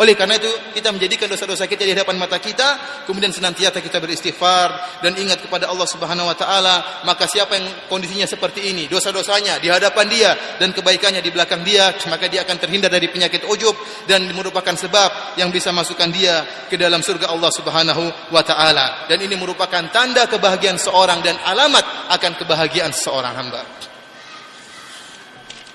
Oleh 0.00 0.16
karena 0.16 0.40
itu 0.40 0.48
kita 0.72 0.96
menjadikan 0.96 1.28
dosa-dosa 1.28 1.68
kita 1.68 1.84
di 1.84 1.92
hadapan 1.92 2.16
mata 2.16 2.40
kita, 2.40 3.04
kemudian 3.04 3.28
senantiasa 3.36 3.84
kita 3.84 4.00
beristighfar 4.00 5.02
dan 5.04 5.12
ingat 5.12 5.44
kepada 5.44 5.68
Allah 5.68 5.84
Subhanahu 5.84 6.24
wa 6.24 6.32
taala, 6.32 7.04
maka 7.04 7.28
siapa 7.28 7.60
yang 7.60 7.68
kondisinya 7.84 8.24
seperti 8.24 8.72
ini, 8.72 8.88
dosa-dosanya 8.88 9.60
di 9.60 9.68
hadapan 9.68 10.08
dia 10.08 10.30
dan 10.56 10.72
kebaikannya 10.72 11.20
di 11.20 11.28
belakang 11.28 11.60
dia, 11.60 11.92
maka 12.08 12.32
dia 12.32 12.48
akan 12.48 12.56
terhindar 12.56 12.88
dari 12.88 13.12
penyakit 13.12 13.44
ujub 13.44 13.76
dan 14.08 14.24
merupakan 14.32 14.72
sebab 14.72 15.36
yang 15.36 15.52
bisa 15.52 15.68
masukkan 15.68 16.08
dia 16.08 16.48
ke 16.72 16.80
dalam 16.80 17.04
surga 17.04 17.28
Allah 17.28 17.52
Subhanahu 17.52 18.32
wa 18.32 18.40
taala. 18.40 19.04
Dan 19.04 19.20
ini 19.20 19.36
merupakan 19.36 19.84
tanda 19.92 20.24
kebahagiaan 20.24 20.80
seorang 20.80 21.20
dan 21.20 21.36
alamat 21.44 22.08
akan 22.08 22.32
kebahagiaan 22.40 22.96
seorang 22.96 23.36
hamba. 23.36 23.62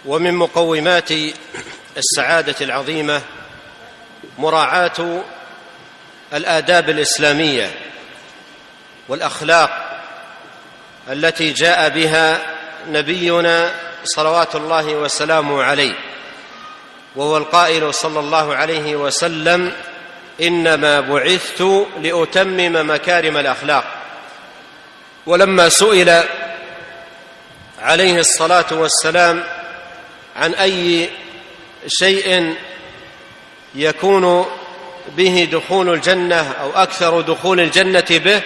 ومن 0.05 0.37
مقومات 0.37 1.11
السعادة 1.97 2.59
العظيمة 2.61 3.17
مراعاة 4.40 5.22
الآداب 6.34 6.90
الإسلامية 6.90 7.70
والأخلاق 9.08 10.00
التي 11.10 11.52
جاء 11.52 11.88
بها 11.88 12.40
نبينا 12.88 13.74
صلوات 14.04 14.56
الله 14.56 14.86
وسلامه 14.94 15.62
عليه 15.62 15.94
وهو 17.16 17.36
القائل 17.36 17.94
صلى 17.94 18.20
الله 18.20 18.54
عليه 18.54 18.96
وسلم 18.96 19.72
إنما 20.40 21.00
بعثت 21.00 21.60
لأتمم 22.00 22.90
مكارم 22.90 23.36
الأخلاق. 23.36 23.84
ولما 25.26 25.68
سئل 25.68 26.22
عليه 27.82 28.18
الصلاة 28.20 28.66
والسلام 28.72 29.44
عن 30.36 30.54
أي 30.54 31.10
شيء 31.86 32.54
يكون 33.74 34.46
به 35.16 35.48
دخول 35.52 35.94
الجنة 35.94 36.54
أو 36.60 36.70
أكثر 36.70 37.20
دخول 37.20 37.60
الجنة 37.60 38.04
به 38.10 38.42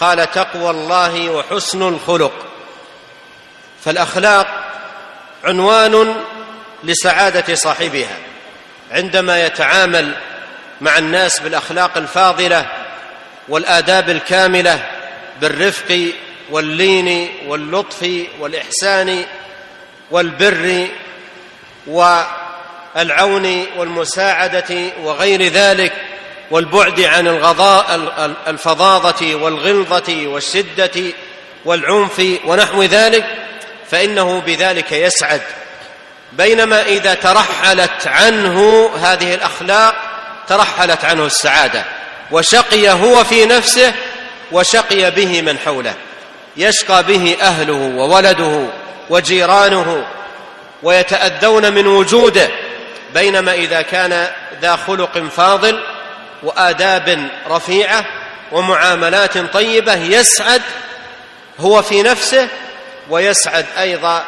قال 0.00 0.30
تقوى 0.30 0.70
الله 0.70 1.30
وحسن 1.30 1.82
الخلق. 1.82 2.32
فالأخلاق 3.84 4.46
عنوان 5.44 6.16
لسعادة 6.84 7.54
صاحبها. 7.54 8.16
عندما 8.90 9.46
يتعامل 9.46 10.14
مع 10.80 10.98
الناس 10.98 11.40
بالأخلاق 11.40 11.96
الفاضلة 11.96 12.66
والآداب 13.48 14.10
الكاملة 14.10 14.86
بالرفق 15.40 16.12
واللين 16.50 17.30
واللطف 17.46 18.26
والإحسان 18.40 19.24
والبر 20.10 20.86
و 21.86 22.22
العون 22.96 23.66
والمساعدة 23.76 24.76
وغير 25.02 25.42
ذلك 25.42 25.92
والبعد 26.50 27.00
عن 27.00 27.26
الغضاء 27.26 28.00
الفظاظة 28.46 29.34
والغلظة 29.34 30.26
والشدة 30.26 31.02
والعنف 31.64 32.22
ونحو 32.44 32.82
ذلك 32.82 33.24
فإنه 33.90 34.40
بذلك 34.40 34.92
يسعد. 34.92 35.40
بينما 36.32 36.82
إذا 36.82 37.14
ترحلت 37.14 38.06
عنه 38.06 38.90
هذه 39.02 39.34
الأخلاق 39.34 39.94
ترحلت 40.48 41.04
عنه 41.04 41.26
السعادة. 41.26 41.84
وشقي 42.30 42.90
هو 42.90 43.24
في 43.24 43.46
نفسه 43.46 43.92
وشقي 44.52 45.10
به 45.10 45.42
من 45.42 45.58
حوله. 45.58 45.94
يشقى 46.56 47.02
به 47.02 47.36
أهله 47.42 47.96
وولده 47.96 48.66
وجيرانه 49.10 50.06
ويتأذون 50.82 51.72
من 51.72 51.86
وجوده. 51.86 52.50
بينما 53.14 53.52
إذا 53.52 53.82
كان 53.82 54.28
ذا 54.62 54.76
خلق 54.76 55.18
فاضل 55.18 55.80
وآداب 56.42 57.28
رفيعة 57.48 58.04
ومعاملات 58.52 59.38
طيبة 59.38 59.94
يسعد 59.94 60.62
هو 61.60 61.82
في 61.82 62.02
نفسه 62.02 62.48
ويسعد 63.10 63.66
أيضا 63.78 64.24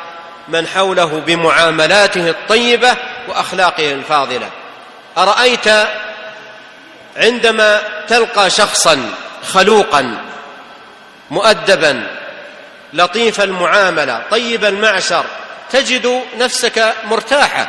من 0.49 0.67
حوله 0.67 1.05
بمعاملاته 1.07 2.31
الطيبة 2.31 2.97
وأخلاقه 3.29 3.93
الفاضلة. 3.93 4.51
أرأيت 5.19 5.69
عندما 7.17 7.81
تلقى 8.09 8.51
شخصا 8.51 9.11
خلوقا 9.53 10.17
مؤدبا 11.31 12.07
لطيف 12.93 13.41
المعاملة 13.41 14.23
طيب 14.31 14.65
المعشر 14.65 15.25
تجد 15.71 16.23
نفسك 16.39 16.95
مرتاحة. 17.05 17.69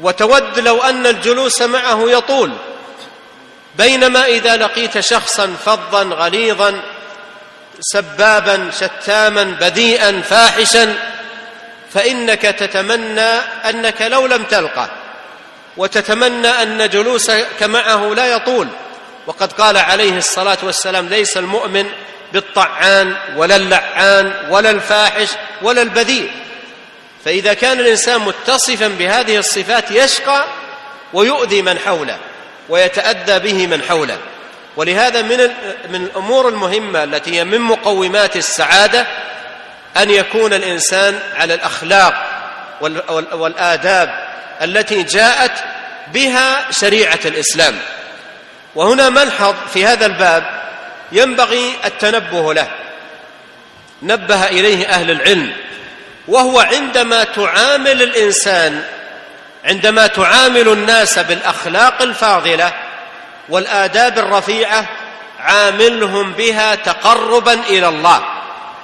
وتود 0.00 0.58
لو 0.58 0.82
أن 0.82 1.06
الجلوس 1.06 1.62
معه 1.62 2.10
يطول 2.10 2.52
بينما 3.78 4.26
إذا 4.26 4.56
لقيت 4.56 5.00
شخصا 5.00 5.56
فظا 5.64 6.02
غليظا 6.02 6.80
سبابا 7.80 8.70
شتاما 8.80 9.44
بذيئا 9.44 10.20
فاحشا 10.20 10.94
فإنك 11.94 12.42
تتمنى 12.42 13.30
أنك 13.70 14.02
لو 14.02 14.26
لم 14.26 14.44
تلقه 14.44 14.88
وتتمنى 15.76 16.48
أن 16.48 16.88
جلوسك 16.88 17.62
معه 17.62 18.14
لا 18.14 18.26
يطول. 18.26 18.68
وقد 19.26 19.52
قال 19.52 19.76
عليه 19.76 20.18
الصلاة 20.18 20.58
والسلام 20.62 21.08
ليس 21.08 21.36
المؤمن 21.36 21.86
بالطعان 22.32 23.14
ولا 23.36 23.56
اللعان 23.56 24.32
ولا 24.50 24.70
الفاحش 24.70 25.28
ولا 25.62 25.82
البذيء. 25.82 26.30
فإذا 27.24 27.54
كان 27.54 27.80
الإنسان 27.80 28.20
متصفا 28.20 28.88
بهذه 28.88 29.38
الصفات 29.38 29.90
يشقى 29.90 30.44
ويؤذي 31.12 31.62
من 31.62 31.78
حوله 31.78 32.16
ويتأذى 32.68 33.38
به 33.38 33.66
من 33.66 33.82
حوله. 33.82 34.18
ولهذا 34.76 35.22
من 35.22 35.38
من 35.90 36.04
الأمور 36.04 36.48
المهمة 36.48 37.04
التي 37.04 37.38
هي 37.38 37.44
من 37.44 37.60
مقومات 37.60 38.36
السعادة 38.36 39.06
أن 39.96 40.10
يكون 40.10 40.52
الإنسان 40.52 41.18
على 41.34 41.54
الأخلاق 41.54 42.26
والآداب 43.32 44.28
التي 44.62 45.02
جاءت 45.02 45.52
بها 46.12 46.70
شريعة 46.70 47.18
الإسلام. 47.24 47.78
وهنا 48.74 49.08
ملحظ 49.08 49.54
في 49.74 49.86
هذا 49.86 50.06
الباب 50.06 50.60
ينبغي 51.12 51.72
التنبه 51.84 52.54
له. 52.54 52.68
نبه 54.02 54.46
إليه 54.46 54.88
أهل 54.88 55.10
العلم. 55.10 55.52
وهو 56.30 56.60
عندما 56.60 57.24
تعامل 57.24 58.02
الإنسان 58.02 58.82
عندما 59.64 60.06
تعامل 60.06 60.68
الناس 60.68 61.18
بالأخلاق 61.18 62.02
الفاضلة 62.02 62.72
والآداب 63.48 64.18
الرفيعة 64.18 64.86
عاملهم 65.40 66.32
بها 66.32 66.74
تقربا 66.74 67.52
إلى 67.52 67.88
الله 67.88 68.20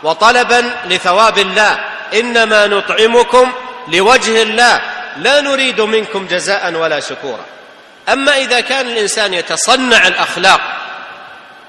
وطلبا 0.02 0.70
لثواب 0.84 1.38
الله. 1.38 1.78
إنما 2.14 2.66
نطعمكم 2.66 3.52
لوجه 3.88 4.42
الله 4.42 4.80
لا 5.16 5.40
نريد 5.40 5.80
منكم 5.80 6.26
جزاء 6.26 6.72
ولا 6.72 7.00
شكورا. 7.00 7.44
أما 8.08 8.36
إذا 8.36 8.60
كان 8.60 8.86
الإنسان 8.86 9.34
يتصنع 9.34 10.06
الأخلاق 10.06 10.60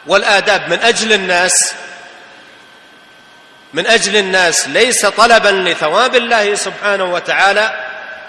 والآداب 0.07 0.69
من 0.69 0.79
أجل 0.79 1.13
الناس 1.13 1.73
من 3.73 3.87
أجل 3.87 4.17
الناس 4.17 4.67
ليس 4.67 5.05
طلبا 5.05 5.69
لثواب 5.69 6.15
الله 6.15 6.55
سبحانه 6.55 7.03
وتعالى 7.03 7.85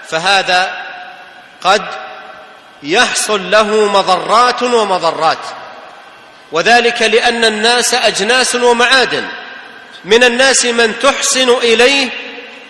فهذا 0.09 0.73
قد 1.61 1.85
يحصل 2.83 3.51
له 3.51 3.85
مضرات 3.85 4.63
ومضرات. 4.63 5.37
وذلك 6.51 7.01
لأن 7.01 7.45
الناس 7.45 7.93
أجناس 7.93 8.55
ومعادن. 8.55 9.27
من 10.05 10.23
الناس 10.23 10.65
من 10.65 10.99
تحسن 10.99 11.49
إليه 11.49 12.09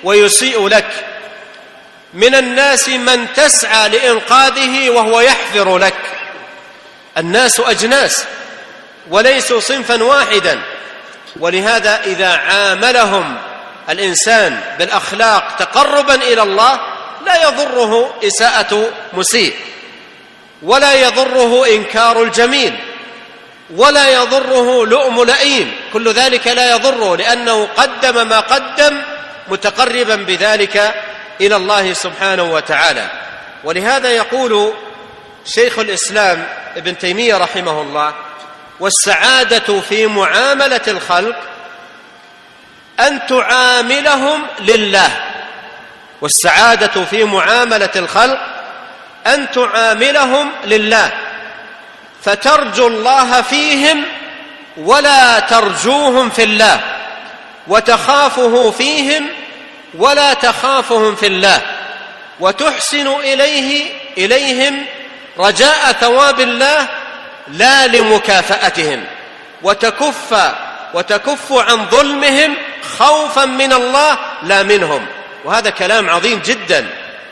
ويسيء 0.04 0.68
لك. 0.68 1.06
من 2.14 2.36
الناس 2.36 2.90
من 2.90 3.34
تسعى 3.34 3.90
لإنقاذه 3.90 4.90
وهو 4.90 5.22
يحفر 5.22 5.78
لك. 5.78 5.98
الناس 7.18 7.60
أجناس 7.60 8.24
وليسوا 9.10 9.60
صنفا 9.60 10.04
واحدا. 10.04 10.60
ولهذا 11.40 12.02
إذا 12.04 12.38
عاملهم 12.38 13.38
الإنسان 13.90 14.62
بالأخلاق 14.80 15.56
تقربا 15.56 16.16
إلى 16.16 16.42
الله 16.42 16.80
لا 17.26 17.48
يضره 17.48 18.16
إساءة 18.24 18.90
مسيء 19.14 19.54
ولا 20.62 20.94
يضره 20.94 21.68
إنكار 21.68 22.24
الجميل 22.24 22.80
ولا 23.76 24.10
يضره 24.10 24.86
لؤم 24.86 25.24
لئيم. 25.24 25.76
كل 25.94 26.12
ذلك 26.12 26.48
لا 26.48 26.76
يضره 26.76 27.16
لأنه 27.16 27.68
قدم 27.78 28.28
ما 28.28 28.40
قدم 28.40 29.02
متقربا 29.48 30.16
بذلك 30.16 30.94
إلى 31.42 31.56
الله 31.56 31.94
سبحانه 31.94 32.54
وتعالى. 32.54 33.10
ولهذا 33.64 34.10
يقول 34.10 34.74
شيخ 35.46 35.80
الإسلام 35.80 36.48
ابن 36.78 36.98
تيمية 36.98 37.38
رحمه 37.38 37.82
الله 37.82 38.14
والسعادة 38.80 39.82
في 39.82 40.08
معاملة 40.08 40.82
الخلق 40.88 41.36
أن 43.00 43.20
تعاملهم 43.28 44.46
لله 44.60 45.10
والسعادة 46.22 47.06
في 47.06 47.24
معاملة 47.24 47.90
الخلق 47.96 48.40
أن 49.28 49.52
تعاملهم 49.52 50.52
لله 50.66 51.12
فترجو 52.24 52.88
الله 52.88 53.42
فيهم 53.42 54.06
ولا 54.78 55.40
ترجوهم 55.40 56.30
في 56.30 56.44
الله 56.44 56.80
وتخافه 57.68 58.72
فيهم 58.72 59.28
ولا 59.94 60.34
تخافهم 60.34 61.16
في 61.16 61.28
الله 61.28 61.62
وتحسن 62.40 63.08
إليه 63.08 63.86
إليهم 64.18 64.86
رجاء 65.38 65.92
ثواب 65.92 66.40
الله 66.40 66.88
لا 67.52 67.88
لمكافأتهم 67.88 69.04
وتكف 69.62 70.54
وتكف 70.94 71.54
عن 71.54 71.86
ظلمهم 71.90 72.56
خوفا 72.98 73.46
من 73.46 73.74
الله 73.74 74.18
لا 74.44 74.64
منهم. 74.64 75.06
وهذا 75.46 75.70
كلام 75.70 76.10
عظيم 76.10 76.40
جدا. 76.46 76.88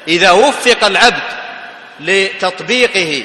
إذا 0.07 0.31
وفق 0.31 0.85
العبد 0.85 1.23
لتطبيقه 1.99 3.23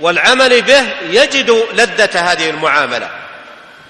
والعمل 0.00 0.62
به 0.62 0.84
يجد 1.10 1.64
لذة 1.72 2.32
هذه 2.32 2.50
المعاملة 2.50 3.08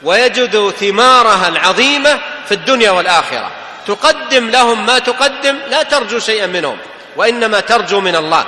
ويجد 0.03 0.75
ثمارها 0.81 1.49
العظيمة 1.49 2.19
في 2.49 2.53
الدنيا 2.53 2.91
والآخرة. 2.91 3.51
تقدم 3.87 4.51
لهم 4.51 4.87
ما 4.87 4.99
تقدم 4.99 5.59
لا 5.69 5.83
ترجو 5.83 6.19
شيئا 6.19 6.47
منهم 6.47 6.79
وإنما 7.17 7.61
ترجو 7.61 8.01
من 8.01 8.17
الله. 8.17 8.45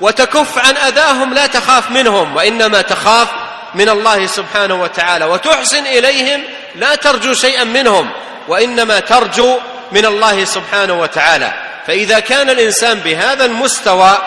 وتكف 0.00 0.58
عن 0.66 0.76
أذاهم 0.76 1.34
لا 1.34 1.46
تخاف 1.46 1.90
منهم 1.90 2.36
وإنما 2.36 2.82
تخاف 2.82 3.28
من 3.74 3.88
الله 3.88 4.26
سبحانه 4.26 4.74
وتعالى. 4.74 5.24
وتحسن 5.24 5.86
إليهم 5.86 6.42
لا 6.74 6.94
ترجو 6.94 7.34
شيئا 7.34 7.64
منهم 7.64 8.10
وإنما 8.48 9.00
ترجو 9.00 9.58
من 9.92 10.04
الله 10.04 10.44
سبحانه 10.44 11.00
وتعالى. 11.00 11.52
فإذا 11.86 12.20
كان 12.20 12.50
الإنسان 12.50 12.98
بهذا 12.98 13.44
المستوى 13.44 14.18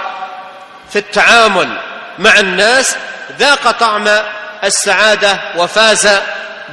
في 0.89 0.99
التعامل 0.99 1.77
مع 2.19 2.39
الناس 2.39 2.95
ذاق 3.39 3.72
طعم 3.72 4.07
السعادة 4.64 5.39
وفاز 5.57 6.10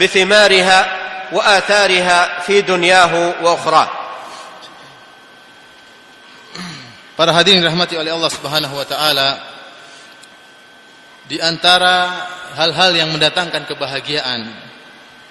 بثمارها 0.01 0.87
وآثارها 1.33 2.29
في 2.47 2.61
دنياه 2.61 3.33
وأخراه. 3.43 3.89
Para 7.15 7.31
hadirin 7.31 7.63
rahmati 7.63 7.95
oleh 7.95 8.11
Allah 8.11 8.27
Subhanahu 8.27 8.75
wa 8.75 8.83
taala, 8.83 9.39
di 11.31 11.39
antara 11.39 12.27
hal-hal 12.59 12.91
yang 12.91 13.15
mendatangkan 13.15 13.71
kebahagiaan 13.71 14.51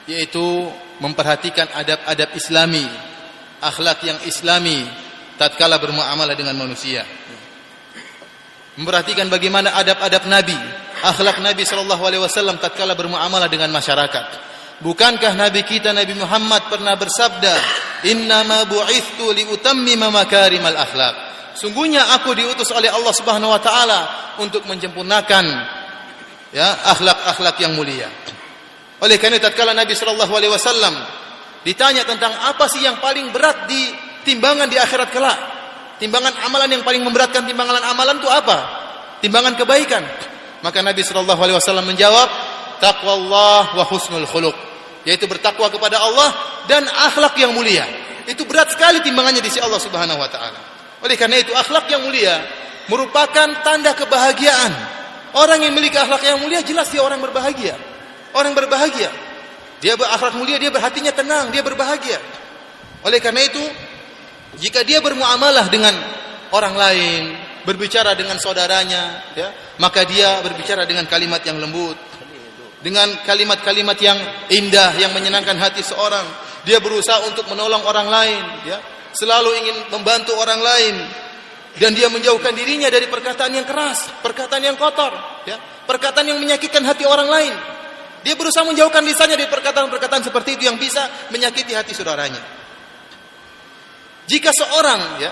yaitu 0.08 0.72
memperhatikan 1.04 1.68
adab-adab 1.76 2.32
Islami, 2.40 2.88
akhlak 3.60 4.00
yang 4.08 4.16
Islami 4.24 4.88
tatkala 5.36 5.76
bermuamalah 5.80 6.36
dengan 6.40 6.56
manusia. 6.56 7.04
memperhatikan 8.74 9.30
bagaimana 9.30 9.76
adab-adab 9.78 10.26
Nabi, 10.26 10.58
akhlak 11.04 11.44
Nabi 11.46 11.62
sallallahu 11.62 12.04
alaihi 12.10 12.24
wasallam 12.26 12.58
tatkala 12.58 12.98
bermuamalah 12.98 13.46
dengan 13.46 13.70
masyarakat. 13.70 14.26
Bukankah 14.82 15.38
Nabi 15.38 15.62
kita 15.62 15.94
Nabi 15.94 16.18
Muhammad 16.18 16.66
pernah 16.74 16.98
bersabda, 16.98 17.54
"Innama 18.10 18.66
bu'ithtu 18.66 19.30
liutammima 19.36 20.10
makarimal 20.10 20.74
akhlak." 20.74 21.33
Sungguhnya 21.54 22.02
aku 22.18 22.34
diutus 22.34 22.74
oleh 22.74 22.90
Allah 22.90 23.14
Subhanahu 23.14 23.54
wa 23.54 23.62
taala 23.62 24.00
untuk 24.42 24.66
menyempurnakan 24.66 25.46
ya 26.50 26.70
akhlak-akhlak 26.94 27.56
yang 27.62 27.78
mulia. 27.78 28.10
Oleh 29.04 29.20
karena 29.20 29.38
tatkala 29.38 29.76
Nabi 29.76 29.94
sallallahu 29.94 30.34
alaihi 30.34 30.54
wasallam 30.54 30.96
ditanya 31.62 32.08
tentang 32.08 32.34
apa 32.34 32.66
sih 32.72 32.82
yang 32.82 32.98
paling 32.98 33.30
berat 33.30 33.70
di 33.70 33.94
timbangan 34.26 34.66
di 34.66 34.80
akhirat 34.80 35.10
kelak? 35.14 35.40
Timbangan 36.02 36.34
amalan 36.50 36.74
yang 36.74 36.84
paling 36.84 37.06
memberatkan 37.06 37.46
timbangan 37.46 37.84
amalan 37.86 38.18
itu 38.18 38.30
apa? 38.32 38.58
Timbangan 39.22 39.54
kebaikan. 39.60 40.04
Maka 40.64 40.80
Nabi 40.80 41.04
sallallahu 41.04 41.38
alaihi 41.38 41.58
wasallam 41.60 41.86
menjawab, 41.86 42.30
taqwallah 42.80 43.76
wa 43.76 43.84
husnul 43.88 44.26
khuluq, 44.26 44.56
yaitu 45.04 45.28
bertakwa 45.28 45.68
kepada 45.68 46.00
Allah 46.00 46.32
dan 46.72 46.88
akhlak 46.88 47.36
yang 47.36 47.52
mulia. 47.52 47.84
Itu 48.24 48.48
berat 48.48 48.72
sekali 48.72 49.04
timbangannya 49.04 49.44
di 49.44 49.52
sisi 49.52 49.60
Allah 49.60 49.80
Subhanahu 49.80 50.16
wa 50.16 50.32
taala. 50.32 50.73
Oleh 51.04 51.20
karena 51.20 51.38
itu 51.44 51.52
akhlak 51.52 51.92
yang 51.92 52.02
mulia 52.08 52.40
merupakan 52.88 53.48
tanda 53.62 53.92
kebahagiaan. 53.92 54.72
Orang 55.34 55.60
yang 55.60 55.76
memiliki 55.76 56.00
akhlak 56.00 56.24
yang 56.24 56.40
mulia 56.40 56.64
jelas 56.64 56.88
dia 56.88 57.04
orang 57.04 57.20
berbahagia. 57.20 57.76
Orang 58.34 58.56
berbahagia. 58.56 59.12
Dia 59.84 60.00
berakhlak 60.00 60.40
mulia, 60.40 60.56
dia 60.56 60.72
berhatinya 60.72 61.12
tenang, 61.12 61.52
dia 61.52 61.60
berbahagia. 61.60 62.16
Oleh 63.04 63.20
karena 63.20 63.44
itu, 63.44 63.60
jika 64.64 64.80
dia 64.88 65.04
bermuamalah 65.04 65.68
dengan 65.68 65.92
orang 66.56 66.72
lain, 66.72 67.24
berbicara 67.68 68.16
dengan 68.16 68.40
saudaranya, 68.40 69.36
ya, 69.36 69.52
maka 69.84 70.08
dia 70.08 70.40
berbicara 70.40 70.88
dengan 70.88 71.04
kalimat 71.12 71.44
yang 71.44 71.60
lembut, 71.60 72.00
dengan 72.80 73.12
kalimat-kalimat 73.28 74.00
yang 74.00 74.16
indah 74.48 74.96
yang 74.96 75.12
menyenangkan 75.12 75.60
hati 75.60 75.84
seorang. 75.84 76.24
Dia 76.64 76.80
berusaha 76.80 77.28
untuk 77.28 77.44
menolong 77.52 77.84
orang 77.84 78.08
lain, 78.08 78.44
ya, 78.64 78.80
selalu 79.14 79.50
ingin 79.64 79.78
membantu 79.94 80.34
orang 80.38 80.60
lain 80.60 80.96
dan 81.78 81.94
dia 81.98 82.10
menjauhkan 82.10 82.54
dirinya 82.54 82.90
dari 82.90 83.10
perkataan 83.10 83.54
yang 83.54 83.66
keras, 83.66 84.22
perkataan 84.22 84.62
yang 84.62 84.78
kotor, 84.78 85.14
ya, 85.50 85.58
perkataan 85.90 86.30
yang 86.30 86.38
menyakitkan 86.38 86.86
hati 86.86 87.06
orang 87.06 87.30
lain. 87.30 87.54
Dia 88.24 88.40
berusaha 88.40 88.64
menjauhkan 88.64 89.04
lisannya 89.04 89.36
dari 89.36 89.50
perkataan-perkataan 89.52 90.24
seperti 90.24 90.56
itu 90.56 90.64
yang 90.70 90.80
bisa 90.80 91.30
menyakiti 91.34 91.76
hati 91.76 91.92
saudaranya. 91.92 92.40
Jika 94.24 94.56
seorang 94.56 95.02
ya 95.20 95.32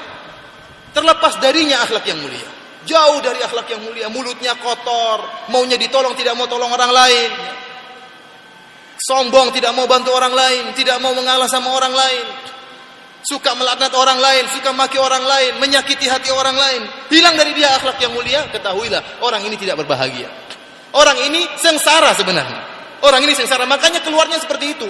terlepas 0.91 1.39
darinya 1.39 1.79
akhlak 1.87 2.03
yang 2.03 2.19
mulia, 2.19 2.49
jauh 2.83 3.23
dari 3.23 3.39
akhlak 3.39 3.67
yang 3.71 3.81
mulia, 3.85 4.11
mulutnya 4.11 4.59
kotor, 4.59 5.47
maunya 5.53 5.79
ditolong 5.79 6.17
tidak 6.19 6.35
mau 6.35 6.51
tolong 6.51 6.67
orang 6.67 6.91
lain, 6.91 7.29
sombong 8.99 9.55
tidak 9.55 9.71
mau 9.71 9.87
bantu 9.87 10.11
orang 10.11 10.35
lain, 10.35 10.63
tidak 10.75 10.99
mau 10.99 11.15
mengalah 11.15 11.47
sama 11.47 11.71
orang 11.71 11.95
lain, 11.95 12.25
suka 13.21 13.53
melaknat 13.53 13.93
orang 13.93 14.17
lain, 14.17 14.43
suka 14.49 14.73
maki 14.73 14.97
orang 14.97 15.21
lain, 15.21 15.51
menyakiti 15.61 16.09
hati 16.09 16.33
orang 16.33 16.57
lain, 16.57 16.81
hilang 17.13 17.37
dari 17.37 17.53
dia 17.53 17.69
akhlak 17.77 18.01
yang 18.01 18.13
mulia, 18.13 18.49
ketahuilah 18.49 19.21
orang 19.21 19.41
ini 19.45 19.55
tidak 19.57 19.81
berbahagia. 19.85 20.29
Orang 20.91 21.17
ini 21.23 21.47
sengsara 21.55 22.11
sebenarnya. 22.17 22.61
Orang 23.01 23.23
ini 23.23 23.33
sengsara, 23.33 23.65
makanya 23.65 24.03
keluarnya 24.03 24.37
seperti 24.37 24.77
itu. 24.77 24.89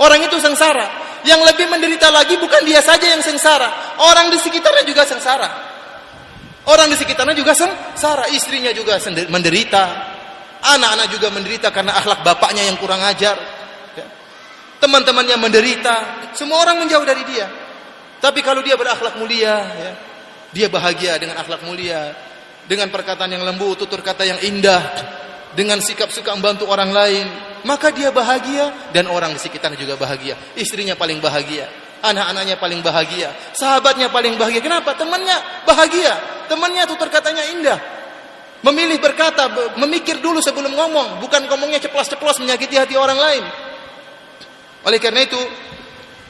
Orang 0.00 0.18
itu 0.22 0.36
sengsara. 0.42 1.04
Yang 1.24 1.40
lebih 1.54 1.66
menderita 1.70 2.10
lagi 2.10 2.36
bukan 2.36 2.66
dia 2.68 2.82
saja 2.84 3.06
yang 3.08 3.22
sengsara, 3.22 3.96
orang 4.02 4.28
di 4.28 4.36
sekitarnya 4.36 4.84
juga 4.84 5.02
sengsara. 5.08 5.48
Orang 6.64 6.88
di 6.88 6.96
sekitarnya 6.96 7.36
juga 7.36 7.52
sengsara, 7.52 8.28
istrinya 8.32 8.72
juga 8.72 8.96
menderita. 9.28 10.12
Anak-anak 10.64 11.06
juga 11.12 11.28
menderita 11.28 11.68
karena 11.68 11.92
akhlak 12.00 12.24
bapaknya 12.24 12.64
yang 12.64 12.80
kurang 12.80 13.04
ajar. 13.04 13.36
Ya. 13.92 14.06
Teman-temannya 14.80 15.36
menderita, 15.36 15.94
semua 16.32 16.64
orang 16.64 16.80
menjauh 16.80 17.04
dari 17.04 17.20
dia. 17.28 17.63
Tapi 18.24 18.40
kalau 18.40 18.64
dia 18.64 18.72
berakhlak 18.72 19.20
mulia, 19.20 19.60
ya, 19.68 19.92
dia 20.48 20.72
bahagia 20.72 21.20
dengan 21.20 21.36
akhlak 21.44 21.60
mulia, 21.68 22.16
dengan 22.64 22.88
perkataan 22.88 23.28
yang 23.28 23.44
lembut, 23.44 23.84
tutur 23.84 24.00
kata 24.00 24.24
yang 24.24 24.40
indah, 24.40 24.80
dengan 25.52 25.76
sikap 25.84 26.08
suka 26.08 26.32
membantu 26.32 26.64
orang 26.72 26.88
lain, 26.88 27.28
maka 27.68 27.92
dia 27.92 28.08
bahagia 28.08 28.88
dan 28.96 29.12
orang 29.12 29.36
di 29.36 29.40
sekitarnya 29.44 29.76
juga 29.76 30.00
bahagia. 30.00 30.40
Istrinya 30.56 30.96
paling 30.96 31.20
bahagia, 31.20 31.68
anak-anaknya 32.00 32.56
paling 32.56 32.80
bahagia, 32.80 33.28
sahabatnya 33.52 34.08
paling 34.08 34.40
bahagia. 34.40 34.64
Kenapa? 34.64 34.96
Temannya 34.96 35.68
bahagia, 35.68 36.16
temannya 36.48 36.88
tutur 36.88 37.12
katanya 37.12 37.44
indah. 37.52 37.76
Memilih 38.64 39.04
berkata, 39.04 39.52
memikir 39.76 40.24
dulu 40.24 40.40
sebelum 40.40 40.72
ngomong, 40.72 41.20
bukan 41.20 41.44
ngomongnya 41.44 41.76
ceplos-ceplos 41.84 42.40
menyakiti 42.40 42.80
hati 42.80 42.96
orang 42.96 43.20
lain. 43.20 43.44
Oleh 44.88 44.96
karena 44.96 45.20
itu, 45.28 45.36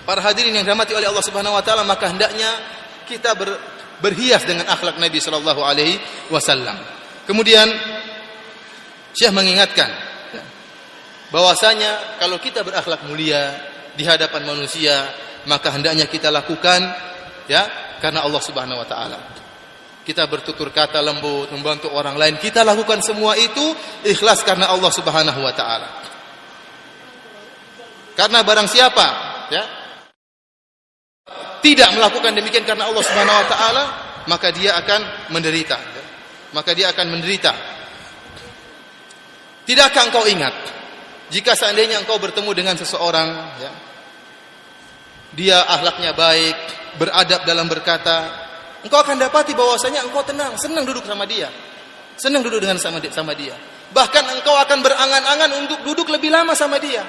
para 0.05 0.21
hadirin 0.21 0.53
yang 0.55 0.65
dirahmati 0.65 0.93
oleh 0.93 1.09
Allah 1.09 1.25
Subhanahu 1.25 1.57
wa 1.57 1.65
taala, 1.65 1.83
maka 1.83 2.13
hendaknya 2.13 2.49
kita 3.09 3.33
ber, 3.37 3.57
berhias 4.01 4.45
dengan 4.45 4.69
akhlak 4.69 5.01
Nabi 5.01 5.19
sallallahu 5.21 5.61
alaihi 5.65 6.01
wasallam. 6.29 6.77
Kemudian 7.25 7.67
Syekh 9.17 9.33
mengingatkan 9.33 9.89
bahwasanya 11.33 12.21
kalau 12.21 12.37
kita 12.39 12.63
berakhlak 12.63 13.09
mulia 13.09 13.57
di 13.97 14.05
hadapan 14.05 14.45
manusia, 14.45 15.09
maka 15.49 15.73
hendaknya 15.73 16.05
kita 16.05 16.29
lakukan 16.29 16.85
ya 17.49 17.63
karena 17.99 18.23
Allah 18.23 18.43
Subhanahu 18.45 18.81
wa 18.81 18.89
taala. 18.89 19.19
Kita 20.05 20.29
bertutur 20.29 20.69
kata 20.69 21.01
lembut, 21.01 21.49
membantu 21.49 21.89
orang 21.89 22.21
lain, 22.21 22.37
kita 22.37 22.61
lakukan 22.61 23.01
semua 23.01 23.41
itu 23.41 23.73
ikhlas 24.05 24.45
karena 24.45 24.69
Allah 24.69 24.93
Subhanahu 24.93 25.41
wa 25.41 25.55
taala. 25.57 25.89
Karena 28.15 28.45
barang 28.47 28.69
siapa 28.69 29.07
ya 29.49 29.84
tidak 31.65 31.97
melakukan 31.97 32.37
demikian 32.37 32.69
karena 32.69 32.85
Allah 32.93 33.01
Subhanahu 33.01 33.41
wa 33.41 33.47
taala, 33.49 33.85
maka 34.29 34.53
dia 34.53 34.77
akan 34.77 35.33
menderita. 35.33 35.81
Maka 36.53 36.77
dia 36.77 36.93
akan 36.93 37.07
menderita. 37.09 37.53
Tidakkah 39.65 40.13
engkau 40.13 40.29
ingat 40.29 40.53
jika 41.33 41.57
seandainya 41.57 42.05
engkau 42.05 42.21
bertemu 42.21 42.53
dengan 42.53 42.77
seseorang 42.77 43.29
ya, 43.57 43.73
dia 45.33 45.59
akhlaknya 45.65 46.13
baik, 46.13 46.57
beradab 47.01 47.49
dalam 47.49 47.65
berkata, 47.65 48.29
engkau 48.85 49.01
akan 49.01 49.17
dapati 49.17 49.57
bahwasanya 49.57 50.05
engkau 50.05 50.21
tenang, 50.21 50.55
senang 50.61 50.85
duduk 50.85 51.09
sama 51.09 51.25
dia. 51.25 51.49
Senang 52.15 52.47
duduk 52.47 52.63
dengan 52.63 52.79
sama 52.79 53.03
sama 53.11 53.35
dia. 53.35 53.57
Bahkan 53.91 54.25
engkau 54.39 54.55
akan 54.55 54.79
berangan-angan 54.85 55.51
untuk 55.65 55.81
duduk 55.83 56.13
lebih 56.13 56.31
lama 56.31 56.55
sama 56.55 56.79
dia. 56.79 57.03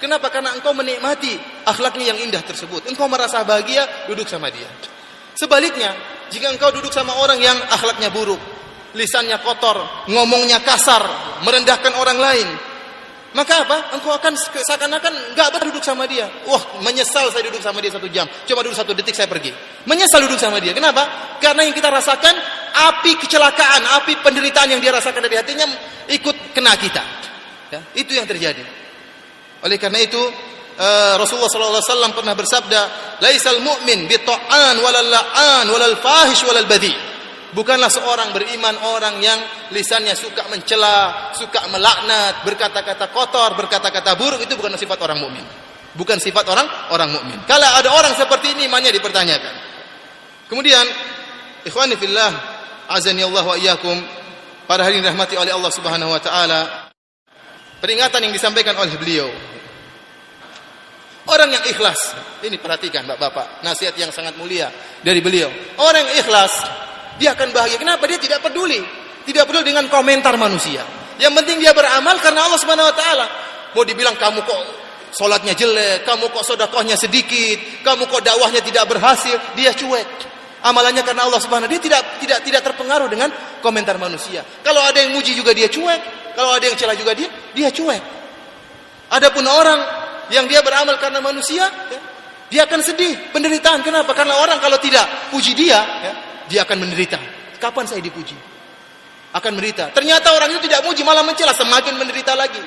Kenapa? 0.00 0.32
Karena 0.32 0.56
engkau 0.56 0.72
menikmati 0.72 1.36
akhlaknya 1.68 2.16
yang 2.16 2.18
indah 2.24 2.40
tersebut. 2.40 2.88
Engkau 2.88 3.04
merasa 3.06 3.44
bahagia 3.44 4.08
duduk 4.08 4.24
sama 4.24 4.48
dia. 4.48 4.66
Sebaliknya, 5.36 5.92
jika 6.32 6.48
engkau 6.48 6.72
duduk 6.72 6.88
sama 6.90 7.12
orang 7.20 7.36
yang 7.36 7.54
akhlaknya 7.68 8.08
buruk, 8.08 8.40
lisannya 8.96 9.36
kotor, 9.44 10.08
ngomongnya 10.08 10.64
kasar, 10.64 11.04
merendahkan 11.44 11.92
orang 12.00 12.18
lain. 12.18 12.48
Maka 13.30 13.62
apa? 13.62 13.94
Engkau 13.94 14.10
akan 14.10 14.34
seakan-akan 14.34 15.38
nggak 15.38 15.48
betah 15.54 15.66
duduk 15.70 15.84
sama 15.86 16.02
dia. 16.10 16.26
Wah, 16.50 16.82
menyesal 16.82 17.30
saya 17.30 17.46
duduk 17.46 17.62
sama 17.62 17.78
dia 17.78 17.94
satu 17.94 18.10
jam. 18.10 18.26
Coba 18.26 18.66
duduk 18.66 18.74
satu 18.74 18.90
detik 18.90 19.14
saya 19.14 19.30
pergi. 19.30 19.54
Menyesal 19.86 20.26
duduk 20.26 20.40
sama 20.40 20.58
dia. 20.58 20.74
Kenapa? 20.74 21.06
Karena 21.38 21.62
yang 21.62 21.76
kita 21.76 21.94
rasakan 21.94 22.34
api 22.74 23.22
kecelakaan, 23.22 24.02
api 24.02 24.18
penderitaan 24.18 24.74
yang 24.74 24.82
dia 24.82 24.90
rasakan 24.90 25.22
dari 25.22 25.38
hatinya 25.38 25.62
ikut 26.10 26.50
kena 26.50 26.74
kita. 26.74 27.02
Ya, 27.70 27.80
itu 27.94 28.18
yang 28.18 28.26
terjadi. 28.26 28.66
Oleh 29.60 29.76
karena 29.76 30.00
itu 30.00 30.20
uh, 30.80 31.14
Rasulullah 31.20 31.80
SAW 31.80 32.16
pernah 32.16 32.32
bersabda, 32.32 32.80
"Laisal 33.20 33.60
mu'min 33.60 34.08
bi 34.08 34.16
ta'an 34.20 34.80
walal 34.80 35.08
la'an 35.08 35.66
walal 35.68 35.96
fahish 36.00 36.44
walal 36.48 36.68
badhi." 36.68 36.92
Bukanlah 37.50 37.90
seorang 37.90 38.30
beriman 38.30 38.78
orang 38.94 39.18
yang 39.18 39.38
lisannya 39.74 40.14
suka 40.14 40.46
mencela, 40.46 41.34
suka 41.34 41.66
melaknat, 41.66 42.46
berkata-kata 42.46 43.10
kotor, 43.10 43.58
berkata-kata 43.58 44.14
buruk 44.14 44.46
itu 44.46 44.54
bukan 44.54 44.78
sifat 44.78 45.02
orang 45.02 45.18
mukmin. 45.18 45.42
Bukan 45.98 46.22
sifat 46.22 46.46
orang 46.46 46.62
orang 46.94 47.10
mukmin. 47.10 47.42
Kalau 47.50 47.66
ada 47.66 47.90
orang 47.90 48.14
seperti 48.14 48.54
ini 48.54 48.70
imannya 48.70 48.94
dipertanyakan. 48.94 49.54
Kemudian 50.46 50.86
ikhwani 51.66 51.98
fillah 51.98 52.30
azani 52.86 53.26
Allah 53.26 53.42
wa 53.42 53.58
iyyakum 53.58 53.98
pada 54.70 54.86
hari 54.86 55.02
ini 55.02 55.10
rahmati 55.10 55.34
oleh 55.34 55.50
Allah 55.50 55.70
Subhanahu 55.74 56.10
wa 56.10 56.22
taala 56.22 56.90
peringatan 57.82 58.30
yang 58.30 58.34
disampaikan 58.34 58.74
oleh 58.78 58.94
beliau 58.98 59.26
Orang 61.30 61.46
yang 61.54 61.62
ikhlas, 61.62 62.18
ini 62.42 62.58
perhatikan 62.58 63.06
Bapak-bapak, 63.06 63.62
nasihat 63.62 63.94
yang 63.94 64.10
sangat 64.10 64.34
mulia 64.34 64.66
dari 64.98 65.22
beliau. 65.22 65.46
Orang 65.78 66.02
yang 66.10 66.26
ikhlas 66.26 66.50
dia 67.22 67.38
akan 67.38 67.54
bahagia. 67.54 67.78
Kenapa? 67.78 68.02
Dia 68.10 68.18
tidak 68.18 68.42
peduli. 68.42 68.82
Tidak 69.22 69.46
peduli 69.46 69.70
dengan 69.70 69.86
komentar 69.86 70.34
manusia. 70.34 70.82
Yang 71.22 71.32
penting 71.38 71.62
dia 71.62 71.70
beramal 71.76 72.18
karena 72.18 72.50
Allah 72.50 72.58
Subhanahu 72.58 72.88
wa 72.90 72.96
taala. 72.96 73.26
Mau 73.76 73.86
dibilang 73.86 74.18
kamu 74.18 74.42
kok 74.42 74.62
salatnya 75.14 75.54
jelek, 75.54 76.02
kamu 76.02 76.34
kok 76.34 76.42
sedekahnya 76.42 76.96
sedikit, 76.98 77.86
kamu 77.86 78.10
kok 78.10 78.26
dakwahnya 78.26 78.64
tidak 78.64 78.90
berhasil, 78.90 79.38
dia 79.54 79.70
cuek. 79.70 80.08
Amalannya 80.66 81.06
karena 81.06 81.30
Allah 81.30 81.38
Subhanahu 81.38 81.70
dia 81.70 81.78
tidak 81.78 82.18
tidak 82.18 82.38
tidak 82.42 82.62
terpengaruh 82.66 83.06
dengan 83.06 83.30
komentar 83.62 84.00
manusia. 84.02 84.42
Kalau 84.66 84.82
ada 84.82 84.98
yang 84.98 85.14
muji 85.14 85.36
juga 85.36 85.54
dia 85.54 85.70
cuek, 85.70 86.34
kalau 86.34 86.56
ada 86.56 86.64
yang 86.66 86.74
celah 86.74 86.96
juga 86.98 87.14
dia 87.14 87.28
dia 87.54 87.68
cuek. 87.70 88.02
Adapun 89.14 89.44
orang 89.44 89.99
yang 90.30 90.46
dia 90.46 90.62
beramal 90.62 90.96
karena 90.96 91.18
manusia, 91.18 91.66
ya, 91.66 92.00
dia 92.50 92.62
akan 92.66 92.80
sedih, 92.82 93.30
penderitaan. 93.30 93.82
Kenapa? 93.82 94.14
Karena 94.14 94.38
orang 94.42 94.58
kalau 94.58 94.78
tidak 94.82 95.30
puji 95.30 95.54
dia, 95.54 95.78
ya, 95.78 96.12
dia 96.50 96.60
akan 96.66 96.86
menderita. 96.86 97.18
Kapan 97.60 97.84
saya 97.86 98.00
dipuji? 98.02 98.34
Akan 99.30 99.54
menderita. 99.54 99.94
Ternyata 99.94 100.34
orang 100.34 100.50
itu 100.54 100.66
tidak 100.66 100.82
muji, 100.82 101.06
malah 101.06 101.22
mencela, 101.22 101.54
semakin 101.54 101.94
menderita 101.98 102.34
lagi. 102.34 102.62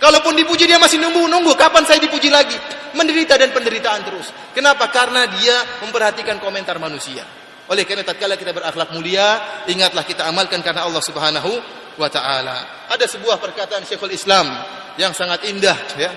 Kalaupun 0.00 0.32
dipuji 0.32 0.64
dia 0.64 0.80
masih 0.80 0.96
nunggu-nunggu, 0.96 1.52
kapan 1.60 1.84
saya 1.84 2.00
dipuji 2.00 2.32
lagi? 2.32 2.56
Menderita 2.96 3.36
dan 3.36 3.52
penderitaan 3.52 4.00
terus. 4.00 4.32
Kenapa? 4.56 4.88
Karena 4.88 5.28
dia 5.28 5.84
memperhatikan 5.84 6.40
komentar 6.40 6.80
manusia. 6.80 7.20
Oleh 7.68 7.84
karena 7.84 8.02
tatkala 8.02 8.34
kita 8.40 8.56
berakhlak 8.56 8.96
mulia, 8.96 9.62
ingatlah 9.68 10.02
kita 10.02 10.24
amalkan 10.26 10.64
karena 10.64 10.88
Allah 10.88 11.04
Subhanahu 11.04 11.52
wa 12.00 12.08
taala. 12.08 12.88
Ada 12.88 13.06
sebuah 13.06 13.36
perkataan 13.38 13.84
Syekhul 13.84 14.16
Islam 14.16 14.48
yang 14.96 15.12
sangat 15.12 15.46
indah 15.46 15.76
ya, 16.00 16.10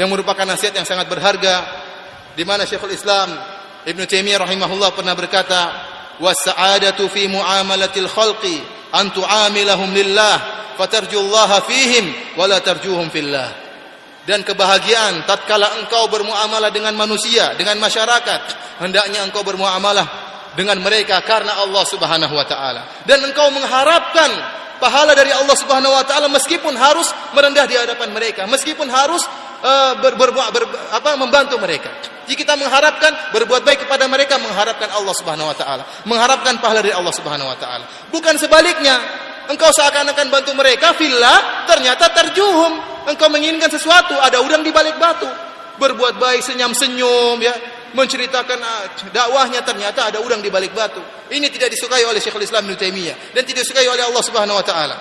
yang 0.00 0.08
merupakan 0.08 0.48
nasihat 0.48 0.72
yang 0.72 0.88
sangat 0.88 1.12
berharga 1.12 1.60
di 2.32 2.40
mana 2.48 2.64
Syekhul 2.64 2.96
Islam 2.96 3.36
Ibnu 3.84 4.08
Taimiyah 4.08 4.40
rahimahullah 4.44 4.96
pernah 4.96 5.12
berkata, 5.12 5.60
"Was-sa'adatu 6.20 7.04
fi 7.12 7.28
muamalatil 7.28 8.08
khalqi 8.08 8.60
an 8.92 9.12
tu'amilahum 9.12 9.92
lillah 9.92 10.60
fatarjullaha 10.80 11.64
fihim 11.68 12.36
wala 12.40 12.60
tarjuhum 12.64 13.12
fillah. 13.12 13.52
Dan 14.24 14.44
kebahagiaan 14.44 15.24
tatkala 15.24 15.80
engkau 15.80 16.08
bermuamalah 16.12 16.68
dengan 16.72 16.92
manusia 16.92 17.56
dengan 17.56 17.80
masyarakat 17.80 18.40
hendaknya 18.84 19.24
engkau 19.24 19.40
bermuamalah 19.44 20.06
dengan 20.56 20.76
mereka 20.80 21.24
karena 21.24 21.56
Allah 21.60 21.84
Subhanahu 21.88 22.34
wa 22.36 22.44
taala. 22.44 23.04
Dan 23.08 23.24
engkau 23.24 23.48
mengharapkan 23.48 24.30
pahala 24.76 25.16
dari 25.16 25.32
Allah 25.32 25.56
Subhanahu 25.56 25.92
wa 25.92 26.04
taala 26.04 26.28
meskipun 26.28 26.76
harus 26.76 27.08
merendah 27.32 27.64
di 27.64 27.76
hadapan 27.76 28.12
mereka 28.12 28.48
meskipun 28.48 28.88
harus 28.88 29.24
uh, 29.62 29.92
ber, 30.00 30.14
ber, 30.16 30.30
ber, 30.32 30.64
apa 30.92 31.16
membantu 31.16 31.56
mereka 31.60 31.90
jika 32.28 32.46
kita 32.46 32.54
mengharapkan 32.54 33.34
berbuat 33.34 33.66
baik 33.66 33.88
kepada 33.88 34.06
mereka 34.06 34.38
mengharapkan 34.38 34.86
Allah 34.94 35.14
Subhanahu 35.16 35.50
wa 35.50 35.56
taala 35.56 35.82
mengharapkan 36.06 36.58
pahala 36.62 36.84
dari 36.84 36.94
Allah 36.94 37.14
Subhanahu 37.14 37.48
wa 37.48 37.58
taala 37.58 37.84
bukan 38.12 38.38
sebaliknya 38.38 38.96
Engkau 39.50 39.66
seakan-akan 39.74 40.30
bantu 40.30 40.54
mereka, 40.54 40.94
fillah, 40.94 41.66
ternyata 41.66 42.06
terjuhum. 42.14 42.70
Engkau 43.10 43.26
menginginkan 43.26 43.66
sesuatu, 43.66 44.14
ada 44.14 44.38
udang 44.46 44.62
di 44.62 44.70
balik 44.70 44.94
batu. 44.94 45.26
Berbuat 45.74 46.22
baik, 46.22 46.38
senyum-senyum, 46.46 47.42
ya, 47.42 47.50
menceritakan 47.90 48.58
ah, 48.62 48.86
dakwahnya 49.10 49.66
ternyata 49.66 50.06
ada 50.06 50.22
udang 50.22 50.38
di 50.38 50.54
balik 50.54 50.70
batu. 50.70 51.02
Ini 51.34 51.50
tidak 51.50 51.74
disukai 51.74 52.06
oleh 52.06 52.22
Syekhul 52.22 52.46
Islam 52.46 52.70
Ibnu 52.70 52.78
Taimiyah 52.78 53.34
dan 53.34 53.42
tidak 53.42 53.66
disukai 53.66 53.90
oleh 53.90 54.06
Allah 54.06 54.22
Subhanahu 54.22 54.54
wa 54.54 54.66
taala. 54.66 54.96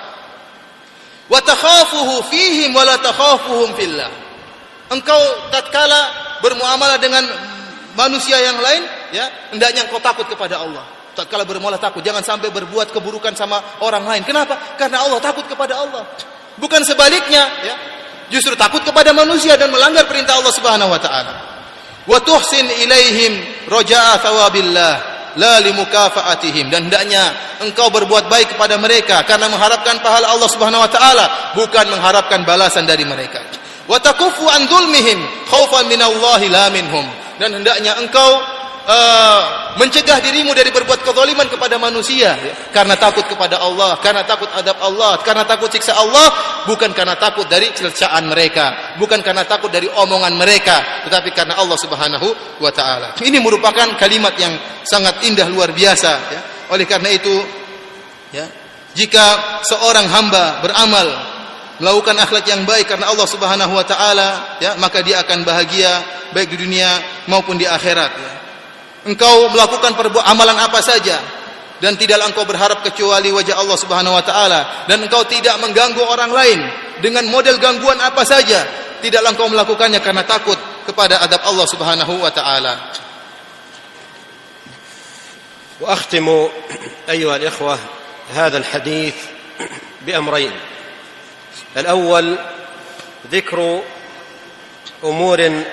Wa 1.30 1.40
takhafuhu 1.46 2.26
fihim 2.34 2.74
wa 2.74 2.82
la 2.82 2.98
takhafuhum 2.98 3.78
fillah. 3.78 4.10
Engkau 4.90 5.22
tatkala 5.54 6.02
bermuamalah 6.42 6.98
dengan 6.98 7.22
manusia 7.94 8.42
yang 8.42 8.58
lain, 8.58 8.82
ya, 9.14 9.26
hendaknya 9.54 9.86
engkau 9.86 10.02
takut 10.02 10.26
kepada 10.26 10.58
Allah. 10.58 10.82
Tatkala 11.14 11.46
bermualah 11.46 11.78
takut 11.78 12.02
jangan 12.02 12.26
sampai 12.26 12.50
berbuat 12.50 12.90
keburukan 12.90 13.38
sama 13.38 13.62
orang 13.86 14.08
lain. 14.08 14.24
Kenapa? 14.26 14.56
Karena 14.80 15.06
Allah 15.06 15.20
takut 15.22 15.46
kepada 15.46 15.78
Allah. 15.78 16.08
Bukan 16.58 16.82
sebaliknya 16.88 17.44
ya. 17.66 17.76
Justru 18.30 18.54
takut 18.54 18.86
kepada 18.86 19.10
manusia 19.10 19.58
dan 19.58 19.74
melanggar 19.74 20.06
perintah 20.06 20.38
Allah 20.38 20.54
Subhanahu 20.54 20.94
wa 20.94 21.02
taala. 21.02 21.34
Wa 22.06 22.22
tuhsin 22.22 22.66
ilaihim 22.72 23.66
raja'a 23.68 24.22
thawabillah 24.22 24.94
la 25.36 25.60
limukafaatihim. 25.66 26.72
Dan 26.72 26.88
hendaknya 26.88 27.36
engkau 27.60 27.90
berbuat 27.90 28.32
baik 28.32 28.56
kepada 28.56 28.80
mereka 28.80 29.26
karena 29.28 29.50
mengharapkan 29.52 30.00
pahala 30.00 30.30
Allah 30.32 30.50
Subhanahu 30.50 30.86
wa 30.86 30.92
taala 30.94 31.26
bukan 31.58 31.90
mengharapkan 31.90 32.48
balasan 32.48 32.88
dari 32.88 33.04
mereka 33.04 33.59
wa 33.90 33.98
takufu 33.98 34.46
an 34.46 34.70
dzulmihim 34.70 35.18
khaufan 35.50 35.90
minallahi 35.90 36.46
la 36.54 36.70
minhum 36.70 37.06
dan 37.42 37.58
hendaknya 37.58 37.98
engkau 37.98 38.38
uh, 38.90 39.42
mencegah 39.78 40.18
dirimu 40.20 40.52
dari 40.58 40.74
berbuat 40.74 41.06
kezaliman 41.06 41.46
kepada 41.46 41.78
manusia 41.78 42.34
ya. 42.36 42.54
karena 42.74 42.98
takut 42.98 43.24
kepada 43.30 43.62
Allah, 43.62 44.02
karena 44.02 44.26
takut 44.26 44.50
adab 44.50 44.76
Allah, 44.82 45.22
karena 45.22 45.46
takut 45.46 45.70
siksa 45.70 45.94
Allah, 45.94 46.28
bukan 46.66 46.92
karena 46.92 47.14
takut 47.16 47.46
dari 47.46 47.70
cercaan 47.72 48.26
mereka, 48.26 48.98
bukan 48.98 49.22
karena 49.22 49.46
takut 49.46 49.70
dari 49.70 49.86
omongan 49.86 50.34
mereka, 50.34 51.06
tetapi 51.06 51.30
karena 51.32 51.56
Allah 51.56 51.78
Subhanahu 51.78 52.28
wa 52.60 52.72
taala. 52.74 53.14
Ini 53.22 53.38
merupakan 53.38 53.94
kalimat 53.96 54.34
yang 54.42 54.58
sangat 54.82 55.22
indah 55.24 55.46
luar 55.48 55.70
biasa 55.72 56.12
ya. 56.34 56.42
Oleh 56.74 56.86
karena 56.86 57.10
itu 57.14 57.34
ya, 58.34 58.46
jika 58.98 59.62
seorang 59.66 60.06
hamba 60.10 60.62
beramal 60.66 61.08
melakukan 61.83 62.15
akhlak 62.19 62.47
yang 62.47 62.63
baik 62.63 62.87
karena 62.87 63.11
Allah 63.11 63.27
Subhanahu 63.27 63.73
wa 63.75 63.83
taala 63.83 64.59
ya 64.63 64.79
maka 64.79 65.03
dia 65.03 65.21
akan 65.27 65.43
bahagia 65.43 65.91
baik 66.31 66.55
di 66.55 66.59
dunia 66.63 67.03
maupun 67.27 67.59
di 67.59 67.67
akhirat 67.67 68.13
ya 68.15 68.33
engkau 69.11 69.51
melakukan 69.51 69.99
perbuatan 69.99 70.27
amalan 70.31 70.55
apa 70.55 70.79
saja 70.79 71.19
dan 71.83 71.99
tidaklah 71.99 72.31
engkau 72.31 72.47
berharap 72.47 72.81
kecuali 72.87 73.35
wajah 73.35 73.59
Allah 73.59 73.79
Subhanahu 73.79 74.15
wa 74.15 74.25
taala 74.25 74.87
dan 74.87 75.03
engkau 75.03 75.27
tidak 75.27 75.59
mengganggu 75.59 76.03
orang 76.07 76.31
lain 76.31 76.61
dengan 77.03 77.27
model 77.27 77.59
gangguan 77.59 77.99
apa 77.99 78.23
saja 78.23 78.63
tidaklah 79.03 79.35
engkau 79.35 79.51
melakukannya 79.51 79.99
karena 79.99 80.23
takut 80.23 80.57
kepada 80.87 81.21
adab 81.27 81.43
Allah 81.43 81.67
Subhanahu 81.67 82.15
wa 82.23 82.31
taala 82.31 82.75
واختم 85.81 86.49
ايها 87.11 87.37
الاخوه 87.37 87.79
هذا 88.35 88.59
الحديث 88.59 89.15
بامرين 90.07 90.53
الأول 91.78 92.36
ذكر 93.32 93.82
أمور 95.04 95.64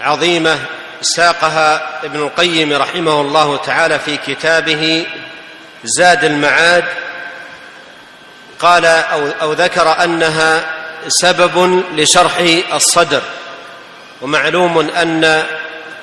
عظيمة 0.00 0.58
ساقها 1.00 2.04
ابن 2.04 2.22
القيم 2.22 2.72
رحمه 2.72 3.20
الله 3.20 3.56
تعالى 3.56 3.98
في 3.98 4.16
كتابه 4.16 5.06
زاد 5.84 6.24
المعاد. 6.24 6.84
قال 8.58 8.84
أو, 8.86 9.28
أو 9.42 9.52
ذكر 9.52 10.04
أنها 10.04 10.64
سبب 11.08 11.84
لشرح 11.94 12.36
الصدر 12.72 13.22
ومعلوم 14.20 14.78
أن 14.78 15.44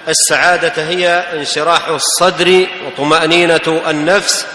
السعادة 0.08 0.84
هي 0.84 1.24
انشراح 1.34 1.88
الصدر 1.88 2.68
وطمأنينة 2.86 3.82
النفس 3.88 4.46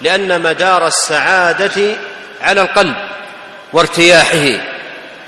لأن 0.00 0.42
مدار 0.42 0.86
السعادة 0.86 1.96
على 2.42 2.60
القلب. 2.60 2.96
وارتياحه 3.72 4.60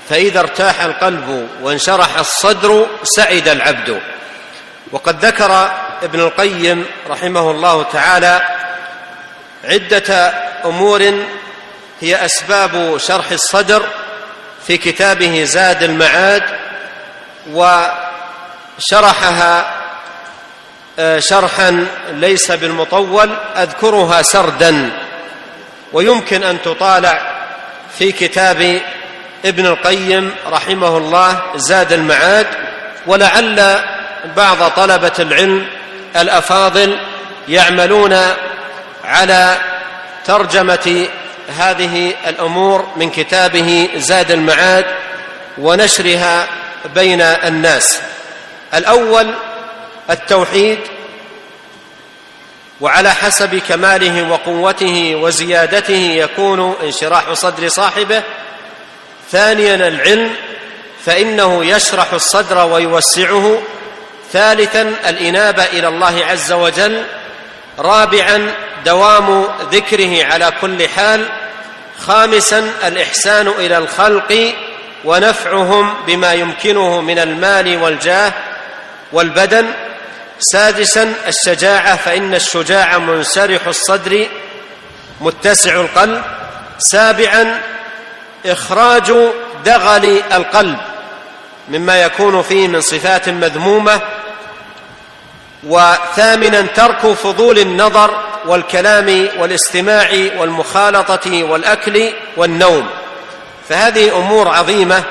فإذا 0.09 0.39
ارتاح 0.39 0.81
القلب 0.81 1.49
وانشرح 1.61 2.19
الصدر 2.19 2.87
سعد 3.03 3.47
العبد. 3.47 4.01
وقد 4.91 5.25
ذكر 5.25 5.71
ابن 6.03 6.19
القيم 6.19 6.85
رحمه 7.09 7.51
الله 7.51 7.83
تعالى 7.83 8.41
عدة 9.63 10.33
أمور 10.65 11.13
هي 12.01 12.25
أسباب 12.25 12.97
شرح 12.97 13.31
الصدر 13.31 13.83
في 14.67 14.77
كتابه 14.77 15.43
زاد 15.43 15.83
المعاد 15.83 16.43
وشرحها 18.79 19.81
آه، 20.99 21.19
شرحا 21.19 21.87
ليس 22.11 22.51
بالمطول 22.51 23.29
أذكرها 23.57 24.21
سردا. 24.21 24.91
ويمكن 25.93 26.43
أن 26.43 26.61
تطالع 26.61 27.40
في 27.97 28.11
كتاب 28.11 28.81
ابن 29.45 29.65
القيم 29.65 30.31
رحمه 30.47 30.97
الله 30.97 31.41
زاد 31.55 31.93
المعاد 31.93 32.47
ولعل 33.07 33.83
بعض 34.37 34.71
طلبة 34.71 35.11
العلم 35.19 35.67
الأفاضل 36.15 36.99
يعملون 37.49 38.17
على 39.05 39.57
ترجمة 40.25 41.07
هذه 41.57 42.13
الأمور 42.27 42.87
من 42.95 43.09
كتابه 43.09 43.89
زاد 43.95 44.31
المعاد 44.31 44.85
ونشرها 45.57 46.47
بين 46.95 47.21
الناس. 47.21 47.99
الأول 48.73 49.33
التوحيد 50.09 50.79
وعلى 52.81 53.13
حسب 53.13 53.55
كماله 53.55 54.29
وقوته 54.29 55.15
وزيادته 55.15 55.93
يكون 55.93 56.75
انشراح 56.83 57.33
صدر 57.33 57.67
صاحبه. 57.67 58.23
ثانيا 59.31 59.75
العلم 59.75 60.31
فإنه 61.05 61.65
يشرح 61.65 62.13
الصدر 62.13 62.65
ويوسعه. 62.65 63.61
ثالثا 64.33 64.81
الإنابة 64.81 65.63
إلى 65.63 65.87
الله 65.87 66.25
عز 66.25 66.51
وجل. 66.51 67.03
رابعا 67.79 68.51
دوام 68.85 69.47
ذكره 69.71 70.25
على 70.25 70.51
كل 70.61 70.89
حال. 70.89 71.25
خامسا 71.99 72.71
الإحسان 72.87 73.47
إلى 73.47 73.77
الخلق 73.77 74.53
ونفعهم 75.05 75.93
بما 76.07 76.33
يمكنه 76.33 77.01
من 77.01 77.19
المال 77.19 77.83
والجاه 77.83 78.33
والبدن. 79.11 79.67
سادسا 80.41 81.13
الشجاعة 81.27 81.95
فإن 81.95 82.35
الشجاع 82.35 82.97
منسرح 82.97 83.67
الصدر 83.67 84.27
متسع 85.21 85.81
القلب. 85.81 86.21
سابعا 86.77 87.61
إخراج 88.45 89.13
دغل 89.65 90.21
القلب 90.33 90.77
مما 91.69 92.01
يكون 92.01 92.41
فيه 92.41 92.67
من 92.67 92.81
صفات 92.81 93.29
مذمومة. 93.29 94.01
وثامنا 95.63 96.61
ترك 96.61 97.07
فضول 97.07 97.59
النظر 97.59 98.23
والكلام 98.45 99.29
والاستماع 99.37 100.09
والمخالطة 100.37 101.43
والأكل 101.43 102.09
والنوم. 102.37 102.89
فهذه 103.69 104.17
أمور 104.17 104.47
عظيمة 104.47 105.03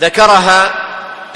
ذكرها 0.00 0.74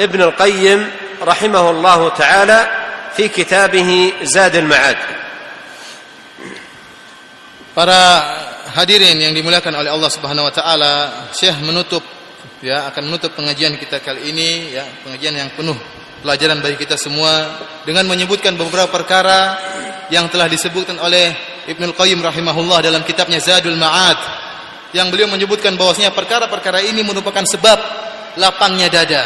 ابن 0.01 0.23
القيم 0.23 0.91
رحمه 1.23 1.71
الله 1.71 2.09
تعالى. 2.09 2.82
في 3.18 3.28
كتابه 3.28 4.14
زاد 4.24 4.56
المعاد 4.56 5.00
Para 7.78 8.02
hadirin 8.74 9.22
yang 9.22 9.38
dimuliakan 9.38 9.70
oleh 9.78 9.94
Allah 9.94 10.10
Subhanahu 10.10 10.50
wa 10.50 10.54
taala, 10.54 10.94
Syekh 11.30 11.62
menutup 11.62 12.02
ya 12.66 12.90
akan 12.90 13.06
menutup 13.06 13.38
pengajian 13.38 13.78
kita 13.78 14.02
kali 14.02 14.34
ini 14.34 14.74
ya, 14.74 14.82
pengajian 15.06 15.38
yang 15.38 15.50
penuh 15.54 15.78
pelajaran 16.26 16.58
bagi 16.58 16.74
kita 16.82 16.98
semua 16.98 17.54
dengan 17.86 18.10
menyebutkan 18.10 18.58
beberapa 18.58 18.90
perkara 18.90 19.62
yang 20.10 20.26
telah 20.34 20.50
disebutkan 20.50 20.98
oleh 20.98 21.38
Ibnu 21.70 21.94
Qayyim 21.94 22.18
rahimahullah 22.18 22.82
dalam 22.82 23.06
kitabnya 23.06 23.38
Zadul 23.38 23.78
Ma'ad 23.78 24.18
yang 24.96 25.14
beliau 25.14 25.30
menyebutkan 25.30 25.76
bahwasanya 25.76 26.16
perkara-perkara 26.16 26.82
ini 26.82 27.06
merupakan 27.06 27.44
sebab 27.44 27.78
lapangnya 28.40 28.88
dada, 28.88 29.24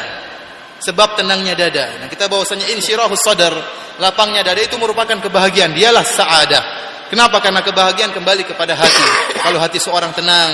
sebab 0.80 1.16
tenangnya 1.16 1.56
dada. 1.56 2.00
Nah, 2.02 2.08
kita 2.08 2.28
bahwasanya 2.28 2.68
insyirahus 2.72 3.22
sadar, 3.24 3.54
lapangnya 4.00 4.44
dada 4.44 4.60
itu 4.60 4.76
merupakan 4.76 5.16
kebahagiaan, 5.16 5.72
dialah 5.72 6.04
saadah. 6.04 6.64
Kenapa? 7.06 7.38
Karena 7.38 7.62
kebahagiaan 7.62 8.10
kembali 8.10 8.42
kepada 8.44 8.74
hati. 8.74 9.04
Kalau 9.38 9.62
hati 9.62 9.78
seorang 9.78 10.10
tenang, 10.10 10.52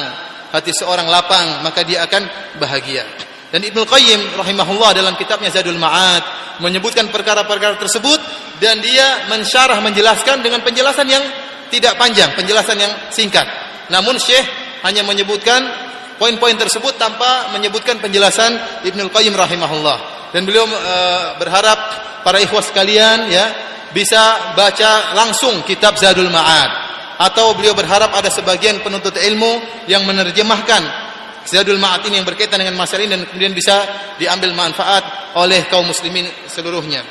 hati 0.52 0.70
seorang 0.76 1.08
lapang, 1.08 1.64
maka 1.64 1.80
dia 1.80 2.04
akan 2.04 2.22
bahagia. 2.60 3.08
Dan 3.52 3.64
Ibnu 3.64 3.84
Qayyim 3.84 4.36
rahimahullah 4.36 4.96
dalam 4.96 5.12
kitabnya 5.16 5.52
Zadul 5.52 5.76
Ma'ad 5.76 6.24
menyebutkan 6.60 7.08
perkara-perkara 7.12 7.76
tersebut 7.76 8.20
dan 8.60 8.80
dia 8.80 9.28
mensyarah 9.28 9.80
menjelaskan 9.80 10.40
dengan 10.40 10.64
penjelasan 10.64 11.04
yang 11.08 11.24
tidak 11.68 11.96
panjang, 11.96 12.32
penjelasan 12.36 12.76
yang 12.80 12.92
singkat. 13.12 13.44
Namun 13.88 14.16
Syekh 14.20 14.44
hanya 14.84 15.04
menyebutkan 15.04 15.68
poin-poin 16.22 16.54
tersebut 16.54 16.94
tanpa 17.02 17.50
menyebutkan 17.50 17.98
penjelasan 17.98 18.54
Ibnu 18.86 19.10
Qayyim 19.10 19.34
rahimahullah. 19.34 20.30
Dan 20.30 20.46
beliau 20.46 20.70
e, 20.70 20.96
berharap 21.42 21.78
para 22.22 22.38
ikhwas 22.38 22.70
sekalian 22.70 23.26
ya 23.26 23.50
bisa 23.90 24.54
baca 24.54 25.18
langsung 25.18 25.66
kitab 25.66 25.98
Zadul 25.98 26.30
Ma'ad 26.30 26.70
atau 27.26 27.58
beliau 27.58 27.74
berharap 27.74 28.14
ada 28.14 28.30
sebagian 28.30 28.78
penuntut 28.86 29.18
ilmu 29.18 29.58
yang 29.90 30.06
menerjemahkan 30.06 31.10
Zadul 31.42 31.82
Ma'ad 31.82 32.06
ini 32.06 32.22
yang 32.22 32.26
berkaitan 32.30 32.62
dengan 32.62 32.78
masalah 32.78 33.02
ini 33.02 33.18
dan 33.18 33.26
kemudian 33.26 33.50
bisa 33.50 33.82
diambil 34.14 34.54
manfaat 34.54 35.34
oleh 35.34 35.66
kaum 35.66 35.90
muslimin 35.90 36.30
seluruhnya. 36.46 37.02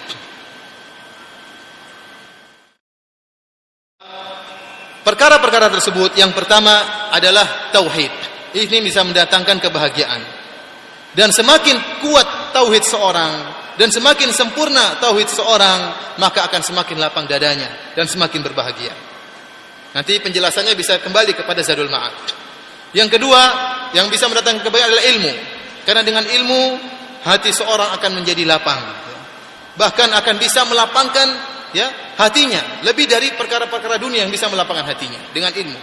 Perkara-perkara 5.03 5.67
tersebut 5.67 6.15
yang 6.15 6.31
pertama 6.31 7.11
adalah 7.11 7.73
tauhid. 7.75 8.30
Ini 8.51 8.77
bisa 8.83 9.01
mendatangkan 9.07 9.57
kebahagiaan. 9.63 10.21
Dan 11.11 11.31
semakin 11.31 12.03
kuat 12.03 12.55
tauhid 12.55 12.83
seorang 12.87 13.31
dan 13.79 13.87
semakin 13.87 14.29
sempurna 14.35 14.99
tauhid 14.99 15.31
seorang, 15.31 15.79
maka 16.19 16.47
akan 16.47 16.61
semakin 16.61 16.99
lapang 16.99 17.27
dadanya 17.27 17.95
dan 17.95 18.07
semakin 18.07 18.43
berbahagia. 18.43 18.91
Nanti 19.91 20.19
penjelasannya 20.23 20.75
bisa 20.75 20.99
kembali 21.03 21.35
kepada 21.35 21.59
Zadul 21.63 21.91
Ma'ad. 21.91 22.15
Yang 22.91 23.19
kedua, 23.19 23.41
yang 23.95 24.11
bisa 24.11 24.27
mendatangkan 24.27 24.63
kebahagiaan 24.63 24.91
adalah 24.91 25.05
ilmu. 25.15 25.33
Karena 25.83 26.03
dengan 26.03 26.23
ilmu 26.27 26.61
hati 27.23 27.51
seorang 27.51 27.95
akan 27.99 28.11
menjadi 28.21 28.43
lapang. 28.47 28.79
Bahkan 29.75 30.09
akan 30.13 30.35
bisa 30.35 30.67
melapangkan 30.67 31.27
ya 31.71 31.87
hatinya 32.19 32.83
lebih 32.83 33.07
dari 33.07 33.31
perkara-perkara 33.33 33.95
dunia 33.97 34.27
yang 34.27 34.31
bisa 34.31 34.51
melapangkan 34.51 34.83
hatinya 34.83 35.19
dengan 35.31 35.55
ilmu. 35.55 35.79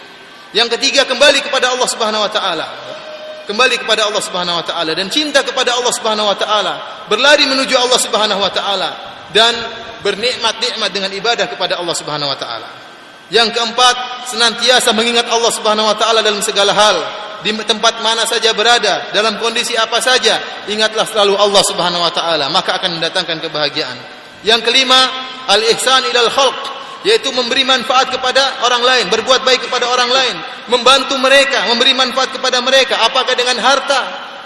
Yang 0.56 0.78
ketiga 0.78 1.04
kembali 1.04 1.44
kepada 1.44 1.72
Allah 1.76 1.88
Subhanahu 1.88 2.24
wa 2.24 2.32
taala. 2.32 2.66
Kembali 3.44 3.80
kepada 3.80 4.08
Allah 4.08 4.20
Subhanahu 4.20 4.60
wa 4.60 4.64
taala 4.64 4.92
dan 4.92 5.08
cinta 5.08 5.40
kepada 5.40 5.76
Allah 5.76 5.92
Subhanahu 5.92 6.28
wa 6.28 6.36
taala, 6.36 7.04
berlari 7.08 7.48
menuju 7.48 7.72
Allah 7.76 8.00
Subhanahu 8.00 8.40
wa 8.40 8.52
taala 8.52 8.90
dan 9.32 9.52
bernikmat-nikmat 10.04 10.90
dengan 10.92 11.10
ibadah 11.12 11.48
kepada 11.48 11.80
Allah 11.80 11.96
Subhanahu 11.96 12.28
wa 12.28 12.38
taala. 12.38 12.68
Yang 13.28 13.56
keempat, 13.56 13.96
senantiasa 14.32 14.92
mengingat 14.96 15.28
Allah 15.28 15.52
Subhanahu 15.52 15.88
wa 15.88 15.96
taala 15.96 16.24
dalam 16.24 16.40
segala 16.40 16.72
hal, 16.72 16.96
di 17.44 17.52
tempat 17.52 18.00
mana 18.00 18.24
saja 18.24 18.56
berada, 18.56 19.12
dalam 19.12 19.36
kondisi 19.36 19.76
apa 19.76 20.00
saja, 20.00 20.64
ingatlah 20.68 21.04
selalu 21.04 21.36
Allah 21.36 21.62
Subhanahu 21.64 22.04
wa 22.04 22.12
taala, 22.12 22.48
maka 22.48 22.80
akan 22.80 23.00
mendatangkan 23.00 23.44
kebahagiaan. 23.44 23.96
Yang 24.44 24.64
kelima, 24.64 24.96
al-ihsan 25.48 26.08
ilal 26.08 26.30
khalq, 26.32 26.77
yaitu 27.06 27.30
memberi 27.30 27.62
manfaat 27.62 28.10
kepada 28.10 28.66
orang 28.66 28.82
lain, 28.82 29.04
berbuat 29.12 29.46
baik 29.46 29.70
kepada 29.70 29.86
orang 29.86 30.10
lain, 30.10 30.36
membantu 30.66 31.14
mereka, 31.22 31.70
memberi 31.70 31.94
manfaat 31.94 32.34
kepada 32.34 32.58
mereka, 32.58 32.98
apakah 33.06 33.38
dengan 33.38 33.54
harta, 33.62 34.00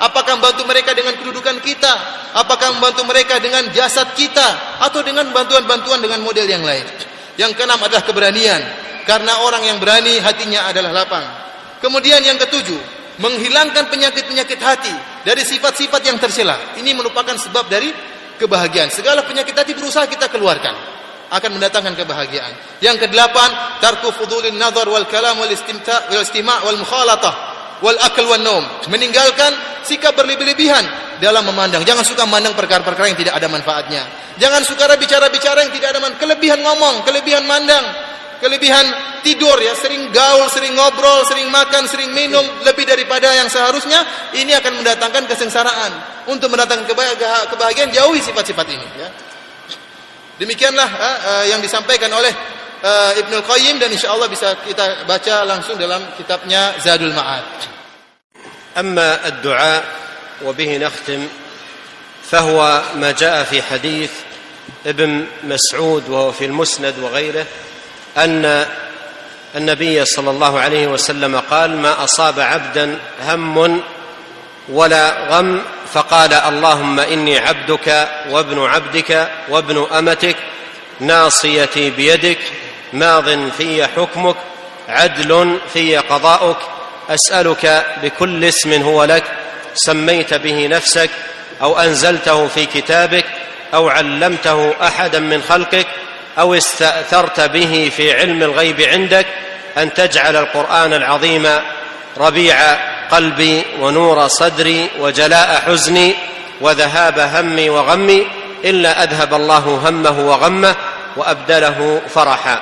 apakah 0.05 0.37
membantu 0.37 0.69
mereka 0.69 0.93
dengan 0.93 1.17
kedudukan 1.17 1.65
kita, 1.65 1.93
apakah 2.37 2.77
membantu 2.77 3.09
mereka 3.09 3.41
dengan 3.41 3.73
jasad 3.73 4.13
kita, 4.13 4.81
atau 4.85 5.01
dengan 5.01 5.33
bantuan-bantuan 5.33 6.05
dengan 6.05 6.21
model 6.21 6.45
yang 6.45 6.61
lain. 6.61 6.85
Yang 7.41 7.57
keenam 7.57 7.81
adalah 7.81 8.05
keberanian, 8.05 8.61
karena 9.09 9.33
orang 9.49 9.65
yang 9.65 9.81
berani 9.81 10.21
hatinya 10.21 10.69
adalah 10.69 10.93
lapang. 10.93 11.25
Kemudian 11.81 12.21
yang 12.21 12.37
ketujuh, 12.37 12.79
menghilangkan 13.17 13.89
penyakit-penyakit 13.89 14.61
hati 14.61 14.93
dari 15.25 15.41
sifat-sifat 15.41 16.05
yang 16.05 16.21
tercela. 16.21 16.77
Ini 16.77 16.93
merupakan 16.93 17.33
sebab 17.33 17.73
dari 17.73 17.89
kebahagiaan. 18.37 18.93
Segala 18.93 19.25
penyakit 19.25 19.57
hati 19.57 19.73
berusaha 19.73 20.05
kita 20.05 20.29
keluarkan 20.29 21.02
akan 21.33 21.51
mendatangkan 21.57 21.97
kebahagiaan. 21.97 22.53
Yang 22.85 23.09
kedelapan, 23.09 23.81
tarku 23.81 24.13
fudulin 24.13 24.61
nazar 24.61 24.85
wal 24.85 25.09
kalam 25.09 25.41
wal 25.41 25.49
istimta 25.49 26.13
wal 26.13 26.21
istima' 26.21 26.61
wal 26.69 26.77
mukhalatah 26.77 27.35
wal 27.81 27.97
akal 28.05 28.29
wal 28.29 28.43
naum. 28.45 28.65
Meninggalkan 28.93 29.57
sikap 29.83 30.13
berlebih-lebihan 30.13 30.85
dalam 31.25 31.49
memandang. 31.49 31.83
Jangan 31.89 32.05
suka 32.05 32.29
memandang 32.29 32.53
perkara-perkara 32.53 33.09
yang 33.09 33.19
tidak 33.19 33.35
ada 33.41 33.49
manfaatnya. 33.49 34.03
Jangan 34.37 34.61
suka 34.69 34.93
bicara-bicara 35.01 35.65
yang 35.65 35.73
tidak 35.73 35.89
ada 35.97 36.01
manfaat. 36.05 36.21
Kelebihan 36.21 36.61
ngomong, 36.61 37.01
kelebihan 37.09 37.49
mandang, 37.49 37.85
kelebihan 38.45 38.85
tidur 39.25 39.57
ya, 39.57 39.73
sering 39.73 40.13
gaul, 40.13 40.47
sering 40.53 40.77
ngobrol, 40.77 41.25
sering 41.25 41.49
makan, 41.49 41.89
sering 41.89 42.13
minum 42.13 42.45
lebih 42.69 42.85
daripada 42.85 43.33
yang 43.33 43.49
seharusnya, 43.49 44.05
ini 44.37 44.53
akan 44.53 44.85
mendatangkan 44.85 45.25
kesengsaraan. 45.33 46.13
Untuk 46.29 46.55
mendatangkan 46.55 46.87
kebahagiaan 47.51 47.91
jauhi 47.91 48.23
sifat-sifat 48.23 48.67
ini 48.71 48.87
ya. 49.01 49.32
Demikianlah 50.43 50.89
uh, 50.91 51.19
uh, 51.23 51.45
yang 51.47 51.63
disampaikan 51.63 52.11
oleh 52.11 52.35
uh, 52.83 53.15
Ibnu 53.15 53.47
Qayyim 53.47 53.79
dan 53.79 53.95
insyaallah 53.95 54.27
bisa 54.27 54.59
kita 54.67 55.07
baca 55.07 55.47
langsung 55.47 55.79
dalam 55.79 56.03
kitabnya 56.19 56.75
Zadul 56.83 57.15
Ma'ad. 57.15 57.71
أما 58.73 59.29
الدعاء 59.29 59.85
وبه 60.49 60.77
نختم 60.77 61.29
فهو 62.25 62.83
ما 62.97 63.13
جاء 63.13 63.45
في 63.45 63.63
حديث 63.63 64.11
ابن 64.87 65.27
مسعود 65.45 66.09
وهو 66.09 66.33
في 66.33 66.45
المسند 66.45 66.95
وغيره 66.99 67.47
أن 68.17 68.67
النبي 69.57 70.05
صلى 70.05 70.31
الله 70.31 70.61
عليه 70.61 70.87
وسلم 70.87 71.41
قال 71.53 71.77
ما 71.77 72.05
أصاب 72.05 72.41
عبدا 72.41 72.99
هم 73.21 73.83
ولا 74.69 75.29
غم 75.31 75.61
فقال 75.93 76.33
اللهم 76.33 77.01
إني 77.01 77.39
عبدك 77.39 78.09
وابن 78.31 78.65
عبدك 78.65 79.29
وابن 79.49 79.87
أمتك 79.99 80.37
ناصيتي 81.01 81.91
بيدك 81.91 82.39
ماض 82.93 83.51
في 83.59 83.87
حكمك 83.87 84.37
عدل 84.89 85.59
في 85.73 85.97
قضاؤك 85.97 86.57
أسألك 87.11 87.87
بكل 88.03 88.45
اسم 88.45 88.83
هو 88.83 89.05
لك 89.05 89.25
سميت 89.75 90.35
به 90.35 90.67
نفسك 90.67 91.11
أو 91.63 91.79
أنزلته 91.79 92.49
في 92.49 92.67
كتابك 92.67 93.25
أو 93.75 93.89
علمته 93.89 94.75
أحدا 94.83 95.19
من 95.19 95.43
خلقك 95.43 95.87
أو 96.39 96.55
استأثرت 96.55 97.41
به 97.41 97.93
في 97.97 98.13
علم 98.13 98.43
الغيب 98.43 98.81
عندك 98.81 99.27
أن 99.79 99.95
تجعل 99.95 100.37
القرآن 100.37 100.93
العظيم 100.93 101.49
ربيع 102.17 102.57
قلبي 103.13 103.63
ونور 103.81 104.29
صدري 104.29 104.91
وجلاء 104.99 105.63
حزني 105.67 106.15
وذهاب 106.61 107.19
همي 107.19 107.71
وغمي 107.71 108.27
إلا 108.65 109.03
أذهب 109.03 109.35
الله 109.35 109.81
همه 109.85 110.21
وغمه 110.29 110.77
وأبدله 111.17 112.03
فرحا. 112.15 112.61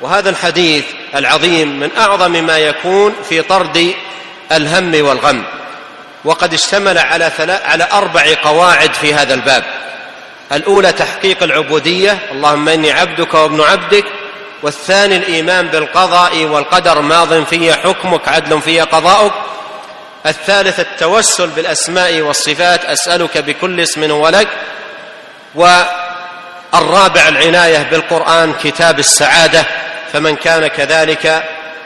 وهذا 0.00 0.30
الحديث 0.30 0.84
العظيم 1.14 1.80
من 1.80 1.90
أعظم 1.98 2.32
ما 2.32 2.58
يكون 2.58 3.14
في 3.28 3.42
طرد 3.42 3.94
الهم 4.52 5.06
والغم. 5.06 5.44
وقد 6.24 6.54
اشتمل 6.54 6.98
على 6.98 7.32
على 7.64 7.88
أربع 7.92 8.24
قواعد 8.42 8.94
في 8.94 9.14
هذا 9.14 9.34
الباب. 9.34 9.64
الأولى 10.52 10.92
تحقيق 10.92 11.42
العبودية 11.42 12.18
اللهم 12.32 12.68
إني 12.68 12.90
عبدك 12.92 13.34
وابن 13.34 13.60
عبدك. 13.60 14.04
والثاني 14.62 15.16
الإيمان 15.16 15.68
بالقضاء 15.68 16.44
والقدر 16.44 17.00
ماض 17.00 17.44
في 17.44 17.72
حكمك 17.72 18.28
عدل 18.28 18.60
في 18.60 18.80
قضاؤك. 18.80 19.32
الثالث 20.26 20.80
التوسل 20.80 21.46
بالأسماء 21.46 22.20
والصفات 22.20 22.84
أسألك 22.84 23.38
بكل 23.38 23.80
اسم 23.80 24.10
هو 24.10 24.28
لك 24.28 24.48
والرابع 25.54 27.28
العناية 27.28 27.82
بالقرآن 27.90 28.54
كتاب 28.62 28.98
السعادة. 28.98 29.64
فمن 30.12 30.36
كان 30.36 30.66
كذلك 30.66 31.42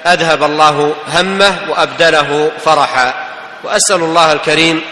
أذهب 0.07 0.43
الله 0.43 0.95
همه 1.09 1.59
وأبدله 1.69 2.51
فرحا. 2.65 3.15
وأسأل 3.65 3.97
الله 3.97 4.33
الكريم 4.33 4.83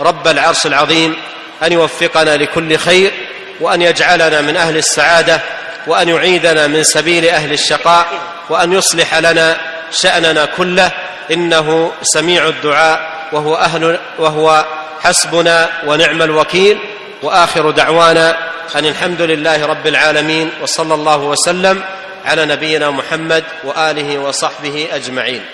رب 0.00 0.28
العرش 0.28 0.66
العظيم 0.66 1.16
أن 1.62 1.72
يوفقنا 1.72 2.36
لكل 2.36 2.76
خير 2.78 3.12
وأن 3.60 3.82
يجعلنا 3.82 4.40
من 4.40 4.56
أهل 4.56 4.76
السعادة 4.76 5.40
وأن 5.86 6.08
يعيذنا 6.08 6.66
من 6.66 6.82
سبيل 6.84 7.28
أهل 7.28 7.52
الشقاء 7.52 8.06
وأن 8.48 8.72
يصلح 8.72 9.14
لنا 9.14 9.56
شأننا 9.90 10.44
كله 10.44 10.90
انه 11.30 11.92
سميع 12.02 12.48
الدعاء 12.48 13.28
وهو 13.32 13.54
أهل 13.54 13.98
وهو 14.18 14.64
حسبنا 15.00 15.70
ونعم 15.86 16.22
الوكيل 16.22 16.78
واخر 17.22 17.70
دعوانا 17.70 18.48
ان 18.74 18.84
الحمد 18.84 19.22
لله 19.22 19.66
رب 19.66 19.86
العالمين 19.86 20.50
وصلى 20.62 20.94
الله 20.94 21.18
وسلم 21.18 21.82
على 22.24 22.46
نبينا 22.46 22.90
محمد 22.90 23.44
واله 23.64 24.18
وصحبه 24.18 24.88
اجمعين 24.92 25.44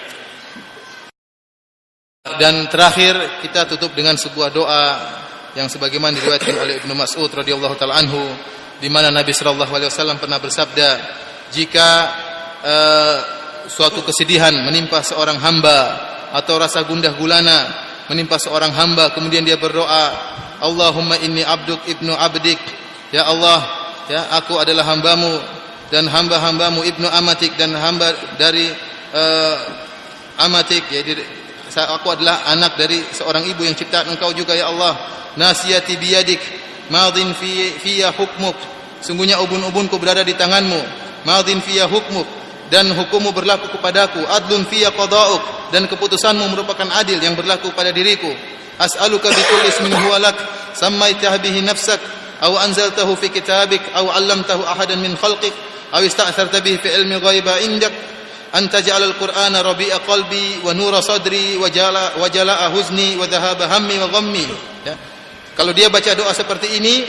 Dan 2.24 2.72
terakhir 2.72 3.44
kita 3.44 3.68
tutup 3.68 3.92
dengan 3.92 4.16
sebuah 4.16 4.48
doa 4.48 4.84
yang 5.54 5.68
sebagaimana 5.68 6.16
diriwayatkan 6.16 6.56
oleh 6.56 6.80
Ibnu 6.80 6.96
Mas'ud 6.96 7.28
radhiyallahu 7.28 7.76
taala 7.76 8.00
anhu 8.00 8.32
di 8.80 8.88
mana 8.88 9.12
Nabi 9.12 9.30
sallallahu 9.30 9.68
alaihi 9.70 9.92
wasallam 9.92 10.16
pernah 10.16 10.40
bersabda 10.40 10.88
jika 11.52 11.88
uh, 12.64 13.16
suatu 13.68 14.04
kesedihan 14.04 14.52
menimpa 14.64 15.00
seorang 15.00 15.40
hamba 15.40 15.78
atau 16.34 16.58
rasa 16.58 16.82
gundah 16.84 17.14
gulana 17.14 17.70
menimpa 18.10 18.36
seorang 18.36 18.74
hamba 18.74 19.14
kemudian 19.16 19.46
dia 19.46 19.56
berdoa 19.56 20.34
Allahumma 20.64 21.18
inni 21.20 21.44
abduk 21.44 21.82
ibnu 21.84 22.14
abdik. 22.14 22.56
Ya 23.12 23.28
Allah 23.28 23.60
ya 24.08 24.32
aku 24.38 24.56
adalah 24.58 24.86
hambamu 24.88 25.38
dan 25.92 26.08
hamba-hambamu 26.08 26.82
ibnu 26.82 27.06
amatik 27.06 27.54
dan 27.54 27.76
hamba 27.76 28.10
dari 28.40 28.72
uh, 29.12 29.56
amatik 30.40 30.88
ya 30.90 31.04
aku 31.94 32.06
adalah 32.16 32.48
anak 32.50 32.78
dari 32.78 33.02
seorang 33.12 33.44
ibu 33.44 33.66
yang 33.66 33.76
ciptaan 33.76 34.08
engkau 34.08 34.32
juga 34.32 34.56
ya 34.56 34.72
Allah. 34.72 34.96
Nasiyati 35.34 35.98
biyadik 35.98 36.40
madin 36.88 37.34
fi 37.34 37.74
fiya 37.82 38.14
hukmuk. 38.14 38.56
Sungguhnya 39.04 39.42
ubun-ubunku 39.42 40.00
berada 40.00 40.24
di 40.24 40.32
tanganmu. 40.32 40.80
Madin 41.28 41.60
fiya 41.60 41.90
hukmuk 41.90 42.43
dan 42.72 42.88
hukummu 42.92 43.32
berlaku 43.36 43.68
kepadaku. 43.76 44.24
Adlun 44.24 44.64
fiya 44.68 44.92
qada'uk. 44.94 45.72
Dan 45.72 45.84
keputusanmu 45.90 46.48
merupakan 46.54 46.86
adil 46.96 47.20
yang 47.20 47.36
berlaku 47.36 47.74
pada 47.76 47.92
diriku. 47.92 48.30
As'aluka 48.80 49.28
bi 49.28 49.42
kulli 49.44 49.68
ismin 49.68 49.92
huwa 49.92 50.22
lak. 50.22 50.36
Sammaitah 50.78 51.36
bihi 51.40 51.60
nafsak. 51.60 52.00
Aw 52.40 52.52
anzaltahu 52.64 53.12
fi 53.20 53.28
kitabik. 53.28 53.82
Aw 53.92 54.04
'allamtahu 54.08 54.64
ahadan 54.64 55.00
min 55.04 55.12
khalqik. 55.18 55.52
Aw 55.92 56.00
ista'tharta 56.00 56.64
bihi 56.64 56.80
fi 56.80 56.88
ilmi 56.96 57.20
ghaiba 57.20 57.60
indak. 57.68 57.92
An 58.54 58.70
taj'alal 58.70 59.18
qur'ana 59.18 59.60
rabi'a 59.66 60.00
qalbi 60.06 60.62
wa 60.62 60.70
nura 60.72 61.02
sadri 61.02 61.58
wa 61.58 61.66
jala 61.66 62.16
wa 62.16 62.30
jala'a 62.30 62.70
huzni 62.70 63.18
wa 63.18 63.26
dhahaba 63.26 63.66
hammi 63.66 63.98
wa 63.98 64.06
ghammi. 64.08 64.46
Ya. 64.86 64.94
kalau 65.58 65.74
dia 65.74 65.90
baca 65.90 66.12
doa 66.14 66.30
seperti 66.30 66.76
ini 66.78 67.02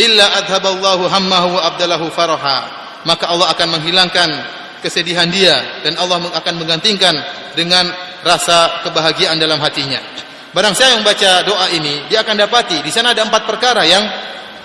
illa 0.00 0.24
adhaballahu 0.40 1.04
hammahu 1.04 1.56
wa 1.56 1.60
abdalahu 1.68 2.08
faraha. 2.08 2.80
Maka 3.04 3.28
Allah 3.28 3.52
akan 3.52 3.68
menghilangkan 3.76 4.59
kesedihan 4.80 5.28
dia 5.28 5.84
dan 5.84 5.96
Allah 6.00 6.18
akan 6.34 6.54
menggantikan 6.60 7.14
dengan 7.54 7.88
rasa 8.24 8.84
kebahagiaan 8.84 9.36
dalam 9.40 9.60
hatinya. 9.60 10.00
Barang 10.50 10.74
saya 10.74 10.98
yang 10.98 11.06
baca 11.06 11.46
doa 11.46 11.70
ini 11.70 12.10
dia 12.10 12.26
akan 12.26 12.34
dapati 12.34 12.82
di 12.82 12.90
sana 12.90 13.14
ada 13.14 13.22
empat 13.22 13.46
perkara 13.46 13.86
yang 13.86 14.02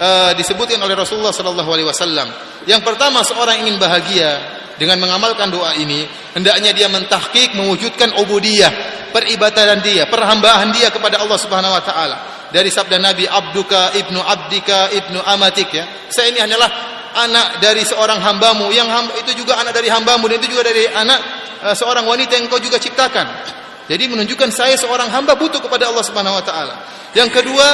uh, 0.01 0.31
disebutkan 0.33 0.81
oleh 0.81 0.97
Rasulullah 0.97 1.35
sallallahu 1.35 1.69
alaihi 1.69 1.87
wasallam. 1.87 2.27
Yang 2.65 2.81
pertama 2.81 3.21
seorang 3.21 3.61
ingin 3.61 3.77
bahagia 3.77 4.41
dengan 4.75 4.99
mengamalkan 4.99 5.53
doa 5.53 5.77
ini 5.77 6.03
hendaknya 6.35 6.73
dia 6.75 6.89
mentahqiq 6.89 7.55
mewujudkan 7.55 8.17
ubudiyah 8.17 8.73
peribadahan 9.15 9.79
dia 9.79 10.03
perhambaan 10.11 10.75
dia 10.75 10.91
kepada 10.91 11.21
Allah 11.21 11.39
Subhanahu 11.39 11.71
wa 11.71 11.83
taala. 11.85 12.17
Dari 12.51 12.71
sabda 12.71 12.97
Nabi 13.01 13.27
abduka 13.27 13.91
ibnu 13.95 14.19
abdika 14.19 14.89
ibnu 14.91 15.19
amatik 15.21 15.69
ya. 15.69 15.85
Saya 16.11 16.31
ini 16.31 16.39
hanyalah 16.39 16.84
anak 17.15 17.63
dari 17.63 17.81
seorang 17.87 18.19
hambamu. 18.19 18.67
Yang 18.75 18.89
hamba, 18.91 19.11
itu 19.23 19.31
juga 19.39 19.55
anak 19.57 19.71
dari 19.71 19.87
hambamu 19.87 20.27
dan 20.27 20.37
itu 20.43 20.51
juga 20.51 20.67
dari 20.67 20.83
anak 20.91 21.19
uh, 21.63 21.75
seorang 21.75 22.03
wanita 22.03 22.35
yang 22.35 22.51
kau 22.51 22.59
juga 22.59 22.75
ciptakan. 22.75 23.55
Jadi 23.85 24.03
menunjukkan 24.09 24.49
saya 24.49 24.73
seorang 24.75 25.13
hamba 25.13 25.37
butuh 25.37 25.61
kepada 25.61 25.87
Allah 25.89 26.01
Subhanahu 26.01 26.35
wa 26.35 26.43
taala. 26.43 26.75
Yang 27.13 27.41
kedua 27.41 27.67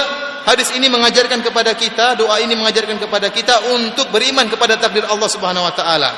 hadis 0.44 0.76
ini 0.76 0.92
mengajarkan 0.92 1.40
kepada 1.40 1.72
kita 1.74 2.20
doa 2.20 2.38
ini 2.44 2.54
mengajarkan 2.54 3.00
kepada 3.00 3.32
kita 3.32 3.72
untuk 3.72 4.12
beriman 4.12 4.46
kepada 4.52 4.76
takdir 4.76 5.08
Allah 5.08 5.30
Subhanahu 5.32 5.64
wa 5.64 5.74
taala. 5.74 6.12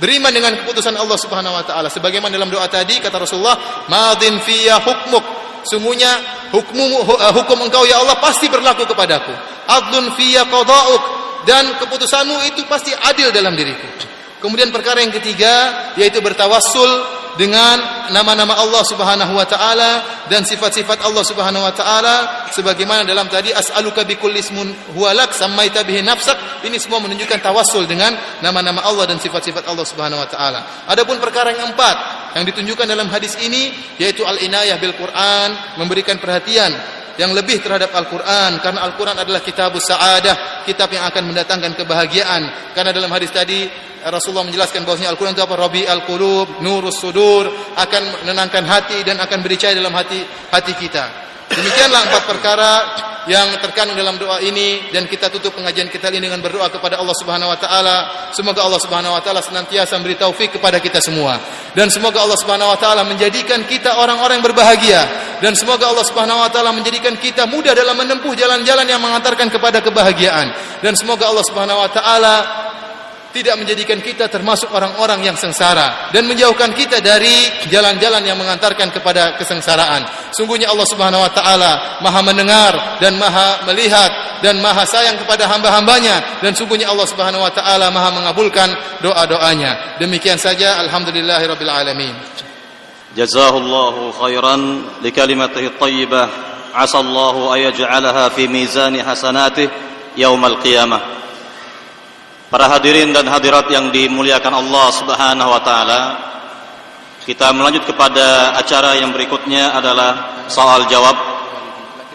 Beriman 0.00 0.32
dengan 0.32 0.56
keputusan 0.64 0.96
Allah 0.96 1.18
Subhanahu 1.20 1.54
wa 1.54 1.64
taala. 1.66 1.92
Sebagaimana 1.92 2.32
dalam 2.32 2.48
doa 2.48 2.64
tadi 2.72 2.96
kata 3.04 3.20
Rasulullah 3.20 3.86
madin 3.92 4.40
fiyya 4.40 4.80
hukmuk. 4.80 5.24
Sungguhnya 5.68 6.08
hukmu 6.54 7.04
eh, 7.04 7.32
hukum 7.36 7.68
engkau 7.68 7.84
ya 7.84 8.00
Allah 8.00 8.16
pasti 8.16 8.48
berlaku 8.48 8.88
kepadaku. 8.88 9.34
Adlun 9.68 10.16
fiyya 10.16 10.48
qada'uk 10.48 11.17
dan 11.46 11.78
keputusanmu 11.78 12.42
itu 12.48 12.64
pasti 12.66 12.90
adil 12.94 13.30
dalam 13.30 13.54
diriku. 13.54 13.86
Kemudian 14.38 14.70
perkara 14.70 15.02
yang 15.02 15.10
ketiga 15.10 15.54
yaitu 15.98 16.22
bertawassul 16.22 17.18
dengan 17.38 17.78
nama-nama 18.10 18.58
Allah 18.58 18.82
Subhanahu 18.82 19.34
wa 19.34 19.46
taala 19.46 20.26
dan 20.26 20.42
sifat-sifat 20.42 21.06
Allah 21.06 21.22
Subhanahu 21.22 21.62
wa 21.62 21.70
taala 21.70 22.46
sebagaimana 22.50 23.06
dalam 23.06 23.30
tadi 23.30 23.54
as'aluka 23.54 24.02
bikulli 24.02 24.42
ismun 24.42 24.70
huwa 24.94 25.14
lak 25.14 25.34
sammaita 25.34 25.86
bihi 25.86 26.02
nafsak. 26.02 26.66
Ini 26.66 26.74
semua 26.82 26.98
menunjukkan 27.02 27.38
tawassul 27.38 27.86
dengan 27.86 28.14
nama-nama 28.42 28.82
Allah 28.82 29.06
dan 29.06 29.22
sifat-sifat 29.22 29.66
Allah 29.70 29.86
Subhanahu 29.86 30.18
wa 30.18 30.28
taala. 30.30 30.86
Adapun 30.90 31.22
perkara 31.22 31.54
yang 31.54 31.74
empat 31.74 31.96
yang 32.34 32.44
ditunjukkan 32.46 32.86
dalam 32.90 33.06
hadis 33.10 33.38
ini 33.38 33.70
yaitu 34.02 34.26
al-inayah 34.26 34.78
bil 34.82 34.94
Quran 34.98 35.78
memberikan 35.78 36.18
perhatian 36.18 36.74
yang 37.18 37.34
lebih 37.34 37.58
terhadap 37.58 37.90
Al-Quran 37.90 38.62
karena 38.62 38.86
Al-Quran 38.86 39.18
adalah 39.18 39.42
kitab 39.42 39.74
sa'adah 39.74 40.62
kitab 40.62 40.94
yang 40.94 41.02
akan 41.10 41.34
mendatangkan 41.34 41.74
kebahagiaan 41.74 42.72
karena 42.72 42.94
dalam 42.94 43.10
hadis 43.10 43.34
tadi 43.34 43.66
Rasulullah 44.06 44.46
menjelaskan 44.46 44.86
bahwasanya 44.86 45.10
Al-Quran 45.10 45.34
itu 45.34 45.42
apa? 45.42 45.54
Rabi 45.58 45.82
al-qulub, 45.82 46.62
nurus 46.62 47.02
sudur, 47.02 47.50
akan 47.74 48.22
menenangkan 48.22 48.62
hati 48.62 49.02
dan 49.02 49.18
akan 49.18 49.42
bericai 49.42 49.74
dalam 49.74 49.90
hati 49.90 50.22
hati 50.54 50.72
kita. 50.78 51.04
Demikianlah 51.48 52.00
empat 52.12 52.22
perkara 52.28 52.72
yang 53.28 53.60
terkandung 53.60 53.92
dalam 53.92 54.16
doa 54.16 54.40
ini 54.40 54.88
dan 54.88 55.04
kita 55.04 55.28
tutup 55.28 55.52
pengajian 55.52 55.92
kita 55.92 56.08
ini 56.08 56.24
dengan 56.28 56.40
berdoa 56.40 56.72
kepada 56.72 56.96
Allah 56.96 57.12
Subhanahu 57.12 57.52
wa 57.52 57.58
taala. 57.60 57.96
Semoga 58.32 58.64
Allah 58.64 58.80
Subhanahu 58.80 59.12
wa 59.12 59.20
taala 59.20 59.44
senantiasa 59.44 60.00
memberi 60.00 60.16
taufik 60.16 60.56
kepada 60.56 60.80
kita 60.80 61.04
semua. 61.04 61.36
Dan 61.76 61.92
semoga 61.92 62.24
Allah 62.24 62.40
Subhanahu 62.40 62.72
wa 62.72 62.78
taala 62.80 63.04
menjadikan 63.04 63.68
kita 63.68 64.00
orang-orang 64.00 64.40
yang 64.40 64.46
berbahagia. 64.48 65.00
Dan 65.44 65.52
semoga 65.52 65.92
Allah 65.92 66.08
Subhanahu 66.08 66.40
wa 66.40 66.48
taala 66.48 66.72
menjadikan 66.72 67.20
kita 67.20 67.44
mudah 67.44 67.76
dalam 67.76 68.00
menempuh 68.00 68.32
jalan-jalan 68.32 68.88
yang 68.88 69.00
mengantarkan 69.04 69.52
kepada 69.52 69.84
kebahagiaan. 69.84 70.80
Dan 70.80 70.96
semoga 70.96 71.28
Allah 71.28 71.44
Subhanahu 71.44 71.84
wa 71.84 71.90
taala 71.92 72.34
tidak 73.28 73.60
menjadikan 73.60 74.00
kita 74.00 74.32
termasuk 74.32 74.72
orang-orang 74.72 75.20
yang 75.20 75.36
sengsara 75.36 76.08
dan 76.16 76.24
menjauhkan 76.24 76.72
kita 76.72 77.04
dari 77.04 77.68
jalan-jalan 77.68 78.24
yang 78.24 78.40
mengantarkan 78.40 78.88
kepada 78.88 79.36
kesengsaraan. 79.36 80.32
Sungguhnya 80.32 80.72
Allah 80.72 80.88
Subhanahu 80.88 81.20
wa 81.20 81.32
taala 81.32 82.00
Maha 82.00 82.20
mendengar 82.24 82.98
dan 83.04 83.20
Maha 83.20 83.68
melihat 83.68 84.40
dan 84.40 84.56
Maha 84.64 84.88
sayang 84.88 85.20
kepada 85.20 85.44
hamba-hambanya 85.44 86.40
dan 86.40 86.56
sungguhnya 86.56 86.88
Allah 86.88 87.04
Subhanahu 87.04 87.44
wa 87.44 87.52
taala 87.52 87.92
Maha 87.92 88.16
mengabulkan 88.16 88.72
doa-doanya. 89.04 90.00
Demikian 90.00 90.40
saja 90.40 90.80
alhamdulillahirabbil 90.88 91.68
alamin. 91.68 92.16
Jazahullahu 93.12 94.16
khairan 94.16 94.88
li 95.04 95.10
kalimatihi 95.12 95.76
thayyibah. 95.76 96.48
Asallahu 96.72 97.52
ayaj'alaha 97.52 98.30
fi 98.32 98.48
mizani 98.48 99.04
hasanatih 99.04 99.68
yaumal 100.16 100.60
qiyamah. 100.64 101.17
Para 102.48 102.64
hadirin 102.72 103.12
dan 103.12 103.28
hadirat 103.28 103.68
yang 103.68 103.92
dimuliakan 103.92 104.64
Allah 104.64 104.86
Subhanahu 104.96 105.52
wa 105.52 105.60
taala. 105.60 106.00
Kita 107.28 107.52
melanjut 107.52 107.84
kepada 107.84 108.56
acara 108.56 108.96
yang 108.96 109.12
berikutnya 109.12 109.76
adalah 109.76 110.40
soal 110.48 110.88
jawab 110.88 111.12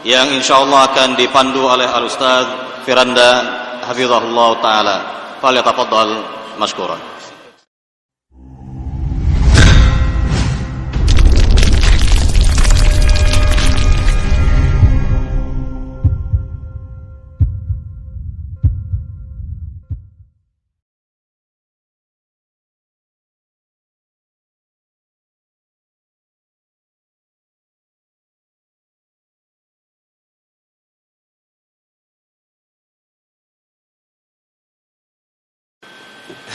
yang 0.01 0.33
insyaallah 0.33 0.89
akan 0.89 1.13
dipandu 1.13 1.69
oleh 1.69 1.85
Al 1.85 2.09
Ustaz 2.09 2.49
Firanda 2.81 3.29
hafizahullah 3.85 4.49
taala. 4.57 4.97
Falyatafaddal 5.37 6.13
mashkuran. 6.57 7.12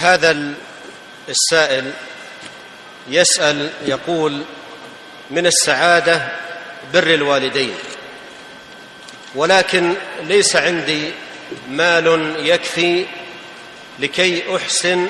هذا 0.08 0.54
السائل 1.28 1.92
يسأل 3.08 3.70
يقول 3.86 4.42
من 5.30 5.46
السعادة 5.46 6.28
بر 6.94 7.14
الوالدين 7.14 7.74
ولكن 9.34 9.94
ليس 10.22 10.56
عندي 10.56 11.12
مال 11.68 12.36
يكفي 12.38 13.06
لكي 13.98 14.56
أحسن 14.56 15.06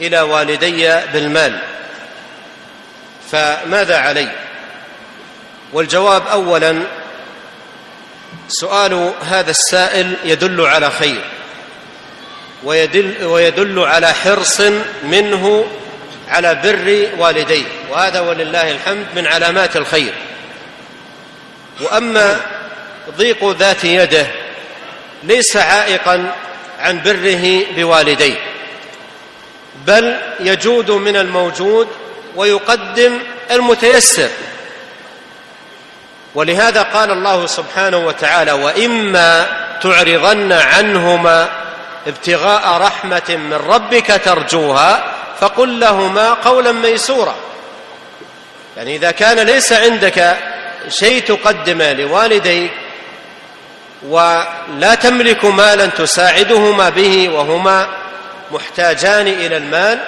إلى 0.00 0.20
والدي 0.20 1.00
بالمال 1.12 1.60
فماذا 3.30 3.98
علي؟ 3.98 4.28
والجواب 5.72 6.26
اولا 6.26 6.82
سؤال 8.48 9.14
هذا 9.22 9.50
السائل 9.50 10.16
يدل 10.24 10.60
على 10.60 10.90
خير. 10.90 11.24
ويدل, 12.64 13.24
ويدل 13.24 13.78
على 13.78 14.14
حرص 14.14 14.60
منه 15.02 15.66
على 16.28 16.54
بر 16.54 17.08
والديه. 17.22 17.64
وهذا 17.90 18.20
ولله 18.20 18.70
الحمد 18.70 19.06
من 19.16 19.26
علامات 19.26 19.76
الخير. 19.76 20.12
وأما 21.80 22.40
ضيق 23.16 23.56
ذات 23.58 23.84
يده 23.84 24.26
ليس 25.22 25.56
عائقا 25.56 26.32
عن 26.80 27.02
بره 27.02 27.64
بوالديه. 27.76 28.36
بل 29.86 30.16
يجود 30.40 30.90
من 30.90 31.16
الموجود 31.16 31.88
ويقدم 32.36 33.18
المتيسر. 33.50 34.28
ولهذا 36.34 36.82
قال 36.82 37.10
الله 37.10 37.46
سبحانه 37.46 37.98
وتعالى 37.98 38.52
وإما 38.52 39.46
تعرضن 39.82 40.52
عنهما 40.52 41.48
ابتغاء 42.08 42.80
رحمة 42.80 43.36
من 43.36 43.52
ربك 43.52 44.20
ترجوها 44.24 45.04
فقل 45.40 45.80
لهما 45.80 46.34
قولا 46.34 46.72
ميسورا. 46.72 47.34
يعني 48.76 48.96
إذا 48.96 49.10
كان 49.10 49.38
ليس 49.38 49.72
عندك 49.72 50.36
شيء 50.88 51.22
تقدمه 51.22 51.92
لوالديك 51.92 52.70
ولا 54.08 54.94
تملك 55.00 55.44
مالا 55.44 55.86
تساعدهما 55.86 56.88
به 56.88 57.28
وهما 57.28 57.86
محتاجان 58.50 59.26
إلى 59.26 59.56
المال 59.56 59.98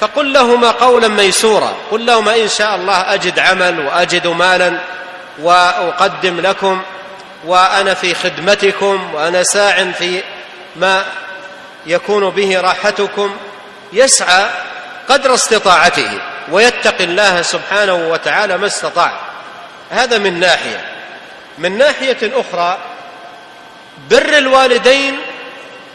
فقل 0.00 0.32
لهما 0.32 0.70
قولا 0.70 1.08
ميسورا. 1.08 1.74
قل 1.90 2.06
لهما 2.06 2.36
إن 2.36 2.48
شاء 2.48 2.76
الله 2.76 3.14
أجد 3.14 3.38
عمل 3.38 3.86
وأجد 3.86 4.26
مالا 4.26 4.78
وأقدم 5.42 6.40
لكم 6.40 6.82
وأنا 7.46 7.94
في 7.94 8.14
خدمتكم 8.14 9.14
وأنا 9.14 9.42
ساع 9.42 9.92
في 9.92 10.22
ما 10.76 11.04
يكون 11.86 12.30
به 12.30 12.60
راحتكم 12.60 13.36
يسعى 13.92 14.46
قدر 15.08 15.34
استطاعته 15.34 16.10
ويتقي 16.50 17.04
الله 17.04 17.42
سبحانه 17.42 17.94
وتعالى 17.94 18.58
ما 18.58 18.66
استطاع. 18.66 19.12
هذا 19.90 20.18
من 20.18 20.40
ناحية. 20.40 20.84
من 21.58 21.78
ناحية 21.78 22.18
أخرى 22.22 22.78
بر 24.10 24.38
الوالدين 24.38 25.16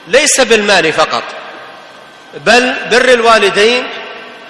ليس 0.08 0.42
بالمال 0.42 0.94
فقط 0.94 1.24
بل 2.34 2.76
بر 2.92 3.14
الوالدين 3.14 3.88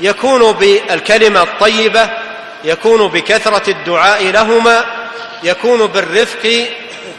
يكون 0.01 0.51
بالكلمة 0.51 1.41
الطيبة 1.41 2.09
يكون 2.63 3.07
بكثرة 3.07 3.69
الدعاء 3.69 4.23
لهما 4.23 4.85
يكون 5.43 5.87
بالرفق 5.87 6.67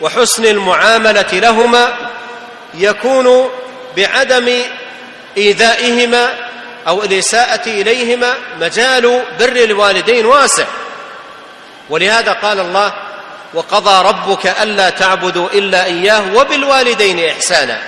وحسن 0.01 0.44
المعاملة 0.44 1.26
لهما 1.32 1.94
يكون 2.74 3.51
بعدم 3.97 4.62
إيذائهما 5.36 6.35
أو 6.89 7.02
الإساءة 7.02 7.66
إليهما 7.66 8.35
مجال 8.60 9.23
بر 9.39 9.56
الوالدين 9.56 10.27
واسع. 10.27 10.64
ولهذا 11.90 12.32
قال 12.32 12.60
الله 12.60 12.93
وقضى 13.55 14.09
ربك 14.09 14.47
ألا 14.47 14.90
تعبدوا 14.90 15.48
إلا 15.52 15.85
إياه 15.85 16.23
وبالوالدين 16.35 17.28
إحسانا. 17.28 17.78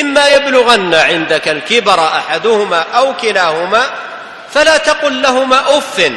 إما 0.00 0.28
يبلغن 0.28 0.94
عندك 0.94 1.48
الكبر 1.48 2.06
أحدهما 2.06 2.84
أو 2.94 3.14
كلاهما 3.16 3.90
فلا 4.52 4.76
تقل 4.76 5.22
لهما 5.22 5.78
أف 5.78 6.12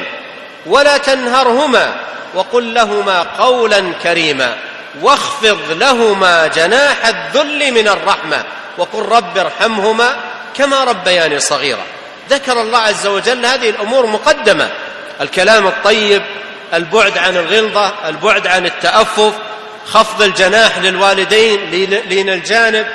ولا 0.66 0.98
تنهرهما 0.98 1.96
وقل 2.34 2.74
لهما 2.74 3.22
قولا 3.40 3.94
كريما 4.04 4.56
واخفض 5.02 5.72
لهما 5.72 6.48
جناح 6.48 7.08
الذل 7.08 7.72
من 7.72 7.88
الرحمة 7.88 8.44
وقل 8.78 9.00
رب 9.00 9.38
ارحمهما 9.38 10.16
كما 10.56 10.84
ربياني 10.84 11.40
صغيرا. 11.40 11.84
ذكر 12.30 12.62
الله 12.62 12.80
عز 12.80 13.08
وجل 13.08 13.46
هذه 13.46 13.70
الأمور 13.70 14.06
مقدمة. 14.06 14.70
الكلام 15.22 15.68
الطيب 15.68 16.22
البعد 16.74 17.18
عن 17.18 17.38
الغلظة 17.38 17.94
البعد 18.10 18.48
عن 18.48 18.66
التأفف 18.66 19.34
خفض 19.86 20.22
الجناح 20.22 20.78
للوالدين 20.78 21.70
لين 22.06 22.30
الجانب 22.30 22.88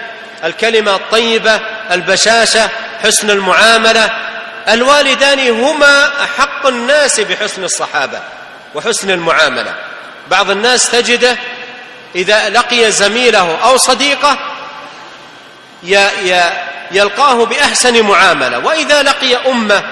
الكلمة 0.44 0.94
الطيبة 0.94 1.60
البشاشة 1.90 2.68
حسن 3.02 3.30
المعاملة. 3.30 4.10
الوالدان 4.68 5.50
هما 5.50 6.24
أحق 6.24 6.66
الناس 6.66 7.20
بحسن 7.20 7.64
الصحابة 7.64 8.20
وحسن 8.74 9.10
المعاملة. 9.10 9.74
بعض 10.30 10.50
الناس 10.50 10.90
تجده 10.90 11.36
إذا 12.14 12.48
لقي 12.48 12.92
زميله 12.92 13.58
أو 13.64 13.76
صديقه 13.76 14.38
يلقاه 16.92 17.44
بأحسن 17.44 18.02
معاملة. 18.02 18.58
وإذا 18.58 19.02
لقي 19.02 19.36
أمة 19.50 19.82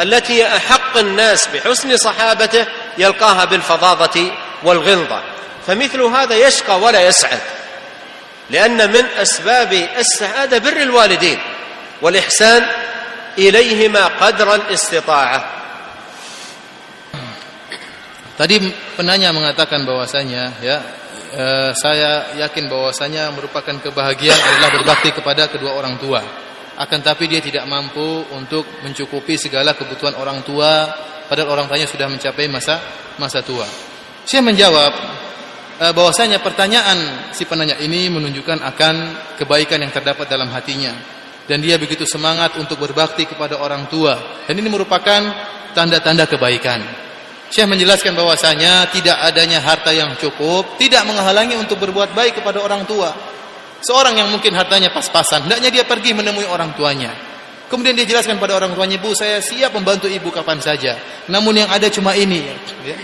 التي 0.00 0.46
أحق 0.46 0.96
الناس 0.96 1.46
بحسن 1.46 1.96
صحابته 1.96 2.66
يلقاها 2.98 3.44
بالفظاظة 3.44 4.30
والغلظه 4.62 5.20
فمثل 5.66 6.00
هذا 6.02 6.34
يشقى 6.34 6.80
ولا 6.80 7.00
يسعد 7.00 7.40
لأن 8.50 8.92
من 8.92 9.04
أسباب 9.16 9.72
السعادة 9.72 10.58
بر 10.58 10.76
الوالدين 10.76 11.38
والإحسان 12.02 12.66
إليهما 13.38 14.06
قدر 14.06 14.54
الاستطاعة. 14.54 15.44
Tadi 18.40 18.56
penanya 18.96 19.36
mengatakan 19.36 19.84
bahwasanya 19.84 20.48
ya 20.64 20.80
eh, 21.30 21.70
saya 21.74 22.34
yakin 22.38 22.66
bahwasanya 22.66 23.30
merupakan 23.34 23.74
kebahagiaan 23.78 24.38
adalah 24.38 24.70
berbakti 24.74 25.10
kepada 25.14 25.46
kedua 25.50 25.78
orang 25.78 25.96
tua. 25.98 26.22
Akan 26.80 27.04
tapi 27.04 27.28
dia 27.28 27.44
tidak 27.44 27.68
mampu 27.68 28.24
untuk 28.32 28.64
mencukupi 28.80 29.36
segala 29.36 29.76
kebutuhan 29.76 30.16
orang 30.16 30.40
tua 30.42 30.88
padahal 31.28 31.54
orang 31.54 31.66
tuanya 31.68 31.86
sudah 31.86 32.08
mencapai 32.10 32.48
masa 32.48 32.80
masa 33.20 33.44
tua. 33.44 33.66
Saya 34.26 34.42
menjawab 34.42 34.92
eh, 35.78 35.92
bahwasanya 35.92 36.42
pertanyaan 36.42 37.30
si 37.34 37.46
penanya 37.46 37.78
ini 37.78 38.10
menunjukkan 38.10 38.58
akan 38.64 38.94
kebaikan 39.38 39.82
yang 39.82 39.92
terdapat 39.94 40.26
dalam 40.26 40.50
hatinya 40.50 40.94
dan 41.46 41.58
dia 41.58 41.78
begitu 41.78 42.06
semangat 42.06 42.54
untuk 42.58 42.78
berbakti 42.78 43.26
kepada 43.26 43.58
orang 43.58 43.90
tua 43.90 44.44
dan 44.46 44.54
ini 44.54 44.70
merupakan 44.70 45.20
tanda-tanda 45.74 46.26
kebaikan. 46.26 47.09
Syekh 47.50 47.66
menjelaskan 47.66 48.14
bahwasanya 48.14 48.86
tidak 48.94 49.18
adanya 49.26 49.58
harta 49.58 49.90
yang 49.90 50.14
cukup 50.14 50.78
tidak 50.78 51.02
menghalangi 51.02 51.58
untuk 51.58 51.82
berbuat 51.82 52.14
baik 52.14 52.38
kepada 52.38 52.62
orang 52.62 52.86
tua. 52.86 53.10
Seorang 53.82 54.14
yang 54.14 54.30
mungkin 54.30 54.54
hartanya 54.54 54.94
pas-pasan, 54.94 55.50
hendaknya 55.50 55.82
dia 55.82 55.84
pergi 55.88 56.14
menemui 56.14 56.46
orang 56.46 56.70
tuanya. 56.78 57.10
Kemudian 57.66 57.98
dia 57.98 58.06
jelaskan 58.06 58.38
pada 58.38 58.54
orang 58.54 58.70
tuanya, 58.74 59.02
"Bu, 59.02 59.18
saya 59.18 59.42
siap 59.42 59.74
membantu 59.74 60.06
ibu 60.06 60.30
kapan 60.30 60.62
saja. 60.62 60.94
Namun 61.26 61.58
yang 61.58 61.70
ada 61.70 61.90
cuma 61.90 62.14
ini." 62.14 62.54
Ya. 62.86 62.96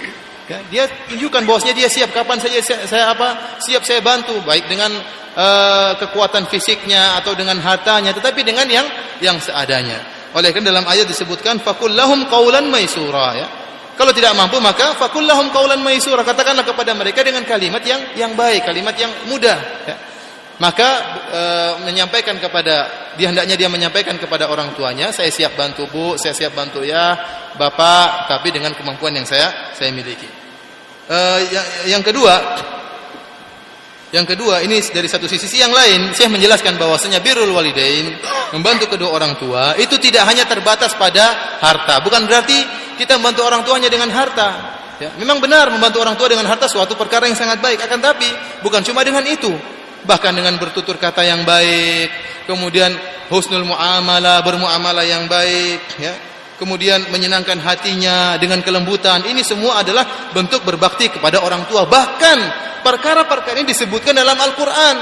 Ya, 0.47 0.59
dia 0.71 0.85
tunjukkan 1.11 1.43
bahwasanya 1.43 1.75
dia 1.75 1.91
siap 1.91 2.15
kapan 2.15 2.39
saja 2.39 2.63
saya, 2.63 2.87
saya 2.87 3.05
apa? 3.11 3.59
Siap 3.67 3.83
saya 3.83 3.99
bantu 3.99 4.39
baik 4.47 4.71
dengan 4.71 4.95
uh, 5.35 5.91
kekuatan 5.99 6.47
fisiknya 6.47 7.19
atau 7.19 7.35
dengan 7.35 7.59
hartanya, 7.59 8.15
tetapi 8.15 8.47
dengan 8.47 8.71
yang 8.71 8.87
yang 9.19 9.43
seadanya. 9.43 9.99
Oleh 10.39 10.55
karena 10.55 10.71
dalam 10.71 10.87
ayat 10.87 11.11
disebutkan 11.11 11.59
fakul 11.59 11.91
lahum 11.91 12.31
qaulan 12.31 12.71
maisura 12.71 13.35
ya. 13.35 13.66
Kalau 13.97 14.13
tidak 14.13 14.37
mampu 14.37 14.61
maka 14.61 14.93
fakullahum 15.01 15.49
qaulan 15.51 15.81
maisura. 15.81 16.21
Katakanlah 16.21 16.69
kepada 16.69 16.93
mereka 16.93 17.25
dengan 17.25 17.49
kalimat 17.49 17.81
yang 17.81 18.13
yang 18.13 18.33
baik, 18.37 18.69
kalimat 18.69 18.93
yang 19.01 19.09
mudah. 19.25 19.59
Ya. 19.89 19.97
Maka 20.57 20.89
e, 21.33 21.43
menyampaikan 21.85 22.37
kepada 22.41 23.09
dia 23.17 23.29
hendaknya 23.29 23.57
dia 23.57 23.69
menyampaikan 23.69 24.17
kepada 24.17 24.49
orang 24.49 24.73
tuanya, 24.73 25.13
saya 25.13 25.29
siap 25.29 25.57
bantu 25.57 25.85
Bu, 25.89 26.17
saya 26.17 26.33
siap 26.33 26.57
bantu 26.57 26.81
ya 26.81 27.13
Bapak, 27.57 28.29
tapi 28.29 28.53
dengan 28.53 28.73
kemampuan 28.73 29.17
yang 29.17 29.29
saya 29.29 29.73
saya 29.77 29.93
miliki. 29.93 30.29
E, 31.09 31.19
yang, 31.53 31.67
yang 31.97 32.03
kedua, 32.05 32.37
yang 34.15 34.23
kedua 34.23 34.63
ini 34.63 34.79
dari 34.87 35.11
satu 35.11 35.27
sisi, 35.27 35.51
sisi 35.51 35.59
yang 35.59 35.75
lain 35.75 36.15
saya 36.15 36.31
menjelaskan 36.31 36.79
bahwasanya 36.79 37.19
birrul 37.19 37.51
walidain 37.51 38.15
membantu 38.55 38.95
kedua 38.95 39.11
orang 39.11 39.35
tua 39.35 39.75
itu 39.83 39.99
tidak 39.99 40.31
hanya 40.31 40.47
terbatas 40.47 40.95
pada 40.95 41.59
harta. 41.59 41.99
Bukan 42.07 42.23
berarti 42.31 42.55
kita 42.97 43.19
membantu 43.19 43.43
orang 43.43 43.67
tuanya 43.67 43.91
dengan 43.91 44.09
harta. 44.15 44.79
Ya, 44.97 45.13
memang 45.21 45.43
benar 45.45 45.69
membantu 45.69 46.01
orang 46.01 46.17
tua 46.17 46.31
dengan 46.33 46.49
harta 46.49 46.71
suatu 46.71 46.97
perkara 46.97 47.29
yang 47.29 47.37
sangat 47.37 47.61
baik. 47.61 47.83
Akan 47.85 48.01
tapi 48.01 48.31
bukan 48.65 48.81
cuma 48.81 49.05
dengan 49.05 49.27
itu, 49.29 49.53
bahkan 50.09 50.33
dengan 50.33 50.57
bertutur 50.57 50.97
kata 50.97 51.21
yang 51.21 51.45
baik, 51.45 52.09
kemudian 52.49 52.97
husnul 53.29 53.69
muamalah, 53.69 54.41
bermuamalah 54.41 55.05
yang 55.05 55.29
baik, 55.29 55.83
ya. 56.01 56.15
Kemudian 56.57 57.13
menyenangkan 57.13 57.61
hatinya 57.61 58.41
dengan 58.41 58.65
kelembutan. 58.65 59.21
Ini 59.29 59.45
semua 59.45 59.85
adalah 59.85 60.33
bentuk 60.33 60.65
berbakti 60.65 61.13
kepada 61.13 61.45
orang 61.45 61.69
tua. 61.69 61.85
Bahkan 61.85 62.39
perkara-perkara 62.81 63.61
ini 63.61 63.69
disebutkan 63.69 64.17
dalam 64.17 64.41
Al-Qur'an. 64.41 64.97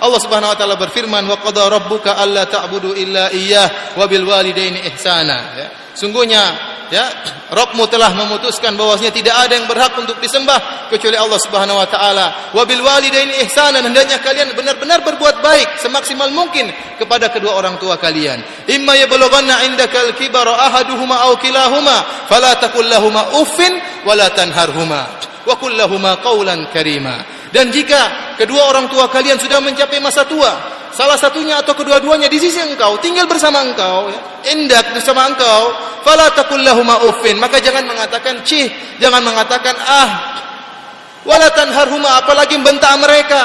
Allah 0.00 0.20
Subhanahu 0.20 0.52
wa 0.52 0.58
taala 0.58 0.76
berfirman, 0.80 1.22
"Wa 1.28 1.38
qada 1.44 1.68
rabbuka 1.68 2.16
alla 2.16 2.48
ta'budu 2.48 2.96
illa 2.96 3.28
iyyah 3.30 3.96
wa 4.00 4.04
bil 4.08 4.24
walidaini 4.24 4.80
ihsana." 4.90 5.38
Ya. 5.54 5.68
Sungguhnya 5.94 6.73
ya 6.90 7.06
Rabbmu 7.52 7.86
telah 7.86 8.10
memutuskan 8.16 8.74
bahwasanya 8.74 9.12
tidak 9.14 9.34
ada 9.36 9.52
yang 9.54 9.66
berhak 9.68 9.94
untuk 9.94 10.16
disembah 10.18 10.88
kecuali 10.90 11.14
Allah 11.14 11.38
Subhanahu 11.40 11.78
wa 11.78 11.88
taala. 11.88 12.50
Wa 12.50 12.64
bil 12.66 12.82
walidaini 12.82 13.44
ihsanan 13.46 13.84
hendaknya 13.84 14.18
kalian 14.20 14.56
benar-benar 14.56 15.04
berbuat 15.04 15.44
baik 15.44 15.78
semaksimal 15.80 16.28
mungkin 16.34 16.72
kepada 16.98 17.30
kedua 17.30 17.54
orang 17.56 17.76
tua 17.78 18.00
kalian. 18.00 18.42
Imma 18.68 18.98
yablughanna 18.98 19.64
indakal 19.68 20.10
kibara 20.18 20.56
ahaduhuma 20.68 21.30
aw 21.30 21.38
kilahuma 21.38 22.26
fala 22.26 22.56
taqul 22.58 22.88
lahumu 22.88 23.44
uffin 23.44 23.72
wala 24.02 24.28
tanharhuma 24.32 25.06
wa 25.44 25.54
qul 25.60 25.76
qawlan 26.24 26.66
karima. 26.72 27.43
Dan 27.54 27.70
jika 27.70 28.34
kedua 28.34 28.66
orang 28.66 28.90
tua 28.90 29.06
kalian 29.06 29.38
sudah 29.38 29.62
mencapai 29.62 30.02
masa 30.02 30.26
tua, 30.26 30.50
salah 30.90 31.14
satunya 31.14 31.62
atau 31.62 31.70
kedua-duanya 31.78 32.26
di 32.26 32.42
sisi 32.42 32.58
engkau, 32.58 32.98
tinggal 32.98 33.30
bersama 33.30 33.62
engkau, 33.62 34.10
ya, 34.10 34.82
bersama 34.90 35.30
engkau, 35.30 35.70
fala 36.02 36.34
taqul 36.34 36.66
uffin, 37.06 37.38
maka 37.38 37.62
jangan 37.62 37.86
mengatakan 37.86 38.42
cih, 38.42 38.66
jangan 38.98 39.22
mengatakan 39.22 39.70
ah, 39.86 40.10
wala 41.22 41.46
tanharhuma 41.54 42.18
apalagi 42.18 42.58
membentak 42.58 42.90
mereka. 42.98 43.42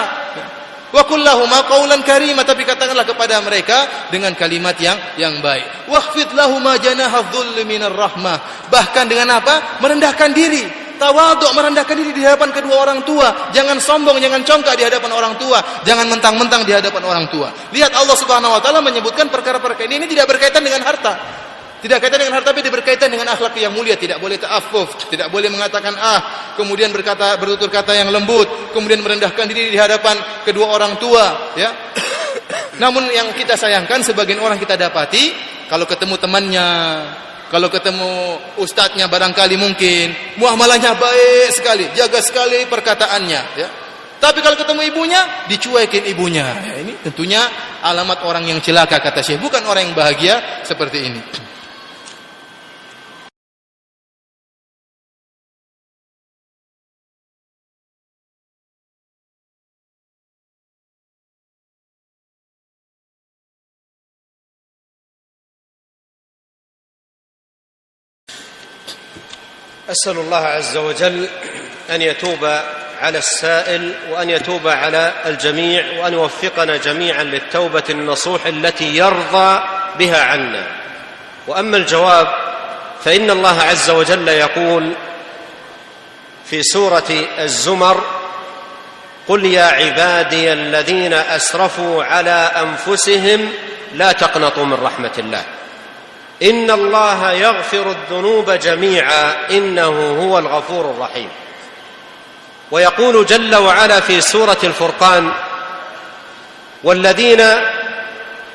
Wa 0.90 1.06
qul 1.06 1.22
lahumu 1.22 1.54
qawlan 1.70 2.02
karima, 2.02 2.42
tapi 2.42 2.66
katakanlah 2.66 3.06
kepada 3.06 3.38
mereka 3.46 4.10
dengan 4.10 4.34
kalimat 4.34 4.74
yang 4.82 4.98
yang 5.22 5.38
baik. 5.38 5.86
Wakhfid 5.86 6.34
lahumu 6.34 6.74
janaha 6.82 7.30
dhulli 7.30 7.62
minar 7.62 7.94
rahmah. 7.94 8.66
Bahkan 8.74 9.06
dengan 9.06 9.38
apa? 9.38 9.78
Merendahkan 9.86 10.34
diri 10.34 10.89
tawaduk 11.00 11.56
merendahkan 11.56 11.96
diri 11.96 12.12
di 12.12 12.22
hadapan 12.28 12.52
kedua 12.52 12.76
orang 12.84 13.00
tua. 13.08 13.50
Jangan 13.56 13.80
sombong 13.80 14.20
jangan 14.20 14.44
congkak 14.44 14.76
di 14.76 14.84
hadapan 14.84 15.12
orang 15.16 15.34
tua. 15.40 15.64
Jangan 15.88 16.06
mentang-mentang 16.12 16.68
di 16.68 16.76
hadapan 16.76 17.02
orang 17.08 17.26
tua. 17.32 17.48
Lihat 17.72 17.96
Allah 17.96 18.18
Subhanahu 18.20 18.52
wa 18.54 18.62
taala 18.62 18.84
menyebutkan 18.84 19.32
perkara-perkara 19.32 19.88
ini 19.88 20.04
ini 20.04 20.08
tidak 20.12 20.36
berkaitan 20.36 20.62
dengan 20.62 20.84
harta. 20.84 21.40
Tidak 21.80 21.96
kaitan 21.96 22.20
dengan 22.20 22.36
harta 22.36 22.52
tapi 22.52 22.68
berkaitan 22.68 23.08
dengan 23.08 23.32
akhlak 23.32 23.56
yang 23.56 23.72
mulia. 23.72 23.96
Tidak 23.96 24.20
boleh 24.20 24.36
ta'affuf 24.36 25.08
tidak 25.08 25.32
boleh 25.32 25.48
mengatakan 25.48 25.96
ah 25.96 26.54
kemudian 26.60 26.92
berkata 26.92 27.40
bertutur 27.40 27.72
kata 27.72 27.96
yang 27.96 28.12
lembut 28.12 28.76
kemudian 28.76 29.00
merendahkan 29.00 29.48
diri 29.48 29.72
di 29.72 29.80
hadapan 29.80 30.20
kedua 30.44 30.76
orang 30.76 31.00
tua 31.00 31.56
ya. 31.56 31.72
Namun 32.84 33.08
yang 33.16 33.32
kita 33.32 33.56
sayangkan 33.56 34.04
sebagian 34.04 34.44
orang 34.44 34.60
kita 34.60 34.76
dapati 34.76 35.32
kalau 35.72 35.88
ketemu 35.88 36.20
temannya 36.20 36.68
kalau 37.50 37.68
ketemu 37.68 38.38
ustadznya 38.62 39.10
barangkali 39.10 39.58
mungkin 39.58 40.14
muamalahnya 40.38 40.94
baik 40.96 41.50
sekali, 41.58 41.86
jaga 41.98 42.22
sekali 42.22 42.70
perkataannya, 42.70 43.42
ya. 43.58 43.70
Tapi 44.20 44.44
kalau 44.44 44.60
ketemu 44.60 44.82
ibunya, 44.92 45.22
dicuekin 45.48 46.04
ibunya. 46.12 46.44
Ya, 46.60 46.76
ini 46.84 46.94
tentunya 47.00 47.40
alamat 47.82 48.22
orang 48.28 48.44
yang 48.46 48.60
celaka 48.60 49.00
kata 49.00 49.24
Syekh, 49.24 49.40
bukan 49.40 49.64
orang 49.64 49.90
yang 49.90 49.96
bahagia 49.96 50.62
seperti 50.68 51.08
ini. 51.08 51.22
أسأل 69.92 70.18
الله 70.18 70.38
عز 70.38 70.78
وجل 70.78 71.30
أن 71.90 72.02
يتوب 72.02 72.46
على 73.02 73.18
السائل 73.18 73.94
وأن 74.12 74.30
يتوب 74.30 74.68
على 74.68 75.14
الجميع 75.26 75.84
وأن 76.00 76.14
يوفقنا 76.14 76.78
جميعا 76.78 77.24
للتوبة 77.24 77.84
النصوح 77.90 78.46
التي 78.46 78.98
يرضى 78.98 79.64
بها 80.00 80.24
عنا. 80.24 80.64
وأما 81.48 81.78
الجواب 81.78 82.28
فإن 83.04 83.30
الله 83.30 83.62
عز 83.62 83.90
وجل 83.90 84.28
يقول 84.28 84.94
في 86.46 86.64
سورة 86.64 87.26
الزمر 87.40 88.04
قل 89.28 89.46
يا 89.46 89.66
عبادي 89.66 90.54
الذين 90.54 91.14
أسرفوا 91.14 92.04
على 92.04 92.52
أنفسهم 92.56 93.50
لا 93.94 94.12
تقنطوا 94.12 94.66
من 94.66 94.74
رحمة 94.74 95.14
الله. 95.18 95.44
إن 96.44 96.72
الله 96.72 97.32
يغفر 97.32 97.92
الذنوب 97.92 98.52
جميعا 98.52 99.36
إنه 99.52 100.18
هو 100.22 100.40
الغفور 100.40 100.92
الرحيم. 100.92 101.30
ويقول 102.72 103.26
جل 103.26 103.56
وعلا 103.56 104.00
في 104.00 104.22
سورة 104.22 104.58
الفرقان 104.64 105.32
والذين 106.84 107.42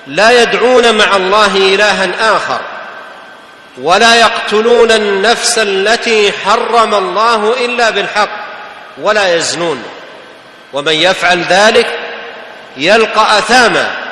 لا 0.06 0.42
يدعون 0.42 0.98
مع 0.98 1.16
الله 1.16 1.56
إلها 1.56 2.36
آخر 2.36 2.60
ولا 3.78 4.14
يقتلون 4.14 4.90
النفس 4.90 5.58
التي 5.58 6.32
حرم 6.32 6.94
الله 6.94 7.64
إلا 7.64 7.90
بالحق 7.90 8.44
ولا 8.98 9.34
يزنون. 9.34 9.82
ومن 10.72 10.92
يفعل 10.92 11.44
ذلك 11.44 11.98
يلقى 12.76 13.38
أثاما. 13.38 14.03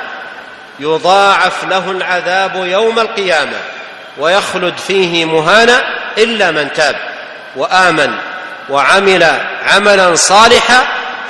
يضاعف 0.79 1.63
له 1.63 1.91
العذاب 1.91 2.55
يوم 2.55 2.99
القيامة 2.99 3.57
ويخلد 4.17 4.77
فيه 4.77 5.25
مهانا 5.25 5.83
إلا 6.17 6.51
من 6.51 6.73
تاب 6.73 6.95
وآمن 7.55 8.15
وعمل 8.69 9.23
عملا 9.65 10.15
صالحا 10.15 10.83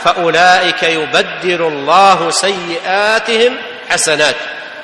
فأولئك 0.04 0.84
يبدل 0.84 1.62
الله 1.62 2.32
سيئاتهم 2.32 3.58
حسنات 3.90 4.36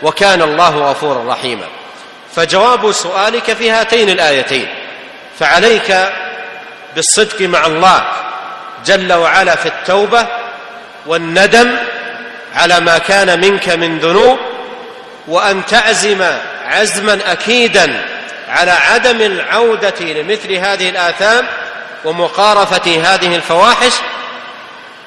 وكان 0.02 0.42
الله 0.42 0.70
غفورا 0.70 1.34
رحيما. 1.34 1.66
فجواب 2.36 2.92
سؤالك 2.92 3.54
في 3.54 3.72
هاتين 3.72 4.10
الآيتين 4.10 4.68
فعليك 5.40 6.10
بالصدق 6.96 7.42
مع 7.42 7.66
الله 7.66 8.04
جل 8.86 9.14
وعلا 9.14 9.56
في 9.56 9.66
التوبة 9.66 10.28
والندم 11.06 11.78
على 12.56 12.80
ما 12.80 12.98
كان 12.98 13.40
منك 13.42 13.70
من 13.70 14.00
ذنوب 14.00 14.38
وأن 15.28 15.66
تعزم 15.66 16.26
عزما 16.66 17.20
أكيدا 17.32 18.06
على 18.50 18.72
عدم 18.72 19.22
العودة 19.22 20.00
لمثل 20.00 20.54
هذه 20.54 20.90
الآثام 20.90 21.46
ومقارفة 22.06 23.02
هذه 23.04 23.36
الفواحش 23.36 23.94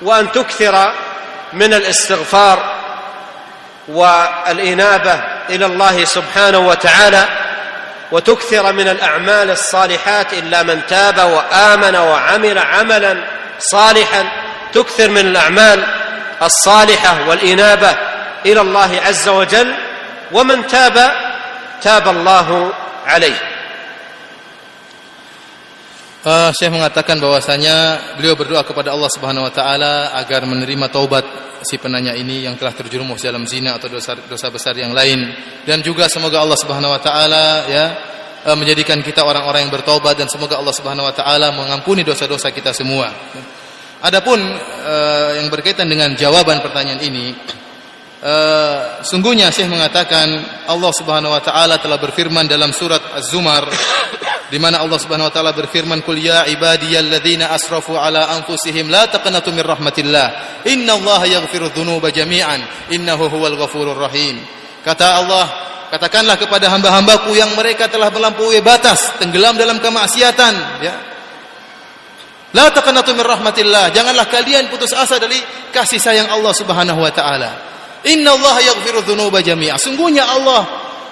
وأن 0.03 0.33
تكثر 0.33 0.93
من 1.53 1.75
الاستغفار 1.75 2.83
والإنابة 3.89 5.21
إلى 5.51 5.67
الله 5.67 6.05
سبحانه 6.05 6.59
وتعالى 6.59 7.29
وتكثر 8.13 8.73
من 8.73 8.89
الأعمال 8.89 9.51
الصالحات 9.51 10.33
إلا 10.33 10.63
من 10.63 10.81
تاب 10.89 11.19
وآمن 11.19 11.97
وعمل 11.97 12.59
عملا 12.59 13.17
صالحا 13.59 14.29
تكثر 14.73 15.09
من 15.09 15.19
الأعمال 15.27 16.02
الصالحه 16.42 17.30
والانابه 17.30 17.92
الى 18.46 18.62
الله 18.62 18.92
عز 19.06 19.28
وجل 19.30 19.74
ومن 20.32 20.68
تاب 20.68 21.12
تاب 21.82 22.08
الله 22.08 22.48
عليه 23.06 23.40
Uh, 26.28 26.52
Syekh 26.52 26.76
mengatakan 26.76 27.24
bahwasanya 27.24 27.96
beliau 28.20 28.36
berdoa 28.36 28.60
kepada 28.60 28.92
Allah 28.92 29.08
Subhanahu 29.08 29.48
wa 29.48 29.54
taala 29.54 30.12
agar 30.12 30.44
menerima 30.44 30.92
taubat 30.92 31.24
si 31.64 31.80
penanya 31.80 32.12
ini 32.12 32.44
yang 32.44 32.60
telah 32.60 32.76
terjerumus 32.76 33.24
dalam 33.24 33.48
zina 33.48 33.80
atau 33.80 33.88
dosa 33.88 34.12
dosa 34.28 34.52
besar 34.52 34.76
yang 34.76 34.92
lain 34.92 35.24
dan 35.64 35.80
juga 35.80 36.12
semoga 36.12 36.44
Allah 36.44 36.60
Subhanahu 36.60 36.92
wa 36.92 37.00
taala 37.00 37.64
ya 37.72 37.86
uh, 38.44 38.58
menjadikan 38.60 39.00
kita 39.00 39.24
orang-orang 39.24 39.70
yang 39.70 39.72
bertobat 39.72 40.20
dan 40.20 40.28
semoga 40.28 40.60
Allah 40.60 40.76
Subhanahu 40.76 41.08
wa 41.08 41.16
taala 41.16 41.48
mengampuni 41.56 42.04
dosa-dosa 42.04 42.52
kita 42.52 42.76
semua. 42.76 43.08
Adapun 44.03 44.39
uh, 44.43 45.31
yang 45.39 45.47
berkaitan 45.47 45.87
dengan 45.87 46.13
jawaban 46.19 46.59
pertanyaan 46.59 47.01
ini 47.03 47.27
Uh, 48.23 49.03
sungguhnya 49.03 49.51
Syekh 49.51 49.67
mengatakan 49.67 50.31
Allah 50.71 50.95
Subhanahu 50.95 51.35
wa 51.35 51.43
taala 51.43 51.83
telah 51.83 51.99
berfirman 51.99 52.47
dalam 52.47 52.71
surat 52.71 53.03
Az-Zumar 53.19 53.67
di 54.47 54.63
mana 54.63 54.79
Allah 54.79 54.95
Subhanahu 55.03 55.27
wa 55.27 55.35
taala 55.35 55.51
berfirman 55.51 56.07
kul 56.07 56.23
ya 56.23 56.47
ibadiyalladzina 56.47 57.51
asrafu 57.51 57.99
ala 57.99 58.31
anfusihim 58.39 58.87
la 58.95 59.11
taqnatu 59.11 59.51
min 59.51 59.67
rahmatillah. 59.67 60.27
Innallaha 60.71 61.27
yaghfiru 61.27 61.75
dzunuba 61.75 62.15
jami'an. 62.15 62.63
Innahu 62.95 63.27
huwal 63.27 63.59
ghafurur 63.59 63.99
rahim. 63.99 64.39
Kata 64.87 65.19
Allah 65.19 65.45
katakanlah 65.91 66.39
kepada 66.39 66.71
hamba-hambaku 66.71 67.35
yang 67.35 67.51
mereka 67.59 67.91
telah 67.91 68.07
melampaui 68.15 68.63
batas 68.63 69.19
tenggelam 69.19 69.59
dalam 69.59 69.83
kemaksiatan. 69.83 70.55
Ya 70.79 71.12
la 72.56 72.72
taqnatu 72.72 73.12
min 73.14 73.26
rahmatillah 73.28 73.92
janganlah 73.92 74.26
kalian 74.32 74.72
putus 74.72 74.96
asa 74.96 75.20
dari 75.20 75.38
kasih 75.72 76.00
sayang 76.00 76.30
Allah 76.32 76.54
Subhanahu 76.56 77.04
wa 77.04 77.12
taala 77.12 77.68
Innallaha 78.06 78.62
yaghfiru 78.62 79.02
dzunuba 79.02 79.42
jami'a. 79.42 79.76
Sungguhnya 79.76 80.24
Allah 80.24 80.64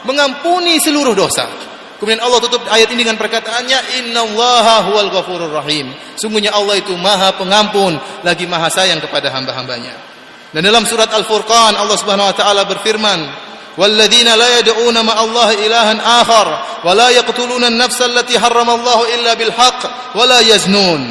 mengampuni 0.05 0.77
seluruh 0.77 1.17
dosa. 1.17 1.49
Kemudian 1.95 2.19
Allah 2.19 2.39
tutup 2.43 2.61
ayat 2.67 2.91
ini 2.91 3.07
dengan 3.07 3.17
perkataannya 3.17 4.03
Innallaha 4.03 4.91
huwal 4.91 5.09
ghafurur 5.09 5.51
rahim. 5.51 5.89
Sungguhnya 6.19 6.53
Allah 6.53 6.77
itu 6.77 6.91
Maha 6.99 7.33
Pengampun 7.39 7.97
lagi 8.21 8.45
Maha 8.45 8.67
Sayang 8.69 9.01
kepada 9.01 9.31
hamba-hambanya. 9.31 9.95
Dan 10.51 10.63
dalam 10.63 10.87
surat 10.87 11.11
Al-Furqan 11.11 11.75
Allah 11.75 11.97
Subhanahu 11.99 12.31
wa 12.31 12.35
taala 12.35 12.63
berfirman, 12.67 13.43
والذين 13.75 14.39
لا 14.39 14.59
يدعون 14.63 14.95
مع 15.03 15.19
الله 15.19 15.67
إلها 15.67 16.21
آخر 16.21 16.47
ولا 16.87 17.09
يقتلون 17.11 17.63
النفس 17.63 18.01
التي 18.01 18.39
حرم 18.39 18.69
الله 18.69 18.99
إلا 19.15 19.33
بالحق 19.35 19.79
ولا 20.15 20.39
يزنون 20.39 21.01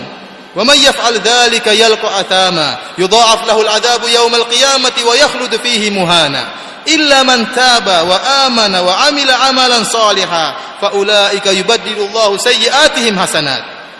wa 0.55 0.65
may 0.65 0.81
yaf'al 0.81 1.19
dhalika 1.21 1.73
yalqa 1.73 2.25
athama 2.25 2.97
yudha'af 2.97 3.45
lahu 3.45 3.61
al'adabu 3.61 4.09
yawm 4.09 4.33
al-qiyamati 4.33 5.05
wa 5.05 5.13
yakhlud 5.13 5.53
fihi 5.61 5.93
muhana. 5.93 6.57
Illa 6.89 7.21
man 7.27 7.45
taba 7.53 8.07
wa 8.07 8.17
amana 8.49 8.81
wa 8.81 8.93
amila 9.11 9.33
amalan 9.51 9.85
saliha 9.85 10.69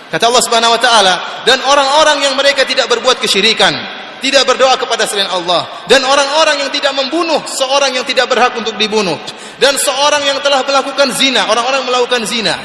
kata 0.09 0.23
Allah 0.25 0.41
Subhanahu 0.41 0.73
wa 0.73 0.81
taala 0.81 1.43
dan 1.43 1.59
orang-orang 1.59 2.23
yang 2.23 2.33
mereka 2.39 2.63
tidak 2.63 2.87
berbuat 2.87 3.19
kesyirikan 3.19 3.75
tidak 4.23 4.47
berdoa 4.47 4.79
kepada 4.79 5.03
selain 5.03 5.27
Allah 5.27 5.67
dan 5.91 6.03
orang-orang 6.07 6.63
yang 6.65 6.71
tidak 6.71 6.95
membunuh 6.95 7.43
seorang 7.51 7.93
yang 7.95 8.07
tidak 8.07 8.31
berhak 8.31 8.55
untuk 8.55 8.79
dibunuh 8.79 9.19
dan 9.59 9.75
seorang 9.75 10.23
yang 10.23 10.39
telah 10.39 10.63
melakukan 10.63 11.11
zina 11.19 11.51
orang-orang 11.51 11.83
melakukan 11.83 12.23
zina. 12.23 12.55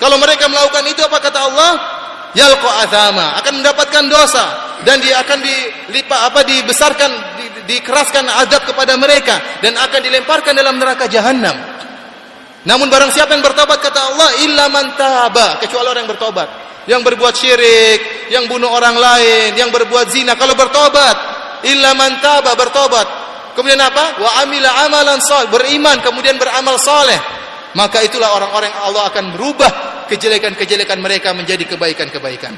Kalau 0.00 0.18
mereka 0.18 0.50
melakukan 0.50 0.84
itu 0.90 1.00
apa 1.06 1.18
kata 1.22 1.38
Allah? 1.52 1.72
Yalqa 2.34 2.70
azama, 2.82 3.38
akan 3.38 3.62
mendapatkan 3.62 4.04
dosa 4.10 4.44
dan 4.82 4.98
dia 4.98 5.22
akan 5.22 5.38
dilipat 5.38 6.20
apa 6.34 6.42
dibesarkan 6.42 7.10
di, 7.38 7.46
dikeraskan 7.78 8.26
adab 8.26 8.66
kepada 8.66 8.98
mereka 8.98 9.38
dan 9.62 9.78
akan 9.78 10.00
dilemparkan 10.02 10.52
dalam 10.58 10.74
neraka 10.76 11.06
jahanam. 11.06 11.54
Namun 12.66 12.90
barang 12.90 13.14
siapa 13.14 13.38
yang 13.38 13.44
bertobat 13.44 13.78
kata 13.78 14.00
Allah 14.02 14.30
illa 14.42 14.64
man 14.66 14.98
taba, 14.98 15.62
kecuali 15.62 15.86
orang 15.86 16.02
yang 16.08 16.12
bertobat. 16.16 16.48
Yang 16.84 17.00
berbuat 17.00 17.34
syirik, 17.38 18.28
yang 18.28 18.44
bunuh 18.44 18.68
orang 18.68 18.98
lain, 18.98 19.56
yang 19.56 19.72
berbuat 19.72 20.12
zina 20.12 20.36
kalau 20.36 20.52
bertobat 20.52 21.16
illa 21.64 21.94
man 21.94 22.18
taba 22.18 22.52
bertobat. 22.58 23.06
Kemudian 23.54 23.78
apa? 23.78 24.18
Wa 24.18 24.42
amila 24.42 24.70
amalan 24.84 25.22
salih, 25.22 25.48
beriman 25.54 26.02
kemudian 26.02 26.34
beramal 26.34 26.76
saleh. 26.82 27.43
Maka 27.74 28.06
itulah 28.06 28.38
orang-orang 28.38 28.70
Allah 28.70 29.10
akan 29.10 29.34
merubah 29.34 29.70
kejelekan-kejelekan 30.06 30.98
mereka 31.02 31.34
menjadi 31.34 31.66
kebaikan-kebaikan. 31.74 32.54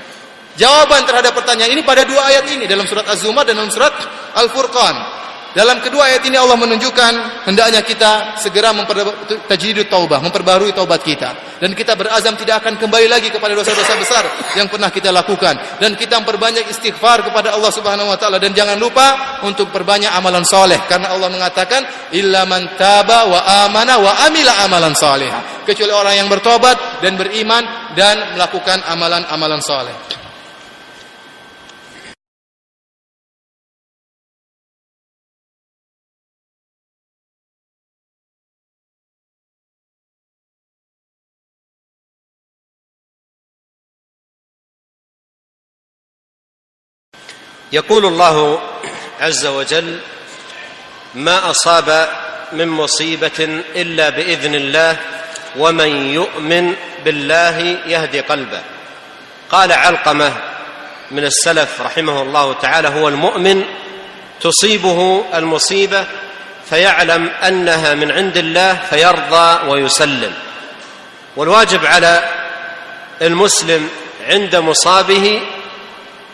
Jawaban 0.57 1.05
terhadap 1.05 1.37
pertanyaan 1.37 1.73
ini 1.77 1.83
pada 1.85 2.09
dua 2.09 2.25
ayat 2.33 2.49
ini 2.49 2.65
dalam 2.65 2.89
surat 2.89 3.05
Az-Zumar 3.09 3.45
dan 3.45 3.61
dalam 3.61 3.69
surat 3.69 3.93
Al-Furqan. 4.37 4.97
Dalam 5.57 5.81
kedua 5.81 6.13
ayat 6.13 6.21
ini 6.29 6.37
Allah 6.37 6.61
menunjukkan 6.61 7.13
hendaknya 7.49 7.81
kita 7.81 8.37
segera 8.37 8.77
memperbaiki 8.77 9.89
taubah, 9.89 10.21
memperbarui 10.21 10.77
taubat 10.77 11.01
kita. 11.01 11.57
Dan 11.57 11.73
kita 11.73 11.97
berazam 11.97 12.37
tidak 12.37 12.61
akan 12.61 12.77
kembali 12.77 13.09
lagi 13.09 13.33
kepada 13.33 13.57
dosa-dosa 13.57 13.97
besar 13.97 14.25
yang 14.53 14.69
pernah 14.69 14.93
kita 14.93 15.09
lakukan. 15.09 15.81
Dan 15.81 15.97
kita 15.97 16.21
memperbanyak 16.21 16.69
istighfar 16.69 17.25
kepada 17.25 17.57
Allah 17.57 17.73
Subhanahu 17.73 18.13
wa 18.13 18.21
taala. 18.21 18.37
Dan 18.37 18.53
jangan 18.53 18.77
lupa 18.77 19.41
untuk 19.49 19.73
perbanyak 19.73 20.13
amalan 20.13 20.45
soleh 20.45 20.77
karena 20.93 21.17
Allah 21.17 21.33
mengatakan 21.33 22.13
illa 22.13 22.45
man 22.45 22.77
taba 22.77 23.25
wa 23.25 23.41
amana 23.65 23.97
wa 23.97 24.13
amila 24.29 24.53
amalan 24.61 24.93
soleh 24.93 25.33
kecuali 25.65 25.97
orang 25.97 26.21
yang 26.21 26.29
bertobat 26.29 27.01
dan 27.01 27.17
beriman 27.17 27.97
dan 27.97 28.37
melakukan 28.37 28.85
amalan-amalan 28.93 29.65
soleh. 29.65 30.26
يقول 47.73 48.07
الله 48.07 48.61
عز 49.21 49.47
وجل 49.47 49.99
ما 51.15 51.51
أصاب 51.51 52.09
من 52.53 52.69
مصيبة 52.69 53.63
إلا 53.75 54.09
بإذن 54.09 54.55
الله 54.55 54.97
ومن 55.57 55.89
يؤمن 56.15 56.75
بالله 57.05 57.59
يهدي 57.87 58.21
قلبه. 58.21 58.61
قال 59.51 59.73
علقمة 59.73 60.33
من 61.11 61.25
السلف 61.25 61.81
رحمه 61.81 62.23
الله 62.23 62.53
تعالى 62.53 62.89
هو 62.89 63.09
المؤمن 63.09 63.65
تصيبه 64.41 65.25
المصيبة 65.35 66.07
فيعلم 66.71 67.29
أنها 67.29 67.95
من 67.95 68.13
عند 68.13 68.37
الله 68.37 68.79
فيرضى 68.91 69.71
ويسلم. 69.71 70.33
والواجب 71.37 71.87
على 71.87 72.29
المسلم 73.23 73.89
عند 74.29 74.57
مصابه 74.57 75.43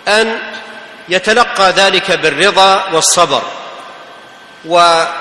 أن 0.08 0.38
يتلقى 1.08 1.70
ذلك 1.70 2.10
بالرضا 2.12 2.84
والصبر. 2.92 3.42
وهذا 4.64 5.12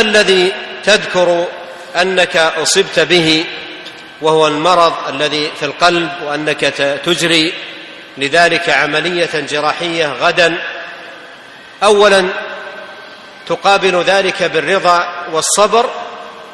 الذي 0.00 0.52
تذكر 0.84 1.46
أنك 1.96 2.36
أصبت 2.36 3.00
به 3.00 3.44
وهو 4.20 4.46
المرض 4.46 4.92
الذي 5.08 5.50
في 5.60 5.64
القلب 5.64 6.10
وأنك 6.24 6.60
تجري 7.04 7.52
لذلك 8.18 8.68
عملية 8.68 9.30
جراحية 9.34 10.06
غدا. 10.06 10.58
اولا 11.82 12.24
تقابل 13.46 14.02
ذلك 14.02 14.42
بالرضا 14.42 15.08
والصبر 15.32 15.90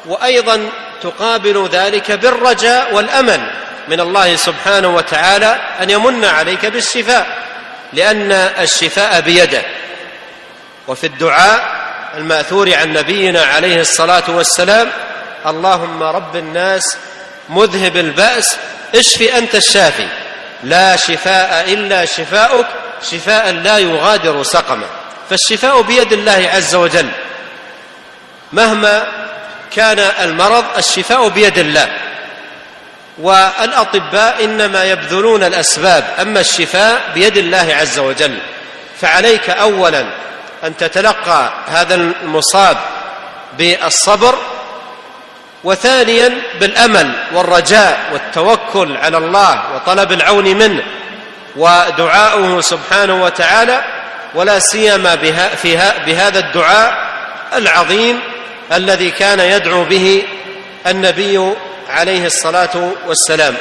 وأيضا 0.05 0.69
تقابل 1.01 1.69
ذلك 1.71 2.11
بالرجاء 2.11 2.93
والأمل. 2.93 3.51
من 3.87 3.99
الله 3.99 4.35
سبحانه 4.35 4.87
وتعالى 4.87 5.59
أن 5.81 5.89
يمن 5.89 6.25
عليك 6.25 6.65
بالشفاء 6.65 7.27
لأن 7.93 8.31
الشفاء 8.31 9.21
بيده. 9.21 9.61
وفي 10.87 11.07
الدعاء 11.07 11.87
المأثور 12.17 12.73
عن 12.73 12.93
نبينا 12.93 13.43
عليه 13.43 13.81
الصلاة 13.81 14.23
والسلام 14.27 14.89
اللهم 15.45 16.03
رب 16.03 16.35
الناس 16.35 16.97
مذهب 17.49 17.97
البأس 17.97 18.57
اشف 18.95 19.21
أنت 19.21 19.55
الشافي. 19.55 20.07
لا 20.63 20.95
شفاء 20.95 21.73
إلا 21.73 22.05
شفاؤك 22.05 22.65
شفاء 23.11 23.51
لا 23.51 23.77
يغادر 23.77 24.43
سقما 24.43 24.85
فالشفاء 25.29 25.81
بيد 25.81 26.13
الله 26.13 26.49
عز 26.53 26.75
وجل. 26.75 27.09
مهما 28.53 29.07
كان 29.75 29.99
المرض 29.99 30.65
الشفاء 30.77 31.29
بيد 31.29 31.57
الله. 31.57 31.87
والأطباء 33.17 34.43
إنما 34.43 34.83
يبذلون 34.83 35.43
الأسباب 35.43 36.03
أما 36.21 36.39
الشفاء 36.39 37.01
بيد 37.13 37.37
الله 37.37 37.75
عز 37.79 37.99
وجل. 37.99 38.37
فعليك 39.01 39.49
اولا 39.49 40.05
أن 40.63 40.77
تتلقى 40.77 41.53
هذا 41.67 41.95
المصاب 41.95 42.77
بالصبر 43.57 44.35
وثانيا 45.63 46.33
بالأمل 46.59 47.11
والرجاء 47.33 47.99
والتوكل 48.13 48.97
على 48.97 49.17
الله 49.17 49.63
وطلب 49.75 50.11
العون 50.11 50.45
منه 50.45 50.83
ودعاؤه 51.55 52.61
سبحانه 52.61 53.23
وتعالى 53.23 53.83
ولا 54.35 54.59
سيما 54.59 55.15
بها 55.15 55.49
في 55.49 55.91
بهذا 56.05 56.39
الدعاء 56.39 57.07
العظيم 57.55 58.19
الذي 58.73 59.11
كان 59.11 59.39
يدعو 59.39 59.83
به 59.83 60.23
النبي 60.87 61.53
عليه 61.88 62.24
الصلاة 62.26 62.74
والسلام 63.06 63.54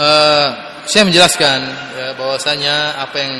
uh, 0.00 0.48
saya 0.88 1.06
menjelaskan 1.06 1.58
ya, 1.94 2.08
bahwasanya 2.18 2.98
apa 2.98 3.16
yang 3.20 3.34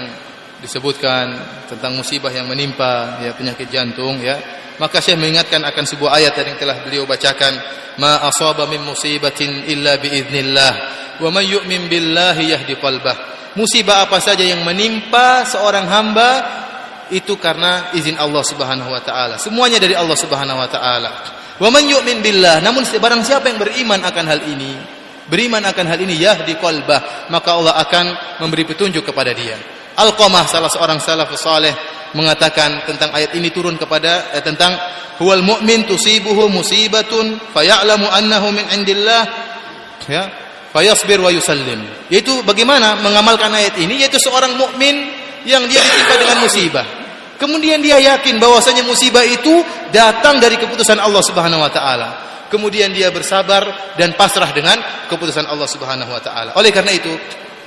disebutkan 0.60 1.34
tentang 1.66 1.96
musibah 1.96 2.30
yang 2.30 2.46
menimpa 2.46 3.18
ya 3.24 3.32
penyakit 3.32 3.72
jantung 3.72 4.20
ya 4.20 4.36
maka 4.76 5.00
saya 5.00 5.16
mengingatkan 5.16 5.60
akan 5.64 5.84
sebuah 5.88 6.20
ayat 6.20 6.36
yang 6.36 6.56
telah 6.60 6.84
beliau 6.84 7.08
bacakan 7.08 7.56
ma 7.96 8.22
asaba 8.28 8.68
min 8.68 8.84
musibatin 8.84 9.64
illa 9.66 9.96
biiznillah 9.96 10.72
wa 11.20 11.28
may 11.32 11.48
yu'min 11.48 11.88
billahi 11.88 12.52
yahdi 12.54 12.76
qalbah 12.76 13.16
musibah 13.56 14.06
apa 14.06 14.20
saja 14.20 14.44
yang 14.44 14.62
menimpa 14.62 15.48
seorang 15.48 15.88
hamba 15.88 16.30
itu 17.10 17.34
karena 17.40 17.90
izin 17.96 18.14
Allah 18.20 18.44
Subhanahu 18.46 18.88
wa 18.94 19.02
taala 19.02 19.40
semuanya 19.40 19.82
dari 19.82 19.98
Allah 19.98 20.14
Subhanahu 20.14 20.60
wa 20.60 20.68
taala 20.70 21.10
Wa 21.55 21.71
man 21.71 21.87
yu'min 21.87 22.19
billah, 22.19 22.59
namun 22.59 22.83
barang 22.83 23.21
siapa 23.23 23.47
yang 23.47 23.59
beriman 23.59 24.03
akan 24.03 24.25
hal 24.27 24.41
ini, 24.43 24.75
beriman 25.31 25.63
akan 25.63 25.85
hal 25.87 25.99
ini 26.03 26.19
yahdi 26.19 26.59
qalbah, 26.59 27.31
maka 27.31 27.55
Allah 27.55 27.79
akan 27.79 28.05
memberi 28.43 28.67
petunjuk 28.67 29.07
kepada 29.07 29.31
dia. 29.31 29.55
Al-Qamah 29.95 30.43
salah 30.51 30.67
seorang 30.67 30.99
salafus 30.99 31.39
saleh 31.39 31.71
mengatakan 32.11 32.83
tentang 32.83 33.15
ayat 33.15 33.31
ini 33.39 33.47
turun 33.51 33.79
kepada 33.79 34.35
eh, 34.35 34.43
tentang 34.43 34.75
huwal 35.19 35.39
mu'min 35.39 35.87
tusibuhu 35.87 36.51
musibatun 36.51 37.39
faya'lamu 37.55 38.07
annahu 38.11 38.51
min 38.51 38.67
indillah 38.75 39.23
ya 40.11 40.27
fayasbir 40.75 41.23
wa 41.23 41.31
yusallim 41.31 41.79
yaitu 42.11 42.43
bagaimana 42.43 42.99
mengamalkan 42.99 43.47
ayat 43.55 43.79
ini 43.79 44.03
yaitu 44.03 44.19
seorang 44.19 44.59
mukmin 44.59 45.11
yang 45.47 45.63
dia 45.69 45.79
ditimpa 45.79 46.15
dengan 46.19 46.37
musibah. 46.43 47.04
Kemudian 47.35 47.83
dia 47.83 47.99
yakin 47.99 48.39
bahwasanya 48.39 48.87
musibah 48.87 49.23
itu 49.27 49.59
datang 49.91 50.39
dari 50.39 50.55
keputusan 50.55 50.95
Allah 50.95 51.19
Subhanahu 51.19 51.59
wa 51.59 51.71
taala. 51.71 52.09
Kemudian 52.47 52.95
dia 52.95 53.11
bersabar 53.11 53.95
dan 53.99 54.15
pasrah 54.15 54.55
dengan 54.55 54.79
keputusan 55.11 55.43
Allah 55.43 55.67
Subhanahu 55.67 56.11
wa 56.11 56.21
taala. 56.23 56.55
Oleh 56.55 56.71
karena 56.71 56.95
itu, 56.95 57.11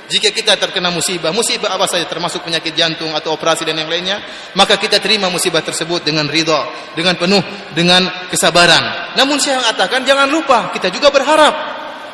jika 0.09 0.33
kita 0.33 0.57
terkena 0.57 0.89
musibah, 0.89 1.29
musibah 1.29 1.69
apa 1.69 1.85
saja 1.85 2.09
termasuk 2.09 2.41
penyakit 2.41 2.73
jantung 2.73 3.13
atau 3.13 3.37
operasi 3.37 3.61
dan 3.61 3.77
yang 3.77 3.85
lainnya, 3.85 4.17
maka 4.57 4.81
kita 4.81 4.97
terima 4.97 5.29
musibah 5.29 5.61
tersebut 5.61 6.01
dengan 6.01 6.25
ridha, 6.25 6.65
dengan 6.97 7.13
penuh 7.13 7.43
dengan 7.77 8.09
kesabaran. 8.33 9.13
Namun 9.13 9.37
saya 9.37 9.61
mengatakan 9.61 10.01
jangan 10.01 10.25
lupa 10.33 10.73
kita 10.73 10.89
juga 10.89 11.13
berharap. 11.13 11.53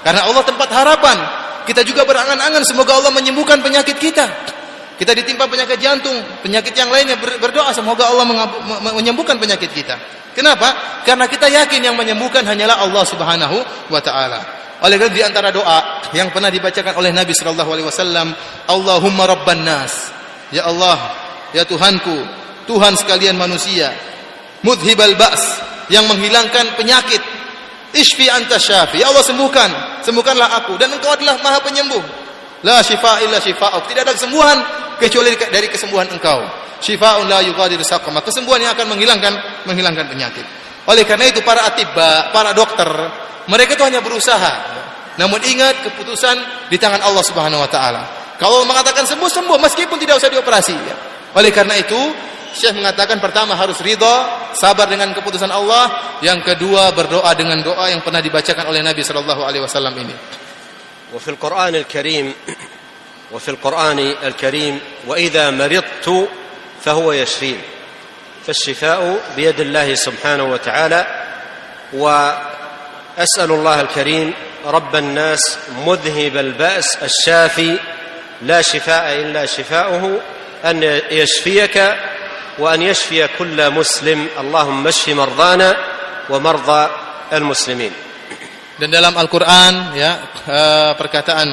Karena 0.03 0.27
Allah 0.27 0.43
tempat 0.43 0.69
harapan. 0.69 1.17
Kita 1.65 1.81
juga 1.81 2.05
berangan-angan 2.05 2.61
semoga 2.61 2.93
Allah 2.93 3.09
menyembuhkan 3.09 3.63
penyakit 3.63 3.97
kita. 3.97 4.27
Kita 4.95 5.11
ditimpa 5.11 5.43
penyakit 5.51 5.75
jantung, 5.75 6.15
penyakit 6.39 6.71
yang 6.71 6.87
lainnya 6.87 7.19
berdoa 7.19 7.75
semoga 7.75 8.07
Allah 8.07 8.23
menyembuhkan 8.95 9.35
penyakit 9.35 9.67
kita. 9.75 9.99
Kenapa? 10.31 11.01
Karena 11.03 11.27
kita 11.27 11.47
yakin 11.51 11.83
yang 11.83 11.95
menyembuhkan 11.99 12.43
hanyalah 12.47 12.83
Allah 12.83 13.03
Subhanahu 13.03 13.57
wa 13.91 13.99
taala. 13.99 14.39
Oleh 14.83 14.99
karena 14.99 15.15
di 15.15 15.23
antara 15.23 15.49
doa 15.51 16.03
yang 16.11 16.31
pernah 16.31 16.51
dibacakan 16.51 16.99
oleh 16.99 17.15
Nabi 17.15 17.31
sallallahu 17.31 17.71
alaihi 17.71 17.87
wasallam, 17.87 18.35
Allahumma 18.67 19.27
rabban 19.27 19.63
nas. 19.63 20.11
Ya 20.51 20.67
Allah, 20.67 21.15
ya 21.55 21.63
Tuhanku, 21.63 22.15
Tuhan 22.67 22.99
sekalian 22.99 23.39
manusia, 23.39 23.95
mudhibal 24.63 25.15
ba's, 25.15 25.43
yang 25.87 26.07
menghilangkan 26.07 26.75
penyakit. 26.75 27.23
Ishfi 27.95 28.27
anta 28.27 28.59
syafi. 28.59 28.99
Ya 28.99 29.07
Allah 29.07 29.23
sembuhkan, 29.23 30.03
sembuhkanlah 30.03 30.59
aku 30.63 30.75
dan 30.75 30.91
Engkau 30.91 31.15
adalah 31.15 31.39
Maha 31.39 31.63
Penyembuh. 31.63 32.03
La 32.67 32.83
shifa 32.83 33.23
illa 33.23 33.39
shifa'uk. 33.39 33.87
Tidak 33.87 34.03
ada 34.03 34.11
kesembuhan 34.11 34.57
kecuali 34.98 35.34
dari 35.36 35.66
kesembuhan 35.68 36.08
engkau. 36.12 36.40
Shifa'un 36.80 37.28
la 37.28 37.44
yughadiru 37.44 37.84
saqama. 37.84 38.24
Kesembuhan 38.24 38.64
yang 38.64 38.72
akan 38.72 38.96
menghilangkan 38.96 39.32
menghilangkan 39.68 40.08
penyakit. 40.08 40.44
Oleh 40.88 41.04
karena 41.04 41.28
itu 41.28 41.44
para 41.44 41.68
atibba, 41.68 42.32
para 42.32 42.56
dokter, 42.56 42.88
mereka 43.46 43.76
itu 43.76 43.84
hanya 43.84 44.00
berusaha. 44.00 44.80
Namun 45.20 45.44
ingat 45.44 45.84
keputusan 45.84 46.68
di 46.72 46.80
tangan 46.80 47.04
Allah 47.04 47.24
Subhanahu 47.24 47.60
wa 47.60 47.70
taala. 47.70 48.02
Kalau 48.40 48.64
mengatakan 48.64 49.04
sembuh 49.04 49.28
sembuh 49.28 49.58
meskipun 49.60 50.00
tidak 50.00 50.16
usah 50.16 50.32
dioperasi 50.32 50.72
ya. 50.72 50.96
Oleh 51.36 51.52
karena 51.52 51.76
itu 51.76 51.98
Syekh 52.50 52.82
mengatakan 52.82 53.22
pertama 53.22 53.54
harus 53.54 53.78
ridha, 53.78 54.50
sabar 54.58 54.90
dengan 54.90 55.14
keputusan 55.14 55.46
Allah, 55.54 56.18
yang 56.18 56.42
kedua 56.42 56.90
berdoa 56.90 57.30
dengan 57.38 57.62
doa 57.62 57.86
yang 57.86 58.02
pernah 58.02 58.18
dibacakan 58.18 58.66
oleh 58.66 58.82
Nabi 58.82 59.06
sallallahu 59.06 59.46
alaihi 59.46 59.62
wasallam 59.62 59.94
ini. 59.94 60.16
وفي 61.14 61.28
القرآن 61.28 61.74
الكريم 61.74 62.34
وفي 63.31 63.49
القرآن 63.49 63.99
الكريم 64.23 64.79
وإذا 65.07 65.51
مرضت 65.51 66.29
فهو 66.83 67.11
يشفين. 67.11 67.61
فالشفاء 68.47 69.17
بيد 69.35 69.59
الله 69.59 69.95
سبحانه 69.95 70.43
وتعالى. 70.43 71.01
وأسأل 71.93 73.51
الله 73.51 73.81
الكريم 73.81 74.33
رب 74.65 74.95
الناس 74.95 75.57
مذهب 75.85 76.37
البأس 76.37 76.97
الشافي 77.03 77.79
لا 78.41 78.61
شفاء 78.61 79.21
إلا 79.21 79.45
شفاؤه 79.45 80.19
أن 80.65 80.83
يشفيك 81.11 81.77
وأن 82.59 82.81
يشفي 82.81 83.27
كل 83.37 83.69
مسلم. 83.71 84.27
اللهم 84.39 84.87
اشف 84.87 85.09
مرضانا 85.09 85.77
ومرضى 86.29 86.89
المسلمين. 87.33 87.93
Dan 88.75 88.91
dalam 88.91 89.15
Al-Qur'an 89.15 89.95
ya 89.95 90.19
uh, 90.19 90.91
perkataan 90.99 91.47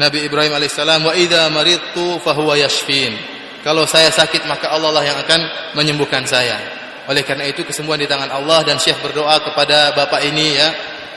Nabi 0.00 0.24
Ibrahim 0.24 0.56
alaihissalam 0.56 1.04
wa 1.04 1.12
idza 1.12 1.52
maridtu 1.52 2.16
fahuwa 2.24 2.56
yashfin. 2.56 3.12
Kalau 3.60 3.84
saya 3.84 4.08
sakit 4.08 4.48
maka 4.48 4.72
Allah 4.72 4.90
lah 4.90 5.04
yang 5.04 5.18
akan 5.20 5.40
menyembuhkan 5.76 6.24
saya. 6.24 6.58
Oleh 7.10 7.26
karena 7.26 7.46
itu 7.46 7.66
kesembuhan 7.66 7.98
di 7.98 8.06
tangan 8.06 8.30
Allah 8.30 8.62
dan 8.64 8.78
Syekh 8.78 9.02
berdoa 9.02 9.38
kepada 9.42 9.92
Bapak 9.92 10.22
ini 10.24 10.56
ya. 10.56 10.68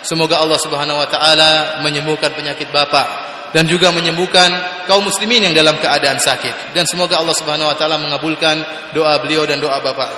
Semoga 0.06 0.38
Allah 0.38 0.60
Subhanahu 0.62 1.02
wa 1.02 1.10
taala 1.10 1.82
menyembuhkan 1.82 2.30
penyakit 2.38 2.70
Bapak 2.70 3.08
dan 3.56 3.66
juga 3.66 3.90
menyembuhkan 3.90 4.52
kaum 4.86 5.08
muslimin 5.08 5.50
yang 5.50 5.56
dalam 5.56 5.80
keadaan 5.82 6.20
sakit 6.22 6.76
dan 6.78 6.86
semoga 6.86 7.18
Allah 7.18 7.34
Subhanahu 7.34 7.72
wa 7.72 7.78
taala 7.80 7.98
mengabulkan 7.98 8.62
doa 8.94 9.18
beliau 9.24 9.48
dan 9.50 9.58
doa 9.58 9.80
Bapak. 9.82 10.12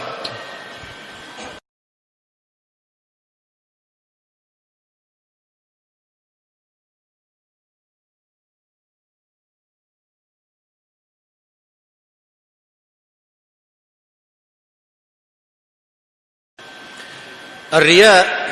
الرياء 17.73 18.47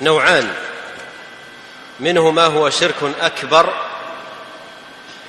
نوعان. 0.00 0.52
منه 2.00 2.30
ما 2.30 2.46
هو 2.46 2.70
شرك 2.70 2.94
أكبر 3.20 3.74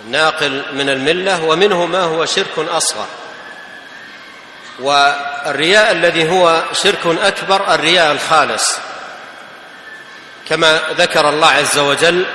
ناقل 0.10 0.64
من 0.74 0.90
الملة 0.90 1.44
ومنه 1.44 1.86
ما 1.86 2.04
هو 2.04 2.26
شرك 2.26 2.60
أصغر. 2.60 3.08
والرياء 4.80 5.92
الذي 5.92 6.30
هو 6.30 6.64
شرك 6.74 7.06
أكبر 7.06 7.74
الرياء 7.74 8.12
الخالص. 8.12 8.78
كما 10.50 10.82
ذكر 10.98 11.30
الله 11.30 11.48
عز 11.48 11.78
وجل 11.78 12.26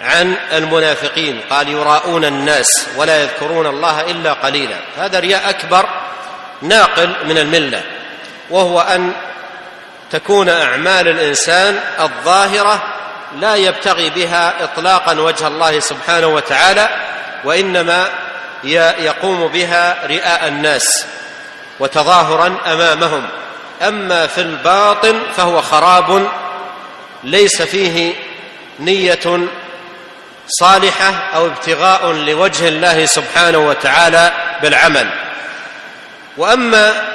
عن 0.00 0.36
المنافقين 0.52 1.40
قال 1.50 1.68
يراءون 1.68 2.24
الناس 2.24 2.86
ولا 2.96 3.22
يذكرون 3.22 3.66
الله 3.66 4.00
إلا 4.00 4.32
قليلا. 4.32 4.76
هذا 4.98 5.18
رياء 5.18 5.50
أكبر 5.50 5.88
ناقل 6.62 7.14
من 7.24 7.38
الملة. 7.38 7.82
وهو 8.50 8.80
أن 8.80 9.12
تكون 10.14 10.48
أعمال 10.48 11.08
الإنسان 11.08 11.80
الظاهرة 12.00 12.82
لا 13.40 13.54
يبتغي 13.54 14.10
بها 14.10 14.64
اطلاقا 14.64 15.20
وجه 15.20 15.46
الله 15.46 15.80
سبحانه 15.80 16.26
وتعالى 16.26 16.88
وإنما 17.44 18.08
يقوم 18.98 19.48
بها 19.48 20.06
رئاء 20.06 20.48
الناس 20.48 21.06
وتظاهرا 21.80 22.56
أمامهم. 22.66 23.22
أما 23.82 24.26
في 24.26 24.40
الباطن 24.40 25.20
فهو 25.36 25.62
خراب 25.62 26.28
ليس 27.24 27.62
فيه 27.62 28.14
نية 28.80 29.48
صالحة 30.48 31.14
أو 31.34 31.46
ابتغاء 31.46 32.12
لوجه 32.12 32.68
الله 32.68 33.06
سبحانه 33.06 33.58
وتعالى 33.58 34.32
بالعمل. 34.62 35.10
وأما 36.36 37.14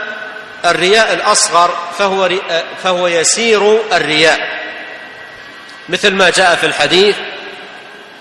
الرياء 0.65 1.13
الأصغر 1.13 1.77
فهو 1.97 2.29
فهو 2.83 3.07
يسير 3.07 3.79
الرياء. 3.93 4.59
مثل 5.89 6.13
ما 6.13 6.29
جاء 6.29 6.55
في 6.55 6.65
الحديث 6.65 7.15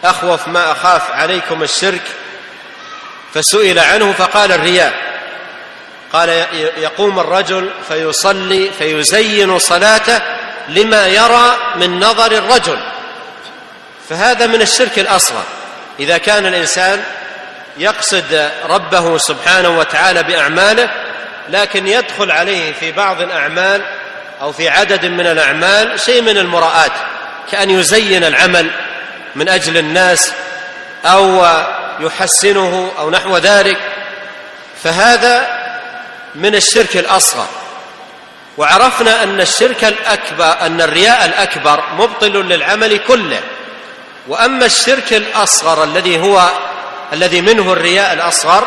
أخوف 0.05 0.49
ما 0.49 0.73
أخاف 0.73 1.11
عليكم 1.11 1.63
الشرك 1.63 2.03
فسئل 3.35 3.79
عنه 3.79 4.13
فقال 4.13 4.53
الرياء. 4.53 4.93
قال 6.13 6.29
يقوم 6.77 7.19
الرجل 7.19 7.71
فيصلي 7.89 8.71
فيزين 8.79 9.59
صلاته 9.59 10.21
لما 10.69 11.07
يرى 11.07 11.57
من 11.77 12.01
نظر 12.01 12.33
الرجل. 12.33 12.79
فهذا 14.09 14.47
من 14.47 14.63
الشرك 14.63 14.99
الأصغر. 14.99 15.45
إذا 16.01 16.19
كان 16.19 16.47
الإنسان 16.47 17.05
يقصد 17.79 18.51
ربه 18.65 19.19
سبحانه 19.19 19.79
وتعالى 19.79 20.23
بأعماله 20.23 20.91
لكن 21.49 21.87
يدخل 21.89 22.31
عليه 22.31 22.73
في 22.73 22.93
بعض 22.93 23.23
الأعمال 23.23 23.83
أو 24.41 24.53
في 24.53 24.69
عدد 24.69 25.07
من 25.07 25.27
الأعمال 25.27 26.01
شيء 26.01 26.23
من 26.23 26.39
المراءات 26.39 26.93
كأن 27.51 27.71
يزين 27.71 28.25
العمل 28.25 28.71
من 29.35 29.49
أجل 29.49 29.77
الناس 29.77 30.33
أو 31.05 31.47
يحسنه 32.01 32.93
أو 32.99 33.11
نحو 33.11 33.37
ذلك. 33.37 33.79
فهذا 34.83 35.59
من 36.35 36.55
الشرك 36.55 36.97
الأصغر. 36.97 37.47
وعرفنا 38.57 39.23
أن 39.23 39.41
الشرك 39.41 39.85
الأكبر 39.85 40.61
أن 40.61 40.81
الرياء 40.81 41.27
الأكبر 41.27 41.85
مبطل 41.99 42.33
للعمل 42.33 42.99
كله. 42.99 43.41
وأما 44.29 44.67
الشرك 44.67 45.13
الأصغر 45.13 45.85
الذي 45.85 46.21
هو 46.21 46.49
الذي 47.13 47.41
منه 47.41 47.73
الرياء 47.73 48.13
الأصغر 48.13 48.67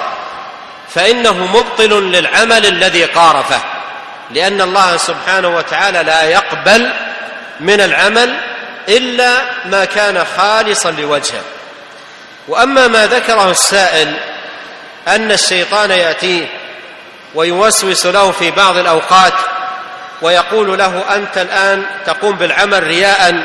فإنه 0.94 1.46
مبطل 1.46 2.12
للعمل 2.12 2.66
الذي 2.66 3.06
قارفه 3.06 3.62
لأن 4.32 4.62
الله 4.62 4.98
سبحانه 4.98 5.56
وتعالى 5.56 6.04
لا 6.04 6.24
يقبل 6.24 6.92
من 7.60 7.82
العمل 7.82 8.38
إلا 8.90 9.42
ما 9.66 9.86
كان 9.86 10.26
خالصا 10.38 10.92
لوجهه. 10.92 11.42
وأما 12.48 12.88
ما 12.88 13.08
ذكره 13.08 13.52
السائل 13.52 14.14
أن 15.08 15.32
الشيطان 15.32 15.92
يأتيه 15.92 16.48
ويوسوس 17.36 18.06
له 18.06 18.32
في 18.32 18.52
بعض 18.52 18.78
الأوقات 18.78 19.34
ويقول 20.22 20.78
له 20.78 21.16
أنت 21.16 21.38
الآن 21.38 21.86
تقوم 22.06 22.36
بالعمل 22.36 22.84
رياء 22.84 23.44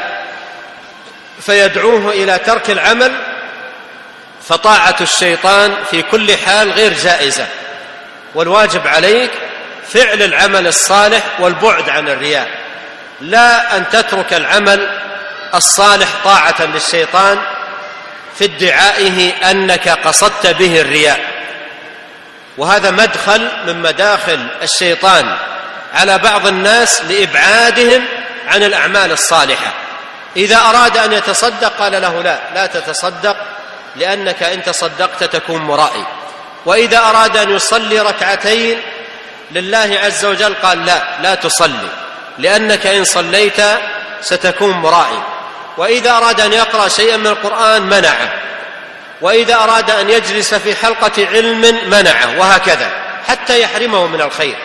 فيدعوه 1.41 2.11
إلى 2.11 2.39
ترك 2.39 2.71
العمل 2.71 3.13
فطاعة 4.49 4.97
الشيطان 5.01 5.75
في 5.91 6.03
كل 6.03 6.37
حال 6.37 6.73
غير 6.73 6.93
جائزة. 6.93 7.47
والواجب 8.35 8.87
عليك 8.87 9.31
فعل 9.89 10.23
العمل 10.23 10.67
الصالح 10.67 11.23
والبعد 11.39 11.91
عن 11.91 12.09
الرياء. 12.09 12.49
لا 13.21 13.77
أن 13.77 13.89
تترك 13.89 14.33
العمل 14.33 14.99
الصالح 15.55 16.09
طاعة 16.25 16.63
للشيطان 16.63 17.39
في 18.39 18.45
ادعائه 18.45 19.51
أنك 19.51 19.89
قصدت 19.89 20.47
به 20.47 20.81
الرياء. 20.81 21.21
وهذا 22.59 22.91
مدخل 22.91 23.49
من 23.67 23.83
مداخل 23.83 24.47
الشيطان 24.63 25.37
على 25.95 26.19
بعض 26.19 26.47
الناس 26.47 27.03
لإبعادهم 27.03 28.05
عن 28.49 28.63
الأعمال 28.63 29.13
الصالحة. 29.13 29.73
إذا 30.37 30.57
أراد 30.57 30.97
أن 30.97 31.13
يتصدق 31.13 31.73
قال 31.79 31.93
له 32.03 32.23
لا 32.23 32.39
لا 32.55 32.67
تتصدق. 32.67 33.37
لأنك 33.97 34.43
إن 34.43 34.63
تصدقت 34.63 35.25
تكون 35.25 35.63
مرائي. 35.63 36.05
وإذا 36.67 36.99
أراد 36.99 37.37
أن 37.37 37.51
يصلي 37.51 38.01
ركعتين 38.01 38.81
لله 39.51 39.99
عز 40.05 40.25
وجل 40.25 40.55
قال 40.55 40.85
لا 40.85 41.03
لا 41.23 41.35
تصلي. 41.35 41.89
لأنك 42.39 42.87
إن 42.87 43.05
صليت 43.05 43.61
ستكون 44.21 44.71
مرائي. 44.71 45.23
وإذا 45.77 46.11
أراد 46.11 46.41
أن 46.41 46.53
يقرأ 46.53 46.89
شيئا 46.89 47.17
من 47.17 47.27
القرآن 47.27 47.83
منعه. 47.83 48.33
وإذا 49.21 49.55
أراد 49.55 49.91
أن 49.91 50.11
يجلس 50.11 50.55
في 50.55 50.77
حلقة 50.77 51.27
علم 51.33 51.91
منعه 51.91 52.39
وهكذا 52.39 52.91
حتى 53.29 53.61
يحرمه 53.61 54.07
من 54.07 54.21
الخير. 54.21 54.57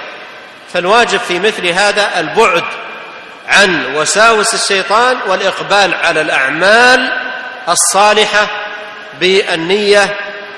فالواجب 0.74 1.20
في 1.20 1.40
مثل 1.40 1.68
هذا 1.68 2.20
البعد 2.20 2.64
عن 3.48 3.96
وساوس 3.96 4.54
الشيطان 4.54 5.18
والإقبال 5.28 5.94
على 5.94 6.22
الأعمال 6.22 7.14
الصالحة 7.70 8.48
بالنية 9.21 10.05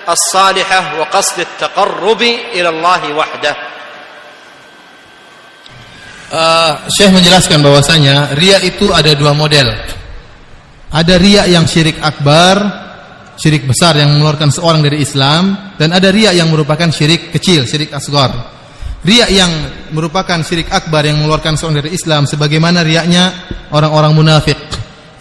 الصالحة 0.08 1.00
وقصد 1.00 1.38
التقرب 1.40 2.22
إلى 2.54 2.68
الله 2.68 3.02
وحده 3.14 3.54
Uh, 6.28 6.84
Syekh 6.92 7.08
menjelaskan 7.08 7.64
bahwasanya 7.64 8.36
ria 8.36 8.60
itu 8.60 8.92
ada 8.92 9.16
dua 9.16 9.32
model. 9.32 9.64
Ada 10.92 11.16
ria 11.16 11.48
yang 11.48 11.64
syirik 11.64 12.04
akbar, 12.04 12.60
syirik 13.40 13.64
besar 13.64 13.96
yang 13.96 14.12
mengeluarkan 14.12 14.52
seorang 14.52 14.84
dari 14.84 15.00
Islam, 15.00 15.72
dan 15.80 15.88
ada 15.88 16.12
ria 16.12 16.36
yang 16.36 16.52
merupakan 16.52 16.84
syirik 16.92 17.32
kecil, 17.32 17.64
syirik 17.64 17.96
asgar. 17.96 18.28
Ria 19.00 19.24
yang 19.32 19.48
merupakan 19.96 20.36
syirik 20.44 20.68
akbar 20.68 21.08
yang 21.08 21.16
mengeluarkan 21.16 21.56
seorang 21.56 21.80
dari 21.80 21.96
Islam, 21.96 22.28
sebagaimana 22.28 22.84
riaknya 22.84 23.32
orang-orang 23.72 24.12
munafik 24.12 24.60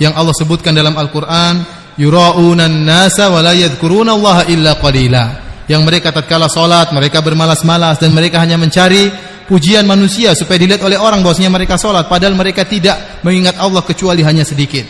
yang 0.03 0.11
Allah 0.11 0.35
sebutkan 0.35 0.75
dalam 0.75 0.99
Al-Quran, 0.99 1.63
yura'unan 2.00 2.72
nasa 2.84 3.28
wa 3.28 3.40
la 3.44 3.52
Allah 3.52 4.36
illa 4.48 4.72
qalila. 4.76 5.24
Yang 5.70 5.82
mereka 5.86 6.08
tatkala 6.10 6.50
salat, 6.50 6.90
mereka 6.90 7.22
bermalas-malas 7.22 7.96
dan 8.02 8.10
mereka 8.12 8.42
hanya 8.42 8.58
mencari 8.58 9.08
pujian 9.46 9.84
manusia 9.84 10.32
supaya 10.32 10.56
dilihat 10.56 10.82
oleh 10.82 10.96
orang 10.96 11.20
bahwasanya 11.20 11.52
mereka 11.52 11.76
sholat 11.76 12.08
padahal 12.08 12.32
mereka 12.32 12.64
tidak 12.64 13.22
mengingat 13.26 13.58
Allah 13.60 13.84
kecuali 13.84 14.24
hanya 14.24 14.48
sedikit. 14.48 14.88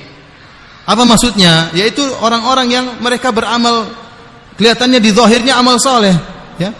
Apa 0.87 1.07
maksudnya? 1.07 1.71
Yaitu 1.75 2.03
orang-orang 2.23 2.69
yang 2.71 2.87
mereka 2.99 3.31
beramal 3.31 3.91
kelihatannya 4.59 4.99
di 4.99 5.11
zahirnya 5.15 5.59
amal 5.59 5.79
soleh, 5.79 6.15
ya. 6.59 6.71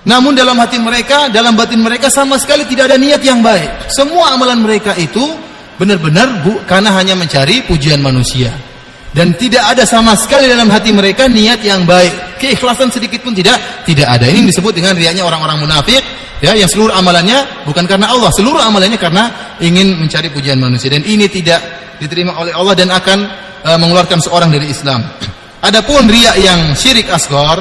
Namun 0.00 0.32
dalam 0.32 0.56
hati 0.56 0.80
mereka, 0.80 1.28
dalam 1.28 1.52
batin 1.52 1.84
mereka 1.84 2.08
sama 2.08 2.40
sekali 2.40 2.64
tidak 2.64 2.88
ada 2.88 2.96
niat 2.96 3.20
yang 3.20 3.44
baik. 3.44 3.92
Semua 3.92 4.32
amalan 4.32 4.64
mereka 4.64 4.96
itu 4.96 5.20
benar-benar 5.76 6.40
karena 6.64 6.96
hanya 6.96 7.12
mencari 7.12 7.68
pujian 7.68 8.00
manusia. 8.00 8.48
Dan 9.10 9.34
tidak 9.34 9.74
ada 9.74 9.82
sama 9.82 10.14
sekali 10.14 10.46
dalam 10.46 10.70
hati 10.70 10.94
mereka 10.94 11.26
niat 11.26 11.66
yang 11.66 11.82
baik. 11.82 12.38
Keikhlasan 12.38 12.94
sedikit 12.94 13.26
pun 13.26 13.34
tidak 13.34 13.58
tidak 13.82 14.06
ada. 14.06 14.30
Ini 14.30 14.46
disebut 14.46 14.70
dengan 14.70 14.94
riaknya 14.94 15.26
orang-orang 15.26 15.66
munafik 15.66 16.02
ya 16.40 16.56
yang 16.56 16.68
seluruh 16.68 16.92
amalannya 16.96 17.68
bukan 17.68 17.84
karena 17.84 18.08
Allah 18.08 18.32
seluruh 18.32 18.58
amalannya 18.64 18.96
karena 18.96 19.56
ingin 19.60 20.00
mencari 20.00 20.32
pujian 20.32 20.56
manusia 20.56 20.88
dan 20.88 21.04
ini 21.04 21.28
tidak 21.28 21.60
diterima 22.00 22.32
oleh 22.40 22.56
Allah 22.56 22.72
dan 22.72 22.88
akan 22.88 23.18
uh, 23.60 23.76
mengeluarkan 23.76 24.24
seorang 24.24 24.48
dari 24.48 24.72
Islam 24.72 25.04
adapun 25.68 26.08
riak 26.08 26.40
yang 26.40 26.72
syirik 26.72 27.12
asgor 27.12 27.60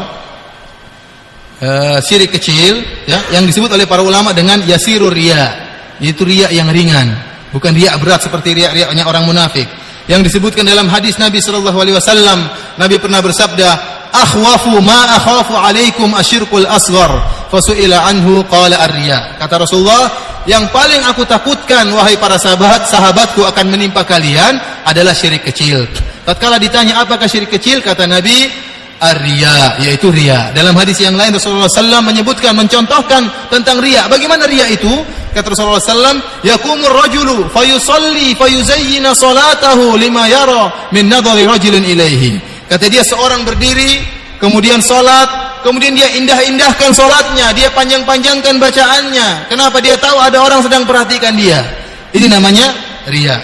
uh, 1.59 1.99
syirik 1.99 2.31
kecil 2.31 2.79
ya 3.03 3.19
yang 3.35 3.43
disebut 3.43 3.67
oleh 3.75 3.83
para 3.83 3.99
ulama 3.99 4.31
dengan 4.31 4.63
yasirur 4.63 5.11
ria 5.11 5.67
yaitu 5.99 6.23
riak 6.23 6.55
yang 6.55 6.71
ringan 6.71 7.19
bukan 7.51 7.75
riak 7.75 7.99
berat 7.99 8.23
seperti 8.23 8.55
riak-riaknya 8.55 9.03
orang 9.03 9.27
munafik 9.27 9.67
yang 10.09 10.25
disebutkan 10.25 10.65
dalam 10.65 10.89
hadis 10.89 11.21
Nabi 11.21 11.37
sallallahu 11.37 11.77
alaihi 11.77 11.93
wasallam 11.93 12.49
Nabi 12.81 12.97
pernah 12.97 13.21
bersabda 13.21 13.69
akhwafu 14.09 14.81
ma 14.81 15.21
akhafu 15.21 15.53
alaikum 15.53 16.09
asyirkul 16.17 16.65
asghar 16.65 17.21
fasuila 17.53 18.09
anhu 18.09 18.41
qala 18.49 18.73
ar-riya. 18.89 19.37
Kata 19.37 19.61
Rasulullah 19.61 20.09
yang 20.49 20.65
paling 20.73 21.05
aku 21.05 21.29
takutkan 21.29 21.85
wahai 21.93 22.17
para 22.17 22.41
sahabat 22.41 22.89
sahabatku 22.89 23.45
akan 23.45 23.69
menimpa 23.69 24.01
kalian 24.01 24.57
adalah 24.81 25.13
syirik 25.13 25.45
kecil. 25.45 25.85
Tatkala 26.25 26.57
ditanya 26.57 27.05
apakah 27.05 27.29
syirik 27.29 27.53
kecil? 27.53 27.85
Kata 27.85 28.09
Nabi 28.09 28.49
ar-riya 28.97 29.77
yaitu 29.85 30.09
riya. 30.09 30.49
Dalam 30.57 30.73
hadis 30.73 30.97
yang 30.99 31.13
lain 31.13 31.37
Rasulullah 31.37 31.69
SAW 31.69 32.01
menyebutkan 32.01 32.57
mencontohkan 32.57 33.29
tentang 33.53 33.77
riya. 33.77 34.09
Bagaimana 34.09 34.49
riya 34.49 34.73
itu 34.73 34.89
kata 35.31 35.53
Rasulullah 35.53 35.81
SAW 35.81 36.45
yakumur 36.45 36.93
rajulu 36.93 37.49
fayusalli 37.53 38.33
fayuzayyina 38.35 39.13
salatahu 39.13 39.97
lima 39.97 40.25
yara 40.29 40.89
min 40.93 41.07
nadhari 41.07 41.45
rajulin 41.45 41.85
ilaihi 41.85 42.49
Kata 42.69 42.85
dia 42.85 43.01
seorang 43.01 43.41
berdiri, 43.41 43.97
kemudian 44.37 44.77
sholat, 44.77 45.59
kemudian 45.65 45.97
dia 45.97 46.05
indah-indahkan 46.13 46.93
sholatnya, 46.93 47.49
dia 47.57 47.73
panjang-panjangkan 47.73 48.61
bacaannya. 48.61 49.49
Kenapa? 49.49 49.81
Dia 49.81 49.97
tahu 49.97 50.21
ada 50.21 50.37
orang 50.37 50.61
sedang 50.61 50.85
perhatikan 50.85 51.33
dia. 51.33 51.65
Ini 52.13 52.29
namanya 52.29 52.69
ria. 53.09 53.41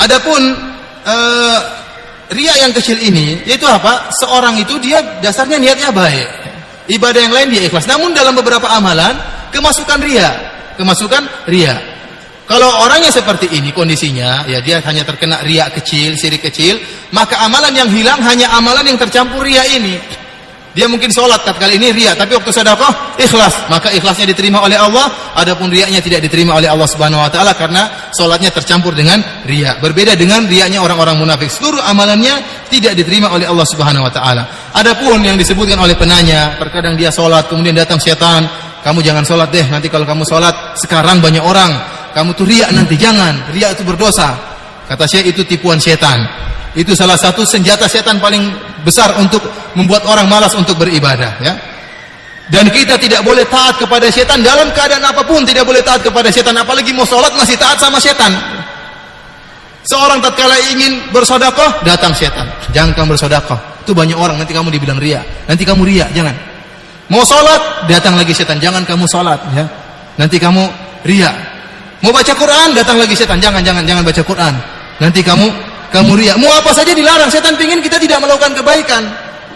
Adapun 0.00 0.56
uh, 1.04 1.58
ria 2.32 2.64
yang 2.64 2.72
kecil 2.72 2.96
ini, 2.96 3.44
yaitu 3.44 3.68
apa? 3.68 4.08
Seorang 4.16 4.56
itu 4.56 4.80
dia 4.80 5.04
dasarnya 5.20 5.60
niatnya 5.60 5.92
baik. 5.92 6.28
Ibadah 6.96 7.20
yang 7.28 7.34
lain 7.36 7.48
dia 7.52 7.62
ikhlas. 7.68 7.84
Namun 7.84 8.16
dalam 8.16 8.32
beberapa 8.32 8.72
amalan, 8.72 9.12
kemasukan 9.52 9.98
ria. 10.00 10.30
Kemasukan 10.80 11.46
ria. 11.46 11.76
Kalau 12.42 12.68
orangnya 12.84 13.08
seperti 13.08 13.48
ini 13.54 13.70
kondisinya, 13.70 14.44
ya 14.50 14.58
dia 14.58 14.82
hanya 14.82 15.06
terkena 15.06 15.40
riak 15.46 15.78
kecil, 15.78 16.18
sirik 16.18 16.42
kecil, 16.42 16.76
maka 17.14 17.38
amalan 17.38 17.70
yang 17.70 17.88
hilang 17.88 18.18
hanya 18.18 18.50
amalan 18.52 18.82
yang 18.82 18.98
tercampur 18.98 19.46
riak 19.46 19.64
ini. 19.72 19.96
Dia 20.72 20.88
mungkin 20.88 21.12
sholat 21.12 21.44
kali 21.44 21.76
ini 21.76 21.92
riak, 21.92 22.16
tapi 22.16 22.32
waktu 22.32 22.48
sedekah 22.48 23.20
ikhlas, 23.20 23.68
maka 23.68 23.92
ikhlasnya 23.92 24.24
diterima 24.32 24.64
oleh 24.64 24.80
Allah. 24.80 25.36
Adapun 25.36 25.68
riaknya 25.68 26.00
tidak 26.00 26.24
diterima 26.24 26.56
oleh 26.56 26.64
Allah 26.64 26.88
Subhanahu 26.88 27.20
Wa 27.20 27.28
Taala 27.28 27.52
karena 27.52 28.08
sholatnya 28.16 28.48
tercampur 28.48 28.96
dengan 28.96 29.20
riak. 29.44 29.84
Berbeda 29.84 30.16
dengan 30.16 30.48
riaknya 30.48 30.80
orang-orang 30.80 31.20
munafik. 31.20 31.52
Seluruh 31.52 31.84
amalannya 31.84 32.64
tidak 32.72 32.96
diterima 32.96 33.28
oleh 33.28 33.44
Allah 33.44 33.68
Subhanahu 33.68 34.08
Wa 34.08 34.12
Taala. 34.16 34.42
Adapun 34.72 35.20
yang 35.20 35.36
disebutkan 35.36 35.76
oleh 35.76 35.92
penanya, 35.92 36.56
terkadang 36.56 36.96
dia 36.96 37.12
sholat, 37.12 37.52
kemudian 37.52 37.76
datang 37.76 38.00
setan, 38.00 38.48
kamu 38.82 38.98
jangan 39.02 39.22
sholat 39.22 39.48
deh, 39.54 39.66
nanti 39.70 39.86
kalau 39.86 40.02
kamu 40.02 40.26
sholat 40.26 40.74
sekarang 40.78 41.22
banyak 41.22 41.42
orang. 41.42 41.70
Kamu 42.12 42.36
tuh 42.36 42.44
riak 42.44 42.74
nanti 42.76 42.98
jangan. 42.98 43.48
Riak 43.54 43.80
itu 43.80 43.88
berdosa. 43.88 44.36
Kata 44.84 45.08
saya 45.08 45.24
itu 45.24 45.46
tipuan 45.48 45.80
setan. 45.80 46.20
Itu 46.76 46.92
salah 46.92 47.16
satu 47.16 47.46
senjata 47.46 47.88
setan 47.88 48.20
paling 48.20 48.52
besar 48.84 49.16
untuk 49.16 49.40
membuat 49.78 50.04
orang 50.04 50.28
malas 50.28 50.52
untuk 50.52 50.76
beribadah 50.76 51.40
ya. 51.40 51.54
Dan 52.52 52.68
kita 52.68 53.00
tidak 53.00 53.24
boleh 53.24 53.48
taat 53.48 53.80
kepada 53.80 54.12
setan 54.12 54.44
dalam 54.44 54.68
keadaan 54.76 55.00
apa 55.00 55.24
pun 55.24 55.40
tidak 55.46 55.64
boleh 55.64 55.80
taat 55.80 56.04
kepada 56.04 56.28
setan 56.28 56.52
apalagi 56.58 56.92
mau 56.92 57.08
sholat 57.08 57.32
masih 57.32 57.56
taat 57.56 57.80
sama 57.80 57.96
setan. 57.96 58.34
Seorang 59.88 60.20
tatkala 60.20 60.58
ingin 60.68 61.08
bersodakoh 61.14 61.80
datang 61.86 62.12
setan. 62.12 62.44
Jangan 62.76 62.92
kamu 62.92 63.16
bersodakoh 63.16 63.72
itu 63.82 63.92
banyak 63.92 64.14
orang 64.14 64.38
nanti 64.38 64.54
kamu 64.54 64.70
dibilang 64.70 65.02
ria 65.02 65.20
nanti 65.50 65.66
kamu 65.66 65.82
ria 65.82 66.06
jangan 66.14 66.32
mau 67.12 67.20
sholat 67.20 67.84
datang 67.84 68.16
lagi 68.16 68.32
setan 68.32 68.56
jangan 68.56 68.80
kamu 68.88 69.04
sholat 69.04 69.38
ya 69.52 69.68
nanti 70.16 70.40
kamu 70.40 70.64
ria 71.04 71.52
Mau 72.02 72.10
baca 72.10 72.34
Quran, 72.34 72.74
datang 72.74 72.98
lagi 72.98 73.14
setan. 73.14 73.38
Jangan, 73.38 73.62
jangan, 73.62 73.86
jangan 73.86 74.02
baca 74.02 74.22
Quran. 74.26 74.54
Nanti 74.98 75.22
kamu 75.22 75.46
kamu 75.94 76.18
riak. 76.18 76.36
Mau 76.42 76.50
apa 76.50 76.74
saja 76.74 76.90
dilarang. 76.90 77.30
Setan 77.30 77.54
pingin 77.54 77.78
kita 77.78 77.94
tidak 78.02 78.18
melakukan 78.18 78.58
kebaikan. 78.58 79.06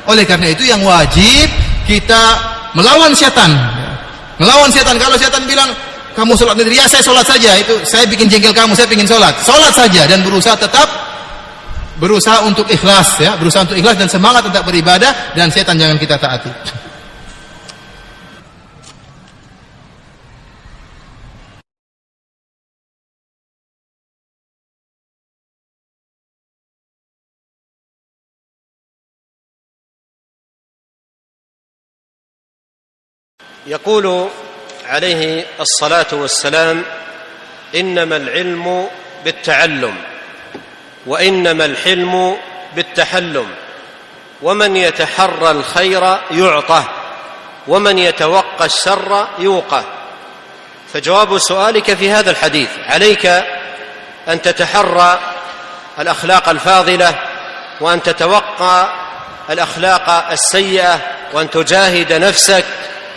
Oleh 0.07 0.23
karena 0.23 0.55
itu 0.55 0.63
yang 0.63 0.79
wajib 0.87 1.51
kita 1.91 2.39
melawan 2.79 3.11
setan. 3.19 3.51
Melawan 4.39 4.71
setan. 4.71 4.95
Kalau 4.95 5.19
setan 5.19 5.43
bilang 5.43 5.75
kamu 6.15 6.39
sholat 6.39 6.55
negeri, 6.55 6.79
ya 6.79 6.87
saya 6.87 7.03
sholat 7.03 7.27
saja. 7.27 7.51
Itu 7.59 7.83
saya 7.83 8.07
bikin 8.07 8.31
jengkel 8.31 8.55
kamu, 8.55 8.79
saya 8.79 8.87
ingin 8.95 9.11
sholat. 9.11 9.35
Sholat 9.43 9.75
saja 9.75 10.07
dan 10.07 10.23
berusaha 10.23 10.55
tetap 10.55 10.87
berusaha 11.99 12.47
untuk 12.47 12.71
ikhlas 12.71 13.19
ya, 13.19 13.35
berusaha 13.35 13.67
untuk 13.67 13.75
ikhlas 13.75 13.99
dan 13.99 14.07
semangat 14.07 14.47
tetap 14.47 14.63
beribadah 14.63 15.35
dan 15.35 15.51
setan 15.51 15.75
jangan 15.75 15.99
kita 15.99 16.15
taati. 16.15 16.86
يقول 33.67 34.29
عليه 34.87 35.45
الصلاة 35.61 36.07
والسلام 36.13 36.83
إنما 37.75 38.17
العلم 38.17 38.89
بالتعلم 39.25 39.95
وإنما 41.07 41.65
الحلم 41.65 42.37
بالتحلم 42.77 43.47
ومن 44.43 44.77
يتحرى 44.77 45.51
الخير 45.51 46.19
يعطه 46.31 46.85
ومن 47.69 47.99
يتوقى 47.99 48.65
الشر 48.65 49.29
يوقه 49.39 49.85
فجواب 50.93 51.39
سؤالك 51.39 51.95
في 51.95 52.11
هذا 52.11 52.31
الحديث 52.31 52.69
عليك 52.87 53.27
أن 54.29 54.43
تتحرى 54.43 55.21
الأخلاق 55.99 56.49
الفاضلة 56.49 57.15
وأن 57.81 58.03
تتوقى 58.03 58.89
الأخلاق 59.51 60.31
السيئة 60.31 61.01
وأن 61.33 61.51
تجاهد 61.51 62.13
نفسك 62.13 62.65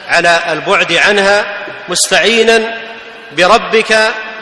على 0.10 0.44
البعد 0.52 0.94
عنها 0.94 1.46
مستعينا 1.90 2.74
بربك 3.38 3.98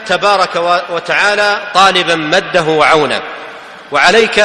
تبارك 0.06 0.82
وتعالى 0.90 1.58
طالبا 1.74 2.14
مده 2.14 2.62
وعونه 2.62 3.22
وعليك 3.92 4.44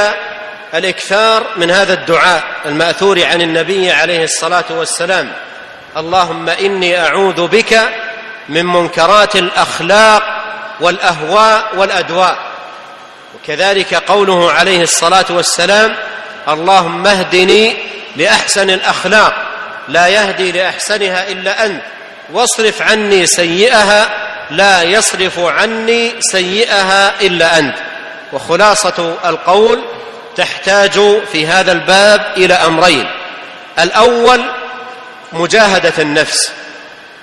الإكثار 0.74 1.44
من 1.58 1.72
هذا 1.72 1.94
الدعاء 1.94 2.44
المأثور 2.66 3.26
عن 3.26 3.42
النبي 3.42 3.92
عليه 3.92 4.24
الصلاة 4.24 4.66
والسلام. 4.70 5.32
اللهم 5.98 6.50
إني 6.50 7.00
أعوذ 7.00 7.48
بك 7.48 7.80
من 8.50 8.66
منكرات 8.66 9.36
الأخلاق 9.36 10.24
والأهواء 10.80 11.66
والأدواء. 11.76 12.38
وكذلك 13.36 13.94
قوله 13.94 14.52
عليه 14.52 14.84
الصلاة 14.84 15.26
والسلام 15.30 15.96
اللهم 16.50 17.08
اهدني 17.08 17.78
لأحسن 18.16 18.70
الأخلاق 18.70 19.53
لا 19.88 20.08
يهدي 20.08 20.52
لأحسنها 20.52 21.28
إلا 21.28 21.66
أنت. 21.66 21.82
واصرف 22.32 22.82
عني 22.82 23.26
سيئها 23.26 24.10
لا 24.52 24.84
يصرف 24.84 25.40
عني 25.40 26.12
سيئها 26.20 27.22
إلا 27.22 27.60
أنت. 27.60 27.76
وخلاصة 28.34 29.18
القول 29.26 29.82
تحتاج 30.36 31.00
في 31.32 31.48
هذا 31.48 31.72
الباب 31.72 32.34
إلى 32.38 32.54
أمرين. 32.54 33.08
الأول 33.80 34.42
مجاهدة 35.34 35.94
النفس 36.00 36.52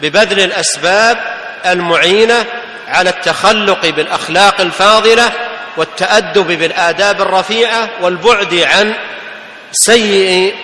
ببذل 0.00 0.40
الأسباب 0.40 1.18
المعينة 1.66 2.44
على 2.89 3.10
التخلق 3.10 3.86
بالأخلاق 3.86 4.60
الفاضلة 4.60 5.32
والتأدب 5.76 6.47
بالآداب 6.47 7.20
الرفيعة 7.22 7.89
والبعد 8.00 8.55
عن 8.55 8.94
سيء 9.72 10.55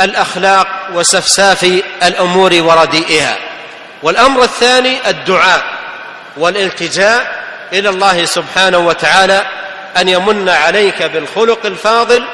الأخلاق 0.00 0.66
وسفساف 0.94 1.64
الأمور 2.02 2.62
ورديئها. 2.62 3.36
والأمر 4.02 4.42
الثاني 4.42 5.10
الدعاء 5.10 5.64
والالتجاء 6.36 7.44
إلى 7.72 7.88
الله 7.88 8.24
سبحانه 8.24 8.78
وتعالى 8.78 9.46
أن 9.96 10.08
يمن 10.08 10.48
عليك 10.48 11.02
بالخلق 11.02 11.66
الفاضل 11.66 12.24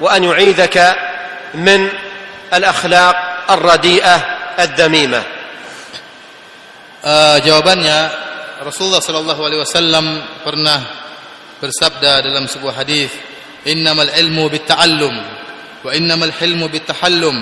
وأن 0.00 0.24
يعيذك 0.24 0.96
من 1.54 1.88
الأخلاق 2.54 3.16
الرديئة 3.50 4.16
الذميمه 4.58 5.22
uh, 7.02 7.36
jawabannya 7.42 7.98
Rasulullah 8.62 8.98
sallallahu 8.98 9.40
alaihi 9.46 9.62
wasallam 9.62 10.06
pernah 10.42 10.82
bersabda 11.62 12.26
dalam 12.26 12.50
sebuah 12.50 12.74
hadis 12.82 13.10
innamal 13.66 14.10
ilmu 14.10 14.50
bitta'allum. 14.50 15.14
Bittahallum 15.82 17.36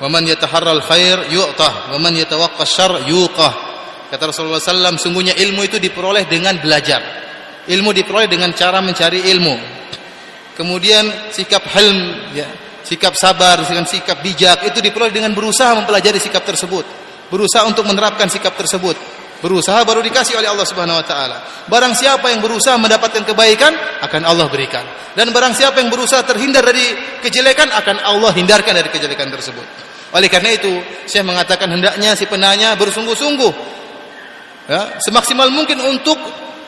wa 0.00 0.08
man 0.08 0.24
yataharral 0.26 0.82
khair 0.82 1.28
yu'tah. 1.30 1.92
Wa 1.92 1.98
man 1.98 2.16
yatawaqqa 2.16 2.64
syarr 2.64 3.04
yuqah 3.08 3.52
kata 4.10 4.34
Rasulullah 4.34 4.58
sallam 4.58 4.98
sungguhnya 4.98 5.38
ilmu 5.38 5.62
itu 5.66 5.78
diperoleh 5.78 6.26
dengan 6.26 6.58
belajar. 6.58 7.02
Ilmu 7.70 7.90
diperoleh 7.94 8.26
dengan 8.26 8.50
cara 8.56 8.82
mencari 8.82 9.30
ilmu. 9.30 9.54
Kemudian 10.56 11.32
sikap 11.32 11.64
hilm 11.70 11.98
ya 12.34 12.48
sikap 12.82 13.14
sabar 13.14 13.62
dengan 13.62 13.86
sikap 13.86 14.18
bijak 14.18 14.66
itu 14.66 14.82
diperoleh 14.82 15.14
dengan 15.14 15.30
berusaha 15.36 15.76
mempelajari 15.78 16.18
sikap 16.18 16.42
tersebut. 16.42 16.82
Berusaha 17.30 17.62
untuk 17.62 17.86
menerapkan 17.86 18.26
sikap 18.26 18.58
tersebut 18.58 19.19
berusaha 19.40 19.82
baru 19.88 20.04
dikasih 20.04 20.36
oleh 20.36 20.48
Allah 20.52 20.68
Subhanahu 20.68 21.00
wa 21.00 21.06
taala. 21.06 21.38
Barang 21.66 21.96
siapa 21.96 22.28
yang 22.28 22.44
berusaha 22.44 22.76
mendapatkan 22.76 23.24
kebaikan 23.24 23.72
akan 24.04 24.22
Allah 24.28 24.46
berikan. 24.52 24.84
Dan 25.16 25.32
barang 25.34 25.56
siapa 25.56 25.80
yang 25.80 25.90
berusaha 25.90 26.22
terhindar 26.22 26.62
dari 26.62 26.84
kejelekan 27.24 27.72
akan 27.72 27.96
Allah 28.04 28.30
hindarkan 28.36 28.76
dari 28.76 28.88
kejelekan 28.92 29.32
tersebut. 29.32 29.66
Oleh 30.14 30.28
karena 30.28 30.54
itu 30.54 30.70
saya 31.06 31.24
mengatakan 31.24 31.70
hendaknya 31.70 32.14
si 32.14 32.26
penanya 32.26 32.74
bersungguh-sungguh 32.74 33.52
ya, 34.68 35.00
semaksimal 35.02 35.48
mungkin 35.50 35.78
untuk 35.82 36.18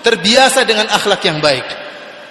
terbiasa 0.02 0.66
dengan 0.66 0.90
akhlak 0.90 1.22
yang 1.22 1.38
baik. 1.38 1.66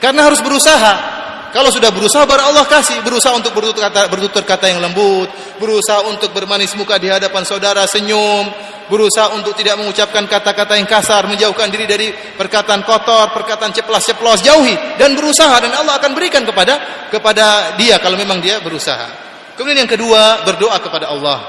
Karena 0.02 0.26
harus 0.28 0.42
berusaha 0.42 1.21
kalau 1.52 1.68
sudah 1.68 1.92
berusaha 1.92 2.24
baru 2.24 2.48
Allah 2.48 2.64
kasih, 2.64 3.04
berusaha 3.04 3.36
untuk 3.36 3.52
bertutur 3.52 3.84
kata, 3.84 4.08
bertutur 4.08 4.44
kata 4.48 4.72
yang 4.72 4.80
lembut, 4.80 5.28
berusaha 5.60 6.08
untuk 6.08 6.32
bermanis 6.32 6.72
muka 6.80 6.96
di 6.96 7.12
hadapan 7.12 7.44
saudara, 7.44 7.84
senyum, 7.84 8.48
berusaha 8.88 9.36
untuk 9.36 9.52
tidak 9.60 9.76
mengucapkan 9.76 10.24
kata-kata 10.32 10.80
yang 10.80 10.88
kasar, 10.88 11.28
menjauhkan 11.28 11.68
diri 11.68 11.84
dari 11.88 12.08
perkataan 12.16 12.88
kotor, 12.88 13.36
perkataan 13.36 13.76
ceplas-ceplos, 13.76 14.48
jauhi 14.48 14.76
dan 14.96 15.12
berusaha 15.12 15.52
dan 15.60 15.76
Allah 15.76 16.00
akan 16.00 16.12
berikan 16.16 16.48
kepada 16.48 17.08
kepada 17.12 17.76
dia 17.76 18.00
kalau 18.00 18.16
memang 18.16 18.40
dia 18.40 18.64
berusaha. 18.64 19.32
Kemudian 19.60 19.84
yang 19.84 19.92
kedua, 19.92 20.48
berdoa 20.48 20.80
kepada 20.80 21.12
Allah. 21.12 21.40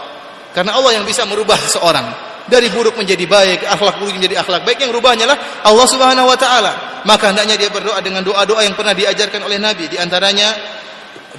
Karena 0.50 0.74
Allah 0.76 0.98
yang 0.98 1.06
bisa 1.06 1.22
merubah 1.24 1.56
seseorang 1.66 2.31
dari 2.52 2.68
buruk 2.68 3.00
menjadi 3.00 3.24
baik, 3.24 3.64
akhlak 3.64 3.96
buruk 3.96 4.12
menjadi 4.20 4.44
akhlak 4.44 4.68
baik 4.68 4.84
yang 4.84 4.92
rubahnya 4.92 5.24
lah 5.24 5.64
Allah 5.64 5.86
Subhanahu 5.88 6.28
wa 6.28 6.36
taala. 6.36 7.00
Maka 7.08 7.32
hendaknya 7.32 7.56
dia 7.56 7.72
berdoa 7.72 7.96
dengan 8.04 8.20
doa-doa 8.20 8.60
yang 8.60 8.76
pernah 8.76 8.92
diajarkan 8.92 9.40
oleh 9.40 9.56
Nabi. 9.56 9.88
Di 9.88 9.96
antaranya 9.96 10.52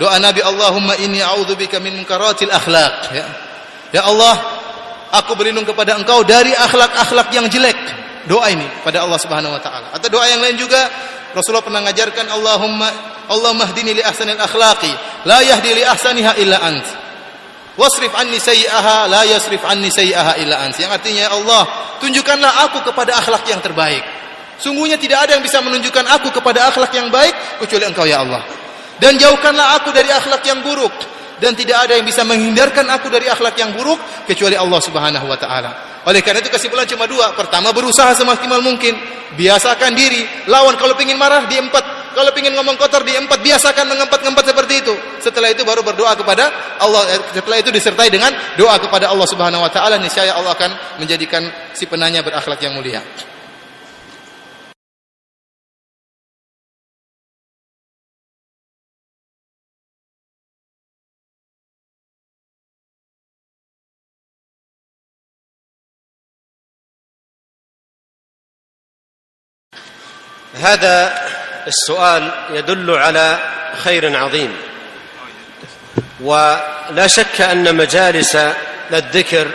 doa 0.01 0.17
Nabi 0.17 0.41
Allahumma 0.41 0.97
inni 0.97 1.21
a'udzubika 1.21 1.77
min 1.77 2.01
munkaratil 2.01 2.49
akhlak 2.49 3.13
ya. 3.13 3.25
Ya 3.93 4.01
Allah, 4.09 4.41
aku 5.13 5.37
berlindung 5.37 5.69
kepada 5.69 5.93
Engkau 5.93 6.25
dari 6.25 6.49
akhlak-akhlak 6.49 7.29
yang 7.29 7.45
jelek. 7.45 7.77
Doa 8.25 8.49
ini 8.49 8.65
pada 8.81 9.05
Allah 9.05 9.21
Subhanahu 9.21 9.53
wa 9.53 9.61
taala. 9.61 9.93
Atau 9.93 10.09
doa 10.09 10.25
yang 10.25 10.41
lain 10.41 10.57
juga 10.57 10.89
Rasulullah 11.37 11.61
pernah 11.61 11.85
mengajarkan 11.85 12.25
Allahumma 12.33 12.89
Allahumma 13.29 13.69
hdini 13.69 13.95
li 13.95 14.03
ahsanil 14.03 14.41
akhlaqi 14.41 14.91
la 15.29 15.45
yahdi 15.45 15.77
li 15.77 15.83
ahsaniha 15.85 16.41
illa 16.41 16.57
ant. 16.59 17.02
Wasrif 17.73 18.13
anni 18.13 18.37
sayyi'aha 18.37 19.09
la 19.09 19.25
yasrif 19.25 19.61
anni 19.65 19.89
sayyi'aha 19.89 20.37
illa 20.37 20.61
ants. 20.61 20.77
Yang 20.77 21.01
artinya 21.01 21.25
ya 21.25 21.31
Allah, 21.33 21.63
tunjukkanlah 21.97 22.51
aku 22.69 22.85
kepada 22.85 23.17
akhlak 23.17 23.43
yang 23.49 23.61
terbaik. 23.65 24.03
Sungguhnya 24.61 25.01
tidak 25.01 25.25
ada 25.25 25.31
yang 25.35 25.43
bisa 25.43 25.57
menunjukkan 25.59 26.05
aku 26.05 26.29
kepada 26.29 26.69
akhlak 26.69 26.93
yang 26.93 27.09
baik 27.09 27.33
kecuali 27.65 27.83
Engkau 27.89 28.05
ya 28.05 28.21
Allah. 28.21 28.45
Dan 29.01 29.17
jauhkanlah 29.17 29.81
aku 29.81 29.89
dari 29.89 30.13
akhlak 30.13 30.45
yang 30.45 30.61
buruk 30.61 30.93
dan 31.41 31.57
tidak 31.57 31.89
ada 31.89 31.97
yang 31.97 32.05
bisa 32.05 32.21
menghindarkan 32.23 32.85
aku 32.93 33.09
dari 33.09 33.27
akhlak 33.27 33.57
yang 33.57 33.73
buruk 33.73 33.99
kecuali 34.29 34.53
Allah 34.55 34.79
Subhanahu 34.79 35.25
wa 35.25 35.35
taala. 35.35 35.71
Oleh 36.07 36.23
karena 36.23 36.39
itu 36.39 36.47
kesimpulan 36.53 36.87
cuma 36.87 37.09
dua. 37.09 37.33
Pertama 37.33 37.75
berusaha 37.75 38.13
semaksimal 38.15 38.61
mungkin, 38.63 38.95
biasakan 39.35 39.91
diri. 39.91 40.23
Lawan 40.47 40.77
kalau 40.77 40.93
ingin 41.01 41.19
marah 41.19 41.43
diempat 41.49 41.83
kalau 42.16 42.34
ingin 42.34 42.54
ngomong 42.58 42.74
kotor 42.74 43.06
diempat, 43.06 43.38
biasakan 43.44 43.86
mengempat-ngempat 43.94 44.44
seperti 44.50 44.82
itu. 44.82 44.94
Setelah 45.22 45.54
itu 45.54 45.62
baru 45.62 45.86
berdoa 45.86 46.18
kepada 46.18 46.50
Allah. 46.82 47.02
Eh, 47.14 47.20
setelah 47.36 47.58
itu 47.62 47.70
disertai 47.70 48.08
dengan 48.10 48.34
doa 48.58 48.74
kepada 48.80 49.12
Allah 49.12 49.28
Subhanahu 49.28 49.62
wa 49.62 49.70
taala, 49.70 50.00
niscaya 50.02 50.34
Allah 50.34 50.56
akan 50.56 51.00
menjadikan 51.02 51.46
si 51.76 51.86
penanya 51.86 52.24
berakhlak 52.26 52.58
yang 52.58 52.74
mulia. 52.74 53.04
هذا 70.58 71.31
السؤال 71.67 72.31
يدل 72.49 72.91
على 72.91 73.39
خير 73.83 74.17
عظيم. 74.17 74.57
ولا 76.21 77.07
شك 77.07 77.41
أن 77.41 77.75
مجالس 77.75 78.37
الذكر 78.93 79.47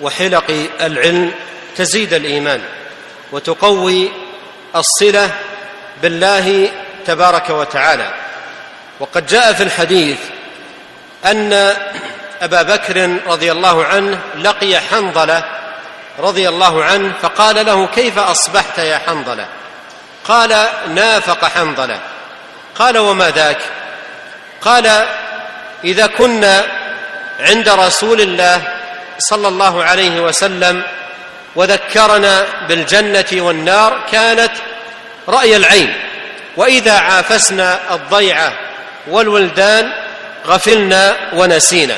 وحلق 0.00 0.68
العلم 0.80 1.32
تزيد 1.76 2.14
الإيمان 2.14 2.60
وتقوي 3.32 4.10
الصلة 4.76 5.30
بالله 6.02 6.70
تبارك 7.06 7.50
وتعالى. 7.50 8.14
وقد 9.00 9.26
جاء 9.26 9.52
في 9.52 9.62
الحديث 9.62 10.18
أن 11.24 11.74
أبا 12.42 12.62
بكر 12.62 13.16
رضي 13.26 13.52
الله 13.52 13.84
عنه 13.84 14.18
لقي 14.38 14.80
حنظلة 14.80 15.44
رضي 16.18 16.48
الله 16.48 16.84
عنه 16.84 17.12
فقال 17.22 17.66
له 17.66 17.86
كيف 17.86 18.18
أصبحت 18.18 18.78
يا 18.78 18.98
حنظلة؟ 18.98 19.46
قال 20.28 20.68
نافق 20.88 21.44
حنظلة. 21.44 21.98
قال 22.74 22.98
وما 22.98 23.30
ذاك؟ 23.30 23.58
قال 24.60 25.06
إذا 25.84 26.06
كنا 26.06 26.66
عند 27.40 27.68
رسول 27.68 28.20
الله 28.20 28.62
صلى 29.18 29.48
الله 29.48 29.84
عليه 29.84 30.20
وسلم 30.20 30.82
وذكرنا 31.56 32.46
بالجنة 32.68 33.26
والنار 33.32 34.00
كانت 34.12 34.52
رأي 35.28 35.56
العين. 35.56 35.94
وإذا 36.56 36.98
عافسنا 36.98 37.94
الضيعة 37.94 38.52
والولدان 39.06 39.92
غفلنا 40.46 41.16
ونسينا. 41.32 41.96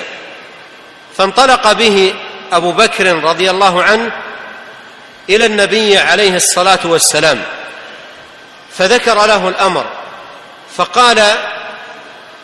فانطلق 1.17 1.73
به 1.73 2.15
أبو 2.53 2.73
بكر 2.73 3.25
رضي 3.25 3.51
الله 3.51 3.83
عنه 3.83 4.11
إلى 5.31 5.47
النبي 5.47 5.99
عليه 5.99 6.37
الصلاة 6.37 6.79
والسلام. 6.85 7.43
فذكر 8.81 9.27
له 9.27 9.49
الأمر 9.49 9.87
فقال 10.77 11.23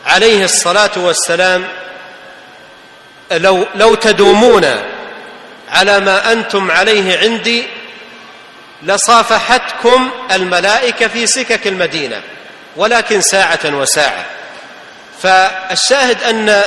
عليه 0.06 0.44
الصلاة 0.44 0.90
والسلام 0.96 1.64
لو 3.30 3.66
لو 3.74 3.94
تدومون 3.94 4.64
على 5.68 6.00
ما 6.00 6.32
أنتم 6.32 6.70
عليه 6.70 7.18
عندي 7.18 7.66
لصافحتكم 8.82 10.10
الملائكة 10.32 11.08
في 11.08 11.26
سكك 11.26 11.66
المدينة 11.66 12.22
ولكن 12.76 13.20
ساعة 13.20 13.60
وساعة. 13.64 14.24
فالشاهد 15.22 16.22
أن 16.22 16.62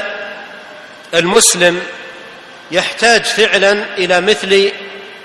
المسلم 1.13 1.81
يحتاج 2.71 3.23
فعلا 3.23 3.71
إلى 3.97 4.21
مثل 4.21 4.71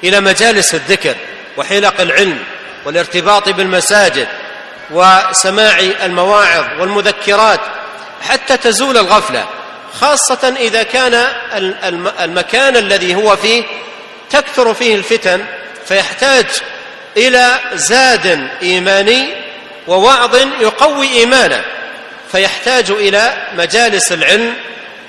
إلى 0.05 0.21
مجالس 0.21 0.75
الذكر 0.75 1.15
وحلق 1.57 2.01
العلم 2.01 2.39
والارتباط 2.85 3.49
بالمساجد 3.49 4.29
وسماع 4.91 5.79
المواعظ 5.79 6.65
والمذكرات 6.81 7.61
حتى 8.29 8.57
تزول 8.57 8.99
الغفلة 8.99 9.47
خاصة 10.01 10.55
إذا 10.59 10.83
كان 10.83 11.29
المكان 12.21 12.77
الذي 12.77 13.15
هو 13.15 13.37
فيه 13.37 13.65
تكثر 14.31 14.75
فيه 14.75 14.95
الفتن 14.95 15.45
فيحتاج 15.89 16.47
إلى 17.17 17.59
زاد 17.75 18.49
إيماني 18.63 19.29
ووعظ 19.87 20.37
يقوي 20.61 21.09
إيمانه 21.09 21.65
فيحتاج 22.33 22.91
إلى 22.91 23.47
مجالس 23.59 24.13
العلم 24.13 24.55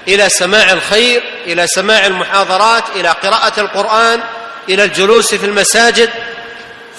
إلى 0.08 0.30
سماع 0.30 0.72
الخير 0.72 1.24
إلى 1.48 1.68
سماع 1.68 2.06
المحاضرات 2.06 2.84
إلى 2.96 3.10
قراءة 3.10 3.60
القرآن 3.60 4.20
إلى 4.70 4.84
الجلوس 4.84 5.36
في 5.36 5.46
المساجد 5.46 6.10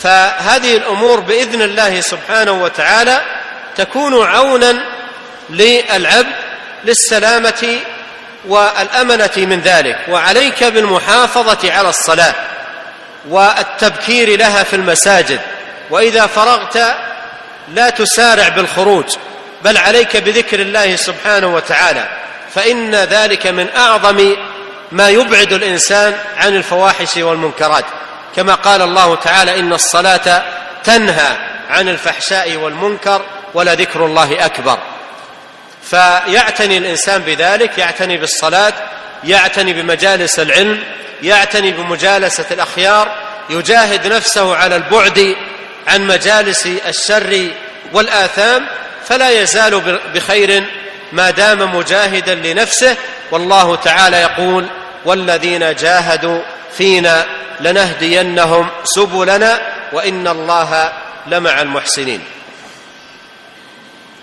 فهذه 0.07 0.76
الأمور 0.76 1.20
بإذن 1.20 1.62
الله 1.62 2.01
سبحانه 2.01 2.52
وتعالى 2.52 3.20
تكون 3.76 4.26
عونا 4.26 4.76
للعبد 5.51 6.33
للسلامة 6.85 7.81
والأمنة 8.44 9.31
من 9.36 9.60
ذلك. 9.60 9.99
وعليك 10.09 10.65
بالمحافظة 10.65 11.73
على 11.73 11.89
الصلاة 11.89 12.35
والتبكير 13.28 14.39
لها 14.39 14.62
في 14.62 14.76
المساجد. 14.76 15.41
وإذا 15.91 16.26
فرغت 16.26 16.97
لا 17.75 17.91
تسارع 17.91 18.49
بالخروج 18.49 19.17
بل 19.65 19.76
عليك 19.76 20.17
بذكر 20.17 20.60
الله 20.60 20.97
سبحانه 20.97 21.55
وتعالى. 21.55 22.09
فإن 22.55 22.94
ذلك 22.94 23.47
من 23.47 23.68
أعظم 23.76 24.36
ما 24.93 25.09
يبعد 25.09 25.52
الإنسان 25.52 26.15
عن 26.36 26.57
الفواحش 26.57 27.17
والمنكرات. 27.17 27.85
كما 28.37 28.55
قال 28.55 28.83
الله 28.83 29.17
تعالى 29.17 29.61
إن 29.61 29.73
الصلاة 29.73 30.43
تنهى 30.85 31.37
عن 31.71 31.89
الفحشاء 31.89 32.57
والمنكر 32.57 33.23
ولذكر 33.55 34.07
الله 34.07 34.47
أكبر. 34.47 34.79
فيعتني 35.83 36.79
الإنسان 36.79 37.23
بذلك 37.23 37.79
يعتني 37.79 38.17
بالصلاة 38.17 38.73
يعتني 39.25 39.73
بمجالس 39.73 40.39
العلم 40.39 40.85
يعتني 41.23 41.71
بمجالسة 41.71 42.45
الأخيار 42.51 43.11
يجاهد 43.51 44.07
نفسه 44.07 44.57
على 44.57 44.77
البعد 44.77 45.37
عن 45.87 46.07
مجالس 46.07 46.67
الشر 46.67 47.51
والآثام 47.93 48.67
فلا 49.09 49.31
يزال 49.31 50.01
بخير 50.15 50.65
ما 51.13 51.31
دام 51.31 51.77
مجاهدا 51.77 52.35
لنفسه. 52.35 52.97
والله 53.31 53.77
تعالى 53.77 54.17
يقول 54.17 54.67
والذين 55.05 55.75
جاهدوا 55.75 56.41
فينا 56.76 57.26
لنهدينهم 57.61 58.66
سبلنا 58.84 59.51
وان 59.93 60.27
الله 60.27 60.92
لمع 61.27 61.61
المحسنين 61.61 62.22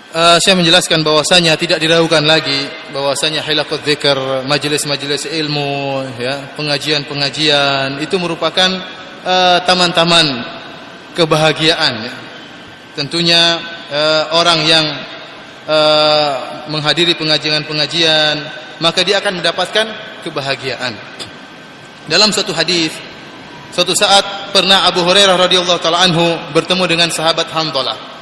Uh, 0.09 0.41
saya 0.41 0.57
menjelaskan 0.57 1.05
bahwasanya 1.05 1.53
tidak 1.53 1.77
diragukan 1.77 2.25
lagi 2.25 2.65
bahwasanya 2.89 3.45
hilaqut 3.45 3.85
dzikr, 3.85 4.41
majelis-majelis 4.41 5.29
ilmu, 5.29 6.01
ya, 6.17 6.49
pengajian-pengajian 6.57 8.01
itu 8.01 8.17
merupakan 8.17 8.73
uh, 9.21 9.61
taman-taman 9.69 10.25
uh, 10.25 10.59
kebahagiaan 11.13 11.93
ya. 12.09 12.13
Tentunya 12.97 13.61
uh, 13.93 14.23
orang 14.33 14.59
yang 14.65 14.85
uh, 15.69 16.33
menghadiri 16.73 17.13
pengajian-pengajian 17.13 18.35
maka 18.81 19.03
dia 19.03 19.21
akan 19.21 19.45
mendapatkan 19.45 19.85
kebahagiaan. 20.23 20.95
Dalam 22.04 22.28
suatu 22.32 22.52
hadis 22.52 22.92
suatu 23.72 23.96
saat 23.96 24.52
pernah 24.54 24.86
Abu 24.86 25.02
Hurairah 25.02 25.34
radhiyallahu 25.34 25.80
taala 25.82 26.04
anhu 26.04 26.36
bertemu 26.52 26.84
dengan 26.86 27.08
sahabat 27.10 27.50
Hamdalah 27.50 28.14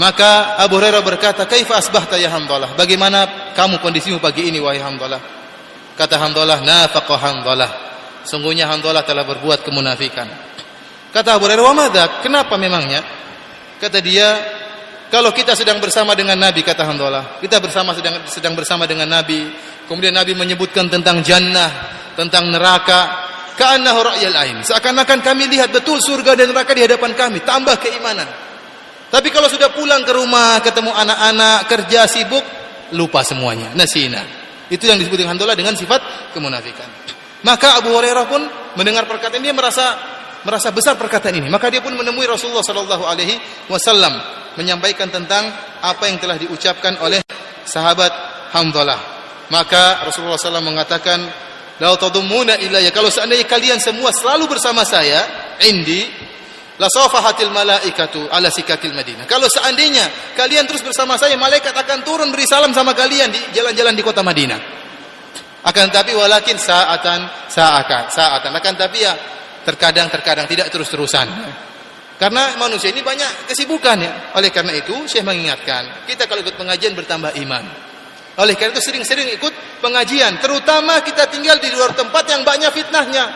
maka 0.00 0.56
Abu 0.56 0.80
Hurairah 0.80 1.04
berkata, 1.04 1.44
"Kaifa 1.44 1.76
asbahta 1.76 2.16
ya 2.16 2.32
Hamdalah? 2.32 2.72
Bagaimana 2.72 3.52
kamu 3.52 3.76
kondisimu 3.84 4.24
pagi 4.24 4.48
ini 4.48 4.56
wahai 4.56 4.80
Hamdalah?" 4.80 5.20
Kata 5.92 6.16
Hamdalah, 6.16 6.64
"Nafaqa 6.64 7.16
Hamdalah." 7.20 7.70
Sungguhnya 8.24 8.70
Hamdalah 8.70 9.04
telah 9.04 9.28
berbuat 9.28 9.66
kemunafikan. 9.66 10.24
Kata 11.12 11.36
Abu 11.36 11.44
Hurairah, 11.44 11.64
"Wa 11.64 11.74
madza? 11.76 12.04
Kenapa 12.24 12.56
memangnya?" 12.56 13.04
Kata 13.76 14.00
dia, 14.00 14.40
"Kalau 15.12 15.28
kita 15.28 15.52
sedang 15.52 15.76
bersama 15.76 16.16
dengan 16.16 16.40
Nabi," 16.40 16.64
kata 16.64 16.88
Hamdalah, 16.88 17.36
"kita 17.44 17.60
bersama 17.60 17.92
sedang 17.92 18.24
sedang 18.24 18.56
bersama 18.56 18.88
dengan 18.88 19.12
Nabi, 19.12 19.52
kemudian 19.92 20.16
Nabi 20.16 20.32
menyebutkan 20.32 20.88
tentang 20.88 21.20
jannah, 21.20 21.68
tentang 22.18 22.48
neraka, 22.48 23.30
ka'annahu 23.56 23.98
ra'yal 24.12 24.36
ain. 24.36 24.58
Seakan-akan 24.64 25.20
kami 25.24 25.48
lihat 25.48 25.72
betul 25.72 26.00
surga 26.00 26.36
dan 26.36 26.52
neraka 26.52 26.72
di 26.76 26.82
hadapan 26.84 27.12
kami, 27.16 27.44
tambah 27.44 27.76
keimanan." 27.80 28.28
Tapi 29.12 29.28
kalau 29.28 29.44
sudah 29.52 29.68
pulang 29.76 30.08
ke 30.08 30.12
rumah, 30.16 30.56
ketemu 30.64 30.88
anak-anak, 30.88 31.68
kerja 31.68 32.08
sibuk, 32.08 32.40
lupa 32.96 33.20
semuanya. 33.20 33.68
Nasina. 33.76 34.24
Itu 34.72 34.88
yang 34.88 34.96
disebut 34.96 35.20
dengan 35.20 35.36
handola 35.36 35.52
dengan 35.52 35.76
sifat 35.76 36.32
kemunafikan. 36.32 36.88
Maka 37.44 37.84
Abu 37.84 37.92
Hurairah 37.92 38.24
pun 38.24 38.40
mendengar 38.80 39.04
perkataan 39.04 39.44
ini 39.44 39.52
merasa 39.52 40.00
merasa 40.48 40.72
besar 40.72 40.96
perkataan 40.96 41.36
ini. 41.36 41.52
Maka 41.52 41.68
dia 41.68 41.84
pun 41.84 41.92
menemui 41.92 42.24
Rasulullah 42.24 42.64
sallallahu 42.64 43.04
alaihi 43.04 43.36
wasallam 43.68 44.16
menyampaikan 44.56 45.12
tentang 45.12 45.48
apa 45.80 46.08
yang 46.08 46.16
telah 46.16 46.40
diucapkan 46.40 46.96
oleh 47.04 47.20
sahabat 47.68 48.12
Hamdalah. 48.52 49.00
Maka 49.48 50.08
Rasulullah 50.08 50.40
SAW 50.40 50.64
mengatakan, 50.64 51.20
"Lau 51.82 51.98
tadumuna 51.98 52.54
ilayya." 52.62 52.94
Kalau 52.94 53.10
seandainya 53.10 53.50
kalian 53.50 53.82
semua 53.82 54.14
selalu 54.14 54.46
bersama 54.46 54.86
saya, 54.86 55.26
indi 55.66 56.30
La 56.80 56.88
safahatil 56.88 57.52
malaikatu 57.52 58.32
ala 58.32 58.48
sikakil 58.48 58.96
Madinah. 58.96 59.28
Kalau 59.28 59.44
seandainya 59.46 60.34
kalian 60.34 60.64
terus 60.64 60.80
bersama 60.80 61.20
saya, 61.20 61.36
malaikat 61.36 61.70
akan 61.76 62.00
turun 62.00 62.32
beri 62.32 62.48
salam 62.48 62.72
sama 62.72 62.96
kalian 62.96 63.28
di 63.28 63.38
jalan-jalan 63.52 63.92
di 63.92 64.02
kota 64.02 64.24
Madinah. 64.24 64.58
Akan 65.62 65.92
tapi 65.94 66.16
walakin 66.16 66.56
saatan 66.58 67.46
saatan 67.46 68.10
saatan. 68.10 68.50
Akan 68.50 68.74
tapi 68.74 69.04
ya 69.04 69.14
terkadang 69.62 70.10
terkadang 70.10 70.48
tidak 70.48 70.72
terus-terusan. 70.72 71.28
Karena 72.18 72.54
manusia 72.58 72.90
ini 72.90 73.02
banyak 73.04 73.50
kesibukan 73.50 73.98
ya. 73.98 74.12
Oleh 74.38 74.50
karena 74.54 74.74
itu, 74.74 74.94
saya 75.10 75.26
mengingatkan, 75.26 76.06
kita 76.06 76.30
kalau 76.30 76.42
ikut 76.42 76.54
pengajian 76.54 76.94
bertambah 76.94 77.34
iman. 77.46 77.64
Oleh 78.40 78.56
karena 78.56 78.72
itu 78.72 78.80
sering-sering 78.80 79.28
ikut 79.36 79.52
pengajian, 79.84 80.40
terutama 80.40 81.04
kita 81.04 81.28
tinggal 81.28 81.60
di 81.60 81.68
luar 81.68 81.92
tempat 81.92 82.24
yang 82.32 82.40
banyak 82.40 82.72
fitnahnya. 82.72 83.28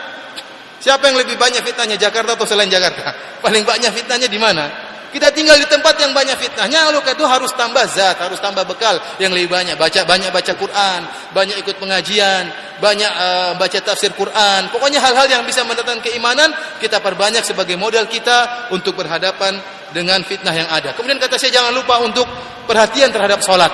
Siapa 0.81 1.09
yang 1.09 1.17
lebih 1.21 1.37
banyak 1.37 1.61
fitnahnya 1.61 1.97
Jakarta 1.97 2.33
atau 2.33 2.45
selain 2.49 2.69
Jakarta? 2.69 3.13
Paling 3.45 3.61
banyak 3.61 3.93
fitnahnya 3.93 4.25
di 4.25 4.41
mana? 4.41 4.65
Kita 5.07 5.31
tinggal 5.31 5.55
di 5.55 5.65
tempat 5.69 5.95
yang 6.03 6.11
banyak 6.11 6.35
fitnahnya, 6.35 6.91
lalu 6.91 6.99
itu 6.99 7.23
harus 7.23 7.49
tambah 7.55 7.85
zat, 7.87 8.19
harus 8.19 8.43
tambah 8.43 8.67
bekal 8.67 8.99
yang 9.23 9.31
lebih 9.31 9.47
banyak. 9.47 9.79
Baca 9.79 10.03
banyak 10.03 10.29
baca 10.35 10.53
Quran, 10.59 10.99
banyak 11.31 11.55
ikut 11.63 11.79
pengajian, 11.79 12.51
banyak 12.83 13.11
uh, 13.15 13.51
baca 13.55 13.79
tafsir 13.79 14.11
Quran. 14.11 14.67
Pokoknya 14.67 14.99
hal-hal 14.99 15.31
yang 15.31 15.43
bisa 15.47 15.63
mendatangkan 15.63 16.03
keimanan 16.03 16.51
kita 16.83 16.99
perbanyak 16.99 17.41
sebagai 17.47 17.79
modal 17.79 18.03
kita 18.11 18.67
untuk 18.75 18.99
berhadapan 18.99 19.57
dengan 19.95 20.21
fitnah 20.27 20.51
yang 20.51 20.67
ada. 20.67 20.91
Kemudian 20.91 21.23
kata 21.23 21.39
saya 21.39 21.55
jangan 21.55 21.71
lupa 21.71 22.03
untuk 22.03 22.27
perhatian 22.67 23.07
terhadap 23.07 23.39
sholat. 23.39 23.71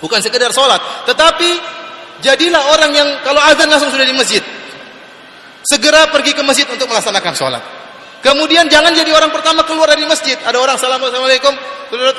Bukan 0.00 0.18
sekedar 0.24 0.48
sholat, 0.50 0.80
tetapi 1.04 1.60
jadilah 2.24 2.72
orang 2.72 2.90
yang 2.96 3.08
kalau 3.20 3.40
azan 3.44 3.68
langsung 3.68 3.92
sudah 3.92 4.08
di 4.08 4.16
masjid. 4.16 4.40
Segera 5.60 6.08
pergi 6.08 6.32
ke 6.32 6.40
masjid 6.40 6.64
untuk 6.72 6.88
melaksanakan 6.88 7.32
sholat. 7.36 7.62
Kemudian 8.24 8.68
jangan 8.68 8.92
jadi 8.96 9.12
orang 9.12 9.32
pertama 9.32 9.64
keluar 9.64 9.88
dari 9.92 10.04
masjid. 10.08 10.36
Ada 10.40 10.56
orang 10.56 10.76
assalamualaikum 10.76 11.52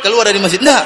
keluar 0.02 0.30
dari 0.30 0.38
masjid. 0.38 0.62
Nah, 0.62 0.82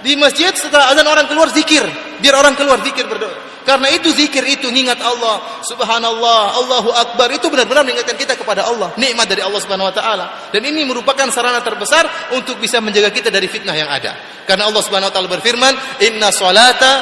di 0.00 0.16
masjid 0.16 0.52
setelah 0.52 0.92
azan 0.92 1.08
orang 1.08 1.24
keluar 1.28 1.48
zikir, 1.52 1.84
biar 2.20 2.36
orang 2.36 2.56
keluar 2.56 2.80
zikir 2.84 3.04
berdoa. 3.08 3.49
Karena 3.60 3.92
itu 3.92 4.08
zikir 4.16 4.40
itu 4.48 4.72
ingat 4.72 4.98
Allah, 5.04 5.60
subhanallah, 5.68 6.42
Allahu 6.64 6.90
akbar 6.96 7.28
itu 7.28 7.52
benar-benar 7.52 7.84
mengingatkan 7.84 8.16
kita 8.16 8.34
kepada 8.34 8.64
Allah, 8.64 8.96
nikmat 8.96 9.28
dari 9.28 9.44
Allah 9.44 9.60
Subhanahu 9.60 9.92
wa 9.92 9.94
taala. 9.94 10.26
Dan 10.48 10.64
ini 10.64 10.80
merupakan 10.88 11.28
sarana 11.28 11.60
terbesar 11.60 12.32
untuk 12.32 12.56
bisa 12.56 12.80
menjaga 12.80 13.12
kita 13.12 13.28
dari 13.28 13.46
fitnah 13.52 13.76
yang 13.76 13.92
ada. 13.92 14.44
Karena 14.48 14.64
Allah 14.64 14.80
Subhanahu 14.80 15.12
wa 15.12 15.14
taala 15.14 15.28
berfirman, 15.28 15.74
"Inna 16.08 16.32
salata 16.32 16.92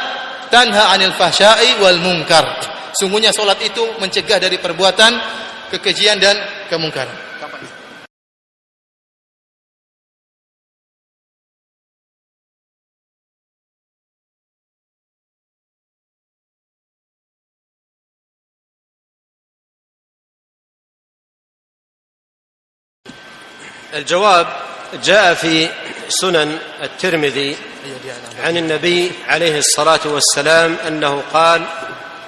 tanha 0.50 0.90
'anil 0.90 1.14
fahsya'i 1.14 1.78
wal 1.78 2.02
munkar." 2.02 2.46
Sungguhnya 2.98 3.30
salat 3.30 3.62
itu 3.62 3.84
mencegah 4.02 4.42
dari 4.42 4.58
perbuatan 4.58 5.12
kekejian 5.70 6.18
dan 6.18 6.66
kemungkaran. 6.66 7.27
الجواب 23.98 24.46
جاء 25.04 25.34
في 25.34 25.68
سنن 26.08 26.58
الترمذي 26.82 27.56
عن 28.44 28.56
النبي 28.56 29.12
عليه 29.28 29.58
الصلاة 29.58 30.00
والسلام 30.04 30.76
أنه 30.86 31.22
قال 31.32 31.64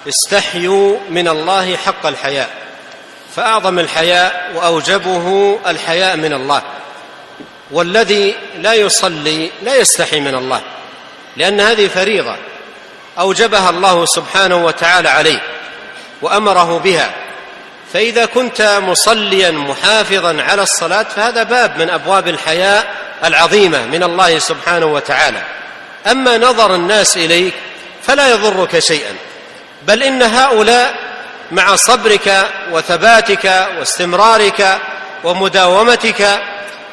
استحيوا 0.09 0.99
من 1.11 1.29
الله 1.29 1.77
حق 1.77 2.07
الحياء 2.07 2.51
فأعظم 3.37 3.79
الحياء 3.79 4.53
وأوجبه 4.55 5.59
الحياء 5.67 6.17
من 6.17 6.33
الله 6.33 6.63
والذي 7.71 8.35
لا 8.57 8.75
يصلي 8.75 9.51
لا 9.63 9.77
يستحي 9.77 10.21
من 10.21 10.35
الله 10.35 10.61
لأن 11.37 11.61
هذه 11.61 11.89
فريضة 11.89 12.37
أوجبها 13.19 13.71
الله 13.71 14.07
سبحانه 14.07 14.65
وتعالى 14.65 15.09
عليه 15.09 15.43
وأمره 16.23 16.79
بها 16.79 17.15
فإذا 17.93 18.27
كنت 18.27 18.79
مصليا 18.83 19.51
محافظا 19.51 20.43
على 20.43 20.63
الصلاة 20.63 21.03
فهذا 21.03 21.43
باب 21.43 21.79
من 21.79 21.91
أبواب 21.91 22.29
الحياء 22.29 22.95
العظيمة 23.25 23.87
من 23.87 24.03
الله 24.03 24.39
سبحانه 24.39 24.87
وتعالى. 24.87 25.43
أما 26.11 26.39
نظر 26.39 26.75
الناس 26.75 27.17
إليك 27.17 27.55
فلا 28.03 28.31
يضرك 28.31 28.79
شيئا. 28.79 29.15
بل 29.83 30.03
إن 30.03 30.23
هؤلاء 30.23 30.95
مع 31.53 31.77
صبرك 31.77 32.47
وثباتك 32.73 33.69
واستمرارك 33.79 34.79
ومداومتك 35.25 36.41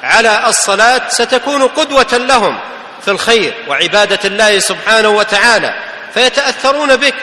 على 0.04 0.44
الصلاة 0.48 1.02
ستكون 1.10 1.68
قدوة 1.68 2.14
لهم 2.14 2.60
في 3.06 3.12
الخير 3.12 3.54
وعبادة 3.68 4.20
الله 4.26 4.60
سبحانه 4.60 5.10
وتعالى. 5.10 5.74
فيتأثرون 6.14 6.96
بك. 6.96 7.14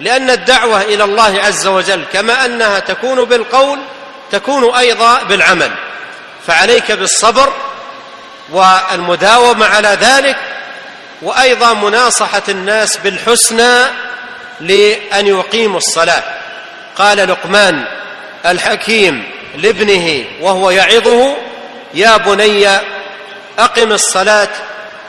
لأن 0.00 0.30
الدعوة 0.30 0.82
إلى 0.82 1.04
الله 1.04 1.40
عز 1.42 1.66
وجل 1.66 2.04
كما 2.12 2.44
أنها 2.44 2.78
تكون 2.78 3.24
بالقول 3.24 3.78
تكون 4.32 4.74
أيضا 4.74 5.22
بالعمل. 5.22 5.70
فعليك 6.46 6.92
بالصبر 6.92 7.52
والمداومة 8.50 9.66
على 9.66 9.98
ذلك 10.00 10.36
وأيضا 11.22 11.74
مناصحة 11.74 12.42
الناس 12.48 12.96
بالحسنى 12.96 13.82
لأن 14.60 15.26
يقيموا 15.26 15.78
الصلاة. 15.78 16.22
قال 16.96 17.28
لقمان 17.28 17.84
الحكيم 18.46 19.24
لابنه 19.54 20.24
وهو 20.40 20.70
يعظه 20.70 21.36
يا 21.94 22.16
بني 22.16 22.68
أقم 23.58 23.92
الصلاة 23.92 24.48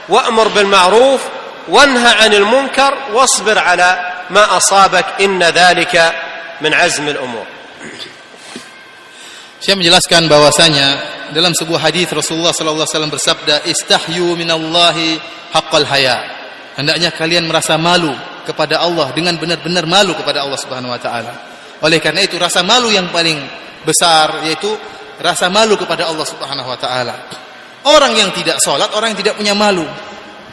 وأمر 0.08 0.48
بالمعروف 0.48 1.20
وانهى 1.68 2.14
عن 2.22 2.34
المنكر 2.34 2.94
واصبر 3.12 3.58
على 3.58 4.09
ما 4.29 4.57
اصابك 4.57 5.05
ان 5.21 5.43
ذلك 5.43 6.13
من 6.61 6.73
عزم 6.73 7.07
الامور 7.07 7.45
Saya 9.55 9.81
menjelaskan 9.81 10.29
bahwasanya 10.29 10.87
dalam 11.33 11.49
sebuah 11.57 11.89
hadis 11.89 12.05
Rasulullah 12.13 12.53
sallallahu 12.53 12.85
alaihi 12.85 12.93
wasallam 13.01 13.13
bersabda 13.17 13.55
istahyu 13.65 14.37
minallahi 14.37 15.17
haqqal 15.57 15.89
haya. 15.89 16.21
Hendaknya 16.77 17.09
kalian 17.09 17.49
merasa 17.49 17.73
malu 17.73 18.13
kepada 18.45 18.77
Allah 18.77 19.09
dengan 19.17 19.33
benar-benar 19.41 19.89
malu 19.89 20.13
kepada 20.13 20.45
Allah 20.45 20.59
Subhanahu 20.61 20.93
wa 20.93 21.01
taala. 21.01 21.33
Oleh 21.81 21.97
karena 21.97 22.21
itu 22.21 22.37
rasa 22.37 22.61
malu 22.61 22.93
yang 22.93 23.09
paling 23.09 23.41
besar 23.81 24.45
yaitu 24.45 24.69
rasa 25.17 25.49
malu 25.49 25.73
kepada 25.81 26.13
Allah 26.13 26.27
Subhanahu 26.29 26.69
wa 26.69 26.77
taala. 26.77 27.15
Orang 27.89 28.13
yang 28.13 28.29
tidak 28.37 28.61
salat, 28.61 28.93
orang 28.93 29.17
yang 29.17 29.19
tidak 29.25 29.33
punya 29.33 29.57
malu. 29.57 29.85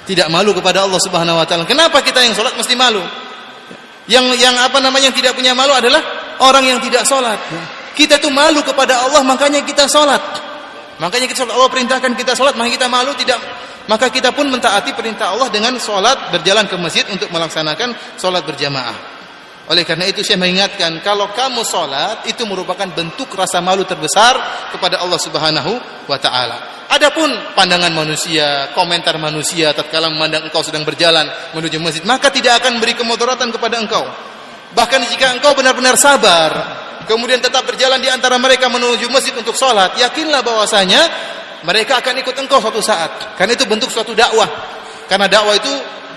Tidak 0.08 0.32
malu 0.32 0.56
kepada 0.56 0.88
Allah 0.88 1.00
Subhanahu 1.04 1.36
wa 1.36 1.44
taala. 1.44 1.68
Kenapa 1.68 2.00
kita 2.00 2.24
yang 2.24 2.32
salat 2.32 2.56
mesti 2.56 2.72
malu? 2.72 3.04
Yang 4.07 4.39
yang 4.39 4.55
apa 4.55 4.79
namanya 4.79 5.11
yang 5.11 5.17
tidak 5.17 5.35
punya 5.35 5.51
malu 5.51 5.75
adalah 5.75 5.99
orang 6.39 6.63
yang 6.63 6.79
tidak 6.79 7.03
salat. 7.03 7.39
Kita 7.91 8.21
tuh 8.21 8.31
malu 8.31 8.63
kepada 8.63 9.03
Allah 9.03 9.23
makanya 9.27 9.63
kita 9.67 9.87
salat. 9.87 10.21
Makanya 10.97 11.27
kita 11.27 11.43
salat 11.43 11.53
Allah 11.59 11.69
perintahkan 11.69 12.11
kita 12.15 12.31
salat 12.33 12.55
maka 12.55 12.71
kita 12.71 12.87
malu 12.87 13.11
tidak 13.19 13.37
maka 13.87 14.11
kita 14.11 14.35
pun 14.35 14.51
mentaati 14.51 14.91
perintah 14.95 15.31
Allah 15.31 15.47
dengan 15.47 15.75
salat 15.79 16.31
berjalan 16.31 16.67
ke 16.67 16.75
masjid 16.79 17.07
untuk 17.07 17.31
melaksanakan 17.31 17.95
salat 18.19 18.43
berjamaah. 18.43 19.16
Oleh 19.67 19.83
karena 19.83 20.07
itu 20.07 20.23
saya 20.23 20.39
mengingatkan 20.39 21.03
kalau 21.03 21.27
kamu 21.35 21.59
salat 21.67 22.23
itu 22.23 22.47
merupakan 22.47 22.87
bentuk 22.87 23.27
rasa 23.35 23.59
malu 23.59 23.83
terbesar 23.83 24.39
kepada 24.71 25.03
Allah 25.03 25.19
Subhanahu 25.19 25.71
wa 26.07 26.15
taala. 26.15 26.87
Adapun 26.87 27.27
pandangan 27.51 27.91
manusia, 27.91 28.71
komentar 28.71 29.19
manusia 29.19 29.75
tatkala 29.75 30.07
memandang 30.07 30.47
engkau 30.47 30.63
sedang 30.63 30.87
berjalan 30.87 31.27
menuju 31.51 31.83
masjid, 31.83 31.99
maka 32.07 32.31
tidak 32.31 32.63
akan 32.63 32.79
beri 32.79 32.95
kemudaratan 32.95 33.51
kepada 33.51 33.75
engkau. 33.83 34.07
Bahkan 34.71 35.03
jika 35.11 35.35
engkau 35.35 35.51
benar-benar 35.51 35.99
sabar, 35.99 36.51
kemudian 37.03 37.43
tetap 37.43 37.67
berjalan 37.67 37.99
di 37.99 38.07
antara 38.07 38.39
mereka 38.39 38.71
menuju 38.71 39.11
masjid 39.11 39.35
untuk 39.35 39.59
sholat, 39.59 39.99
yakinlah 39.99 40.47
bahwasanya 40.47 41.01
mereka 41.67 41.99
akan 41.99 42.23
ikut 42.23 42.39
engkau 42.39 42.63
suatu 42.63 42.79
saat. 42.79 43.35
Karena 43.35 43.51
itu 43.51 43.67
bentuk 43.67 43.91
suatu 43.91 44.15
dakwah. 44.15 44.47
Karena 45.11 45.27
dakwah 45.27 45.59
itu 45.59 45.71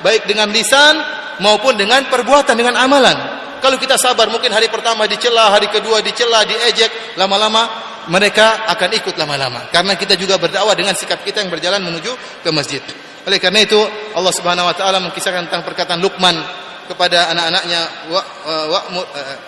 baik 0.07 0.31
dengan 0.31 0.55
lisan 0.55 1.03
maupun 1.43 1.75
dengan 1.75 2.07
perbuatan, 2.07 2.55
dengan 2.55 2.79
amalan. 2.79 3.40
Kalau 3.61 3.77
kita 3.77 4.01
sabar, 4.01 4.27
mungkin 4.33 4.51
hari 4.51 4.73
pertama 4.73 5.05
dicela, 5.05 5.53
hari 5.53 5.69
kedua 5.69 6.01
dicela, 6.01 6.43
diejek, 6.49 7.15
lama-lama 7.21 7.69
mereka 8.09 8.65
akan 8.73 8.91
ikut 8.97 9.15
lama-lama. 9.21 9.69
Karena 9.69 9.95
kita 9.95 10.17
juga 10.17 10.41
berdakwah 10.41 10.73
dengan 10.73 10.97
sikap 10.97 11.21
kita 11.21 11.45
yang 11.45 11.53
berjalan 11.53 11.85
menuju 11.85 12.43
ke 12.43 12.51
masjid. 12.51 12.81
Oleh 13.29 13.37
karena 13.37 13.61
itu 13.61 13.77
Allah 14.17 14.33
Subhanahu 14.33 14.65
wa 14.65 14.75
taala 14.75 14.97
mengkisahkan 15.05 15.53
tentang 15.53 15.63
perkataan 15.63 16.01
Luqman 16.01 16.41
kepada 16.89 17.29
anak-anaknya 17.31 17.81
wa 18.09 18.23
eh, 18.49 18.67
wa 18.67 18.81
eh, 19.15 19.39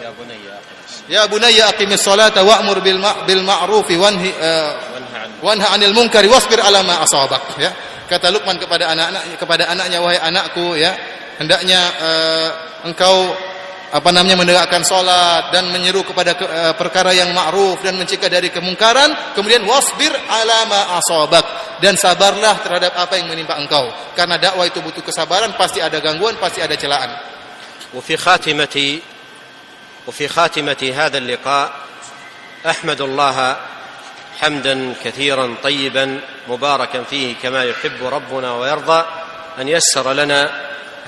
ya 0.00 0.10
ya 1.06 1.22
bunayya 1.30 1.70
aqimis 1.70 2.02
salata 2.02 2.42
wa'mur 2.42 2.82
bil 2.82 2.98
bil 3.28 3.42
ma'rufi 3.44 3.94
wanhi 3.94 4.32
eh, 4.34 4.70
wanha 5.44 5.70
'anil 5.70 5.94
munkari 5.94 6.26
wasbir 6.26 6.58
'ala 6.58 6.82
ma 6.82 7.04
asabak 7.06 7.60
ya 7.60 7.70
kata 8.10 8.34
Luqman 8.34 8.58
kepada 8.58 8.90
anak-anak 8.90 9.22
kepada 9.38 9.70
anaknya 9.70 10.02
wahai 10.02 10.18
anakku 10.18 10.74
ya 10.74 10.90
hendaknya 11.38 11.80
uh, 12.02 12.48
engkau 12.85 13.33
apa 13.95 14.09
namanya 14.11 14.35
menegakkan 14.43 14.83
salat 14.83 15.55
dan 15.55 15.71
menyeru 15.71 16.03
kepada 16.03 16.35
ke, 16.35 16.43
uh, 16.43 16.73
perkara 16.75 17.15
yang 17.15 17.31
ma'ruf 17.31 17.79
dan 17.79 17.95
mencegah 17.95 18.27
dari 18.27 18.51
kemungkaran, 18.51 19.37
kemudian 19.37 19.63
wasbir 19.63 20.11
'ala 20.11 20.59
ma 20.67 20.81
asabak 20.99 21.79
dan 21.79 21.95
sabarlah 21.95 22.59
terhadap 22.59 22.91
apa 22.97 23.15
yang 23.15 23.31
menimpa 23.31 23.55
engkau. 23.55 23.87
Karena 24.17 24.35
dakwah 24.35 24.67
itu 24.67 24.83
butuh 24.83 24.99
kesabaran, 25.05 25.55
pasti 25.55 25.79
ada 25.79 26.01
gangguan, 26.03 26.35
pasti 26.35 26.59
ada 26.59 26.75
celaan. 26.75 27.35
وفي 27.95 28.17
خاتمه 28.17 28.99
وفي 30.07 30.27
خاتمه 30.27 30.93
هذا 30.95 31.17
اللقاء 31.17 31.71
احمد 32.69 33.01
الله 33.01 33.57
حمدا 34.39 34.93
كثيرا 35.03 35.55
طيبا 35.63 36.19
مباركا 36.47 37.03
فيه 37.03 37.35
كما 37.43 37.63
يحب 37.63 38.03
ربنا 38.03 38.53
ويرضى 38.53 39.05
ان 39.59 39.67
يسر 39.67 40.13
لنا 40.13 40.51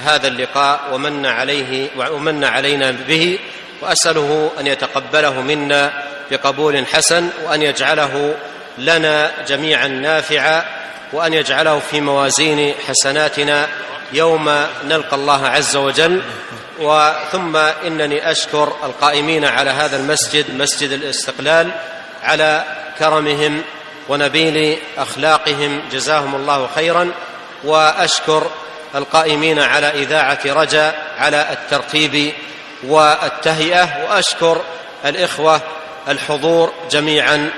هذا 0.05 0.29
اللقاء 0.29 0.81
ومن 0.93 1.27
عليه 1.27 1.89
ومن 1.97 2.45
علينا 2.45 2.91
به 2.91 3.39
وأسأله 3.83 4.51
أن 4.61 4.67
يتقبله 4.67 5.41
منا 5.41 5.93
بقبول 6.31 6.87
حسن 6.87 7.29
وأن 7.45 7.63
يجعله 7.63 8.35
لنا 8.79 9.33
جميعا 9.49 9.89
نافعا 9.89 10.65
وأن 11.13 11.35
يجعله 11.35 11.79
في 11.79 12.01
موازين 12.01 12.75
حسناتنا 12.89 13.69
يوم 14.13 14.67
نلقى 14.85 15.17
الله 15.17 15.47
عز 15.47 15.77
وجل. 15.77 16.23
وثم 16.79 17.57
إنني 17.57 18.31
أشكر 18.31 18.77
القائمين 18.85 19.45
على 19.45 19.71
هذا 19.71 19.97
المسجد 19.97 20.55
مسجد 20.55 20.93
الاستقلال 20.93 21.71
على 22.23 22.65
كرمهم 22.99 23.63
ونبيل 24.09 24.79
أخلاقهم 24.99 25.83
جزاهم 25.93 26.35
الله 26.35 26.69
خيرا. 26.75 27.11
وأشكر 27.65 28.51
القائمين 28.95 29.59
على 29.59 29.87
إذاعة 29.87 30.41
رجاء 30.47 31.15
على 31.19 31.47
الترتيب 31.53 32.33
والتهيئة 32.83 34.05
وأشكر 34.05 34.63
الإخوة 35.05 35.61
الحضور 36.09 36.73
جميعا 36.91 37.51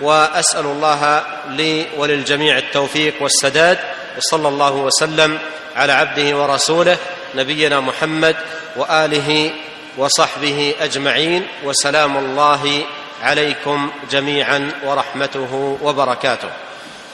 وأسأل 0.00 0.64
الله 0.64 1.24
لي 1.48 1.86
وللجميع 1.96 2.58
التوفيق 2.58 3.14
والسداد 3.20 3.78
وصلى 4.18 4.48
الله 4.48 4.72
وسلم 4.72 5.38
على 5.76 5.92
عبده 5.92 6.36
ورسوله 6.36 6.96
نبينا 7.34 7.80
محمد 7.80 8.36
وآله 8.76 9.50
وصحبه 9.98 10.74
أجمعين 10.80 11.46
وسلام 11.64 12.16
الله 12.16 12.84
عليكم 13.22 13.90
جميعا 14.10 14.70
ورحمته 14.84 15.78
وبركاته. 15.82 16.48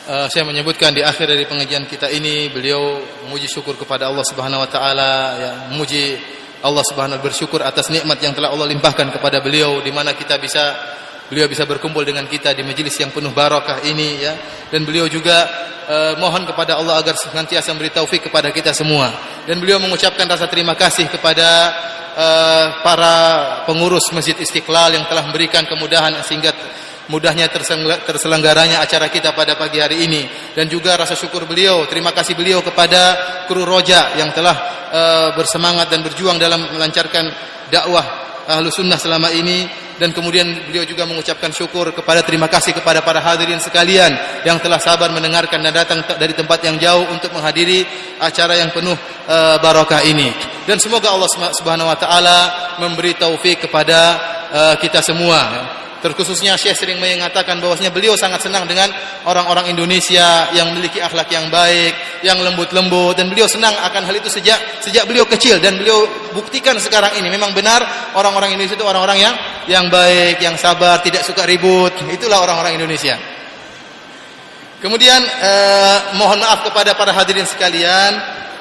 Uh, 0.08 0.24
saya 0.32 0.40
menyebutkan 0.40 0.96
di 0.96 1.04
akhir 1.04 1.28
dari 1.28 1.44
pengajian 1.44 1.84
kita 1.84 2.08
ini 2.08 2.48
beliau 2.48 2.96
memuji 3.28 3.44
syukur 3.44 3.76
kepada 3.76 4.08
Allah 4.08 4.24
Subhanahu 4.24 4.64
wa 4.64 4.70
taala 4.72 5.12
ya 5.36 5.50
memuji 5.68 6.16
Allah 6.64 6.80
Subhanahu 6.80 7.20
bersyukur 7.20 7.60
atas 7.60 7.92
nikmat 7.92 8.16
yang 8.24 8.32
telah 8.32 8.48
Allah 8.48 8.72
limpahkan 8.72 9.12
kepada 9.12 9.44
beliau 9.44 9.84
di 9.84 9.92
mana 9.92 10.16
kita 10.16 10.40
bisa 10.40 10.96
beliau 11.28 11.44
bisa 11.44 11.68
berkumpul 11.68 12.08
dengan 12.08 12.24
kita 12.24 12.56
di 12.56 12.64
majelis 12.64 12.96
yang 12.96 13.12
penuh 13.12 13.36
barakah 13.36 13.84
ini 13.84 14.24
ya. 14.24 14.32
Dan 14.72 14.88
beliau 14.88 15.12
juga 15.12 15.44
uh, 15.84 16.16
mohon 16.16 16.48
kepada 16.48 16.80
Allah 16.80 17.04
agar 17.04 17.12
senantiasa 17.12 17.68
memberi 17.76 17.92
taufik 17.92 18.32
kepada 18.32 18.48
kita 18.48 18.72
semua. 18.72 19.12
Dan 19.44 19.60
beliau 19.60 19.76
mengucapkan 19.76 20.24
rasa 20.24 20.48
terima 20.48 20.72
kasih 20.72 21.04
kepada 21.12 21.48
uh, 22.16 22.66
para 22.80 23.14
pengurus 23.68 24.08
Masjid 24.16 24.40
Istiqlal 24.40 24.96
yang 24.96 25.04
telah 25.04 25.28
memberikan 25.28 25.68
kemudahan 25.68 26.16
sehingga 26.24 26.56
mudahnya 27.08 27.48
terselenggaranya 28.04 28.84
acara 28.84 29.08
kita 29.08 29.32
pada 29.32 29.56
pagi 29.56 29.80
hari 29.80 30.04
ini. 30.04 30.28
Dan 30.54 30.68
juga 30.68 30.94
rasa 30.94 31.16
syukur 31.16 31.48
beliau 31.48 31.88
terima 31.88 32.12
kasih 32.12 32.36
beliau 32.36 32.60
kepada 32.60 33.16
kru 33.48 33.64
Roja 33.64 34.16
yang 34.16 34.30
telah 34.32 34.56
uh, 34.92 35.28
bersemangat 35.34 35.88
dan 35.88 36.04
berjuang 36.04 36.36
dalam 36.36 36.68
melancarkan 36.76 37.32
dakwah 37.72 38.04
ahlu 38.48 38.68
sunnah 38.72 39.00
selama 39.00 39.32
ini. 39.32 39.88
Dan 39.98 40.14
kemudian 40.14 40.46
beliau 40.70 40.86
juga 40.86 41.10
mengucapkan 41.10 41.50
syukur 41.50 41.90
kepada 41.90 42.22
terima 42.22 42.46
kasih 42.46 42.70
kepada 42.70 43.02
para 43.02 43.18
hadirin 43.18 43.58
sekalian 43.58 44.14
yang 44.46 44.62
telah 44.62 44.78
sabar 44.78 45.10
mendengarkan 45.10 45.58
dan 45.58 45.74
datang 45.74 46.06
dari 46.22 46.38
tempat 46.38 46.62
yang 46.62 46.78
jauh 46.78 47.02
untuk 47.10 47.34
menghadiri 47.34 47.82
acara 48.22 48.62
yang 48.62 48.70
penuh 48.70 48.94
uh, 49.26 49.58
barakah 49.58 50.06
ini. 50.06 50.30
Dan 50.70 50.78
semoga 50.78 51.10
Allah 51.10 51.26
Subhanahu 51.50 51.90
wa 51.90 51.98
taala 51.98 52.38
memberi 52.78 53.18
taufik 53.18 53.66
kepada 53.66 53.98
uh, 54.54 54.74
kita 54.78 55.02
semua 55.02 55.66
Terkhususnya 55.98 56.54
Syekh 56.54 56.78
sering 56.78 57.02
mengatakan 57.02 57.58
bahwasanya 57.58 57.90
beliau 57.90 58.14
sangat 58.14 58.46
senang 58.46 58.70
dengan 58.70 58.86
orang-orang 59.26 59.74
Indonesia 59.74 60.46
yang 60.54 60.70
memiliki 60.70 61.02
akhlak 61.02 61.26
yang 61.34 61.50
baik, 61.50 62.22
yang 62.22 62.38
lembut-lembut 62.38 63.18
dan 63.18 63.26
beliau 63.26 63.50
senang 63.50 63.74
akan 63.74 64.06
hal 64.06 64.14
itu 64.14 64.30
sejak 64.30 64.58
sejak 64.78 65.10
beliau 65.10 65.26
kecil 65.26 65.58
dan 65.58 65.74
beliau 65.74 66.06
buktikan 66.30 66.78
sekarang 66.78 67.18
ini 67.18 67.26
memang 67.26 67.50
benar 67.50 67.82
orang-orang 68.14 68.54
Indonesia 68.54 68.78
itu 68.78 68.86
orang-orang 68.86 69.18
yang 69.18 69.34
yang 69.66 69.84
baik, 69.90 70.38
yang 70.38 70.54
sabar, 70.54 71.02
tidak 71.02 71.26
suka 71.26 71.42
ribut. 71.42 71.90
Itulah 72.06 72.46
orang-orang 72.46 72.78
Indonesia. 72.78 73.18
Kemudian 74.78 75.18
eh, 75.18 75.98
mohon 76.14 76.38
maaf 76.38 76.62
kepada 76.62 76.94
para 76.94 77.10
hadirin 77.10 77.42
sekalian 77.42 78.14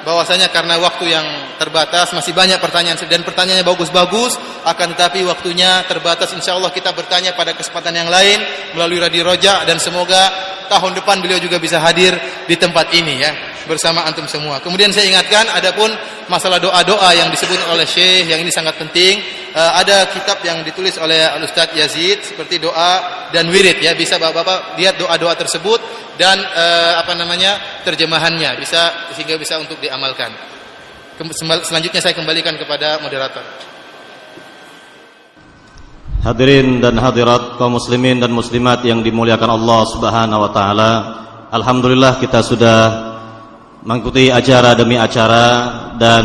bahwasanya 0.06 0.52
karena 0.52 0.78
waktu 0.78 1.10
yang 1.10 1.26
terbatas 1.58 2.14
masih 2.14 2.34
banyak 2.34 2.58
pertanyaan 2.62 2.98
dan 3.08 3.22
pertanyaannya 3.26 3.66
bagus-bagus 3.66 4.38
akan 4.62 4.94
tetapi 4.94 5.26
waktunya 5.26 5.82
terbatas. 5.86 6.30
Insya 6.34 6.54
Allah 6.54 6.70
kita 6.70 6.94
bertanya 6.94 7.34
pada 7.34 7.54
kesempatan 7.54 7.94
yang 7.94 8.10
lain 8.10 8.38
melalui 8.78 9.02
Radio 9.02 9.26
Roja 9.26 9.66
dan 9.66 9.82
semoga 9.82 10.30
tahun 10.68 10.98
depan 11.00 11.18
beliau 11.24 11.40
juga 11.40 11.56
bisa 11.56 11.80
hadir 11.80 12.14
di 12.44 12.54
tempat 12.54 12.92
ini 12.94 13.14
ya 13.18 13.32
bersama 13.66 14.06
antum 14.06 14.28
semua. 14.30 14.62
Kemudian 14.62 14.92
saya 14.94 15.08
ingatkan 15.08 15.48
adapun 15.50 15.90
masalah 16.28 16.60
doa-doa 16.60 17.10
yang 17.16 17.32
disebut 17.32 17.58
oleh 17.72 17.88
Syekh 17.88 18.28
yang 18.28 18.38
ini 18.44 18.52
sangat 18.52 18.76
penting 18.76 19.18
uh, 19.56 19.80
ada 19.80 20.06
kitab 20.12 20.38
yang 20.44 20.60
ditulis 20.62 20.94
oleh 21.00 21.24
Al 21.24 21.42
Yazid 21.74 22.22
seperti 22.22 22.60
doa 22.60 23.26
dan 23.32 23.48
wirid 23.48 23.80
ya 23.80 23.96
bisa 23.96 24.20
Bapak-bapak 24.20 24.76
lihat 24.78 25.00
doa-doa 25.00 25.34
tersebut 25.34 25.80
dan 26.20 26.38
uh, 26.38 27.00
apa 27.00 27.16
namanya 27.16 27.82
terjemahannya 27.82 28.60
bisa 28.60 29.10
sehingga 29.16 29.40
bisa 29.40 29.56
untuk 29.58 29.80
diamalkan. 29.80 30.30
Selanjutnya 31.66 31.98
saya 31.98 32.14
kembalikan 32.14 32.54
kepada 32.54 33.02
moderator. 33.02 33.42
Hadirin 36.18 36.82
dan 36.82 36.98
hadirat 36.98 37.58
kaum 37.58 37.78
muslimin 37.78 38.18
dan 38.18 38.34
muslimat 38.34 38.82
yang 38.82 39.06
dimuliakan 39.06 39.54
Allah 39.54 39.80
Subhanahu 39.86 40.44
wa 40.46 40.50
taala. 40.50 40.90
Alhamdulillah 41.48 42.18
kita 42.18 42.42
sudah 42.42 42.76
mengikuti 43.88 44.28
acara 44.28 44.76
demi 44.76 45.00
acara 45.00 45.44
dan 45.96 46.24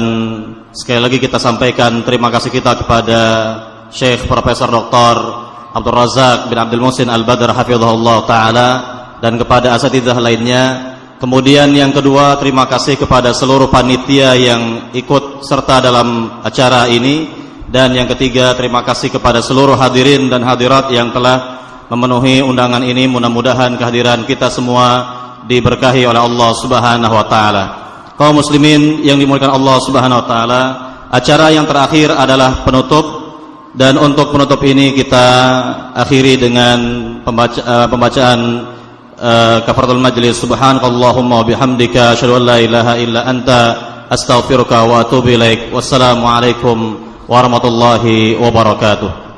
sekali 0.75 0.99
lagi 0.99 1.15
kita 1.15 1.39
sampaikan 1.39 2.03
terima 2.03 2.27
kasih 2.27 2.51
kita 2.51 2.75
kepada 2.83 3.21
Syekh 3.87 4.27
Profesor 4.27 4.67
Dr. 4.67 5.15
Abdul 5.71 5.95
Razak 5.95 6.51
bin 6.51 6.59
Abdul 6.59 6.83
Musin 6.83 7.07
Al-Badr 7.07 7.55
hafizahullah 7.55 8.17
taala 8.27 8.69
dan 9.23 9.39
kepada 9.39 9.79
asatidzah 9.79 10.19
lainnya. 10.19 10.91
Kemudian 11.23 11.71
yang 11.71 11.95
kedua 11.95 12.35
terima 12.35 12.67
kasih 12.67 12.99
kepada 12.99 13.31
seluruh 13.31 13.71
panitia 13.71 14.35
yang 14.35 14.91
ikut 14.91 15.47
serta 15.47 15.79
dalam 15.79 16.43
acara 16.43 16.91
ini 16.91 17.31
dan 17.71 17.95
yang 17.95 18.11
ketiga 18.11 18.51
terima 18.59 18.83
kasih 18.83 19.07
kepada 19.07 19.39
seluruh 19.39 19.79
hadirin 19.79 20.27
dan 20.27 20.43
hadirat 20.43 20.91
yang 20.91 21.15
telah 21.15 21.63
memenuhi 21.87 22.43
undangan 22.43 22.83
ini 22.83 23.07
mudah-mudahan 23.07 23.79
kehadiran 23.79 24.27
kita 24.27 24.51
semua 24.51 25.23
diberkahi 25.47 26.07
oleh 26.07 26.21
Allah 26.21 26.49
Subhanahu 26.55 27.13
wa 27.13 27.25
taala. 27.27 27.63
Kaum 28.13 28.39
muslimin 28.39 29.01
yang 29.01 29.17
dimuliakan 29.17 29.57
Allah 29.57 29.77
Subhanahu 29.83 30.21
wa 30.23 30.27
taala, 30.27 30.61
acara 31.09 31.49
yang 31.49 31.65
terakhir 31.65 32.13
adalah 32.13 32.61
penutup 32.61 33.05
dan 33.73 33.97
untuk 33.97 34.29
penutup 34.29 34.61
ini 34.61 34.93
kita 34.93 35.25
akhiri 35.97 36.37
dengan 36.37 36.77
pembaca, 37.25 37.57
uh, 37.65 37.87
pembacaan 37.89 38.39
uh, 39.17 39.57
kafaratul 39.65 39.97
majlis 39.97 40.37
subhanakallahumma 40.37 41.41
wa 41.41 41.45
bihamdika 41.45 42.13
asyhadu 42.13 42.37
an 42.37 42.43
la 42.53 42.57
ilaha 42.61 42.93
illa 43.01 43.25
anta 43.25 43.61
astaghfiruka 44.13 44.85
wa 44.85 45.01
atubu 45.01 45.33
ilaik. 45.33 45.73
Wassalamualaikum 45.73 47.01
warahmatullahi 47.25 48.37
wabarakatuh. 48.37 49.32